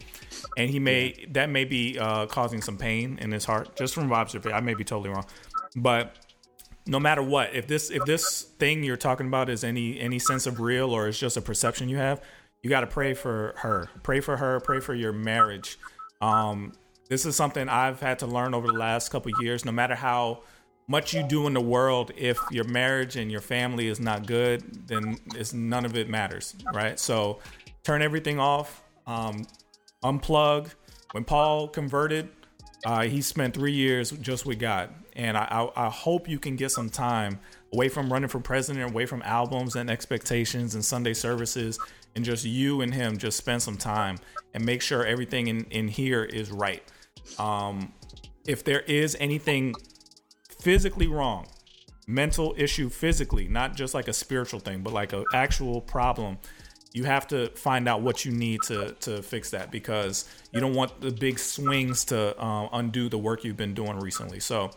and 0.57 0.69
he 0.69 0.79
may 0.79 1.25
that 1.31 1.49
may 1.49 1.65
be 1.65 1.99
uh, 1.99 2.25
causing 2.27 2.61
some 2.61 2.77
pain 2.77 3.17
in 3.21 3.31
his 3.31 3.45
heart. 3.45 3.75
Just 3.75 3.93
from 3.93 4.11
observation, 4.11 4.55
I 4.55 4.61
may 4.61 4.73
be 4.73 4.83
totally 4.83 5.09
wrong, 5.09 5.25
but 5.75 6.15
no 6.85 6.99
matter 6.99 7.21
what 7.21 7.53
if 7.53 7.67
this 7.67 7.89
if 7.89 8.03
this 8.05 8.43
thing 8.59 8.83
you're 8.83 8.97
talking 8.97 9.27
about 9.27 9.49
is 9.49 9.63
any 9.63 9.99
any 9.99 10.19
sense 10.19 10.45
of 10.45 10.59
real 10.59 10.91
or 10.91 11.07
it's 11.07 11.19
just 11.19 11.37
a 11.37 11.41
perception 11.41 11.87
you 11.89 11.97
have 11.97 12.21
you 12.61 12.69
got 12.69 12.81
to 12.81 12.87
pray 12.87 13.13
for 13.13 13.53
her. 13.57 13.89
Pray 14.03 14.21
for 14.21 14.37
her 14.37 14.59
pray 14.59 14.79
for 14.79 14.93
your 14.93 15.11
marriage. 15.11 15.77
Um 16.21 16.73
this 17.09 17.25
is 17.25 17.35
something 17.35 17.69
i've 17.69 17.99
had 17.99 18.19
to 18.19 18.25
learn 18.25 18.53
over 18.53 18.67
the 18.67 18.73
last 18.73 19.09
couple 19.09 19.31
years. 19.41 19.65
No 19.65 19.71
matter 19.71 19.95
how 19.95 20.41
much 20.87 21.13
you 21.13 21.23
do 21.23 21.47
in 21.47 21.53
the 21.53 21.61
world 21.61 22.11
if 22.17 22.37
your 22.51 22.65
marriage 22.65 23.15
and 23.15 23.31
your 23.31 23.41
family 23.41 23.87
is 23.87 23.99
not 23.99 24.25
good 24.25 24.87
then 24.87 25.17
it's 25.35 25.53
none 25.53 25.85
of 25.85 25.95
it 25.95 26.09
matters 26.09 26.55
right? 26.73 26.99
So 26.99 27.39
turn 27.83 28.01
everything 28.01 28.39
off 28.39 28.83
um 29.07 29.45
unplug. 30.03 30.69
When 31.11 31.23
paul 31.23 31.67
converted 31.67 32.29
uh, 32.85 33.03
he 33.03 33.21
spent 33.21 33.53
three 33.53 33.71
years 33.71 34.11
just 34.11 34.45
with 34.45 34.59
god 34.59 34.89
and 35.15 35.37
I, 35.37 35.47
I, 35.75 35.87
I 35.87 35.89
hope 35.89 36.27
you 36.27 36.39
can 36.39 36.55
get 36.55 36.71
some 36.71 36.89
time 36.89 37.39
away 37.71 37.89
from 37.89 38.11
running 38.11 38.29
for 38.29 38.39
president, 38.39 38.89
away 38.91 39.05
from 39.05 39.21
albums 39.23 39.75
and 39.75 39.89
expectations 39.89 40.75
and 40.75 40.83
Sunday 40.83 41.13
services, 41.13 41.79
and 42.15 42.23
just 42.23 42.45
you 42.45 42.81
and 42.81 42.93
him 42.93 43.17
just 43.17 43.37
spend 43.37 43.61
some 43.61 43.77
time 43.77 44.17
and 44.53 44.65
make 44.65 44.81
sure 44.81 45.05
everything 45.05 45.47
in, 45.47 45.65
in 45.65 45.87
here 45.87 46.23
is 46.23 46.51
right. 46.51 46.83
Um, 47.39 47.93
if 48.45 48.63
there 48.63 48.81
is 48.81 49.15
anything 49.19 49.73
physically 50.59 51.07
wrong, 51.07 51.47
mental 52.07 52.53
issue 52.57 52.89
physically, 52.89 53.47
not 53.47 53.75
just 53.75 53.93
like 53.93 54.07
a 54.07 54.13
spiritual 54.13 54.59
thing, 54.59 54.81
but 54.81 54.93
like 54.93 55.13
an 55.13 55.25
actual 55.33 55.81
problem 55.81 56.37
you 56.93 57.05
have 57.05 57.27
to 57.27 57.49
find 57.49 57.89
out 57.89 58.01
what 58.01 58.23
you 58.23 58.31
need 58.31 58.61
to 58.67 58.93
to 59.01 59.21
fix 59.21 59.49
that 59.49 59.71
because 59.71 60.25
you 60.51 60.59
don't 60.59 60.75
want 60.75 61.01
the 61.01 61.11
big 61.11 61.39
swings 61.39 62.05
to 62.05 62.39
uh, 62.39 62.69
undo 62.71 63.09
the 63.09 63.17
work 63.17 63.43
you've 63.43 63.57
been 63.57 63.73
doing 63.73 63.99
recently. 63.99 64.39
So 64.39 64.71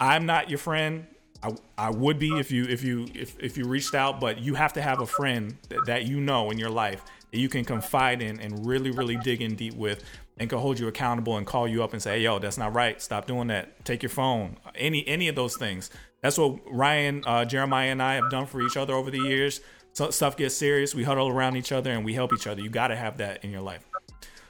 I'm 0.00 0.24
not 0.24 0.48
your 0.48 0.58
friend. 0.58 1.06
I, 1.42 1.50
I 1.76 1.90
would 1.90 2.20
be 2.20 2.38
if 2.38 2.52
you 2.52 2.64
if 2.64 2.84
you 2.84 3.08
if, 3.12 3.38
if 3.40 3.58
you 3.58 3.66
reached 3.66 3.94
out, 3.94 4.20
but 4.20 4.38
you 4.38 4.54
have 4.54 4.72
to 4.74 4.82
have 4.82 5.00
a 5.00 5.06
friend 5.06 5.56
that, 5.68 5.86
that 5.86 6.06
you 6.06 6.20
know 6.20 6.50
in 6.50 6.58
your 6.58 6.70
life 6.70 7.04
that 7.32 7.38
you 7.38 7.48
can 7.48 7.64
confide 7.64 8.22
in 8.22 8.38
and 8.38 8.64
really 8.64 8.92
really 8.92 9.16
dig 9.16 9.42
in 9.42 9.56
deep 9.56 9.74
with 9.74 10.04
and 10.38 10.48
can 10.48 10.60
hold 10.60 10.78
you 10.78 10.86
accountable 10.86 11.36
and 11.36 11.46
call 11.46 11.68
you 11.68 11.82
up 11.82 11.92
and 11.92 12.00
say, 12.00 12.18
hey, 12.18 12.24
yo, 12.24 12.38
that's 12.38 12.56
not 12.56 12.72
right. 12.74 13.02
Stop 13.02 13.26
doing 13.26 13.48
that. 13.48 13.84
Take 13.84 14.02
your 14.02 14.10
phone. 14.10 14.58
Any 14.76 15.06
any 15.08 15.26
of 15.26 15.34
those 15.34 15.56
things. 15.56 15.90
That's 16.20 16.38
what 16.38 16.60
Ryan, 16.70 17.24
uh, 17.26 17.44
Jeremiah, 17.44 17.90
and 17.90 18.00
I 18.00 18.14
have 18.14 18.30
done 18.30 18.46
for 18.46 18.62
each 18.62 18.76
other 18.76 18.94
over 18.94 19.10
the 19.10 19.18
years 19.18 19.60
so 19.92 20.10
stuff 20.10 20.36
gets 20.36 20.54
serious, 20.54 20.94
we 20.94 21.04
huddle 21.04 21.28
around 21.28 21.56
each 21.56 21.72
other 21.72 21.90
and 21.90 22.04
we 22.04 22.14
help 22.14 22.32
each 22.32 22.46
other. 22.46 22.60
You 22.60 22.70
got 22.70 22.88
to 22.88 22.96
have 22.96 23.18
that 23.18 23.44
in 23.44 23.50
your 23.50 23.60
life. 23.60 23.84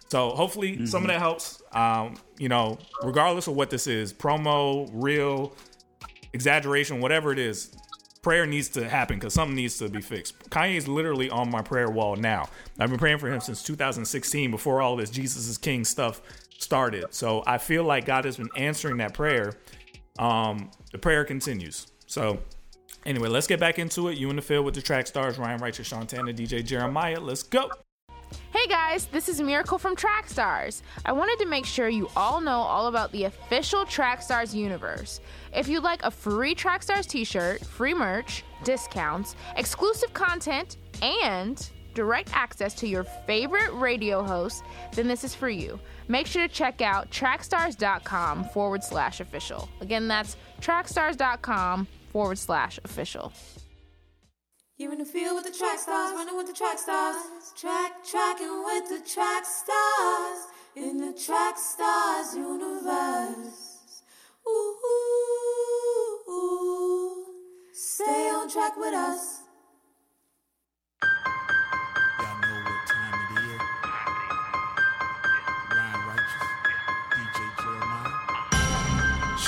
So 0.09 0.31
hopefully 0.31 0.75
mm-hmm. 0.75 0.87
some 0.87 1.03
of 1.03 1.09
that 1.09 1.21
helps. 1.21 1.63
Um, 1.73 2.17
you 2.39 2.49
know, 2.49 2.79
regardless 3.03 3.47
of 3.47 3.57
what 3.57 3.71
this 3.71 3.87
is, 3.87 4.13
promo, 4.13 4.89
real, 4.93 5.55
exaggeration, 6.33 7.01
whatever 7.01 7.33
it 7.33 7.39
is, 7.39 7.75
prayer 8.23 8.47
needs 8.47 8.69
to 8.71 8.89
happen 8.89 9.19
because 9.19 9.35
something 9.35 9.57
needs 9.57 9.79
to 9.79 9.89
be 9.89 10.01
fixed. 10.01 10.39
Kanye 10.51 10.77
is 10.77 10.87
literally 10.87 11.29
on 11.29 11.51
my 11.51 11.61
prayer 11.61 11.91
wall 11.91 12.15
now. 12.15 12.49
I've 12.79 12.91
been 12.91 12.99
praying 12.99 13.19
for 13.19 13.29
him 13.29 13.41
since 13.41 13.63
2016, 13.63 14.51
before 14.51 14.81
all 14.81 14.97
this 14.97 15.11
Jesus 15.11 15.49
is 15.49 15.59
King 15.59 15.85
stuff 15.85 16.23
started. 16.59 17.07
So 17.11 17.43
I 17.47 17.59
feel 17.59 17.83
like 17.83 18.05
God 18.05 18.25
has 18.25 18.37
been 18.37 18.51
answering 18.57 18.99
that 18.99 19.15
prayer. 19.15 19.55
Um, 20.19 20.71
the 20.93 20.99
prayer 20.99 21.25
continues. 21.25 21.89
So 22.07 22.39
Anyway, 23.05 23.29
let's 23.29 23.47
get 23.47 23.59
back 23.59 23.79
into 23.79 24.09
it. 24.09 24.19
You 24.19 24.31
in 24.31 24.37
the 24.37 24.43
field 24.43 24.65
with 24.65 24.75
the 24.75 24.83
track 24.83 25.07
stars 25.07 25.39
Ryan 25.39 25.61
Righteous, 25.61 25.87
Sean 25.87 26.07
Tanner, 26.07 26.33
DJ 26.33 26.65
Jeremiah. 26.65 27.19
Let's 27.19 27.43
go. 27.43 27.71
Hey 28.53 28.67
guys, 28.67 29.07
this 29.07 29.29
is 29.29 29.41
Miracle 29.41 29.79
from 29.79 29.97
Trackstarz. 29.97 30.83
I 31.05 31.13
wanted 31.13 31.39
to 31.41 31.47
make 31.47 31.67
sure 31.67 31.89
you 31.89 32.09
all 32.17 32.41
know 32.41 32.61
all 32.61 32.87
about 32.87 33.13
the 33.13 33.25
official 33.25 33.85
Trackstarz 33.85 34.55
universe. 34.55 35.21
If 35.55 35.69
you'd 35.69 35.83
like 35.83 36.03
a 36.03 36.11
free 36.11 36.55
Trackstarz 36.55 37.07
t 37.07 37.25
shirt, 37.25 37.65
free 37.65 37.95
merch, 37.95 38.45
discounts, 38.65 39.37
exclusive 39.57 40.15
content, 40.15 40.77
and 41.03 41.69
direct 41.95 42.31
access 42.35 42.73
to 42.75 42.87
your 42.87 43.05
favorite 43.05 43.73
radio 43.73 44.23
hosts, 44.23 44.63
then 44.95 45.09
this 45.09 45.25
is 45.25 45.35
for 45.35 45.51
you. 45.51 45.79
Make 46.09 46.27
sure 46.27 46.47
to 46.47 46.53
check 46.53 46.81
out 46.81 47.11
trackstarz.com 47.11 48.45
forward 48.45 48.83
slash 48.83 49.21
official. 49.21 49.69
Again, 49.81 50.09
that's 50.09 50.37
trackstarz.com 50.61 51.87
forward 52.13 52.39
slash 52.39 52.79
official. 52.85 53.33
You're 54.77 54.93
in 54.93 54.99
the 54.99 55.05
field 55.05 55.37
with 55.37 55.45
the 55.45 55.59
track 55.59 55.79
stars, 55.79 56.13
running 56.15 56.37
with 56.37 56.47
the 56.47 56.53
track 56.53 56.79
stars, 56.79 57.17
track 57.57 58.05
tracking 58.05 58.63
with 58.65 58.89
the 58.89 59.01
track 59.09 59.45
stars 59.45 60.47
in 60.77 60.99
the 60.99 61.13
track 61.13 61.57
stars 61.57 62.35
universe. 62.37 64.03
Ooh, 64.47 64.77
ooh, 64.91 66.31
ooh. 66.31 67.27
stay 67.73 68.29
on 68.31 68.51
track 68.51 68.77
with 68.77 68.95
us. 68.95 69.39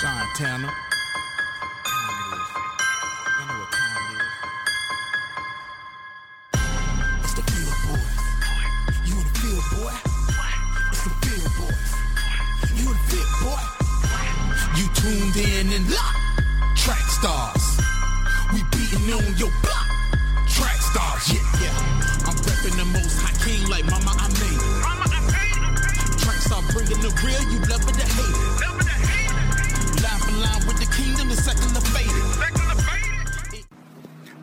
Y'all 0.03 0.84
tuned 15.05 15.37
in 15.37 15.73
and 15.73 15.85
locked. 15.91 16.19
Track 16.77 17.07
stars. 17.19 17.65
We 18.53 18.61
beating 18.73 19.13
on 19.13 19.37
your 19.37 19.53
block. 19.61 19.89
Track 20.49 20.81
stars, 20.81 21.25
yeah, 21.33 21.45
yeah. 21.61 22.25
I'm 22.25 22.37
repping 22.49 22.77
the 22.77 22.85
most 22.87 23.21
high 23.21 23.37
king 23.45 23.69
like 23.69 23.85
mama, 23.85 24.13
I 24.17 24.29
made 24.41 24.57
it. 24.57 24.81
Mama, 24.81 25.07
I 25.13 25.21
made 25.29 25.61
it. 25.61 26.19
Track 26.25 26.41
star 26.41 26.63
bringing 26.73 27.01
the 27.05 27.13
real, 27.21 27.43
you 27.53 27.59
love 27.69 27.85
it 27.85 27.95
to 28.01 28.07
hate 28.17 28.33
it. 28.33 28.49
Love 28.65 28.81
it 28.81 28.85
to 28.85 28.97
hate 29.05 29.29
it. 29.29 30.03
Life 30.03 30.29
in 30.29 30.37
line 30.41 30.63
with 30.67 30.79
the 30.81 30.89
kingdom, 30.97 31.29
the 31.29 31.37
second 31.37 31.75
to 31.75 31.81
fade 31.93 32.07
it. 32.09 32.25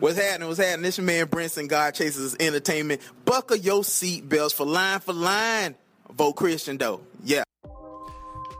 What's 0.00 0.18
happening? 0.18 0.48
What's 0.48 0.60
happening? 0.60 0.82
This 0.82 0.98
your 0.98 1.06
man 1.06 1.26
Brinson, 1.26 1.68
God 1.68 1.94
Chasers 1.94 2.36
Entertainment. 2.38 3.00
Buckle 3.24 3.56
your 3.56 3.82
seatbelts 3.82 4.54
for 4.54 4.66
line 4.66 5.00
for 5.00 5.12
line. 5.12 5.74
Vote 6.12 6.34
Christian 6.34 6.78
though. 6.78 7.00
Yeah. 7.24 7.44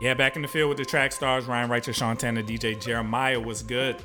Yeah, 0.03 0.15
back 0.15 0.35
in 0.35 0.41
the 0.41 0.49
field 0.49 0.67
with 0.67 0.77
the 0.77 0.83
track 0.83 1.13
stars, 1.13 1.45
Ryan 1.45 1.69
Righteous, 1.69 1.95
Sean 1.95 2.17
Tanner, 2.17 2.43
DJ 2.43 2.77
Jeremiah 2.77 3.39
was 3.39 3.63
good. 3.63 3.95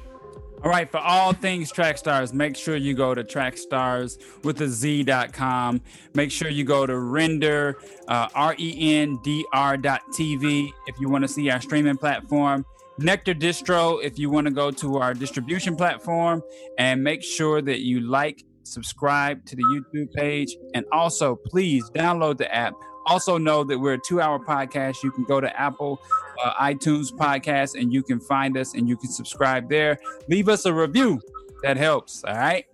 All 0.63 0.71
right, 0.71 0.89
for 0.89 0.99
all 0.99 1.33
things 1.33 1.73
track 1.73 1.99
stars, 1.99 2.33
make 2.33 2.55
sure 2.55 2.77
you 2.77 2.95
go 2.95 3.17
to 3.17 3.25
trackstars 3.25 4.17
with 4.45 4.61
a 4.61 4.69
Z.com. 4.69 5.81
Make 6.15 6.31
sure 6.31 6.51
you 6.51 6.63
go 6.63 6.87
to 6.87 6.97
render, 6.97 7.79
uh, 8.07 8.29
R 8.33 8.55
E 8.61 8.97
N 8.97 9.19
D 9.25 9.45
R 9.53 9.77
dot 9.77 10.03
TV 10.13 10.71
if 10.87 11.01
you 11.01 11.09
want 11.09 11.23
to 11.23 11.29
see 11.29 11.51
our 11.51 11.61
streaming 11.61 11.97
platform. 11.97 12.65
Nectar 12.99 13.35
Distro 13.35 14.01
if 14.01 14.21
you 14.21 14.31
want 14.31 14.47
to 14.47 14.53
go 14.53 14.71
to 14.71 14.99
our 14.99 15.15
distribution 15.15 15.75
platform. 15.75 16.45
And 16.79 17.03
make 17.03 17.25
sure 17.25 17.61
that 17.61 17.81
you 17.81 18.03
like, 18.03 18.45
subscribe 18.63 19.45
to 19.47 19.57
the 19.57 19.65
YouTube 19.65 20.13
page. 20.13 20.57
And 20.75 20.87
also, 20.93 21.35
please 21.35 21.91
download 21.91 22.39
the 22.39 22.55
app. 22.55 22.75
Also, 23.09 23.39
know 23.39 23.65
that 23.65 23.79
we're 23.79 23.95
a 23.95 23.99
two 23.99 24.21
hour 24.21 24.39
podcast. 24.39 25.03
You 25.03 25.11
can 25.11 25.25
go 25.25 25.41
to 25.41 25.61
Apple 25.61 26.01
uh, 26.45 26.53
iTunes 26.55 27.11
podcast 27.11 27.81
and 27.81 27.93
you 27.93 28.03
can 28.03 28.21
find 28.21 28.57
us 28.57 28.75
and 28.75 28.89
you 28.89 28.97
can 28.97 29.11
subscribe 29.11 29.69
there. 29.69 29.99
Leave 30.29 30.49
us 30.49 30.67
a 30.67 30.73
review. 30.73 31.21
That 31.63 31.77
helps. 31.77 32.23
All 32.25 32.35
right. 32.35 32.67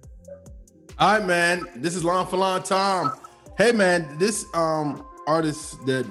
All 0.98 1.19
right, 1.19 1.27
man. 1.27 1.66
This 1.77 1.94
is 1.94 2.05
Long 2.05 2.27
for 2.27 2.36
Long 2.36 2.62
Tom. 2.62 3.12
Hey, 3.56 3.73
man, 3.73 4.19
this 4.19 4.44
um 4.55 5.06
artist 5.27 5.85
that 5.86 6.06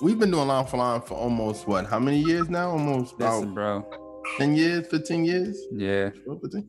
we've 0.00 0.18
been 0.18 0.30
doing 0.30 0.48
Long 0.48 0.66
for 0.66 0.76
Long 0.78 1.02
for 1.02 1.14
almost 1.14 1.66
what? 1.66 1.86
How 1.86 1.98
many 1.98 2.20
years 2.20 2.48
now? 2.48 2.70
Almost 2.70 3.14
about 3.14 3.38
Listen, 3.38 3.54
bro. 3.54 3.86
10 4.38 4.54
years, 4.56 4.86
15 4.88 5.24
years? 5.24 5.58
Yeah. 5.72 6.10
15? 6.26 6.68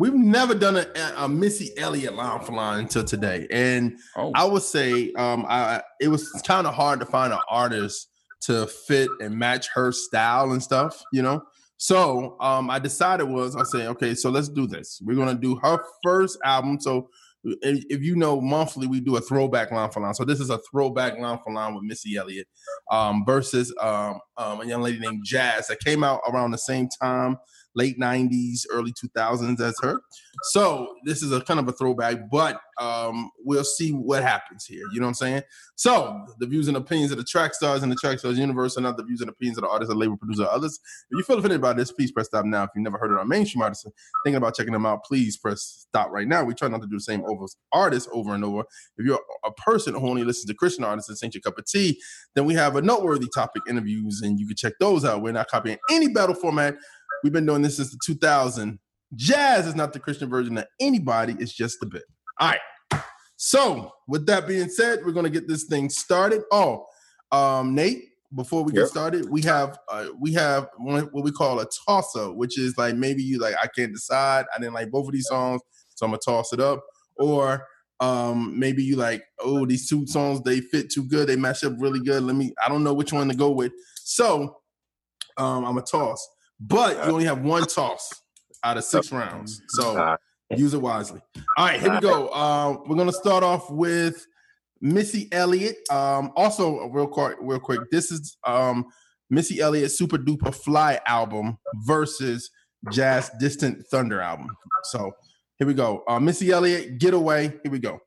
We've 0.00 0.14
never 0.14 0.54
done 0.54 0.78
a, 0.78 0.86
a 1.18 1.28
Missy 1.28 1.76
Elliott 1.76 2.14
line 2.14 2.40
for 2.40 2.52
line 2.52 2.80
until 2.80 3.04
today, 3.04 3.46
and 3.50 3.98
I 4.34 4.44
would 4.46 4.62
say 4.62 5.12
um, 5.12 5.44
I 5.46 5.82
it 6.00 6.08
was 6.08 6.26
kind 6.46 6.66
of 6.66 6.72
hard 6.72 7.00
to 7.00 7.06
find 7.06 7.34
an 7.34 7.38
artist 7.50 8.08
to 8.44 8.66
fit 8.66 9.10
and 9.20 9.36
match 9.36 9.68
her 9.74 9.92
style 9.92 10.52
and 10.52 10.62
stuff, 10.62 11.02
you 11.12 11.20
know. 11.20 11.42
So 11.76 12.38
um, 12.40 12.70
I 12.70 12.78
decided 12.78 13.24
was 13.24 13.54
I 13.56 13.64
say, 13.64 13.88
okay, 13.88 14.14
so 14.14 14.30
let's 14.30 14.48
do 14.48 14.66
this. 14.66 15.02
We're 15.04 15.16
gonna 15.16 15.34
do 15.34 15.56
her 15.56 15.84
first 16.02 16.38
album. 16.46 16.80
So 16.80 17.10
if, 17.44 17.84
if 17.90 18.00
you 18.00 18.16
know, 18.16 18.40
monthly 18.40 18.86
we 18.86 19.00
do 19.00 19.18
a 19.18 19.20
throwback 19.20 19.70
line 19.70 19.90
for 19.90 20.00
line. 20.00 20.14
So 20.14 20.24
this 20.24 20.40
is 20.40 20.48
a 20.48 20.60
throwback 20.70 21.18
line 21.18 21.40
for 21.44 21.52
line 21.52 21.74
with 21.74 21.84
Missy 21.84 22.16
Elliott 22.16 22.48
um, 22.90 23.24
versus 23.26 23.70
um, 23.78 24.18
um, 24.38 24.62
a 24.62 24.64
young 24.64 24.80
lady 24.80 24.98
named 24.98 25.24
Jazz 25.26 25.66
that 25.68 25.80
came 25.80 26.02
out 26.02 26.20
around 26.26 26.52
the 26.52 26.58
same 26.58 26.88
time 26.88 27.36
late 27.74 27.98
90s, 27.98 28.66
early 28.70 28.92
2000s 28.92 29.60
as 29.60 29.76
her. 29.82 30.00
So 30.50 30.94
this 31.04 31.22
is 31.22 31.32
a 31.32 31.40
kind 31.40 31.60
of 31.60 31.68
a 31.68 31.72
throwback, 31.72 32.30
but 32.30 32.60
um, 32.80 33.30
we'll 33.44 33.64
see 33.64 33.90
what 33.92 34.22
happens 34.22 34.64
here. 34.64 34.84
You 34.92 35.00
know 35.00 35.06
what 35.06 35.10
I'm 35.10 35.14
saying? 35.14 35.42
So 35.76 36.26
the 36.38 36.46
views 36.46 36.68
and 36.68 36.76
opinions 36.76 37.12
of 37.12 37.18
the 37.18 37.24
track 37.24 37.54
stars 37.54 37.82
and 37.82 37.92
the 37.92 37.96
track 37.96 38.18
stars 38.18 38.38
universe 38.38 38.76
are 38.78 38.80
not 38.80 38.96
the 38.96 39.04
views 39.04 39.20
and 39.20 39.28
opinions 39.28 39.58
of 39.58 39.62
the 39.62 39.68
artists, 39.68 39.92
the 39.92 39.98
label 39.98 40.16
producer, 40.16 40.46
others. 40.50 40.80
If 41.10 41.18
you 41.18 41.22
feel 41.22 41.38
offended 41.38 41.60
by 41.60 41.74
this, 41.74 41.92
please 41.92 42.10
press 42.10 42.26
stop 42.26 42.44
now. 42.44 42.64
If 42.64 42.70
you've 42.74 42.82
never 42.82 42.98
heard 42.98 43.12
of 43.12 43.18
our 43.18 43.24
mainstream 43.24 43.62
artists, 43.62 43.84
thinking 44.24 44.36
about 44.36 44.54
checking 44.56 44.72
them 44.72 44.86
out, 44.86 45.04
please 45.04 45.36
press 45.36 45.86
stop 45.88 46.10
right 46.10 46.26
now. 46.26 46.42
We 46.44 46.54
try 46.54 46.68
not 46.68 46.80
to 46.80 46.86
do 46.86 46.96
the 46.96 47.02
same 47.02 47.22
over 47.28 47.46
artists 47.72 48.08
over 48.12 48.34
and 48.34 48.44
over. 48.44 48.64
If 48.96 49.06
you're 49.06 49.20
a 49.44 49.52
person 49.52 49.94
who 49.94 50.08
only 50.08 50.24
listens 50.24 50.46
to 50.46 50.54
Christian 50.54 50.84
artists 50.84 51.10
and 51.10 51.18
ain't 51.22 51.34
your 51.34 51.42
cup 51.42 51.58
of 51.58 51.66
tea, 51.66 52.00
then 52.34 52.44
we 52.44 52.54
have 52.54 52.76
a 52.76 52.82
noteworthy 52.82 53.28
topic 53.34 53.62
interviews, 53.68 54.22
and 54.22 54.38
you 54.38 54.46
can 54.46 54.56
check 54.56 54.74
those 54.80 55.04
out. 55.04 55.22
We're 55.22 55.32
not 55.32 55.48
copying 55.48 55.78
any 55.90 56.08
battle 56.08 56.34
format. 56.34 56.76
We've 57.22 57.32
been 57.32 57.46
doing 57.46 57.62
this 57.62 57.76
since 57.76 57.90
the 57.90 57.98
2000. 58.04 58.78
Jazz 59.16 59.66
is 59.66 59.74
not 59.74 59.92
the 59.92 59.98
Christian 59.98 60.30
version 60.30 60.56
of 60.58 60.66
anybody. 60.80 61.34
It's 61.38 61.52
just 61.52 61.82
a 61.82 61.86
bit. 61.86 62.04
All 62.38 62.48
right. 62.50 63.02
So 63.36 63.92
with 64.06 64.26
that 64.26 64.46
being 64.46 64.68
said, 64.68 65.00
we're 65.04 65.12
gonna 65.12 65.30
get 65.30 65.48
this 65.48 65.64
thing 65.64 65.88
started. 65.88 66.42
Oh, 66.52 66.86
um, 67.32 67.74
Nate, 67.74 68.04
before 68.34 68.62
we 68.62 68.72
get 68.72 68.80
Yep. 68.80 68.88
started, 68.88 69.30
we 69.30 69.40
have 69.42 69.78
uh, 69.88 70.08
we 70.20 70.32
have 70.34 70.68
one, 70.76 71.04
what 71.12 71.24
we 71.24 71.32
call 71.32 71.58
a 71.60 71.66
toss 71.86 72.14
up, 72.16 72.34
which 72.36 72.58
is 72.58 72.76
like 72.76 72.94
maybe 72.96 73.22
you 73.22 73.38
like 73.38 73.54
I 73.62 73.66
can't 73.66 73.92
decide. 73.92 74.44
I 74.54 74.58
didn't 74.58 74.74
like 74.74 74.90
both 74.90 75.06
of 75.06 75.12
these 75.12 75.26
songs, 75.26 75.62
so 75.94 76.04
I'm 76.06 76.12
gonna 76.12 76.20
toss 76.24 76.52
it 76.52 76.60
up. 76.60 76.84
Or 77.16 77.66
um, 77.98 78.58
maybe 78.58 78.82
you 78.84 78.96
like 78.96 79.22
oh 79.40 79.66
these 79.66 79.88
two 79.88 80.06
songs 80.06 80.42
they 80.42 80.60
fit 80.60 80.90
too 80.90 81.04
good, 81.04 81.28
they 81.28 81.36
match 81.36 81.64
up 81.64 81.72
really 81.78 82.00
good. 82.00 82.22
Let 82.22 82.36
me 82.36 82.52
I 82.64 82.68
don't 82.68 82.84
know 82.84 82.94
which 82.94 83.12
one 83.12 83.28
to 83.28 83.34
go 83.34 83.50
with. 83.50 83.72
So 83.96 84.58
um, 85.38 85.64
I'm 85.64 85.78
a 85.78 85.82
toss, 85.82 86.26
but 86.60 86.96
you 87.06 87.12
only 87.12 87.24
have 87.24 87.42
one 87.42 87.66
toss 87.66 88.22
out 88.62 88.76
of 88.76 88.84
six 88.84 89.10
rounds. 89.10 89.62
So 89.68 90.16
use 90.56 90.74
it 90.74 90.82
wisely. 90.82 91.20
All 91.56 91.66
right, 91.66 91.80
here 91.80 91.92
we 91.92 92.00
go. 92.00 92.28
Uh, 92.28 92.76
we're 92.86 92.96
gonna 92.96 93.12
start 93.12 93.42
off 93.42 93.70
with 93.70 94.26
Missy 94.80 95.28
Elliott. 95.32 95.76
Um, 95.90 96.32
also, 96.36 96.88
real 96.88 97.06
quick, 97.06 97.36
real 97.40 97.60
quick. 97.60 97.80
This 97.90 98.10
is 98.10 98.36
um, 98.46 98.86
Missy 99.30 99.60
Elliott 99.60 99.90
Supa 99.90 100.22
Dupa 100.22 100.54
Fly 100.54 101.00
album 101.06 101.58
versus 101.86 102.50
Jazz 102.90 103.30
Distant 103.38 103.86
Thunder 103.90 104.20
album. 104.20 104.48
So 104.84 105.12
here 105.58 105.66
we 105.66 105.74
go. 105.74 106.02
Uh, 106.08 106.18
Missy 106.18 106.50
Elliott, 106.50 106.98
Getaway. 106.98 107.48
Here 107.62 107.70
we 107.70 107.78
go. 107.78 108.00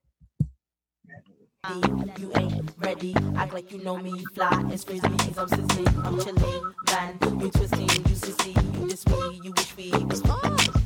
You 1.65 2.29
ain't 2.35 2.71
ready, 2.79 3.15
act 3.37 3.53
like 3.53 3.71
you 3.71 3.81
know 3.85 3.95
me. 3.95 4.25
Fly 4.35 4.49
as 4.73 4.83
frisbees, 4.83 5.37
I'm 5.37 5.47
sizzling, 5.47 5.87
I'm 6.03 6.19
chilling. 6.19 6.73
Man, 6.91 7.17
you 7.39 7.49
twisting, 7.51 7.87
you 7.87 8.15
sissy, 8.19 8.81
you 8.81 8.89
diss 8.89 9.07
me, 9.07 9.39
you 9.43 9.53
wish 9.55 9.77
we 9.77 9.91
was 10.03 10.21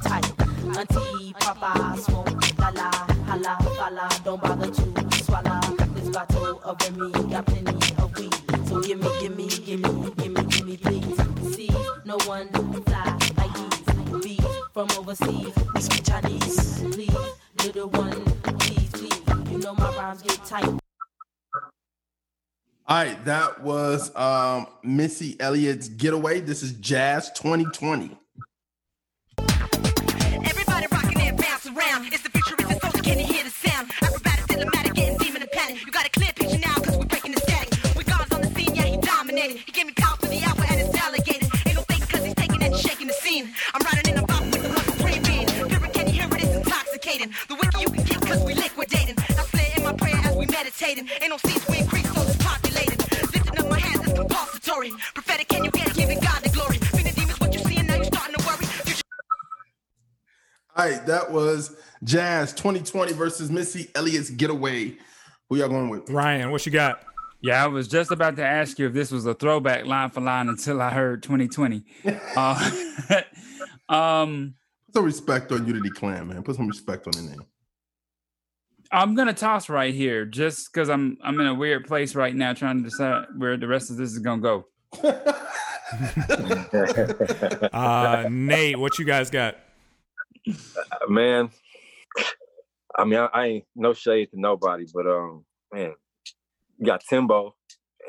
tight. 0.03 0.31
Auntie, 0.77 1.33
Papa, 1.39 1.97
smoke, 1.99 2.59
la 2.59 2.69
la, 2.69 2.91
holla, 3.25 3.57
falla, 3.75 4.07
don't 4.23 4.39
bother 4.39 4.69
to 4.69 5.23
swallow. 5.23 5.59
This 5.95 6.09
bottle 6.09 6.61
of 6.63 6.79
Remy 6.83 7.11
got 7.31 7.47
plenty 7.47 7.95
of 7.95 8.15
weed, 8.19 8.35
so 8.67 8.79
give 8.79 9.01
me, 9.01 9.09
give 9.19 9.35
me, 9.35 9.47
give 9.47 9.79
me, 9.79 10.11
give 10.15 10.31
me, 10.31 10.43
give 10.43 10.65
me, 10.67 10.77
please. 10.77 11.55
See, 11.55 11.71
no 12.05 12.17
one 12.27 12.49
fly 12.83 13.17
like 13.35 13.53
these. 13.55 14.23
Bees 14.23 14.45
from 14.73 14.87
overseas, 14.99 15.55
we 15.73 15.81
speak 15.81 16.03
Chinese. 16.03 16.83
Please, 16.91 17.17
little 17.63 17.89
one, 17.89 18.23
please. 19.76 19.80
Know 19.80 19.91
my 19.91 19.98
rhymes 19.98 20.22
get 20.22 20.45
tight. 20.45 20.65
All 22.89 23.03
right, 23.03 23.26
that 23.26 23.61
was 23.61 24.15
um, 24.15 24.68
Missy 24.81 25.35
Elliott's 25.41 25.89
Getaway. 25.89 26.39
This 26.39 26.64
is 26.64 26.72
Jazz 26.73 27.30
2020. 27.31 28.18
Everybody 30.45 30.88
rocking 30.91 31.22
and 31.22 31.38
bounce 31.38 31.65
around. 31.68 32.07
It's 32.14 32.23
the 32.23 32.30
futuristic 32.30 32.81
soldier, 32.81 33.02
can 33.02 33.19
you 33.19 33.26
hear 33.26 33.44
the 33.44 33.49
sound? 33.49 33.91
Acrobatic, 34.02 34.45
cinematic, 34.45 34.94
getting 34.95 35.18
demon 35.18 35.41
and 35.41 35.52
panic. 35.52 35.85
You 35.85 35.91
got 35.91 36.06
a 36.06 36.10
clear 36.11 36.31
picture 36.34 36.60
now, 36.60 36.76
cause 36.76 36.98
we're 36.98 37.06
breaking 37.06 37.34
the 37.34 37.41
static. 37.41 37.72
With 37.98 38.07
God's 38.07 38.31
on 38.34 38.41
the 38.41 38.48
scene, 38.56 38.73
yeah, 38.73 38.84
he 38.84 38.98
dominated. 38.98 39.57
He 39.65 39.72
gave 39.73 39.88
me 39.88 39.94
power 39.98 40.15
for 40.15 40.27
the 40.27 40.41
hour 40.48 40.64
and 40.69 40.80
it's 40.80 40.89
delegated. 40.98 41.49
Ain't 41.65 41.76
no 41.76 41.81
fake 41.81 42.07
cause 42.07 42.23
he's 42.23 42.35
taking 42.35 42.64
and 42.64 42.73
shaking 42.73 43.07
the 43.07 43.14
scene. 43.19 43.52
I'm 43.73 43.81
riding 43.84 44.14
in 44.14 44.23
a 44.23 44.26
box 44.26 44.45
with 44.45 44.64
the 44.64 44.69
muscle 44.69 44.94
screaming. 44.94 45.45
Pyrrhic, 45.68 45.91
can 45.91 46.07
you 46.07 46.14
hear 46.14 46.30
it? 46.31 46.41
It's 46.41 46.56
intoxicating. 46.56 47.34
The 47.49 47.56
wicked 47.56 47.81
you 47.81 47.89
can 47.91 48.03
get 48.06 48.22
cause 48.22 48.41
we 48.45 48.53
liquidating. 48.53 49.16
As 50.88 50.95
we 50.95 51.03
meditating. 51.03 51.22
Ain't 51.22 51.30
no 51.30 51.38
seats, 51.38 51.69
we 51.69 51.80
increase, 51.80 52.14
so 52.14 52.22
it's 52.22 52.38
populated. 52.38 52.99
Lifting 53.34 53.59
up 53.59 53.69
my 53.69 53.80
hands 53.80 54.07
is 54.07 54.14
compulsory. 54.14 54.91
Prophetic, 55.14 55.47
can 55.49 55.65
you 55.65 55.72
get 55.72 55.88
it? 55.88 55.95
Giving 55.95 56.19
God 56.19 56.41
the 56.43 56.49
glory. 56.49 56.77
Feeling 56.77 57.14
demons, 57.14 57.39
what 57.39 57.53
you 57.53 57.59
seeing 57.59 57.85
now, 57.85 57.95
you 57.95 58.03
starting 58.05 58.35
to 58.35 58.45
worry. 58.45 58.65
All 60.76 60.85
right, 60.89 61.05
that 61.05 61.31
was 61.31 61.76
Jazz 62.03 62.53
2020 62.53 63.14
versus 63.14 63.49
Missy 63.49 63.89
Elliott's 63.95 64.30
Getaway. 64.30 64.97
Who 65.49 65.57
y'all 65.57 65.69
going 65.69 65.89
with? 65.89 66.09
Ryan, 66.09 66.51
what 66.51 66.65
you 66.65 66.72
got? 66.72 67.03
Yeah, 67.41 67.64
I 67.64 67.68
was 67.68 67.88
just 67.88 68.11
about 68.11 68.35
to 68.38 68.45
ask 68.45 68.80
you 68.80 68.88
if 68.88 68.93
this 68.93 69.11
was 69.11 69.26
a 69.26 69.34
throwback 69.34 69.85
line 69.85 70.09
for 70.09 70.22
line 70.22 70.49
until 70.49 70.81
I 70.81 70.91
heard 70.91 71.23
2020. 71.23 71.84
Uh, 72.35 72.72
um, 73.89 74.55
Put 74.88 74.95
some 74.95 75.05
respect 75.05 75.51
on 75.51 75.68
Unity 75.68 75.89
Klan, 75.89 76.27
man. 76.27 76.43
Put 76.43 76.55
some 76.55 76.68
respect 76.68 77.07
on 77.07 77.14
the 77.14 77.30
name. 77.30 77.45
I'm 78.91 79.15
gonna 79.15 79.34
toss 79.34 79.69
right 79.69 79.93
here 79.93 80.26
just 80.26 80.72
because 80.72 80.89
I'm 80.89 81.18
I'm 81.23 81.39
in 81.39 81.47
a 81.47 81.53
weird 81.53 81.85
place 81.85 82.15
right 82.15 82.35
now 82.35 82.53
trying 82.53 82.84
to 82.84 82.84
decide 82.89 83.26
where 83.38 83.57
the 83.57 83.68
rest 83.68 83.89
of 83.89 83.97
this 83.97 84.11
is 84.11 84.19
gonna 84.19 84.41
go. 84.41 84.65
Uh, 87.72 88.27
Nate, 88.30 88.77
what 88.77 88.99
you 88.99 89.05
guys 89.05 89.30
got? 89.30 89.55
man. 91.07 91.49
I 92.97 93.05
mean, 93.05 93.19
I, 93.19 93.30
I 93.34 93.45
ain't 93.45 93.65
no 93.76 93.93
shade 93.93 94.31
to 94.31 94.39
nobody, 94.39 94.85
but 94.93 95.05
um, 95.07 95.45
man, 95.72 95.93
you 96.77 96.85
got 96.85 97.03
Timbo, 97.09 97.55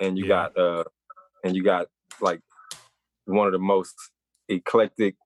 and 0.01 0.19
you 0.19 0.27
got 0.27 0.59
uh, 0.59 0.85
and 1.45 1.55
you 1.55 1.63
got 1.63 1.87
like 2.21 2.41
one 3.27 3.47
of 3.47 3.53
the 3.53 3.59
most 3.59 3.95
eclectic, 4.49 5.17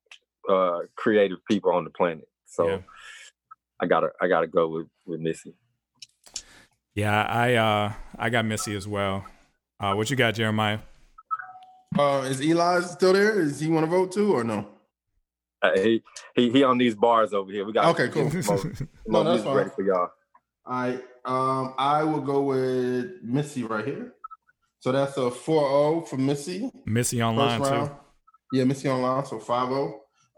uh, 0.49 0.81
creative 0.97 1.39
people 1.49 1.73
on 1.73 1.85
the 1.85 1.91
planet. 1.91 2.29
So 2.47 2.69
Yeah. 2.69 2.79
I 3.83 3.87
gotta, 3.87 4.11
I 4.21 4.29
gotta 4.29 4.47
go 4.47 4.69
with 4.69 4.87
with 5.07 5.21
Missy. 5.21 5.55
Yeah, 6.95 7.23
I 7.23 7.55
uh, 7.55 7.93
I 8.17 8.31
got 8.31 8.45
Missy 8.45 8.77
as 8.77 8.87
well. 8.87 9.27
Uh, 9.81 9.95
what 9.95 10.09
you 10.09 10.17
got, 10.17 10.35
Jeremiah? 10.35 10.79
Uh, 11.99 12.25
is 12.29 12.41
Eli 12.41 12.81
still 12.83 13.13
there? 13.13 13.41
Is 13.41 13.59
he 13.59 13.69
want 13.69 13.85
to 13.85 13.91
vote 13.91 14.13
too 14.13 14.35
or 14.35 14.45
no? 14.45 14.69
Uh, 15.61 15.73
he, 15.75 16.03
he 16.37 16.51
he 16.51 16.63
on 16.63 16.79
these 16.79 16.95
bars 16.95 17.33
over 17.33 17.51
here. 17.51 17.65
We 17.65 17.73
got 17.73 17.99
Okay, 17.99 18.09
cool. 18.09 18.31
No, 19.07 19.25
that's 19.25 19.43
fine. 19.43 19.57
ready 19.57 19.71
for 19.71 19.83
y'all. 19.83 20.09
All 20.65 20.83
right. 20.83 21.03
Um, 21.25 21.75
I 21.77 22.05
will 22.05 22.21
go 22.21 22.43
with 22.43 23.23
Missy 23.23 23.65
right 23.65 23.85
here. 23.85 24.15
So 24.79 24.91
that's 24.91 25.17
a 25.17 25.31
4-0 25.31 26.09
for 26.09 26.17
Missy. 26.17 26.71
Missy 26.87 27.23
online 27.23 27.63
too. 27.63 27.91
Yeah, 28.53 28.65
Missy 28.65 28.89
online. 28.89 29.25
So 29.27 29.39
5-0. 29.39 29.93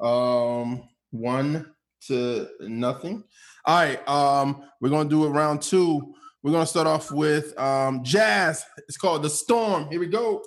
Um, 0.05 0.89
one 1.11 1.74
to 2.09 2.49
nothing. 2.61 3.25
All 3.65 3.77
right. 3.77 4.09
Um, 4.09 4.63
we're 4.81 4.91
gonna 4.91 5.09
do 5.09 5.25
a 5.25 5.31
round 5.31 5.63
two. 5.63 6.15
We're 6.43 6.53
gonna 6.53 6.67
start 6.67 6.87
off 6.87 7.11
with 7.11 7.59
um 7.59 8.05
jazz. 8.05 8.65
It's 8.89 8.97
called 8.97 9.23
the 9.23 9.31
storm. 9.31 9.89
Here 9.89 10.01
we 10.01 10.09
go. 10.09 10.43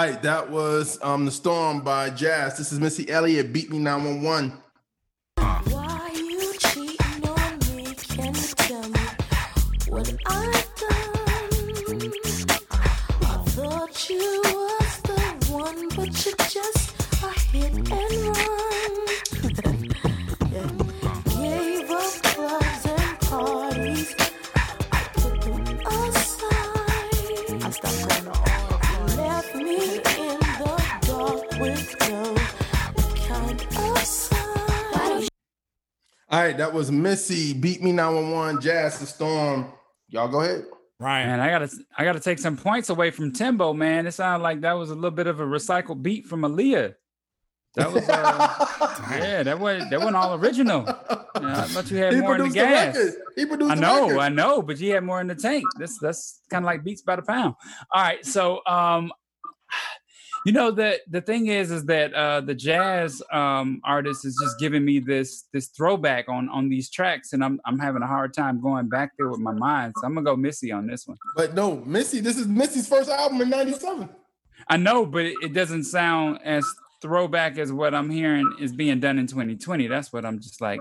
Right, 0.00 0.22
that 0.22 0.48
was 0.48 0.98
um 1.02 1.26
the 1.26 1.30
storm 1.30 1.82
by 1.82 2.08
Jazz. 2.08 2.56
This 2.56 2.72
is 2.72 2.80
Missy 2.80 3.10
Elliott. 3.10 3.52
Beep 3.52 3.68
me 3.68 3.78
911. 3.78 4.54
All 36.30 36.40
right, 36.40 36.56
that 36.56 36.72
was 36.72 36.92
Missy. 36.92 37.52
Beep 37.52 37.82
me 37.82 37.90
911. 37.90 38.60
Jazz 38.60 39.00
the 39.00 39.06
storm. 39.06 39.72
Y'all 40.08 40.28
go 40.28 40.40
ahead. 40.40 40.64
Ryan. 41.00 41.28
Man, 41.28 41.40
I 41.40 41.50
gotta 41.50 41.70
I 41.96 42.04
gotta 42.04 42.20
take 42.20 42.38
some 42.38 42.56
points 42.56 42.90
away 42.90 43.10
from 43.10 43.32
Timbo, 43.32 43.72
man. 43.72 44.06
It 44.06 44.12
sounded 44.12 44.42
like 44.42 44.60
that 44.60 44.74
was 44.74 44.90
a 44.90 44.94
little 44.94 45.10
bit 45.10 45.26
of 45.26 45.40
a 45.40 45.44
recycled 45.44 46.02
beat 46.02 46.26
from 46.26 46.42
Aaliyah. 46.42 46.94
That 47.76 47.92
was 47.92 48.08
uh, 48.08 48.66
yeah, 49.12 49.42
that 49.44 49.58
was 49.58 49.82
that 49.90 49.98
wasn't 49.98 50.16
all 50.16 50.34
original. 50.34 50.84
Yeah, 50.86 51.62
I 51.62 51.62
thought 51.62 51.90
you 51.90 51.96
had 51.96 52.12
He 52.12 52.20
more 52.20 52.36
in 52.36 52.42
the 52.42 52.50
produced 52.50 52.94
the 52.94 53.00
gas. 53.00 53.16
He 53.36 53.46
produced 53.46 53.70
I 53.70 53.74
know, 53.76 54.08
record. 54.08 54.18
I 54.20 54.28
know, 54.28 54.60
but 54.60 54.78
you 54.78 54.92
had 54.92 55.04
more 55.04 55.20
in 55.20 55.26
the 55.26 55.34
tank. 55.34 55.64
This 55.78 55.98
that's 55.98 56.40
kind 56.50 56.64
of 56.64 56.66
like 56.66 56.84
beats 56.84 57.02
by 57.02 57.16
the 57.16 57.22
pound. 57.22 57.54
All 57.92 58.02
right, 58.02 58.24
so 58.26 58.60
um, 58.66 59.12
you 60.46 60.52
know 60.52 60.70
the 60.70 60.98
the 61.08 61.20
thing 61.20 61.48
is 61.48 61.70
is 61.70 61.84
that 61.86 62.14
uh 62.14 62.40
the 62.40 62.54
jazz 62.54 63.22
um 63.32 63.80
artist 63.84 64.24
is 64.24 64.36
just 64.42 64.58
giving 64.58 64.84
me 64.84 64.98
this 64.98 65.44
this 65.52 65.68
throwback 65.68 66.28
on 66.28 66.48
on 66.48 66.68
these 66.68 66.90
tracks, 66.90 67.32
and 67.32 67.44
I'm 67.44 67.60
I'm 67.64 67.78
having 67.78 68.02
a 68.02 68.06
hard 68.06 68.32
time 68.34 68.60
going 68.60 68.88
back 68.88 69.12
there 69.18 69.28
with 69.28 69.40
my 69.40 69.52
mind. 69.52 69.94
So 70.00 70.06
I'm 70.06 70.14
gonna 70.14 70.24
go 70.24 70.36
Missy 70.36 70.72
on 70.72 70.86
this 70.86 71.06
one. 71.06 71.18
But 71.36 71.54
no, 71.54 71.76
Missy, 71.84 72.20
this 72.20 72.38
is 72.38 72.46
Missy's 72.46 72.88
first 72.88 73.10
album 73.10 73.40
in 73.42 73.50
97. 73.50 74.08
I 74.68 74.76
know, 74.76 75.06
but 75.06 75.24
it, 75.26 75.34
it 75.42 75.52
doesn't 75.52 75.84
sound 75.84 76.38
as 76.44 76.66
throwback 77.02 77.56
as 77.58 77.72
what 77.72 77.94
I'm 77.94 78.10
hearing 78.10 78.56
is 78.60 78.72
being 78.72 79.00
done 79.00 79.18
in 79.18 79.26
2020. 79.26 79.86
That's 79.86 80.12
what 80.12 80.24
I'm 80.26 80.38
just 80.40 80.60
like. 80.60 80.80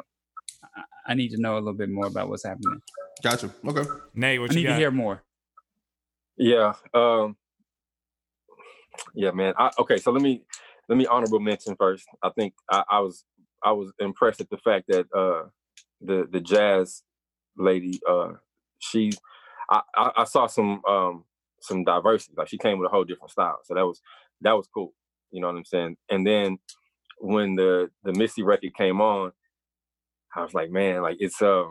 I- 0.76 0.84
I 1.08 1.14
need 1.16 1.30
to 1.32 1.42
know 1.42 1.56
a 1.56 1.60
little 1.60 1.74
bit 1.74 1.90
more 1.90 2.06
about 2.06 2.30
what's 2.30 2.46
happening. 2.46 2.82
Gotcha. 3.24 3.50
Okay. 3.66 3.84
Nate, 4.14 4.40
what 4.40 4.52
I 4.52 4.54
you 4.54 4.60
need 4.62 4.68
to 4.68 4.76
hear 4.76 4.92
more. 4.92 5.24
Yeah. 6.38 6.74
Um 6.94 7.36
yeah, 9.14 9.32
man. 9.32 9.54
I, 9.58 9.72
okay, 9.80 9.98
so 9.98 10.12
let 10.12 10.22
me 10.22 10.44
let 10.88 10.98
me 10.98 11.06
honorable 11.06 11.40
mention 11.40 11.76
first. 11.78 12.06
I 12.24 12.30
think 12.30 12.54
I, 12.72 12.84
I 12.90 13.00
was 13.00 13.24
I 13.64 13.72
was 13.72 13.92
impressed 14.00 14.42
at 14.42 14.50
the 14.50 14.58
fact 14.58 14.86
that 14.90 15.06
uh 15.16 15.50
the 16.02 16.28
the 16.32 16.40
jazz 16.40 17.04
lady 17.58 18.00
uh 18.10 18.34
she 18.80 19.12
I, 19.70 19.82
I, 20.18 20.24
saw 20.24 20.48
some 20.48 20.84
um 20.86 21.26
some 21.62 21.84
diversity. 21.84 22.34
Like 22.38 22.48
she 22.48 22.58
came 22.58 22.80
with 22.80 22.88
a 22.88 22.90
whole 22.90 23.04
different 23.04 23.32
style. 23.32 23.60
So 23.66 23.76
that 23.76 23.86
was 23.86 24.02
that 24.42 24.54
was 24.54 24.68
cool. 24.74 24.94
You 25.32 25.42
know 25.42 25.48
what 25.48 25.58
I'm 25.58 25.66
saying? 25.66 25.98
And 26.10 26.26
then 26.26 26.58
when 27.20 27.56
the 27.56 27.90
the 28.04 28.14
Missy 28.14 28.44
record 28.44 28.74
came 28.76 29.02
on, 29.02 29.32
I 30.36 30.44
was 30.44 30.54
like, 30.54 30.72
man, 30.72 31.02
like 31.02 31.18
it's 31.20 31.42
uh 31.42 31.66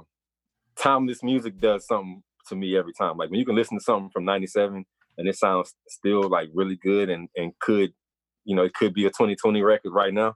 timeless 0.77 1.23
music 1.23 1.61
does 1.61 1.87
something 1.87 2.23
to 2.49 2.57
me 2.57 2.77
every 2.77 2.93
time. 2.93 3.17
Like 3.17 3.31
when 3.31 3.41
you 3.41 3.47
can 3.47 3.57
listen 3.57 3.79
to 3.79 3.85
something 3.85 4.11
from 4.11 4.25
'97 4.25 4.85
and 5.19 5.29
it 5.29 5.37
sounds 5.37 5.75
still 5.89 6.29
like 6.29 6.49
really 6.55 6.77
good 6.77 7.11
and 7.11 7.29
and 7.37 7.53
could, 7.61 7.93
you 8.45 8.57
know, 8.57 8.63
it 8.63 8.73
could 8.73 8.95
be 8.95 9.05
a 9.05 9.11
2020 9.11 9.61
record 9.63 9.93
right 9.93 10.15
now. 10.15 10.35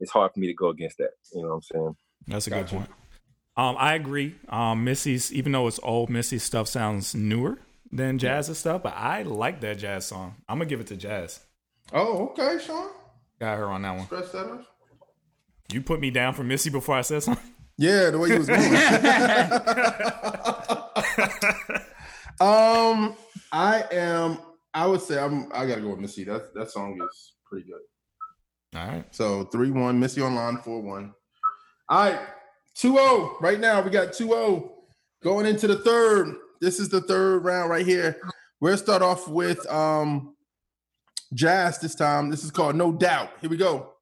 It's 0.00 0.10
hard 0.10 0.32
for 0.32 0.40
me 0.40 0.48
to 0.48 0.54
go 0.54 0.70
against 0.70 0.96
that. 0.98 1.10
You 1.32 1.42
know 1.42 1.48
what 1.48 1.54
I'm 1.54 1.62
saying? 1.62 1.96
That's 2.26 2.46
a 2.46 2.50
good 2.50 2.66
point. 2.66 2.88
Um, 3.56 3.76
I 3.78 3.94
agree. 3.94 4.34
Um, 4.48 4.82
Missy's, 4.82 5.32
even 5.32 5.52
though 5.52 5.68
it's 5.68 5.78
old, 5.82 6.10
Missy's 6.10 6.42
stuff 6.42 6.66
sounds 6.66 7.14
newer 7.14 7.60
than 7.92 8.18
Jazz's 8.18 8.58
stuff, 8.58 8.82
but 8.82 8.94
I 8.96 9.22
like 9.22 9.60
that 9.60 9.78
jazz 9.78 10.06
song. 10.06 10.34
I'm 10.48 10.58
gonna 10.58 10.68
give 10.68 10.80
it 10.80 10.88
to 10.88 10.96
Jazz. 10.96 11.38
Oh, 11.92 12.30
okay, 12.30 12.58
Sean. 12.64 12.90
Got 13.38 13.58
her 13.58 13.66
on 13.66 13.82
that 13.82 13.96
one. 13.96 14.06
Stress 14.06 14.32
that 14.32 14.46
up. 14.46 14.66
You 15.72 15.82
put 15.82 16.00
me 16.00 16.10
down 16.10 16.34
for 16.34 16.42
Missy 16.42 16.70
before 16.70 16.96
I 16.96 17.02
said 17.02 17.22
something. 17.22 17.44
Yeah, 17.76 18.10
the 18.10 18.18
way 18.18 18.30
you 18.30 18.38
was 18.38 18.48
going. 18.48 18.60
um, 22.40 23.16
I 23.54 23.84
am. 23.92 24.38
I 24.74 24.84
would 24.86 25.00
say 25.00 25.16
I'm. 25.16 25.46
I 25.52 25.64
gotta 25.64 25.80
go 25.80 25.90
with 25.90 26.00
Missy. 26.00 26.24
That 26.24 26.52
that 26.54 26.72
song 26.72 27.00
is 27.00 27.34
pretty 27.44 27.66
good. 27.66 28.78
All 28.78 28.88
right. 28.88 29.04
So 29.14 29.44
three 29.44 29.70
one 29.70 30.00
Missy 30.00 30.20
online 30.20 30.58
four 30.58 30.82
one. 30.82 31.14
All 31.88 32.10
right, 32.10 32.18
2-0. 32.78 33.40
Right 33.42 33.60
now 33.60 33.82
we 33.82 33.90
got 33.90 34.08
2-0 34.08 34.70
going 35.22 35.44
into 35.44 35.66
the 35.66 35.76
third. 35.76 36.34
This 36.60 36.80
is 36.80 36.88
the 36.88 37.02
third 37.02 37.44
round 37.44 37.68
right 37.68 37.84
here. 37.84 38.16
We'll 38.60 38.78
start 38.78 39.02
off 39.02 39.28
with 39.28 39.64
um 39.70 40.34
Jazz 41.34 41.78
this 41.78 41.94
time. 41.94 42.30
This 42.30 42.42
is 42.42 42.50
called 42.50 42.74
No 42.74 42.90
Doubt. 42.90 43.30
Here 43.40 43.50
we 43.50 43.56
go. 43.56 43.93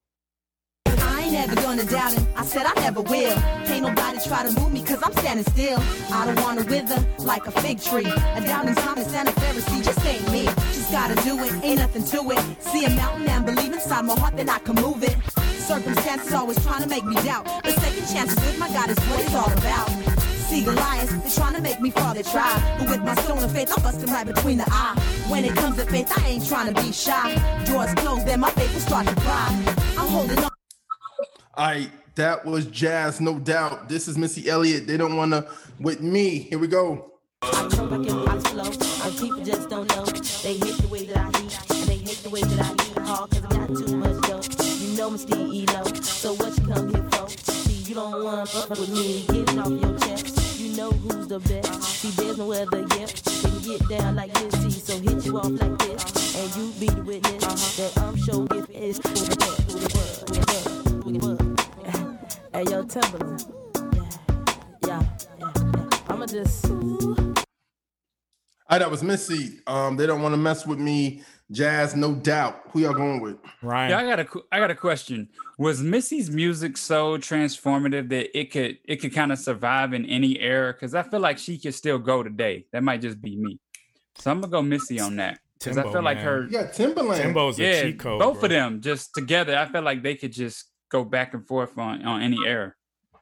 Ain't 1.32 1.48
never 1.48 1.62
gonna 1.62 1.84
doubt 1.84 2.12
him. 2.12 2.26
I 2.36 2.44
said 2.44 2.66
I 2.66 2.74
never 2.82 3.00
will. 3.00 3.34
Can't 3.64 3.82
nobody 3.82 4.18
try 4.20 4.46
to 4.46 4.60
move 4.60 4.70
me 4.70 4.82
cause 4.82 5.02
I'm 5.02 5.12
standing 5.14 5.46
still. 5.46 5.80
I 6.12 6.26
don't 6.26 6.38
wanna 6.42 6.62
wither 6.64 7.02
like 7.20 7.46
a 7.46 7.50
fig 7.50 7.80
tree. 7.80 8.04
A 8.04 8.40
doubting 8.42 8.74
Thomas 8.74 9.14
and 9.14 9.28
a 9.28 9.32
Pharisee 9.32 9.82
just 9.82 10.04
ain't 10.04 10.30
me. 10.30 10.44
Just 10.44 10.92
gotta 10.92 11.14
do 11.24 11.42
it, 11.42 11.52
ain't 11.64 11.78
nothing 11.78 12.04
to 12.04 12.30
it. 12.32 12.62
See 12.62 12.84
a 12.84 12.90
mountain 12.90 13.26
and 13.30 13.46
believe 13.46 13.72
inside 13.72 14.04
my 14.04 14.14
heart 14.20 14.36
that 14.36 14.50
I 14.50 14.58
can 14.58 14.74
move 14.74 15.02
it. 15.02 15.16
Circumstances 15.56 16.34
always 16.34 16.62
trying 16.66 16.82
to 16.82 16.88
make 16.88 17.04
me 17.04 17.14
doubt. 17.24 17.46
But 17.64 17.80
second 17.80 18.06
chances 18.12 18.36
with 18.36 18.58
my 18.58 18.68
God 18.68 18.90
is 18.90 18.98
what 19.08 19.20
it's 19.20 19.34
all 19.34 19.50
about. 19.50 19.88
See 20.50 20.62
Goliath, 20.62 21.10
they're 21.22 21.30
trying 21.30 21.54
to 21.54 21.62
make 21.62 21.80
me 21.80 21.90
fall, 21.92 22.12
they 22.12 22.24
try. 22.24 22.76
But 22.78 22.90
with 22.90 23.00
my 23.04 23.14
stone 23.14 23.42
of 23.42 23.52
faith, 23.52 23.72
I'm 23.74 23.82
busting 23.82 24.12
right 24.12 24.26
between 24.26 24.58
the 24.58 24.66
eye. 24.68 25.00
When 25.28 25.46
it 25.46 25.56
comes 25.56 25.76
to 25.76 25.86
faith, 25.86 26.12
I 26.14 26.28
ain't 26.28 26.46
trying 26.46 26.74
to 26.74 26.82
be 26.82 26.92
shy. 26.92 27.64
Doors 27.64 27.94
closed, 27.94 28.26
then 28.26 28.40
my 28.40 28.50
faith 28.50 28.74
will 28.74 28.80
start 28.80 29.06
to 29.06 29.14
cry. 29.14 29.48
I'm 29.96 30.08
holding 30.08 30.38
on. 30.44 30.61
Right, 31.56 31.90
that 32.14 32.46
was 32.46 32.64
Jazz, 32.66 33.20
no 33.20 33.38
doubt. 33.38 33.88
This 33.88 34.08
is 34.08 34.16
Missy 34.16 34.48
Elliott. 34.48 34.86
They 34.86 34.96
don't 34.96 35.16
wanna 35.16 35.46
with 35.78 36.00
me. 36.00 36.38
Here 36.38 36.58
we 36.58 36.66
go. 36.66 37.12
I 37.42 37.48
I 37.48 37.68
pops 37.68 38.50
flow, 38.50 38.64
and 39.04 39.18
people 39.18 39.44
just 39.44 39.68
don't 39.68 39.86
know. 39.90 40.04
They 40.42 40.56
the 40.56 40.88
way 40.90 41.04
that 41.06 41.18
I 41.18 41.28
eat, 41.42 41.86
they 41.86 41.98
the 41.98 42.30
way 42.30 42.40
that 42.40 42.58
I 42.58 42.72
eat 42.72 42.98
hard, 43.06 43.30
cause 43.30 43.44
I 43.44 43.48
got 43.50 43.68
too 43.68 43.96
much. 43.96 44.80
You 44.80 44.96
know 44.96 45.08
I'm 45.08 45.18
still 45.18 46.02
so 46.02 46.32
what 46.34 46.56
you 46.56 46.66
come 46.66 46.88
here 46.94 47.04
for? 47.10 47.28
See, 47.28 47.90
you 47.90 47.94
don't 47.96 48.24
wanna 48.24 48.46
fuck 48.46 48.70
with 48.70 48.88
me, 48.88 49.24
get 49.28 49.52
it 49.52 49.58
off 49.58 49.68
your 49.68 49.98
chest. 49.98 50.58
You 50.58 50.74
know 50.74 50.90
who's 50.90 51.26
the 51.26 51.38
best. 51.38 51.82
See, 51.82 52.08
there's 52.10 52.38
no 52.38 52.50
other. 52.50 52.86
Can 52.86 53.58
get 53.60 53.88
down 53.88 54.16
like 54.16 54.32
this, 54.32 54.54
see, 54.62 54.80
so 54.80 54.98
hit 55.00 55.26
you 55.26 55.36
off 55.38 55.50
like 55.50 55.78
this, 55.80 56.34
and 56.34 56.56
you 56.56 56.72
be 56.80 56.86
the 56.86 57.02
witness 57.02 57.76
that 57.76 57.98
I'm 57.98 58.16
sure 58.16 58.46
if 58.52 58.70
it's 58.70 58.98
who 61.12 61.18
the 61.18 61.20
what, 61.20 61.20
who 61.20 61.20
the 61.20 61.20
what, 61.20 61.20
who 61.20 61.20
the 61.20 61.20
what, 61.20 61.42
who 61.42 61.48
the 61.48 61.52
what. 62.00 62.32
Hey, 62.52 62.64
yo, 62.64 62.82
Timbaland. 62.84 63.52
Yeah, 64.86 65.02
yeah, 65.38 65.38
yeah. 65.38 65.52
I'ma 66.08 66.26
just. 66.26 66.66
All 66.66 67.34
right, 68.70 68.78
that 68.78 68.90
was 68.90 69.02
Missy. 69.02 69.58
Um, 69.66 69.96
they 69.96 70.06
don't 70.06 70.22
want 70.22 70.32
to 70.32 70.38
mess 70.38 70.66
with 70.66 70.78
me. 70.78 71.22
Jazz, 71.50 71.94
no 71.94 72.14
doubt. 72.14 72.62
Who 72.70 72.80
y'all 72.80 72.94
going 72.94 73.20
with? 73.20 73.36
Ryan. 73.60 73.90
Yeah, 73.90 73.98
I 73.98 74.06
got 74.06 74.20
a 74.20 74.24
qu- 74.24 74.44
I 74.50 74.58
got 74.58 74.70
a 74.70 74.74
question. 74.74 75.28
Was 75.58 75.82
Missy's 75.82 76.30
music 76.30 76.78
so 76.78 77.18
transformative 77.18 78.08
that 78.08 78.38
it 78.38 78.50
could 78.50 78.78
it 78.86 78.96
could 78.96 79.12
kind 79.12 79.32
of 79.32 79.38
survive 79.38 79.92
in 79.92 80.06
any 80.06 80.40
era? 80.40 80.72
Because 80.72 80.94
I 80.94 81.02
feel 81.02 81.20
like 81.20 81.36
she 81.36 81.58
could 81.58 81.74
still 81.74 81.98
go 81.98 82.22
today. 82.22 82.64
That 82.72 82.82
might 82.82 83.02
just 83.02 83.20
be 83.20 83.36
me. 83.36 83.58
So 84.16 84.30
I'm 84.30 84.40
gonna 84.40 84.50
go 84.50 84.62
Missy 84.62 84.98
on 85.00 85.16
that. 85.16 85.40
Because 85.58 85.76
I 85.76 85.82
Timbo, 85.82 85.92
feel 85.92 86.02
like 86.02 86.18
her 86.18 86.48
Yeah, 86.50 86.68
Timbaland. 86.68 87.18
Timbo's 87.18 87.60
a 87.60 87.62
yeah, 87.62 87.82
cheat 87.82 87.98
code. 87.98 88.18
both 88.18 88.40
bro. 88.40 88.46
of 88.46 88.50
them 88.50 88.80
just 88.80 89.14
together. 89.14 89.54
I 89.56 89.66
feel 89.66 89.82
like 89.82 90.02
they 90.02 90.14
could 90.14 90.32
just 90.32 90.71
go 90.92 91.04
back 91.04 91.34
and 91.34 91.46
forth 91.46 91.76
on, 91.78 92.04
on 92.04 92.22
any 92.22 92.38
error. 92.46 92.76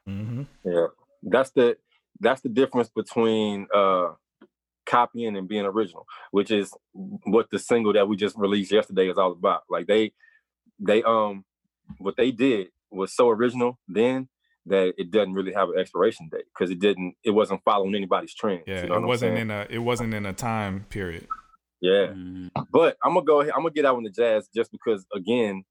Mm-hmm. 0.07 0.43
Yeah, 0.65 0.87
that's 1.23 1.51
the 1.51 1.77
that's 2.19 2.41
the 2.41 2.49
difference 2.49 2.89
between 2.89 3.67
uh 3.73 4.09
copying 4.85 5.37
and 5.37 5.47
being 5.47 5.65
original, 5.65 6.05
which 6.31 6.51
is 6.51 6.73
what 6.93 7.47
the 7.49 7.57
single 7.57 7.93
that 7.93 8.07
we 8.07 8.17
just 8.17 8.37
released 8.37 8.71
yesterday 8.71 9.09
is 9.09 9.17
all 9.17 9.31
about. 9.31 9.63
Like 9.69 9.87
they 9.87 10.11
they 10.79 11.01
um 11.03 11.45
what 11.97 12.17
they 12.17 12.31
did 12.31 12.67
was 12.91 13.15
so 13.15 13.29
original 13.29 13.79
then 13.87 14.27
that 14.65 14.93
it 14.97 15.09
doesn't 15.09 15.33
really 15.33 15.53
have 15.53 15.69
an 15.69 15.79
expiration 15.79 16.29
date 16.31 16.45
because 16.53 16.69
it 16.69 16.79
didn't 16.79 17.15
it 17.23 17.31
wasn't 17.31 17.63
following 17.63 17.95
anybody's 17.95 18.35
trend. 18.35 18.63
Yeah, 18.67 18.83
you 18.83 18.89
know 18.89 18.95
it 18.95 18.97
what 18.97 18.97
I'm 18.97 19.07
wasn't 19.07 19.37
saying? 19.37 19.41
in 19.41 19.51
a 19.51 19.67
it 19.69 19.79
wasn't 19.79 20.13
in 20.13 20.25
a 20.25 20.33
time 20.33 20.85
period. 20.89 21.27
Yeah. 21.79 22.07
Mm-hmm. 22.07 22.47
But 22.71 22.97
I'm 23.03 23.13
gonna 23.13 23.25
go 23.25 23.41
ahead, 23.41 23.53
I'm 23.55 23.61
gonna 23.61 23.73
get 23.73 23.85
out 23.85 23.95
on 23.95 24.03
the 24.03 24.09
jazz 24.09 24.47
just 24.53 24.71
because 24.71 25.05
again, 25.15 25.63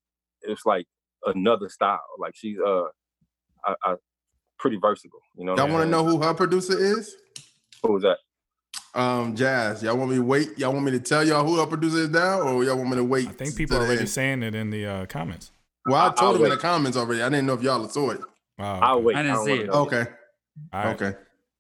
it's 0.43 0.65
like 0.65 0.87
another 1.27 1.69
style. 1.69 2.01
Like 2.19 2.35
she's 2.35 2.59
uh 2.59 2.85
I, 3.65 3.75
I 3.85 3.95
pretty 4.59 4.77
versatile. 4.77 5.21
You 5.37 5.45
know 5.45 5.57
Y'all 5.57 5.69
want 5.69 5.85
to 5.85 5.91
know 5.91 6.05
who 6.05 6.23
her 6.23 6.35
producer 6.35 6.79
is? 6.79 7.17
Who 7.83 7.93
was 7.93 8.03
that? 8.03 8.19
Um, 8.95 9.37
Jazz. 9.37 9.83
Y'all 9.83 9.97
want 9.97 10.11
me 10.11 10.17
to 10.17 10.23
wait? 10.23 10.59
Y'all 10.59 10.73
want 10.73 10.85
me 10.85 10.91
to 10.93 11.01
tell 11.01 11.27
y'all 11.27 11.47
who 11.47 11.59
her 11.59 11.67
producer 11.67 11.99
is 11.99 12.11
now, 12.11 12.41
or 12.41 12.65
y'all 12.65 12.77
want 12.77 12.91
me 12.91 12.97
to 12.97 13.05
wait? 13.05 13.29
I 13.29 13.33
think 13.33 13.57
people 13.57 13.77
are 13.77 13.81
already 13.81 14.01
end? 14.01 14.11
saying 14.11 14.43
it 14.43 14.55
in 14.55 14.71
the 14.71 14.87
uh, 14.87 15.07
comments. 15.07 15.53
Well, 15.87 15.97
I 15.97 16.07
I'll 16.07 16.13
told 16.13 16.37
them 16.37 16.45
in 16.45 16.51
the 16.51 16.57
comments 16.57 16.97
already. 16.97 17.23
I 17.23 17.29
didn't 17.29 17.47
know 17.47 17.55
if 17.55 17.63
y'all 17.63 17.89
saw 17.89 18.11
it. 18.11 18.21
Oh, 18.59 18.65
I'll 18.65 19.03
wait. 19.03 19.17
I 19.17 19.23
didn't 19.23 19.37
don't 19.37 19.47
see 19.47 19.53
it. 19.53 19.69
Okay. 19.71 20.05
All 20.73 20.85
right. 20.85 21.01
Okay. 21.01 21.19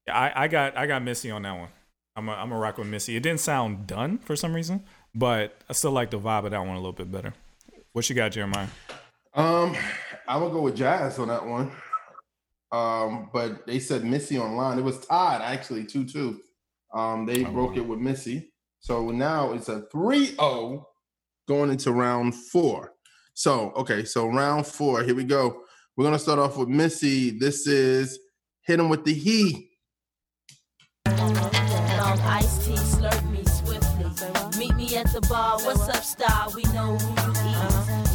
I, 0.09 0.45
I 0.45 0.49
got 0.49 0.77
I 0.77 0.87
got 0.87 1.03
Missy 1.03 1.31
on 1.31 1.43
that 1.43 1.57
one. 1.59 1.69
I'm 2.17 2.29
a, 2.29 2.33
I'm 2.33 2.53
a 2.53 2.59
rock 2.59 2.79
with 2.79 2.89
Missy. 2.89 3.17
It 3.17 3.23
didn't 3.23 3.41
sound 3.41 3.87
done 3.87 4.19
for 4.19 4.35
some 4.35 4.53
reason, 4.53 4.85
but 5.15 5.57
I 5.69 5.73
still 5.73 5.93
like 5.93 6.11
the 6.11 6.19
vibe 6.19 6.45
of 6.45 6.51
that 6.51 6.59
one 6.59 6.71
a 6.71 6.77
little 6.77 6.93
bit 6.93 7.11
better. 7.11 7.33
What 7.93 8.09
you 8.09 8.17
got, 8.17 8.33
Jeremiah? 8.33 8.69
Um, 9.35 9.77
I'm 10.27 10.41
gonna 10.41 10.53
go 10.53 10.63
with 10.63 10.77
Jazz 10.77 11.19
on 11.19 11.29
that 11.29 11.45
one. 11.47 11.71
Um, 12.73 13.31
but 13.33 13.67
they 13.67 13.79
said 13.79 14.05
Missy 14.05 14.39
online. 14.39 14.79
It 14.79 14.83
was 14.85 15.05
tied 15.07 15.43
actually, 15.43 15.85
two 15.85 16.05
two. 16.05 16.41
Um, 16.93 17.27
they 17.27 17.45
Oh, 17.45 17.51
broke 17.53 17.71
wow. 17.73 17.77
it 17.79 17.87
with 17.87 17.99
Missy. 18.01 18.53
So 18.81 19.11
now 19.11 19.53
it's 19.53 19.69
a 19.69 19.83
3-0 19.93 20.85
going 21.47 21.71
into 21.71 21.93
round 21.93 22.35
four. 22.35 22.95
So 23.35 23.71
okay, 23.73 24.05
so 24.05 24.27
round 24.29 24.67
four. 24.67 25.03
Here 25.03 25.15
we 25.15 25.25
go. 25.25 25.63
We're 25.97 26.05
gonna 26.05 26.19
start 26.19 26.39
off 26.39 26.57
with 26.57 26.69
Missy. 26.69 27.31
This 27.39 27.67
is 27.67 28.19
hit 28.63 28.81
him 28.81 28.89
with 28.89 29.05
the 29.05 29.15
he. 29.15 29.69
Iced 31.07 32.65
tea, 32.67 32.75
slurp 32.75 33.31
me 33.31 33.45
swiftly. 33.45 34.59
Meet 34.59 34.77
me 34.77 34.97
at 34.97 35.13
the 35.13 35.21
bar. 35.29 35.59
What's 35.63 35.89
up, 35.89 36.03
star? 36.05 36.49
We 36.55 36.63
know 36.75 36.97
who 36.97 37.11
you 37.27 37.51
is. 37.51 38.10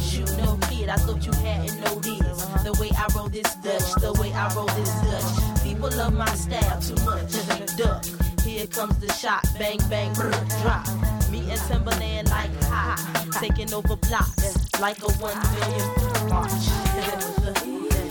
Kid. 0.86 0.92
I 0.92 0.96
thought 0.96 1.26
you 1.26 1.32
hadn't 1.32 2.02
this. 2.02 2.44
The 2.62 2.72
way 2.80 2.90
I 2.96 3.06
roll 3.14 3.28
this 3.28 3.54
Dutch, 3.56 3.94
the 4.00 4.12
way 4.20 4.32
I 4.32 4.52
roll 4.54 4.66
this 4.66 4.92
Dutch. 5.02 5.62
People 5.62 5.90
love 5.96 6.14
my 6.14 6.26
style 6.34 6.80
too 6.80 6.94
much. 7.04 7.32
Duck. 7.76 8.04
Here 8.44 8.66
comes 8.66 8.98
the 8.98 9.12
shot. 9.12 9.44
Bang, 9.58 9.78
bang, 9.90 10.12
drop. 10.14 10.86
Me 11.30 11.40
and 11.50 11.60
Timbaland 11.68 12.30
like 12.30 12.62
hot. 12.64 12.98
Taking 13.40 13.72
over 13.74 13.96
blocks 13.96 14.80
like 14.80 14.98
a 15.02 15.10
one 15.18 15.38
million 15.52 16.28
march. 16.28 16.52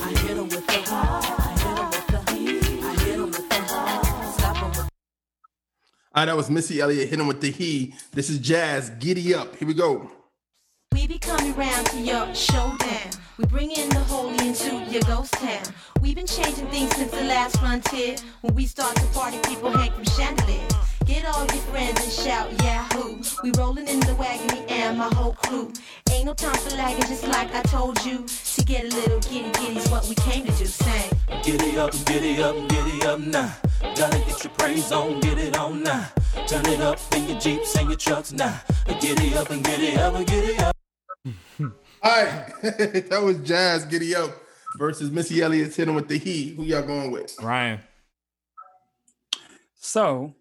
I 0.08 0.22
All 6.14 6.22
right, 6.22 6.26
that 6.28 6.38
was 6.38 6.50
Missy 6.50 6.80
Elliott 6.80 7.10
hitting 7.10 7.28
with 7.28 7.42
the 7.42 7.52
he. 7.52 7.94
This 8.14 8.30
is 8.30 8.40
Jazz. 8.40 8.90
Giddy 8.90 9.34
up. 9.36 9.56
Here 9.58 9.68
we 9.68 9.74
go. 9.74 10.15
We 10.96 11.08
be 11.08 11.20
coming 11.20 11.54
round 11.56 11.88
to 11.88 12.00
your 12.00 12.34
showdown. 12.34 13.10
We 13.38 13.46
bring 13.48 13.70
in 13.72 13.90
the 13.90 14.00
holy 14.00 14.48
into 14.48 14.78
your 14.90 15.02
ghost 15.02 15.34
town. 15.34 15.64
We've 16.00 16.16
been 16.16 16.26
changing 16.26 16.68
things 16.68 16.96
since 16.96 17.12
the 17.12 17.26
last 17.26 17.60
frontier. 17.60 18.16
When 18.40 18.56
we 18.56 18.66
start 18.66 18.96
to 18.96 19.06
party, 19.08 19.38
people 19.40 19.72
hang 19.72 19.92
from 19.92 20.06
chandeliers. 20.06 20.72
Get 21.06 21.26
all 21.26 21.46
your 21.48 21.64
friends 21.68 22.02
and 22.02 22.12
shout 22.14 22.50
Yahoo. 22.64 23.22
We 23.44 23.52
rolling 23.58 23.90
in 23.90 24.00
the 24.00 24.16
wagon, 24.16 24.48
me 24.48 24.64
and 24.70 24.98
my 24.98 25.14
whole 25.14 25.34
crew. 25.34 25.74
Ain't 26.12 26.28
no 26.28 26.34
time 26.34 26.56
for 26.56 26.78
lagging, 26.78 27.08
just 27.08 27.28
like 27.28 27.54
I 27.54 27.62
told 27.64 28.04
you. 28.06 28.26
To 28.56 28.64
get 28.64 28.86
a 28.86 28.96
little 28.96 29.20
giddy 29.20 29.52
giddy's 29.60 29.90
what 29.90 30.08
we 30.08 30.16
came 30.16 30.46
to 30.46 30.52
do. 30.54 30.66
Sing. 30.66 31.12
Giddy 31.44 31.78
up, 31.78 31.92
giddy 32.06 32.42
up, 32.42 32.56
giddy 32.70 33.06
up 33.06 33.20
now. 33.20 33.54
Gotta 33.98 34.20
get 34.20 34.46
your 34.46 34.54
praise 34.54 34.94
on, 34.94 35.20
get 35.20 35.40
it 35.40 35.58
on 35.58 35.84
now. 35.84 36.08
Turn 36.48 36.66
it 36.68 36.80
up 36.80 37.00
in 37.18 37.28
your 37.28 37.38
Jeeps 37.38 37.76
and 37.76 37.90
your 37.90 37.98
trucks 37.98 38.32
now. 38.32 38.62
Giddy 39.02 39.36
up 39.36 39.50
and 39.50 39.62
giddy 39.62 39.98
up 39.98 40.16
and 40.16 40.26
giddy 40.26 40.58
up. 40.60 40.75
All 41.60 41.72
right, 42.04 42.54
that 42.62 43.22
was 43.24 43.40
Jazz 43.40 43.86
Giddy 43.86 44.16
Up 44.16 44.32
versus 44.78 45.10
Missy 45.12 45.42
Elliott's 45.42 45.76
hitting 45.76 45.96
with 45.96 46.08
the 46.08 46.18
he. 46.18 46.50
Who 46.56 46.64
y'all 46.64 46.84
going 46.84 47.12
with? 47.12 47.36
Ryan. 47.42 47.80
So, 49.76 50.36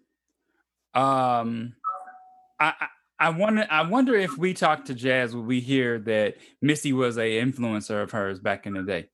um, 0.93 1.73
I 2.59 2.73
I, 2.79 2.87
I 3.19 3.29
wonder 3.29 3.65
I 3.69 3.83
wonder 3.83 4.15
if 4.15 4.37
we 4.37 4.53
talk 4.53 4.85
to 4.85 4.93
Jazz, 4.93 5.35
would 5.35 5.45
we 5.45 5.59
hear 5.59 5.99
that 5.99 6.35
Missy 6.61 6.93
was 6.93 7.17
a 7.17 7.39
influencer 7.39 8.03
of 8.03 8.11
hers 8.11 8.39
back 8.39 8.65
in 8.67 8.73
the 8.73 8.83
day? 8.83 9.09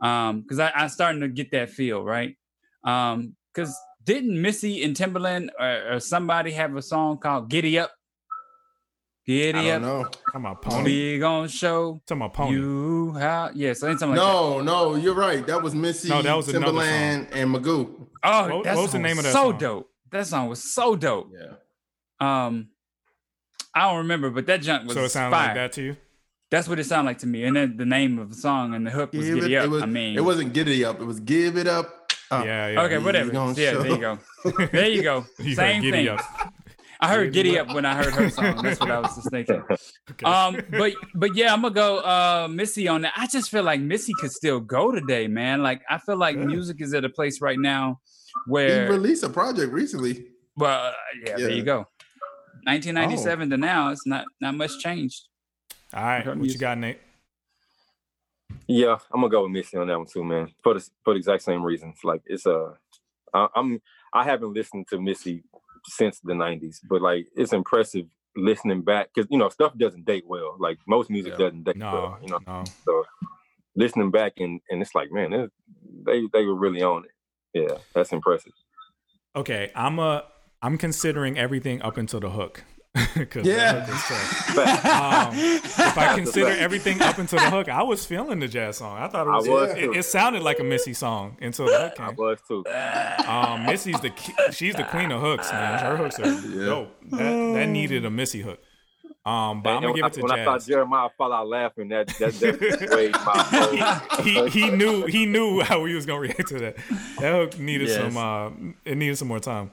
Um, 0.00 0.42
because 0.42 0.58
I 0.58 0.70
I'm 0.74 0.88
starting 0.88 1.22
to 1.22 1.28
get 1.28 1.50
that 1.52 1.70
feel 1.70 2.04
right. 2.04 2.36
Um, 2.84 3.34
because 3.52 3.74
didn't 4.04 4.40
Missy 4.40 4.84
and 4.84 4.94
Timbaland 4.94 5.48
or, 5.58 5.94
or 5.94 6.00
somebody 6.00 6.52
have 6.52 6.76
a 6.76 6.82
song 6.82 7.18
called 7.18 7.50
"Giddy 7.50 7.78
Up"? 7.78 7.90
Giddy 9.26 9.58
I 9.58 9.70
up, 9.76 9.82
don't 9.82 9.82
know. 9.82 10.02
Talking 10.04 10.40
about 10.40 10.62
pony. 10.62 10.84
we 10.84 11.18
gonna 11.18 11.48
show 11.48 12.00
Talking 12.06 12.22
about 12.22 12.34
pony. 12.34 12.52
you 12.56 13.12
how. 13.18 13.50
Yeah, 13.54 13.72
so 13.72 13.88
something 13.88 14.10
like 14.10 14.18
that. 14.18 14.24
No, 14.24 14.60
no, 14.60 14.94
you're 14.94 15.14
right. 15.14 15.44
That 15.46 15.60
was 15.62 15.74
Missy, 15.74 16.08
No, 16.08 16.22
that 16.22 16.34
was 16.36 16.48
another 16.48 16.72
Timbaland, 16.78 17.28
and 17.32 17.54
Magoo. 17.54 18.06
Oh, 18.22 18.56
What- 18.56 18.64
that 18.64 18.76
what 18.76 18.82
was 18.82 18.92
the 18.92 18.96
song 18.98 19.02
name 19.02 19.18
of 19.18 19.24
that 19.24 19.32
So 19.32 19.50
song? 19.50 19.58
dope. 19.58 19.90
That 20.12 20.26
song 20.28 20.48
was 20.48 20.62
so 20.72 20.94
dope. 20.94 21.32
Yeah. 21.34 22.46
Um, 22.46 22.68
I 23.74 23.82
don't 23.88 23.98
remember, 23.98 24.30
but 24.30 24.46
that 24.46 24.62
junk 24.62 24.84
was 24.86 24.94
So 24.94 25.04
it 25.04 25.08
sounded 25.10 25.36
fire. 25.36 25.46
like 25.48 25.54
that 25.56 25.72
to 25.72 25.82
you? 25.82 25.96
That's 26.50 26.68
what 26.68 26.78
it 26.78 26.84
sounded 26.84 27.10
like 27.10 27.18
to 27.18 27.26
me. 27.26 27.42
And 27.44 27.56
then 27.56 27.76
the 27.76 27.84
name 27.84 28.20
of 28.20 28.28
the 28.30 28.36
song 28.36 28.72
and 28.74 28.86
the 28.86 28.90
hook 28.90 29.12
was 29.12 29.26
Give 29.26 29.40
Giddy 29.40 29.54
it, 29.54 29.58
Up. 29.58 29.64
it 29.64 29.68
was, 29.70 29.82
I 29.82 29.86
mean, 29.86 30.16
it 30.16 30.24
wasn't 30.24 30.52
Giddy 30.52 30.84
Up. 30.84 31.00
It 31.00 31.04
was 31.04 31.18
Give 31.18 31.56
It 31.56 31.66
Up. 31.66 32.12
Uh, 32.30 32.42
Yeah, 32.46 32.68
yeah. 32.68 32.82
okay, 32.82 32.98
we 32.98 33.04
whatever. 33.04 33.30
gonna 33.32 33.52
Yeah, 33.60 33.74
there 33.74 33.88
you 33.88 33.98
go. 33.98 34.18
There 34.72 34.88
you 34.88 35.02
go. 35.02 35.24
You 35.40 35.54
Same 35.56 35.82
thing. 35.82 36.08
Up. 36.08 36.20
I 37.00 37.08
heard 37.12 37.32
Giddy 37.32 37.58
Up 37.58 37.74
when 37.74 37.84
I 37.84 37.94
heard 37.94 38.14
her 38.14 38.30
song. 38.30 38.62
That's 38.62 38.80
what 38.80 38.90
I 38.90 39.00
was 39.00 39.14
just 39.16 39.30
thinking. 39.30 39.62
Um, 40.24 40.58
but 40.70 40.94
but 41.14 41.36
yeah, 41.36 41.52
I'm 41.52 41.60
gonna 41.62 41.74
go 41.74 41.98
uh 41.98 42.48
Missy 42.50 42.88
on 42.88 43.02
that. 43.02 43.12
I 43.16 43.26
just 43.26 43.50
feel 43.50 43.62
like 43.62 43.80
Missy 43.80 44.12
could 44.18 44.32
still 44.32 44.60
go 44.60 44.90
today, 44.92 45.26
man. 45.28 45.62
Like 45.62 45.82
I 45.90 45.98
feel 45.98 46.16
like 46.16 46.36
music 46.38 46.80
is 46.80 46.94
at 46.94 47.04
a 47.04 47.08
place 47.10 47.40
right 47.42 47.58
now 47.58 48.00
where 48.46 48.86
He 48.86 48.90
released 48.92 49.24
a 49.24 49.28
project 49.28 49.72
recently. 49.72 50.26
well, 50.56 50.88
uh, 50.88 50.92
yeah, 51.26 51.36
there 51.36 51.50
you 51.50 51.62
go. 51.64 51.86
1997 52.64 53.46
Oh. 53.46 53.50
to 53.50 53.56
now, 53.60 53.90
it's 53.90 54.06
not 54.06 54.24
not 54.40 54.54
much 54.54 54.78
changed. 54.78 55.24
All 55.92 56.02
right. 56.02 56.24
Her 56.24 56.30
What 56.30 56.36
you 56.36 56.42
music. 56.42 56.60
got, 56.60 56.78
Nate? 56.78 56.98
Yeah, 58.66 58.96
I'm 59.12 59.20
gonna 59.20 59.30
go 59.30 59.42
with 59.42 59.52
Missy 59.52 59.76
on 59.76 59.86
that 59.88 59.98
one 59.98 60.06
too, 60.06 60.24
man. 60.24 60.48
For 60.62 60.74
the 60.74 60.80
for 61.04 61.12
the 61.14 61.18
exact 61.18 61.42
same 61.42 61.62
reasons. 61.62 61.98
Like 62.04 62.22
it's 62.26 62.46
uh, 62.46 62.72
I, 63.34 63.48
I'm 63.54 63.80
I 64.12 64.24
haven't 64.24 64.52
listened 64.54 64.86
to 64.88 65.00
Missy 65.00 65.42
since 65.88 66.20
the 66.20 66.32
'90s, 66.34 66.76
but 66.88 67.02
like 67.02 67.26
it's 67.36 67.52
impressive 67.52 68.06
listening 68.36 68.82
back 68.82 69.08
because 69.14 69.28
you 69.30 69.38
know 69.38 69.48
stuff 69.48 69.72
doesn't 69.78 70.04
date 70.04 70.24
well. 70.26 70.56
Like 70.58 70.78
most 70.86 71.10
music 71.10 71.32
Yeah. 71.32 71.46
doesn't 71.46 71.64
date 71.64 71.76
No, 71.76 71.92
well. 71.92 72.18
You 72.22 72.28
know, 72.30 72.40
no. 72.46 72.64
so 72.84 73.04
listening 73.76 74.10
back 74.10 74.34
and 74.38 74.60
and 74.70 74.82
it's 74.82 74.94
like, 74.94 75.10
man, 75.10 75.32
it, 75.32 75.50
they 76.06 76.22
they 76.32 76.44
were 76.44 76.54
really 76.56 76.82
on 76.82 77.04
it. 77.04 77.10
Yeah, 77.54 77.78
that's 77.94 78.12
impressive. 78.12 78.52
Okay, 79.34 79.70
I'm 79.74 79.98
a 79.98 80.24
I'm 80.62 80.78
considering 80.78 81.38
everything 81.38 81.82
up 81.82 81.96
until 81.96 82.20
the 82.20 82.30
hook. 82.30 82.64
'Cause 83.30 83.42
the 83.44 83.50
Yeah. 83.50 83.80
hook 83.84 83.94
is 83.94 84.02
tough. 84.04 84.56
um, 84.86 85.34
if 85.36 85.98
I 85.98 86.14
consider 86.16 86.48
everything 86.52 87.00
up 87.02 87.18
until 87.18 87.38
the 87.38 87.50
hook, 87.50 87.68
I 87.68 87.82
was 87.82 88.04
feeling 88.06 88.38
the 88.40 88.48
jazz 88.48 88.78
song. 88.78 88.96
I 88.98 89.08
thought 89.08 89.26
it 89.26 89.30
was, 89.30 89.48
was 89.48 89.70
it, 89.72 89.80
too. 89.80 89.92
it 89.92 90.02
sounded 90.04 90.42
like 90.42 90.60
a 90.60 90.64
Missy 90.64 90.94
song 90.94 91.36
until 91.40 91.66
the 91.66 91.78
hook 91.78 92.00
I 92.00 92.10
was 92.10 92.38
too. 92.48 92.64
Um, 93.26 93.66
Missy's 93.66 94.00
the 94.00 94.12
she's 94.52 94.74
the 94.74 94.84
queen 94.84 95.12
of 95.12 95.20
hooks, 95.20 95.52
man. 95.52 95.78
Her 95.78 95.96
hooks 95.96 96.18
are 96.18 96.24
dope. 96.64 96.96
That, 97.10 97.18
that 97.54 97.66
needed 97.68 98.04
a 98.04 98.10
Missy 98.10 98.40
hook. 98.42 98.60
Um, 99.24 99.60
but 99.60 99.70
I'm 99.70 99.82
gonna 99.82 99.94
give 99.94 100.02
when 100.02 100.10
it 100.12 100.14
to 100.14 100.20
I, 100.20 100.22
when 100.22 100.38
I 100.38 100.44
saw 100.44 100.58
Jeremiah 100.66 101.08
fall 101.18 101.32
out 101.32 101.48
laughing, 101.48 101.88
that 101.88 102.06
that 102.20 102.32
that 102.34 102.88
swayed 102.90 103.12
my 103.12 103.18
whole. 104.22 104.22
he, 104.24 104.48
he 104.50 104.70
knew 104.70 105.04
he 105.06 105.26
knew 105.26 105.60
how 105.62 105.84
he 105.84 105.94
was 105.94 106.06
gonna 106.06 106.20
react 106.20 106.46
to 106.48 106.58
that. 106.60 106.76
That 107.18 107.32
hook 107.34 107.58
needed 107.58 107.88
Yes. 107.88 107.96
some 107.96 108.16
uh 108.16 108.50
it 108.84 108.96
needed 108.96 109.18
some 109.18 109.26
more 109.28 109.40
time. 109.40 109.72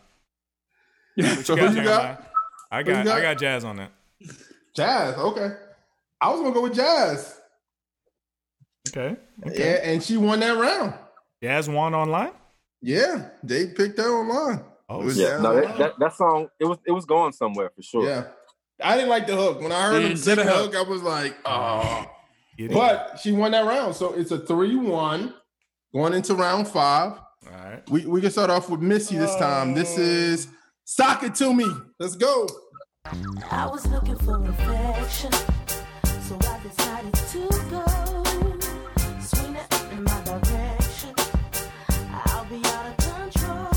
What 1.15 1.45
So 1.45 1.55
you 1.55 1.61
who 1.61 1.67
you 1.67 1.73
Jeremiah? 1.83 2.15
got? 2.15 2.32
I 2.73 2.81
got, 2.81 3.05
got? 3.05 3.17
I 3.17 3.21
got 3.21 3.37
jazz 3.37 3.63
on 3.63 3.75
that. 3.77 3.91
Jazz. 4.75 5.15
Okay. 5.15 5.51
I 6.19 6.29
was 6.31 6.41
gonna 6.41 6.53
go 6.53 6.63
with 6.63 6.73
Jazz. 6.73 7.39
Okay. 8.89 9.15
Yeah, 9.45 9.79
and 9.83 10.01
she 10.01 10.17
won 10.17 10.39
that 10.39 10.57
round. 10.57 10.95
Jazz 11.41 11.69
won 11.69 11.93
online. 11.93 12.31
Yeah, 12.81 13.29
they 13.43 13.67
picked 13.67 13.97
that 13.97 14.07
online. 14.07 14.63
Oh, 14.89 15.01
It 15.01 15.05
was 15.05 15.17
Yeah, 15.19 15.39
no, 15.39 15.55
that, 15.55 15.77
that, 15.77 15.99
that 15.99 16.13
song 16.13 16.49
it 16.59 16.65
was 16.65 16.79
it 16.87 16.91
was 16.91 17.05
going 17.05 17.31
somewhere 17.31 17.71
for 17.75 17.83
sure. 17.83 18.05
Yeah. 18.07 18.25
I 18.81 18.95
didn't 18.95 19.09
like 19.09 19.27
the 19.27 19.35
hook. 19.35 19.61
When 19.61 19.71
I 19.71 19.83
heard 19.83 20.01
Yeah, 20.01 20.07
him 20.09 20.13
mm, 20.17 20.27
you 20.27 20.35
the 20.35 20.43
hook, 20.43 20.73
hook. 20.73 20.87
I 20.87 20.89
was 20.89 21.03
like, 21.03 21.37
oh. 21.45 22.05
But 22.71 23.19
she 23.21 23.31
won 23.31 23.51
that 23.51 23.65
round. 23.65 23.95
So 23.95 24.13
it's 24.13 24.31
a 24.31 24.39
3-1 24.39 25.33
going 25.93 26.13
into 26.13 26.33
round 26.33 26.67
five. 26.67 27.13
All 27.13 27.51
right. 27.51 27.83
We 27.89 28.05
we 28.07 28.19
can 28.19 28.31
start 28.31 28.49
off 28.49 28.69
with 28.69 28.81
Missy 28.81 29.17
this 29.17 29.35
time. 29.35 29.73
This 29.75 29.97
is 29.97 30.47
Sock 30.85 31.23
It 31.23 31.35
To 31.35 31.53
Me. 31.53 31.69
Let's 31.99 32.15
go. 32.15 32.47
I 33.05 33.67
was 33.67 33.85
looking 33.87 34.15
for 34.15 34.41
affection, 34.47 35.31
so 36.21 36.37
I 36.41 36.59
decided 36.63 37.13
to 37.13 37.49
go. 37.69 37.83
Swing 39.19 39.55
it 39.57 39.83
in 39.91 40.03
my 40.05 40.21
direction. 40.23 41.13
I'll 42.13 42.45
be 42.45 42.61
out 42.63 42.87
of 42.87 42.95
control. 42.97 43.67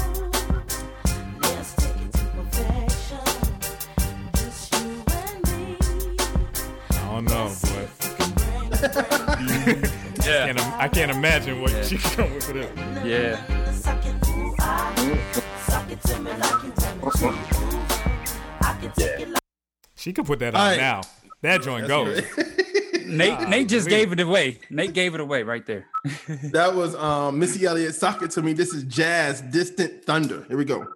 Let's 1.43 1.74
take 1.74 1.97
it 2.03 2.12
to 2.12 2.24
perfection. 2.36 3.27
Just 4.35 4.73
you 4.74 5.05
and 5.11 5.43
me. 5.51 5.77
I 6.90 6.93
don't 7.11 7.24
know, 7.24 7.53
but 7.62 7.89
Yeah. 10.24 10.44
I 10.44 10.53
can't, 10.53 10.61
I 10.61 10.89
can't 10.89 11.11
imagine 11.11 11.61
what 11.61 11.85
she 11.85 11.98
come 11.98 12.32
with 12.32 12.44
for 12.44 12.53
this. 12.53 12.70
Yeah. 13.05 13.73
Suck 13.73 14.07
can 18.91 19.09
take 19.09 19.21
it 19.21 19.29
like 19.31 19.43
She 19.95 20.13
could 20.13 20.27
put 20.27 20.39
that 20.41 20.55
on 20.55 20.61
All 20.61 20.67
right. 20.69 20.77
now. 20.79 21.03
That 21.43 21.63
joint 21.63 21.87
goes. 21.87 22.23
Nate 23.07 23.49
Nate 23.49 23.69
just 23.69 23.89
gave 23.89 24.11
it 24.13 24.19
away. 24.21 24.59
Nate 24.69 24.93
gave 24.93 25.15
it 25.15 25.21
away 25.21 25.43
right 25.45 25.65
there. 25.67 25.87
That 26.53 26.75
was 26.75 26.95
um 26.97 27.39
Missy 27.39 27.65
Elliott, 27.67 27.95
Sock 27.95 28.23
It 28.23 28.31
To 28.33 28.43
Me. 28.43 28.53
This 28.53 28.73
is 28.75 28.83
Jazz 28.85 29.43
Distant 29.43 30.05
Thunder. 30.05 30.45
Here 30.49 30.57
we 30.57 30.65
go. 30.65 30.87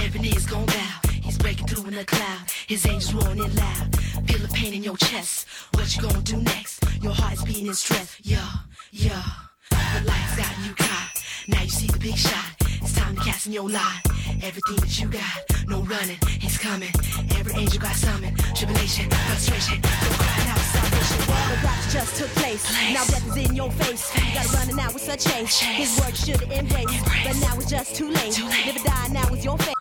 Every 0.00 0.20
knee 0.20 0.30
is 0.30 0.46
gon' 0.46 0.66
bow. 0.66 0.98
He's 1.22 1.38
breaking 1.38 1.68
through 1.68 1.86
in 1.88 1.94
the 1.94 2.04
cloud. 2.04 2.50
His 2.66 2.84
angels 2.86 3.14
roaring 3.14 3.38
in 3.38 3.54
loud. 3.54 3.96
Feel 4.26 4.38
the 4.40 4.48
pain 4.52 4.74
in 4.74 4.82
your 4.82 4.96
chest. 4.96 5.46
What 5.74 5.94
you 5.96 6.02
gonna 6.02 6.20
do 6.22 6.36
next? 6.38 6.82
Your 7.00 7.12
heart's 7.12 7.42
beating 7.44 7.66
in 7.68 7.74
stress. 7.74 8.16
Yeah, 8.22 8.48
yeah. 8.90 9.22
The 9.70 10.02
lights 10.04 10.38
out, 10.40 10.66
you 10.66 10.74
caught. 10.74 11.22
Now 11.48 11.62
you 11.62 11.68
see 11.70 11.86
the 11.86 11.98
big 11.98 12.16
shot. 12.16 12.61
It's 12.82 12.94
time 12.94 13.14
to 13.14 13.20
cast 13.22 13.46
in 13.46 13.52
your 13.52 13.68
lot. 13.68 14.00
Everything 14.42 14.76
that 14.76 15.00
you 15.00 15.08
got, 15.08 15.68
no 15.68 15.82
running, 15.82 16.18
he's 16.40 16.58
coming. 16.58 16.90
Every 17.38 17.54
angel 17.54 17.80
got 17.80 17.94
summoned. 17.94 18.36
Tribulation, 18.56 19.08
frustration, 19.08 19.80
no 19.80 20.10
crying 20.18 20.48
out 20.50 20.58
salvation. 20.58 21.18
The 21.22 21.58
rocks 21.64 21.92
just 21.92 22.16
took 22.16 22.28
place. 22.42 22.64
Now 22.92 23.04
death 23.04 23.26
is 23.28 23.48
in 23.48 23.54
your 23.54 23.70
face. 23.72 24.14
You 24.14 24.34
gotta 24.34 24.48
run 24.56 24.68
it 24.68 24.74
now 24.74 24.92
with 24.92 25.02
such 25.02 25.24
haste. 25.24 25.62
His 25.62 25.98
word 26.00 26.16
should 26.16 26.42
embrace, 26.50 27.00
but 27.24 27.36
now 27.40 27.56
it's 27.56 27.70
just 27.70 27.94
too 27.94 28.10
late. 28.10 28.38
Live 28.40 28.76
or 28.76 28.84
die 28.84 29.08
now 29.08 29.32
is 29.32 29.44
your 29.44 29.58
fate. 29.58 29.74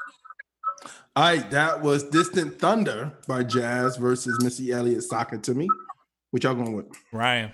All 1.16 1.24
right, 1.24 1.52
that 1.52 1.82
was 1.82 2.04
Distant 2.04 2.60
Thunder 2.60 3.12
by 3.28 3.44
Jazz 3.44 3.98
versus 3.98 4.42
Missy 4.44 4.72
Elliott, 4.72 5.04
Sock 5.04 5.34
It 5.34 5.44
To 5.44 5.54
Me. 5.54 5.68
What 6.30 6.44
y'all 6.44 6.56
going 6.56 6.74
with? 6.74 6.86
Ryan. 7.12 7.52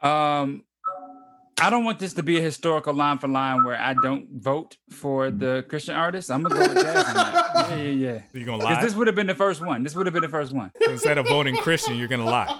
Um, 0.00 0.64
I 1.64 1.70
don't 1.70 1.84
want 1.84 1.98
this 1.98 2.12
to 2.14 2.22
be 2.22 2.36
a 2.38 2.40
historical 2.42 2.92
line 2.92 3.18
for 3.18 3.28
line 3.28 3.64
where 3.64 3.80
I 3.80 3.94
don't 3.94 4.28
vote 4.42 4.76
for 4.90 5.30
the 5.30 5.64
Christian 5.68 5.94
artist. 5.94 6.30
I'm 6.30 6.42
gonna 6.42 6.54
go 6.54 6.60
with 6.74 6.84
Jazz 6.84 7.06
on 7.08 7.14
that. 7.14 7.70
Yeah, 7.70 7.76
yeah, 7.76 7.90
yeah. 8.12 8.22
You 8.34 8.44
gonna 8.44 8.62
'Cause 8.62 8.74
lie? 8.76 8.82
This 8.82 8.94
would 8.94 9.06
have 9.06 9.16
been 9.16 9.26
the 9.26 9.34
first 9.34 9.60
one. 9.64 9.82
This 9.82 9.94
would 9.96 10.06
have 10.06 10.12
been 10.12 10.22
the 10.22 10.28
first 10.28 10.52
one. 10.52 10.70
Instead 10.88 11.16
of 11.18 11.26
voting 11.26 11.56
Christian, 11.56 11.96
you're 11.96 12.08
gonna 12.08 12.24
lie. 12.26 12.52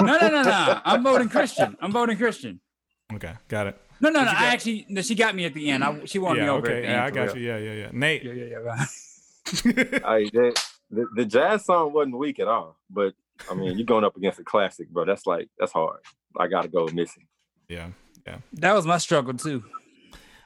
No, 0.00 0.18
no, 0.18 0.28
no, 0.28 0.42
no. 0.42 0.80
I'm 0.84 1.02
voting 1.02 1.28
Christian. 1.28 1.76
I'm 1.80 1.92
voting 1.92 2.16
Christian. 2.16 2.60
Okay, 3.12 3.32
got 3.48 3.66
it. 3.68 3.80
No, 4.00 4.08
no, 4.10 4.20
What 4.20 4.24
no. 4.26 4.30
I 4.30 4.34
got? 4.34 4.42
actually, 4.54 4.86
no, 4.88 5.02
she 5.02 5.14
got 5.14 5.34
me 5.34 5.44
at 5.44 5.52
the 5.54 5.70
end. 5.70 5.84
I, 5.84 6.04
she 6.06 6.18
won 6.18 6.36
yeah, 6.36 6.42
me 6.44 6.48
over. 6.48 6.66
okay. 6.66 6.76
at 6.76 6.80
the 6.82 6.86
Yeah, 6.88 6.92
end, 6.94 7.00
I 7.02 7.10
got 7.10 7.34
real. 7.34 7.36
you. 7.38 7.48
Yeah, 7.48 7.58
yeah, 7.58 7.72
yeah. 7.72 7.88
Nate. 7.92 8.22
Yeah, 8.24 8.32
yeah, 8.32 8.44
yeah. 8.44 8.56
right. 8.58 8.88
Hey, 9.52 10.30
the, 10.32 10.62
the 10.90 11.06
the 11.16 11.24
jazz 11.24 11.64
song 11.64 11.92
wasn't 11.92 12.16
weak 12.18 12.38
at 12.38 12.48
all, 12.48 12.76
but 12.88 13.14
I 13.50 13.54
mean, 13.54 13.76
you're 13.78 13.86
going 13.86 14.04
up 14.04 14.16
against 14.16 14.38
a 14.38 14.44
classic, 14.44 14.88
bro. 14.90 15.04
That's 15.04 15.26
like 15.26 15.48
that's 15.58 15.72
hard. 15.72 16.00
I 16.38 16.46
gotta 16.46 16.68
go 16.68 16.84
with 16.84 16.94
Missy. 16.94 17.26
Yeah, 17.70 17.90
yeah. 18.26 18.38
That 18.54 18.74
was 18.74 18.84
my 18.84 18.98
struggle 18.98 19.34
too. 19.34 19.62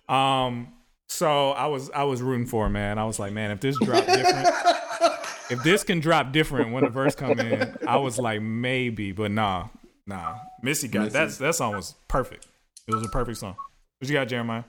Um, 0.09 0.75
so 1.09 1.51
I 1.51 1.67
was 1.67 1.91
I 1.91 2.05
was 2.05 2.21
rooting 2.21 2.47
for 2.47 2.65
her, 2.65 2.71
man. 2.71 2.99
I 2.99 3.05
was 3.05 3.19
like, 3.19 3.33
man, 3.33 3.51
if 3.51 3.61
this 3.61 3.79
drop 3.83 4.05
different, 4.05 4.49
if 5.51 5.63
this 5.65 5.85
can 5.85 6.01
drop 6.01 6.33
different 6.33 6.73
when 6.73 6.85
the 6.85 6.91
verse 6.91 7.15
come 7.15 7.41
in, 7.41 7.77
I 7.89 7.97
was 7.97 8.19
like 8.19 8.43
maybe, 8.43 9.13
but 9.13 9.31
nah, 9.31 9.69
nah. 10.07 10.37
Missy 10.63 10.87
got 10.87 11.05
Missy. 11.05 11.13
that's 11.15 11.39
that 11.39 11.55
song 11.55 11.75
was 11.75 11.95
perfect. 12.09 12.47
It 12.87 12.95
was 12.95 13.05
a 13.05 13.09
perfect 13.09 13.39
song. 13.39 13.57
What 13.99 14.09
you 14.09 14.15
got, 14.15 14.29
Jeremiah? 14.29 14.65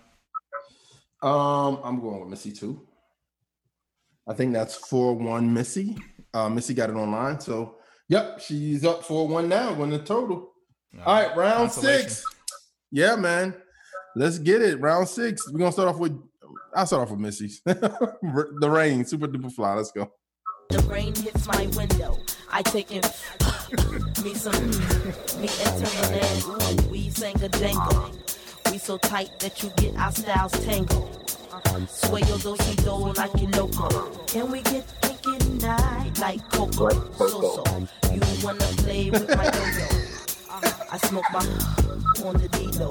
Um, 1.22 1.80
I'm 1.84 2.00
going 2.00 2.22
with 2.22 2.30
Missy 2.30 2.54
too. 2.54 2.88
I 4.28 4.34
think 4.34 4.54
that's 4.54 4.78
4-1 4.90 5.50
Missy. 5.50 5.98
Uh, 6.34 6.50
Missy 6.50 6.74
got 6.74 6.90
it 6.90 6.96
online. 6.96 7.40
So 7.42 7.76
yep, 8.08 8.40
she's 8.40 8.86
up 8.86 9.04
4-1 9.04 9.48
now, 9.48 9.74
win 9.74 9.90
the 9.90 10.00
total. 10.00 10.54
All 11.06 11.14
right, 11.14 11.36
round 11.36 11.72
six. 11.72 12.24
Yeah, 12.96 13.18
man. 13.18 13.54
Let's 14.16 14.40
get 14.40 14.62
it. 14.62 14.80
Round 14.80 15.06
six. 15.06 15.52
We're 15.52 15.60
gonna 15.60 15.74
start 15.74 15.90
off 15.90 16.00
with 16.00 16.18
I'll 16.74 16.86
start 16.86 17.02
off 17.02 17.12
with 17.12 17.20
Missy's. 17.20 17.62
the 17.66 18.70
rain, 18.72 19.04
supa 19.04 19.28
dupa 19.28 19.52
fly. 19.52 19.74
Let's 19.74 19.92
go. 19.92 20.14
The 20.70 20.80
rain 20.84 21.14
hits 21.14 21.46
my 21.46 21.68
window. 21.76 22.18
I 22.50 22.62
take 22.62 22.92
in 22.92 23.02
me 24.24 24.34
some 24.34 24.54
me 25.42 25.50
and 25.60 25.76
Timbaland. 25.84 26.86
Ooh, 26.86 26.90
we 26.90 27.10
sang 27.10 27.36
a 27.44 27.50
jangle. 27.50 28.12
We 28.72 28.78
so 28.78 28.98
tight 28.98 29.42
that 29.42 29.62
you 29.62 29.72
get 29.76 29.98
our 29.98 30.14
styles 30.14 30.54
tangled. 30.64 31.38
Sway 31.90 32.22
your 32.22 32.38
do 32.38 32.56
do 32.56 33.12
like 33.12 33.42
you 33.42 33.48
loco. 33.50 33.90
Can 34.28 34.50
we 34.50 34.62
get 34.62 34.88
kinky 35.02 35.38
tonight 35.40 36.18
like 36.22 36.50
Coco? 36.50 36.90
So 37.18 37.28
so. 37.28 37.88
You 38.14 38.22
wanna 38.42 38.64
play 38.78 39.10
with 39.10 39.28
my 39.36 39.44
yo 39.44 40.05
I 40.96 40.98
smoke 41.00 41.26
my 41.34 41.40
on 42.26 42.38
the 42.38 42.48
D-Lo. 42.54 42.88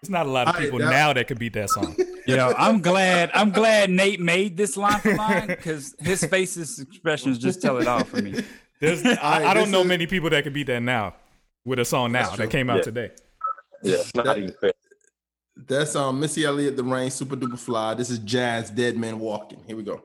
There's 0.00 0.10
not 0.10 0.26
a 0.26 0.30
lot 0.30 0.48
of 0.48 0.54
All 0.54 0.60
right, 0.60 0.64
people 0.64 0.78
that- 0.80 0.90
now 0.90 1.12
that 1.12 1.28
could 1.28 1.38
beat 1.38 1.52
that 1.54 1.70
song. 1.70 1.96
You 2.24 2.36
know, 2.36 2.54
I'm 2.56 2.80
glad. 2.80 3.32
I'm 3.34 3.50
glad 3.50 3.90
Nate 3.90 4.20
made 4.20 4.56
this 4.56 4.76
line 4.76 5.00
for 5.00 5.12
line 5.16 5.48
because 5.48 5.92
his 5.98 6.22
face's 6.24 6.78
expressions 6.78 7.36
just 7.36 7.60
tell 7.60 7.78
it 7.78 7.88
all 7.88 8.04
for 8.04 8.22
me. 8.22 8.44
There's, 8.80 9.04
I, 9.04 9.10
I 9.16 9.42
right, 9.46 9.54
don't 9.54 9.72
know 9.72 9.80
is- 9.80 9.88
many 9.88 10.06
people 10.06 10.30
that 10.30 10.44
could 10.44 10.52
beat 10.52 10.68
that 10.68 10.84
now 10.84 11.16
with 11.64 11.80
a 11.80 11.84
song 11.84 12.12
now 12.12 12.30
that 12.36 12.48
came 12.48 12.70
out 12.70 12.76
Yeah. 12.76 12.82
today. 12.82 13.10
Yeah, 13.82 13.94
it's 13.96 14.14
not 14.14 14.24
That- 14.26 14.38
even 14.38 14.54
fair. 14.60 14.70
That's 15.66 15.94
um 15.94 16.18
Missy 16.18 16.44
Elliott, 16.44 16.76
the 16.76 16.84
rain, 16.84 17.08
supa 17.10 17.36
dupa 17.36 17.58
fly. 17.58 17.94
This 17.94 18.10
is 18.10 18.18
Jazz, 18.20 18.70
Dead 18.70 18.96
Man 18.96 19.18
Walking. 19.18 19.62
Here 19.66 19.76
we 19.76 19.82
go. 19.82 20.02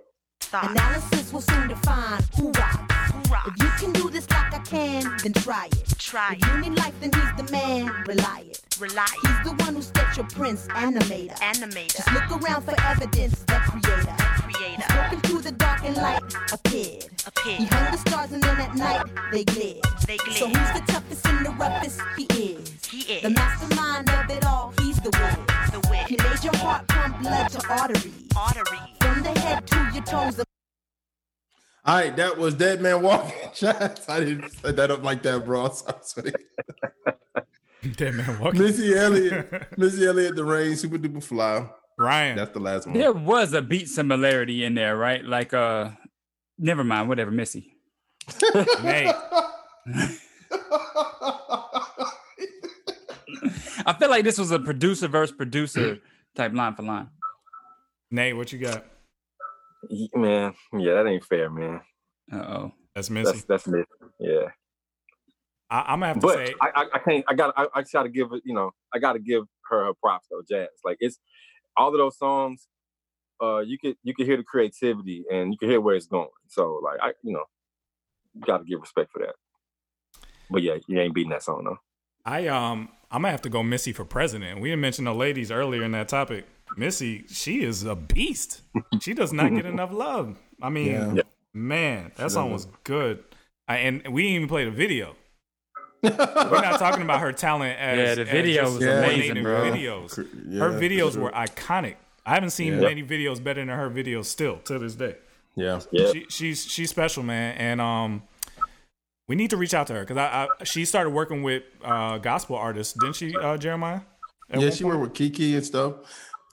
Analysis 0.53 1.33
will 1.33 1.41
soon 1.41 1.67
define 1.67 2.21
who 2.37 2.51
rocks. 2.51 3.11
If 3.47 3.63
you 3.63 3.69
can 3.79 3.91
do 3.93 4.09
this 4.09 4.29
like 4.29 4.53
I 4.53 4.59
can, 4.59 5.17
then 5.23 5.33
try 5.33 5.65
it. 5.65 5.99
Try 5.99 6.37
if 6.39 6.47
you 6.47 6.61
need 6.61 6.77
life, 6.77 6.93
then 7.01 7.11
he's 7.11 7.45
the 7.45 7.51
man. 7.51 7.87
Rely 8.07 8.45
it. 8.47 8.61
Rely. 8.79 9.03
it. 9.03 9.27
He's 9.27 9.51
the 9.51 9.63
one 9.63 9.75
who 9.75 9.81
set 9.81 10.15
your 10.15 10.25
prince 10.27 10.67
animator. 10.67 11.35
Animator. 11.39 11.95
Just 11.95 12.13
look 12.13 12.41
around 12.41 12.63
for 12.63 12.75
evidence. 12.81 13.39
The 13.43 13.59
creator. 13.67 14.15
Creator. 14.43 14.83
Spoken 14.83 15.21
to 15.21 15.41
the 15.41 15.51
dark 15.51 15.83
and 15.83 15.97
light 15.97 16.21
appeared. 16.53 17.09
Appeared. 17.25 17.59
He 17.59 17.65
hung 17.65 17.91
the 17.91 17.97
stars 17.97 18.31
and 18.31 18.43
then 18.43 18.59
at 18.59 18.75
night 18.75 19.05
they 19.31 19.43
glared. 19.43 19.83
They 20.05 20.17
glared. 20.17 20.37
So 20.37 20.47
who's 20.47 20.79
the 20.79 20.91
toughest 20.91 21.27
and 21.27 21.45
the 21.45 21.51
roughest? 21.51 21.99
He 22.15 22.23
is. 22.25 22.85
He 22.85 23.01
is. 23.13 23.23
The 23.23 23.31
mastermind 23.31 24.09
of 24.09 24.29
it 24.29 24.45
all. 24.45 24.73
He's 24.79 24.97
the 24.97 25.09
wiz. 25.09 25.46
The 26.07 26.15
wiz. 26.15 26.23
He 26.23 26.29
made 26.29 26.43
your 26.43 26.55
heart 26.57 26.87
pump 26.87 27.21
blood 27.21 27.49
to 27.49 27.67
arteries. 27.69 28.07
Arteries. 28.35 28.79
From 28.99 29.23
the 29.23 29.39
head 29.39 29.67
to 29.67 29.89
your 29.93 30.03
toes. 30.03 30.39
All 31.85 31.95
right, 31.95 32.15
that 32.17 32.37
was 32.37 32.53
Dead 32.55 32.81
Man 32.81 33.01
Walking. 33.01 33.31
Jazz. 33.55 34.05
I 34.09 34.19
didn't 34.19 34.51
set 34.51 34.75
that 34.75 34.91
up 34.91 35.03
like 35.03 35.21
that, 35.23 35.45
bro. 35.45 35.65
I'm 35.65 35.95
sorry. 36.01 36.33
Dead 37.95 38.15
man 38.15 38.39
walking. 38.39 38.59
Missy 38.61 38.93
Elliott, 38.95 39.67
Missy 39.77 40.05
Elliott, 40.05 40.35
the 40.35 40.43
rain, 40.43 40.73
supa 40.73 40.97
dupa 40.97 41.23
fly. 41.23 41.69
Ryan. 41.97 42.35
That's 42.35 42.51
the 42.51 42.59
last 42.59 42.85
one. 42.85 42.97
There 42.97 43.13
was 43.13 43.53
a 43.53 43.61
beat 43.61 43.87
similarity 43.87 44.65
in 44.65 44.75
there, 44.75 44.97
right? 44.97 45.23
Like, 45.23 45.53
uh, 45.53 45.91
never 46.57 46.83
mind, 46.83 47.07
whatever, 47.07 47.31
Missy. 47.31 47.73
Nate. 48.83 49.15
I 53.87 53.93
feel 53.93 54.09
like 54.09 54.25
this 54.25 54.37
was 54.37 54.51
a 54.51 54.59
producer 54.59 55.07
versus 55.07 55.35
producer 55.35 55.99
type 56.35 56.53
line 56.53 56.75
for 56.75 56.83
line. 56.83 57.09
Nate, 58.11 58.35
what 58.35 58.51
you 58.51 58.59
got? 58.59 58.85
Man, 60.13 60.53
yeah, 60.73 60.95
that 60.95 61.07
ain't 61.07 61.23
fair, 61.23 61.49
man. 61.49 61.81
Uh 62.31 62.35
oh. 62.37 62.71
That's 62.93 63.09
Missy. 63.09 63.31
That's 63.31 63.43
that's 63.43 63.67
Missy. 63.67 63.85
Yeah. 64.19 64.49
I, 65.69 65.81
I'm 65.81 65.99
gonna 65.99 66.07
have 66.07 66.19
to 66.19 66.21
but 66.21 66.35
say, 66.35 66.53
I, 66.61 66.69
I, 66.75 66.85
I 66.93 66.99
can't. 66.99 67.25
I 67.27 67.33
got. 67.33 67.53
I, 67.55 67.67
I 67.75 67.83
gotta 67.83 68.09
give 68.09 68.31
it. 68.33 68.41
You 68.43 68.53
know, 68.53 68.71
I 68.93 68.99
got 68.99 69.13
to 69.13 69.19
give 69.19 69.43
her 69.69 69.85
her 69.85 69.93
props 70.01 70.27
though. 70.29 70.41
Jazz, 70.49 70.69
like 70.83 70.97
it's 70.99 71.19
all 71.77 71.89
of 71.89 71.97
those 71.97 72.17
songs. 72.17 72.67
Uh, 73.41 73.59
you 73.59 73.77
could 73.77 73.95
you 74.03 74.13
could 74.15 74.25
hear 74.25 74.37
the 74.37 74.43
creativity 74.43 75.25
and 75.31 75.53
you 75.53 75.57
can 75.57 75.69
hear 75.69 75.79
where 75.79 75.95
it's 75.95 76.07
going. 76.07 76.29
So 76.47 76.81
like 76.83 76.99
I, 77.01 77.13
you 77.23 77.33
know, 77.33 77.43
got 78.45 78.57
to 78.57 78.63
give 78.65 78.81
respect 78.81 79.11
for 79.11 79.19
that. 79.19 79.35
But 80.49 80.63
yeah, 80.63 80.77
you 80.87 80.99
ain't 80.99 81.13
beating 81.13 81.31
that 81.31 81.43
song 81.43 81.65
though. 81.65 81.77
I 82.27 82.47
um 82.47 82.89
I'm 83.09 83.21
gonna 83.21 83.31
have 83.31 83.41
to 83.43 83.49
go 83.49 83.63
Missy 83.63 83.93
for 83.93 84.03
president. 84.05 84.59
We 84.59 84.69
didn't 84.69 84.81
mention 84.81 85.05
the 85.05 85.13
ladies 85.15 85.49
earlier 85.49 85.83
in 85.83 85.93
that 85.93 86.09
topic. 86.09 86.45
Missy, 86.75 87.23
she 87.29 87.63
is 87.63 87.83
a 87.83 87.95
beast. 87.95 88.61
She 89.01 89.13
does 89.13 89.31
not 89.31 89.55
get 89.55 89.65
enough 89.65 89.93
love. 89.93 90.37
I 90.61 90.69
mean, 90.69 90.87
Yeah. 90.91 91.13
Yeah. 91.15 91.21
man, 91.53 92.11
that 92.17 92.29
song 92.31 92.51
was 92.51 92.67
good. 92.83 93.23
I, 93.69 93.77
and 93.77 94.05
we 94.13 94.23
didn't 94.23 94.35
even 94.35 94.47
play 94.49 94.65
the 94.65 94.71
video. 94.71 95.15
We're 96.03 96.11
not 96.11 96.77
talking 96.79 97.01
about 97.01 97.21
her 97.21 97.31
talent 97.31 97.79
as 97.79 97.97
Yeah, 97.97 98.15
the 98.15 98.21
as 98.23 98.29
video 98.29 98.63
just 98.63 98.75
was 98.75 98.83
coordinating 98.85 99.31
amazing, 99.31 99.43
bro. 99.43 99.71
Videos, 99.71 100.11
Cr- 100.13 100.59
her 100.59 100.71
videos 100.79 101.13
sure. 101.13 101.23
were 101.23 101.31
iconic. 101.31 101.95
I 102.25 102.33
haven't 102.33 102.51
seen 102.51 102.73
Yeah. 102.73 102.81
many 102.81 103.03
videos 103.03 103.41
better 103.43 103.61
than 103.61 103.69
her 103.75 103.89
videos 103.89 104.25
still 104.25 104.57
to 104.65 104.77
this 104.77 104.95
day. 104.95 105.15
Yeah. 105.55 105.79
Yeah. 105.91 106.11
She, 106.11 106.25
she's 106.29 106.65
she's 106.65 106.89
special, 106.89 107.23
man, 107.23 107.55
and 107.57 107.81
um, 107.81 108.23
we 109.27 109.35
need 109.35 109.49
to 109.49 109.57
reach 109.57 109.73
out 109.73 109.87
to 109.87 109.93
her 109.93 110.01
because 110.01 110.17
I, 110.17 110.47
I 110.59 110.63
she 110.63 110.85
started 110.85 111.09
working 111.11 111.43
with 111.43 111.63
uh 111.83 112.17
gospel 112.19 112.55
artists, 112.55 112.93
didn't 112.93 113.15
she, 113.15 113.37
uh, 113.37 113.57
Jeremiah? 113.57 114.01
At 114.49 114.61
Yeah, 114.61 114.69
she 114.69 114.83
point? 114.83 114.99
worked 114.99 115.09
with 115.11 115.17
Kiki 115.17 115.55
and 115.55 115.65
stuff. 115.65 115.95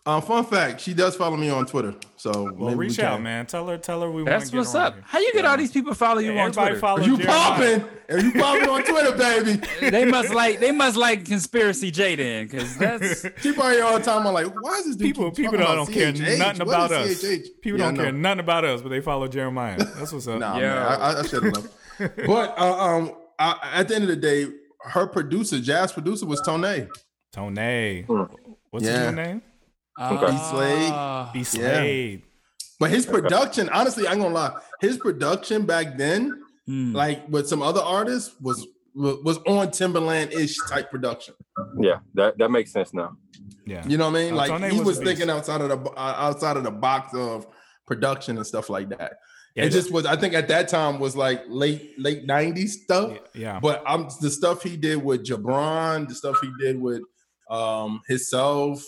Um, 0.06 0.20
fun 0.20 0.44
fact, 0.44 0.82
she 0.82 0.92
does 0.92 1.16
follow 1.16 1.34
me 1.36 1.48
on 1.48 1.64
Twitter. 1.64 1.94
So 2.16 2.44
Well, 2.44 2.52
maybe 2.70 2.74
we 2.74 2.86
reach 2.88 2.98
out, 2.98 3.22
man. 3.22 3.46
Tell 3.46 3.66
her, 3.68 3.78
tell 3.78 4.02
her 4.02 4.10
we 4.10 4.16
want 4.22 4.26
That's 4.26 4.46
to 4.46 4.52
get 4.52 4.58
what's 4.58 4.74
up. 4.74 4.94
here. 4.96 5.02
How 5.06 5.18
you 5.18 5.32
get 5.32 5.46
all 5.46 5.56
these 5.56 5.72
people 5.72 5.94
follow 5.94 6.18
you 6.20 6.32
on 6.32 6.38
Everybody 6.50 6.66
Twitter? 6.72 6.80
follow 6.80 7.04
You 7.06 7.16
Jeremiah. 7.16 7.38
popping? 7.38 7.84
Are 8.10 8.18
you 8.20 8.32
popping 8.32 8.68
on 8.68 8.82
Twitter, 8.84 9.12
baby? 9.16 9.66
they 9.90 10.04
must 10.04 10.34
like 10.34 10.60
they 10.60 10.72
must 10.72 10.98
like 10.98 11.24
conspiracy 11.24 11.90
J 11.90 12.16
then, 12.16 12.44
because 12.48 12.76
that's 12.76 13.22
She 13.40 13.52
probably 13.54 13.80
all 13.80 13.98
the 13.98 14.04
time. 14.04 14.26
I'm 14.26 14.34
like, 14.34 14.48
why 14.60 14.72
is 14.74 14.84
this 14.84 14.96
dude 14.96 15.06
People, 15.06 15.30
keep 15.30 15.46
people 15.50 15.56
talking 15.64 15.74
don't, 15.74 15.90
care 15.90 16.12
CHH? 16.12 16.38
nothing 16.38 16.66
What 16.66 16.74
about 16.74 16.92
us. 16.92 17.22
People 17.62 17.78
Yeah, 17.78 17.84
don't 17.86 17.96
care 17.96 18.12
nothing 18.12 18.40
about 18.40 18.64
us, 18.66 18.82
but 18.82 18.90
they 18.90 19.00
follow 19.00 19.26
Jeremiah. 19.26 19.78
That's 19.78 20.12
what's 20.12 20.28
up. 20.28 20.38
Nah, 20.38 20.56
Yo. 20.58 20.60
man, 20.66 20.76
I, 20.82 20.94
I- 20.96 21.18
I 21.20 21.22
should 21.22 21.44
have 21.44 21.52
known. 21.54 21.68
but 22.26 22.58
uh, 22.58 22.78
um, 22.78 23.12
I, 23.38 23.70
at 23.74 23.88
the 23.88 23.94
end 23.94 24.04
of 24.04 24.08
the 24.08 24.16
day, 24.16 24.46
her 24.84 25.06
producer, 25.06 25.60
jazz 25.60 25.92
producer, 25.92 26.26
was 26.26 26.40
Tone. 26.42 26.88
Tone. 27.32 28.04
What's 28.70 28.84
Yeah. 28.86 29.06
his 29.06 29.12
name? 29.14 29.42
Okay. 30.00 30.32
B 30.32 30.38
Slade. 30.38 30.92
Ah. 30.92 31.30
B 31.32 31.44
Yeah. 31.52 32.16
But 32.80 32.90
his 32.90 33.06
production, 33.06 33.68
honestly, 33.68 34.06
I'm 34.08 34.18
gonna 34.18 34.34
lie, 34.34 34.56
his 34.80 34.98
production 34.98 35.64
back 35.64 35.96
then, 35.96 36.42
Hmm. 36.66 36.92
like 36.94 37.28
with 37.28 37.46
some 37.48 37.62
other 37.62 37.80
artists, 37.80 38.34
was 38.40 38.66
was 38.94 39.38
on 39.38 39.68
Timbaland 39.68 40.32
ish 40.32 40.56
type 40.68 40.90
production. 40.90 41.34
Yeah, 41.80 41.98
that 42.14 42.38
that 42.38 42.50
makes 42.50 42.72
sense 42.72 42.94
now. 42.94 43.16
Yeah. 43.66 43.86
You 43.86 43.96
know 43.98 44.10
what 44.10 44.18
I 44.18 44.24
mean? 44.24 44.34
Like 44.34 44.50
Tone 44.50 44.70
he 44.70 44.78
was 44.78 44.86
was 44.86 44.98
thinking 44.98 45.30
outside 45.30 45.60
of 45.60 45.68
the 45.68 45.90
uh, 45.90 46.14
outside 46.16 46.56
of 46.56 46.64
the 46.64 46.70
box 46.70 47.14
of 47.14 47.46
production 47.86 48.36
and 48.36 48.46
stuff 48.46 48.70
like 48.70 48.88
that. 48.90 49.14
Yeah, 49.54 49.64
it 49.66 49.70
just 49.70 49.92
was. 49.92 50.04
I 50.04 50.16
think 50.16 50.34
at 50.34 50.48
that 50.48 50.66
time 50.68 50.98
was 50.98 51.14
like 51.16 51.42
late 51.48 51.98
late 51.98 52.24
nineties 52.26 52.82
stuff. 52.82 53.18
Yeah. 53.34 53.60
But 53.60 53.82
I'm 53.86 54.08
the 54.20 54.30
stuff 54.30 54.62
he 54.62 54.76
did 54.76 55.02
with 55.02 55.24
Jabron, 55.24 56.08
the 56.08 56.14
stuff 56.14 56.38
he 56.40 56.50
did 56.60 56.80
with 56.80 57.02
um 57.50 58.00
himself, 58.08 58.82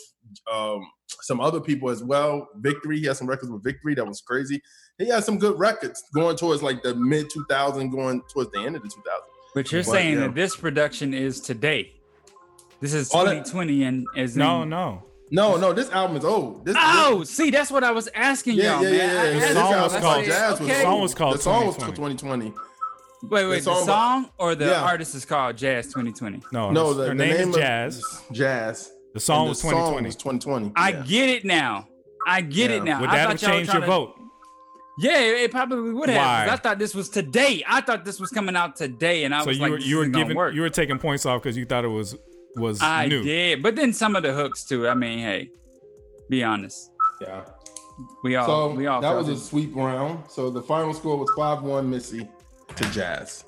um 0.52 0.80
some 1.22 1.40
other 1.40 1.60
people 1.60 1.88
as 1.88 2.02
well. 2.02 2.48
Victory, 2.56 2.98
he 2.98 3.06
had 3.06 3.16
some 3.16 3.28
records 3.28 3.50
with 3.52 3.62
Victory 3.62 3.94
that 3.94 4.04
was 4.06 4.20
crazy. 4.20 4.60
He 4.98 5.06
had 5.08 5.22
some 5.24 5.38
good 5.38 5.56
records 5.58 6.02
going 6.14 6.36
towards 6.36 6.62
like 6.64 6.82
the 6.82 6.94
mid 6.96 7.30
2000, 7.30 7.90
going 7.90 8.22
towards 8.32 8.50
the 8.50 8.58
end 8.60 8.74
of 8.74 8.82
the 8.82 8.88
2000. 8.88 9.04
But 9.54 9.70
you're 9.70 9.82
But, 9.84 9.90
saying 9.90 10.14
yeah. 10.14 10.20
that 10.20 10.34
this 10.34 10.56
production 10.56 11.14
is 11.14 11.40
today. 11.40 11.92
This 12.80 12.92
is 12.92 13.10
All 13.12 13.24
that- 13.24 13.44
2020 13.46 13.84
and 13.84 14.06
is 14.16 14.36
No, 14.36 14.62
in- 14.62 14.70
no. 14.70 15.04
No, 15.30 15.56
no, 15.56 15.72
this 15.72 15.90
album 15.90 16.16
is 16.16 16.24
old. 16.24 16.64
This, 16.64 16.76
Oh, 16.78 17.24
see, 17.24 17.50
that's 17.50 17.70
what 17.70 17.82
I 17.82 17.90
was 17.90 18.08
asking 18.14 18.56
yeah, 18.56 18.74
y'all, 18.80 18.84
yeah, 18.84 18.90
yeah, 18.90 19.22
yeah. 19.30 19.38
The 19.48 19.54
song 19.54 19.82
was 19.82 19.92
called- 19.96 20.24
said, 20.24 20.30
Jazz 20.32 20.60
was 20.60 20.68
The 20.68 20.74
song 20.82 21.00
was 21.00 21.14
called 21.14 21.34
the 21.34 21.38
song 21.42 21.66
was 21.66 21.74
2020. 21.76 22.16
2020. 22.16 22.54
Wait, 23.22 23.30
wait, 23.30 23.48
the 23.48 23.54
the 23.54 23.60
song- 23.60 23.86
song 23.86 24.30
or 24.38 24.54
the 24.54 24.66
Yeah. 24.66 24.82
artist 24.82 25.14
is 25.16 25.24
called 25.24 25.56
Jazz 25.56 25.86
2020. 25.92 26.42
No, 26.52 26.70
No, 26.70 26.88
her, 26.88 26.94
the, 26.94 27.02
her 27.02 27.08
the 27.08 27.14
name, 27.14 27.36
name 27.36 27.48
is 27.50 27.56
Jazz. 27.56 28.22
Jazz. 28.30 28.92
The 29.14 29.20
song 29.20 29.40
And 29.40 29.48
was 29.48 29.62
the 29.62 29.68
2020. 29.70 30.06
was 30.06 30.16
2020. 30.16 30.72
I 30.76 30.90
yeah. 30.90 31.02
get 31.06 31.28
it 31.30 31.44
now. 31.44 31.88
I 32.26 32.40
get 32.42 32.70
Yeah. 32.70 32.76
it 32.76 32.84
now. 32.84 33.00
Would 33.00 33.10
I 33.10 33.16
that 33.16 33.28
have 33.30 33.38
changed 33.40 33.72
your 33.72 33.80
to- 33.80 33.86
vote? 33.86 34.14
Yeah, 34.98 35.18
it 35.18 35.40
it 35.42 35.50
probably 35.50 35.92
would 35.92 36.08
have. 36.08 36.18
Why? 36.48 36.52
I 36.52 36.56
thought 36.56 36.78
this 36.78 36.94
was 36.94 37.08
today. 37.10 37.62
I 37.68 37.80
thought 37.82 38.04
this 38.04 38.18
was 38.20 38.30
coming 38.30 38.56
out 38.56 38.76
today, 38.76 39.24
and 39.24 39.34
I 39.34 39.40
So 39.40 39.48
was 39.48 39.56
you 39.58 39.62
like, 39.62 39.70
were 39.72 39.76
this 39.78 39.86
you 39.86 39.96
were 39.98 40.06
giving 40.06 40.36
work. 40.36 40.54
you 40.54 40.60
were 40.62 40.70
taking 40.70 40.98
points 40.98 41.26
off 41.26 41.42
because 41.42 41.56
you 41.56 41.66
thought 41.66 41.84
it 41.84 41.88
was 41.88 42.16
was 42.56 42.82
I 42.82 43.06
new. 43.06 43.22
did, 43.22 43.62
but 43.62 43.76
then 43.76 43.92
some 43.92 44.16
of 44.16 44.22
the 44.22 44.32
hooks 44.32 44.64
too. 44.64 44.88
I 44.88 44.94
mean, 44.94 45.18
hey, 45.20 45.50
be 46.28 46.42
honest. 46.42 46.90
Yeah. 47.20 47.44
We 48.24 48.36
all 48.36 48.46
So 48.46 48.74
we 48.74 48.86
all 48.86 49.00
that 49.00 49.08
felt 49.12 49.26
was 49.26 49.40
a 49.40 49.42
sweep 49.42 49.74
round. 49.74 50.24
So 50.28 50.50
the 50.50 50.62
final 50.62 50.92
score 50.92 51.16
was 51.16 51.30
5 51.36 51.62
1 51.62 51.88
Missy 51.88 52.28
to 52.76 52.90
Jazz. 52.90 53.44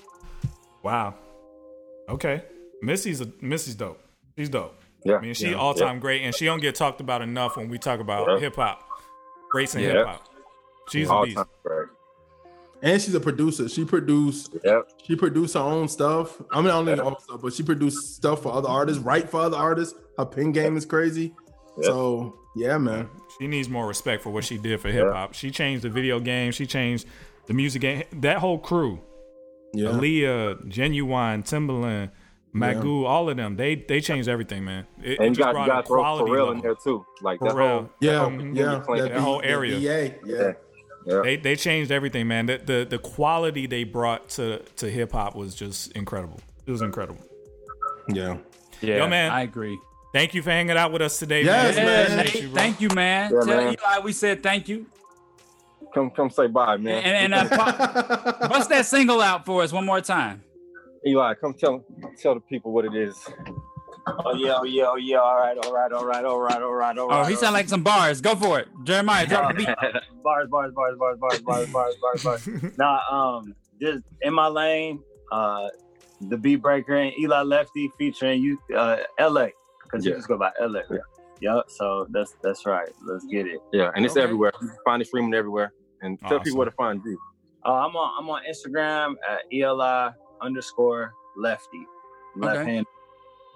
Wow. 0.82 1.14
Okay. 2.08 2.42
Missy's 2.80 3.20
a 3.20 3.28
Missy's 3.40 3.74
dope. 3.74 4.00
She's 4.38 4.48
dope. 4.48 4.74
Yeah, 5.04 5.16
I 5.16 5.20
mean, 5.20 5.34
she 5.34 5.50
yeah, 5.50 5.56
all 5.56 5.74
time 5.74 5.96
yeah. 5.96 6.00
great, 6.00 6.22
and 6.22 6.34
she 6.34 6.44
don't 6.44 6.60
get 6.60 6.74
talked 6.74 7.00
about 7.00 7.22
enough 7.22 7.56
when 7.56 7.68
we 7.68 7.78
talk 7.78 8.00
about 8.00 8.26
Yeah. 8.28 8.38
hip 8.38 8.56
hop, 8.56 8.82
race 9.54 9.74
and 9.74 9.84
Yeah. 9.84 9.92
hip 9.92 10.06
hop. 10.06 10.28
She's 10.90 11.08
a 11.10 11.22
beast. 11.24 11.36
time 11.36 11.46
great. 11.62 11.77
And 12.82 13.02
she's 13.02 13.14
a 13.14 13.20
producer. 13.20 13.68
She 13.68 13.84
produced 13.84 14.54
Yep. 14.64 14.88
she 15.04 15.16
produced 15.16 15.54
her 15.54 15.60
own 15.60 15.88
stuff. 15.88 16.40
I 16.52 16.60
mean, 16.60 16.68
I 16.70 16.82
don't 16.82 16.96
know 16.96 17.04
own 17.04 17.18
stuff, 17.20 17.40
but 17.42 17.52
she 17.52 17.62
produced 17.64 18.14
stuff 18.16 18.42
for 18.42 18.52
other 18.52 18.68
artists, 18.68 19.02
write 19.02 19.28
for 19.28 19.40
other 19.40 19.56
artists. 19.56 19.98
Her 20.16 20.24
pen 20.26 20.52
game 20.52 20.76
is 20.76 20.86
crazy. 20.86 21.34
So 21.82 22.38
yeah, 22.56 22.78
man. 22.78 23.08
She 23.40 23.46
needs 23.46 23.68
more 23.68 23.86
respect 23.86 24.22
for 24.22 24.30
what 24.30 24.44
she 24.44 24.58
did 24.58 24.80
for 24.80 24.88
hip 24.88 25.06
hop. 25.12 25.34
She 25.34 25.50
changed 25.50 25.84
the 25.84 25.88
video 25.90 26.18
game. 26.20 26.52
She 26.52 26.66
changed 26.66 27.06
the 27.46 27.54
music 27.54 27.82
game. 27.82 28.02
That 28.12 28.38
whole 28.38 28.58
crew, 28.58 29.00
Yeah. 29.74 29.88
Aaliyah, 29.90 30.68
Ginuwine, 30.68 31.44
Timbaland, 31.44 32.10
Magoo, 32.54 33.04
all 33.06 33.28
of 33.30 33.36
them. 33.36 33.56
They 33.56 33.74
they 33.76 34.00
changed 34.00 34.28
everything, 34.28 34.64
man. 34.64 34.86
It, 35.02 35.12
it 35.12 35.18
And 35.20 35.28
you 35.28 35.34
just 35.34 35.40
got, 35.40 35.48
you 35.48 35.52
brought 35.54 35.66
got 35.68 35.80
to 35.82 35.86
throw 35.86 36.00
quality 36.00 36.30
Pharrell 36.30 36.38
level. 36.38 36.52
in 36.52 36.60
there 36.60 36.74
too. 36.74 37.04
Like 37.22 37.40
that 37.40 37.50
Pharrell. 37.50 37.68
whole, 37.78 37.90
Yeah, 38.00 38.12
that 38.12 38.18
whole 38.18 38.32
yeah, 38.56 38.64
that 39.04 39.12
that 39.12 39.20
whole 39.20 39.42
area. 39.44 39.78
the 39.78 39.86
BA, 39.86 40.14
yeah. 40.26 40.52
Yeah. 41.08 41.22
They 41.22 41.36
they 41.36 41.56
changed 41.56 41.90
everything, 41.90 42.28
man. 42.28 42.46
The 42.46 42.58
the, 42.58 42.86
the 42.88 42.98
quality 42.98 43.66
they 43.66 43.84
brought 43.84 44.28
to 44.30 44.58
to 44.76 44.90
hip 44.90 45.12
hop 45.12 45.34
was 45.34 45.54
just 45.54 45.92
incredible. 45.92 46.38
It 46.66 46.70
was 46.70 46.82
incredible. 46.82 47.20
Yeah. 48.08 48.36
Yeah, 48.82 48.98
Yo, 48.98 49.08
man. 49.08 49.32
I 49.32 49.42
agree. 49.42 49.78
Thank 50.12 50.34
you 50.34 50.42
for 50.42 50.50
hanging 50.50 50.76
out 50.76 50.92
with 50.92 51.02
us 51.02 51.18
today, 51.18 51.42
Yes, 51.44 51.76
man. 51.76 51.86
man. 51.86 52.08
Yeah, 52.10 52.14
Appreciate 52.20 52.34
Nate, 52.34 52.42
you, 52.42 52.54
thank 52.54 52.80
you, 52.80 52.88
man. 52.90 53.30
Yeah, 53.32 53.38
Tell 53.40 53.46
man. 53.46 53.76
Eli 53.82 53.98
we 54.04 54.12
said 54.12 54.42
thank 54.42 54.68
you. 54.68 54.86
Come 55.94 56.10
come 56.10 56.28
say 56.28 56.46
bye, 56.46 56.76
man. 56.76 57.02
And, 57.02 57.32
and 57.32 57.50
uh, 57.50 58.38
bust 58.48 58.68
that 58.68 58.84
single 58.86 59.22
out 59.22 59.46
for 59.46 59.62
us 59.62 59.72
one 59.72 59.86
more 59.86 60.02
time. 60.02 60.42
Eli, 61.06 61.34
come 61.34 61.54
tell 61.54 61.84
tell 62.20 62.34
the 62.34 62.40
people 62.40 62.72
what 62.72 62.84
it 62.84 62.94
is. 62.94 63.16
Oh 64.24 64.34
yeah, 64.34 64.54
oh 64.58 64.64
yeah, 64.64 64.84
oh 64.86 64.96
yeah. 64.96 65.16
All 65.18 65.36
right, 65.38 65.56
all 65.58 65.72
right, 65.72 65.92
all 65.92 66.04
right, 66.04 66.24
all 66.24 66.40
right, 66.40 66.62
all 66.62 66.74
right, 66.74 66.98
all 66.98 67.08
right. 67.08 67.20
Oh, 67.20 67.24
he 67.24 67.36
sound 67.36 67.54
like 67.54 67.68
some 67.68 67.82
bars. 67.82 68.20
Go 68.20 68.34
for 68.36 68.58
it, 68.60 68.68
Jeremiah. 68.84 69.26
Drop 69.26 69.48
the 69.48 69.54
beat. 69.58 69.68
bars, 70.24 70.48
bars, 70.50 70.72
bars, 70.74 70.96
bars, 70.98 71.18
bars, 71.20 71.40
bars, 71.40 71.66
bars, 71.72 71.94
bars, 72.00 72.22
bars. 72.22 72.48
nah, 72.78 73.00
um, 73.10 73.54
just 73.80 74.04
in 74.22 74.34
my 74.34 74.46
lane, 74.48 75.00
uh, 75.32 75.68
the 76.28 76.36
beat 76.36 76.56
breaker 76.56 76.94
and 76.96 77.12
Eli 77.18 77.42
Lefty 77.42 77.90
featuring 77.98 78.42
you, 78.42 78.58
uh, 78.76 78.96
LA, 79.20 79.48
because 79.84 80.04
you 80.04 80.14
just 80.14 80.28
go 80.28 80.38
by 80.38 80.50
LA. 80.60 80.80
Yeah. 80.90 80.98
Yep. 81.40 81.64
So 81.68 82.06
that's 82.10 82.34
that's 82.42 82.66
right. 82.66 82.88
Let's 83.06 83.24
get 83.30 83.46
it. 83.46 83.60
Yeah, 83.72 83.90
and 83.94 84.04
it's 84.04 84.16
Okay. 84.16 84.24
everywhere. 84.24 84.52
You 84.60 84.68
can 84.68 84.76
find 84.84 85.02
it 85.02 85.06
streaming 85.06 85.34
everywhere. 85.34 85.72
And 86.00 86.18
tell 86.20 86.34
Awesome. 86.34 86.44
people 86.44 86.58
where 86.58 86.66
to 86.66 86.72
find 86.72 87.00
you. 87.04 87.18
Uh, 87.66 87.72
I'm 87.72 87.94
on 87.96 88.22
I'm 88.22 88.30
on 88.30 88.42
Instagram 88.48 89.14
at 89.28 89.40
Eli 89.52 90.10
underscore 90.40 91.12
Lefty. 91.36 91.86
Left 92.36 92.60
Okay. 92.60 92.84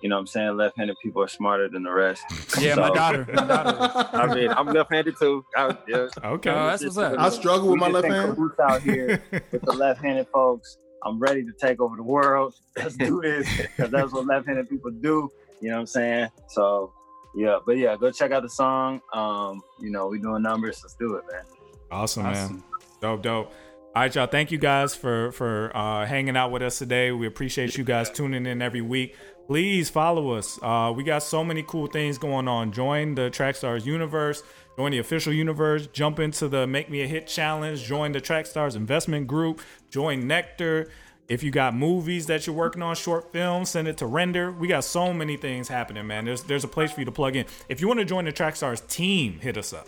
Hand. 0.03 0.05
You 0.05 0.09
know 0.09 0.17
what 0.17 0.21
I'm 0.21 0.27
saying? 0.27 0.57
Left 0.57 0.77
handed 0.77 0.97
people 1.03 1.23
are 1.23 1.29
smarter 1.29 1.69
than 1.69 1.83
the 1.83 1.93
rest. 1.93 2.23
Yeah, 2.61 2.75
my 2.75 2.91
daughter. 2.91 3.27
My 3.33 3.45
daughter. 3.45 4.09
I 4.17 4.35
mean, 4.35 4.51
I'm 4.51 4.67
left-handed 4.67 5.17
too. 5.19 5.45
I, 5.57 5.77
yeah. 5.89 6.09
Okay. 6.25 6.51
Oh, 6.51 6.67
that's 6.67 6.85
what's 6.85 6.99
up. 6.99 7.19
I 7.19 7.29
struggle 7.31 7.69
with 7.69 7.79
my 7.79 7.89
left 7.89 8.07
in 8.07 8.13
hand. 8.13 8.35
cahoots 8.35 8.61
out 8.61 8.83
here 8.83 9.23
with 9.31 9.63
the 9.63 9.73
left-handed 9.73 10.29
folks. 10.33 10.79
I'm 11.05 11.19
ready 11.19 11.45
to 11.45 11.53
take 11.61 11.81
over 11.81 11.97
the 11.97 12.03
world. 12.03 12.55
Let's 12.77 12.97
do 12.97 13.21
this 13.23 13.49
because 13.57 13.91
that's 13.91 14.13
what 14.13 14.27
left-handed 14.27 14.69
people 14.69 14.91
do. 14.91 15.31
You 15.61 15.71
know 15.71 15.77
what 15.77 15.81
I'm 15.81 15.87
saying? 15.87 16.29
So 16.49 16.93
yeah, 17.35 17.59
but 17.65 17.79
yeah, 17.79 17.97
go 17.97 18.11
check 18.11 18.33
out 18.33 18.43
the 18.43 18.49
song. 18.49 19.01
Um, 19.13 19.63
you 19.81 19.91
know, 19.91 20.09
we 20.09 20.19
doing 20.19 20.43
numbers. 20.43 20.81
Let's 20.83 20.95
do 20.95 21.15
it, 21.15 21.25
man. 21.33 21.43
Awesome, 21.91 22.25
man. 22.25 22.63
Dope, 23.01 23.23
dope. 23.23 23.53
All 23.95 24.01
right, 24.03 24.15
y'all. 24.15 24.27
Thank 24.27 24.51
you 24.51 24.59
guys 24.59 24.95
for 24.95 25.33
for 25.33 25.75
uh, 25.77 26.07
hanging 26.07 26.37
out 26.37 26.51
with 26.51 26.63
us 26.63 26.79
today. 26.79 27.13
We 27.13 27.27
appreciate 27.27 27.77
you 27.77 27.85
guys 27.85 28.11
tuning 28.11 28.47
in 28.47 28.63
every 28.63 28.81
week. 28.81 29.17
Please 29.53 29.91
follow 29.91 30.31
us. 30.31 30.59
Uh, 30.63 30.91
we 30.97 31.05
got 31.05 31.23
so 31.23 31.45
many 31.45 31.63
cool 31.63 31.87
things 31.87 32.17
going 32.17 32.49
on. 32.49 32.73
Join 32.73 33.15
the 33.15 33.29
Trackstarz 33.29 33.85
universe. 33.85 34.43
Join 34.79 34.93
the 34.93 34.99
official 34.99 35.31
universe. 35.31 35.89
Jump 35.89 36.19
into 36.21 36.49
the 36.49 36.67
Make 36.67 36.89
Me 36.89 37.03
a 37.03 37.07
Hit 37.07 37.27
challenge. 37.27 37.85
Join 37.85 38.13
the 38.13 38.21
Trackstarz 38.23 38.77
investment 38.77 39.27
group. 39.27 39.61
Join 39.91 40.27
Nectar. 40.27 40.91
If 41.29 41.43
you 41.43 41.51
got 41.51 41.75
movies 41.75 42.25
that 42.29 42.47
you're 42.47 42.57
working 42.57 42.81
on, 42.81 42.97
short 42.97 43.31
films, 43.31 43.69
send 43.69 43.89
it 43.89 43.99
to 43.99 44.07
render. 44.07 44.51
We 44.51 44.69
got 44.69 44.85
so 44.85 45.13
many 45.13 45.37
things 45.37 45.69
happening, 45.69 46.07
man. 46.07 46.25
There's 46.25 46.43
there's 46.45 46.65
a 46.65 46.69
place 46.69 46.91
for 46.91 47.01
you 47.01 47.05
to 47.05 47.13
plug 47.13 47.37
in. 47.37 47.45
If 47.69 47.83
you 47.83 47.89
want 47.89 48.01
to 48.01 48.07
join 48.07 48.25
the 48.25 48.33
Trackstarz 48.33 48.89
team, 48.89 49.39
hit 49.39 49.59
us 49.59 49.75
up. 49.75 49.87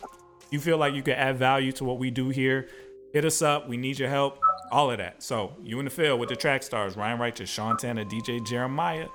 You 0.51 0.61
feel 0.61 0.77
like 0.77 0.93
you 0.93 1.03
can 1.03 1.15
add 1.15 1.39
value 1.39 1.73
to 1.73 1.85
what 1.85 1.99
we 1.99 2.11
do 2.11 2.29
here, 2.29 2.69
hit 3.15 3.25
us 3.25 3.41
up. 3.41 3.67
We 3.67 3.79
need 3.79 3.99
your 3.99 4.11
help. 4.11 4.41
All 4.71 4.91
of 4.91 4.99
that. 4.99 5.23
So 5.23 5.57
you 5.63 5.79
in 5.79 5.87
the 5.87 5.91
field 5.91 6.21
with 6.21 6.29
the 6.29 6.37
Trackstarz, 6.37 6.99
Ryan 6.99 7.19
Righteous, 7.19 7.49
Sean 7.49 7.79
Tanner, 7.79 8.05
DJ 8.05 8.47
Jeremiah. 8.47 9.09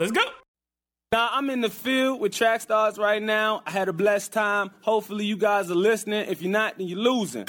Let's 0.00 0.12
go. 0.12 0.22
Now 1.12 1.28
I'm 1.30 1.50
in 1.50 1.60
the 1.60 1.68
field 1.68 2.22
with 2.22 2.32
Trackstarz 2.32 2.98
right 2.98 3.22
now. 3.22 3.62
I 3.66 3.70
had 3.70 3.90
a 3.90 3.92
blessed 3.92 4.32
time. 4.32 4.70
Hopefully 4.80 5.26
you 5.26 5.36
guys 5.36 5.70
are 5.70 5.74
listening. 5.74 6.26
If 6.30 6.40
you're 6.40 6.50
not, 6.50 6.78
then 6.78 6.88
you're 6.88 6.98
losing. 6.98 7.44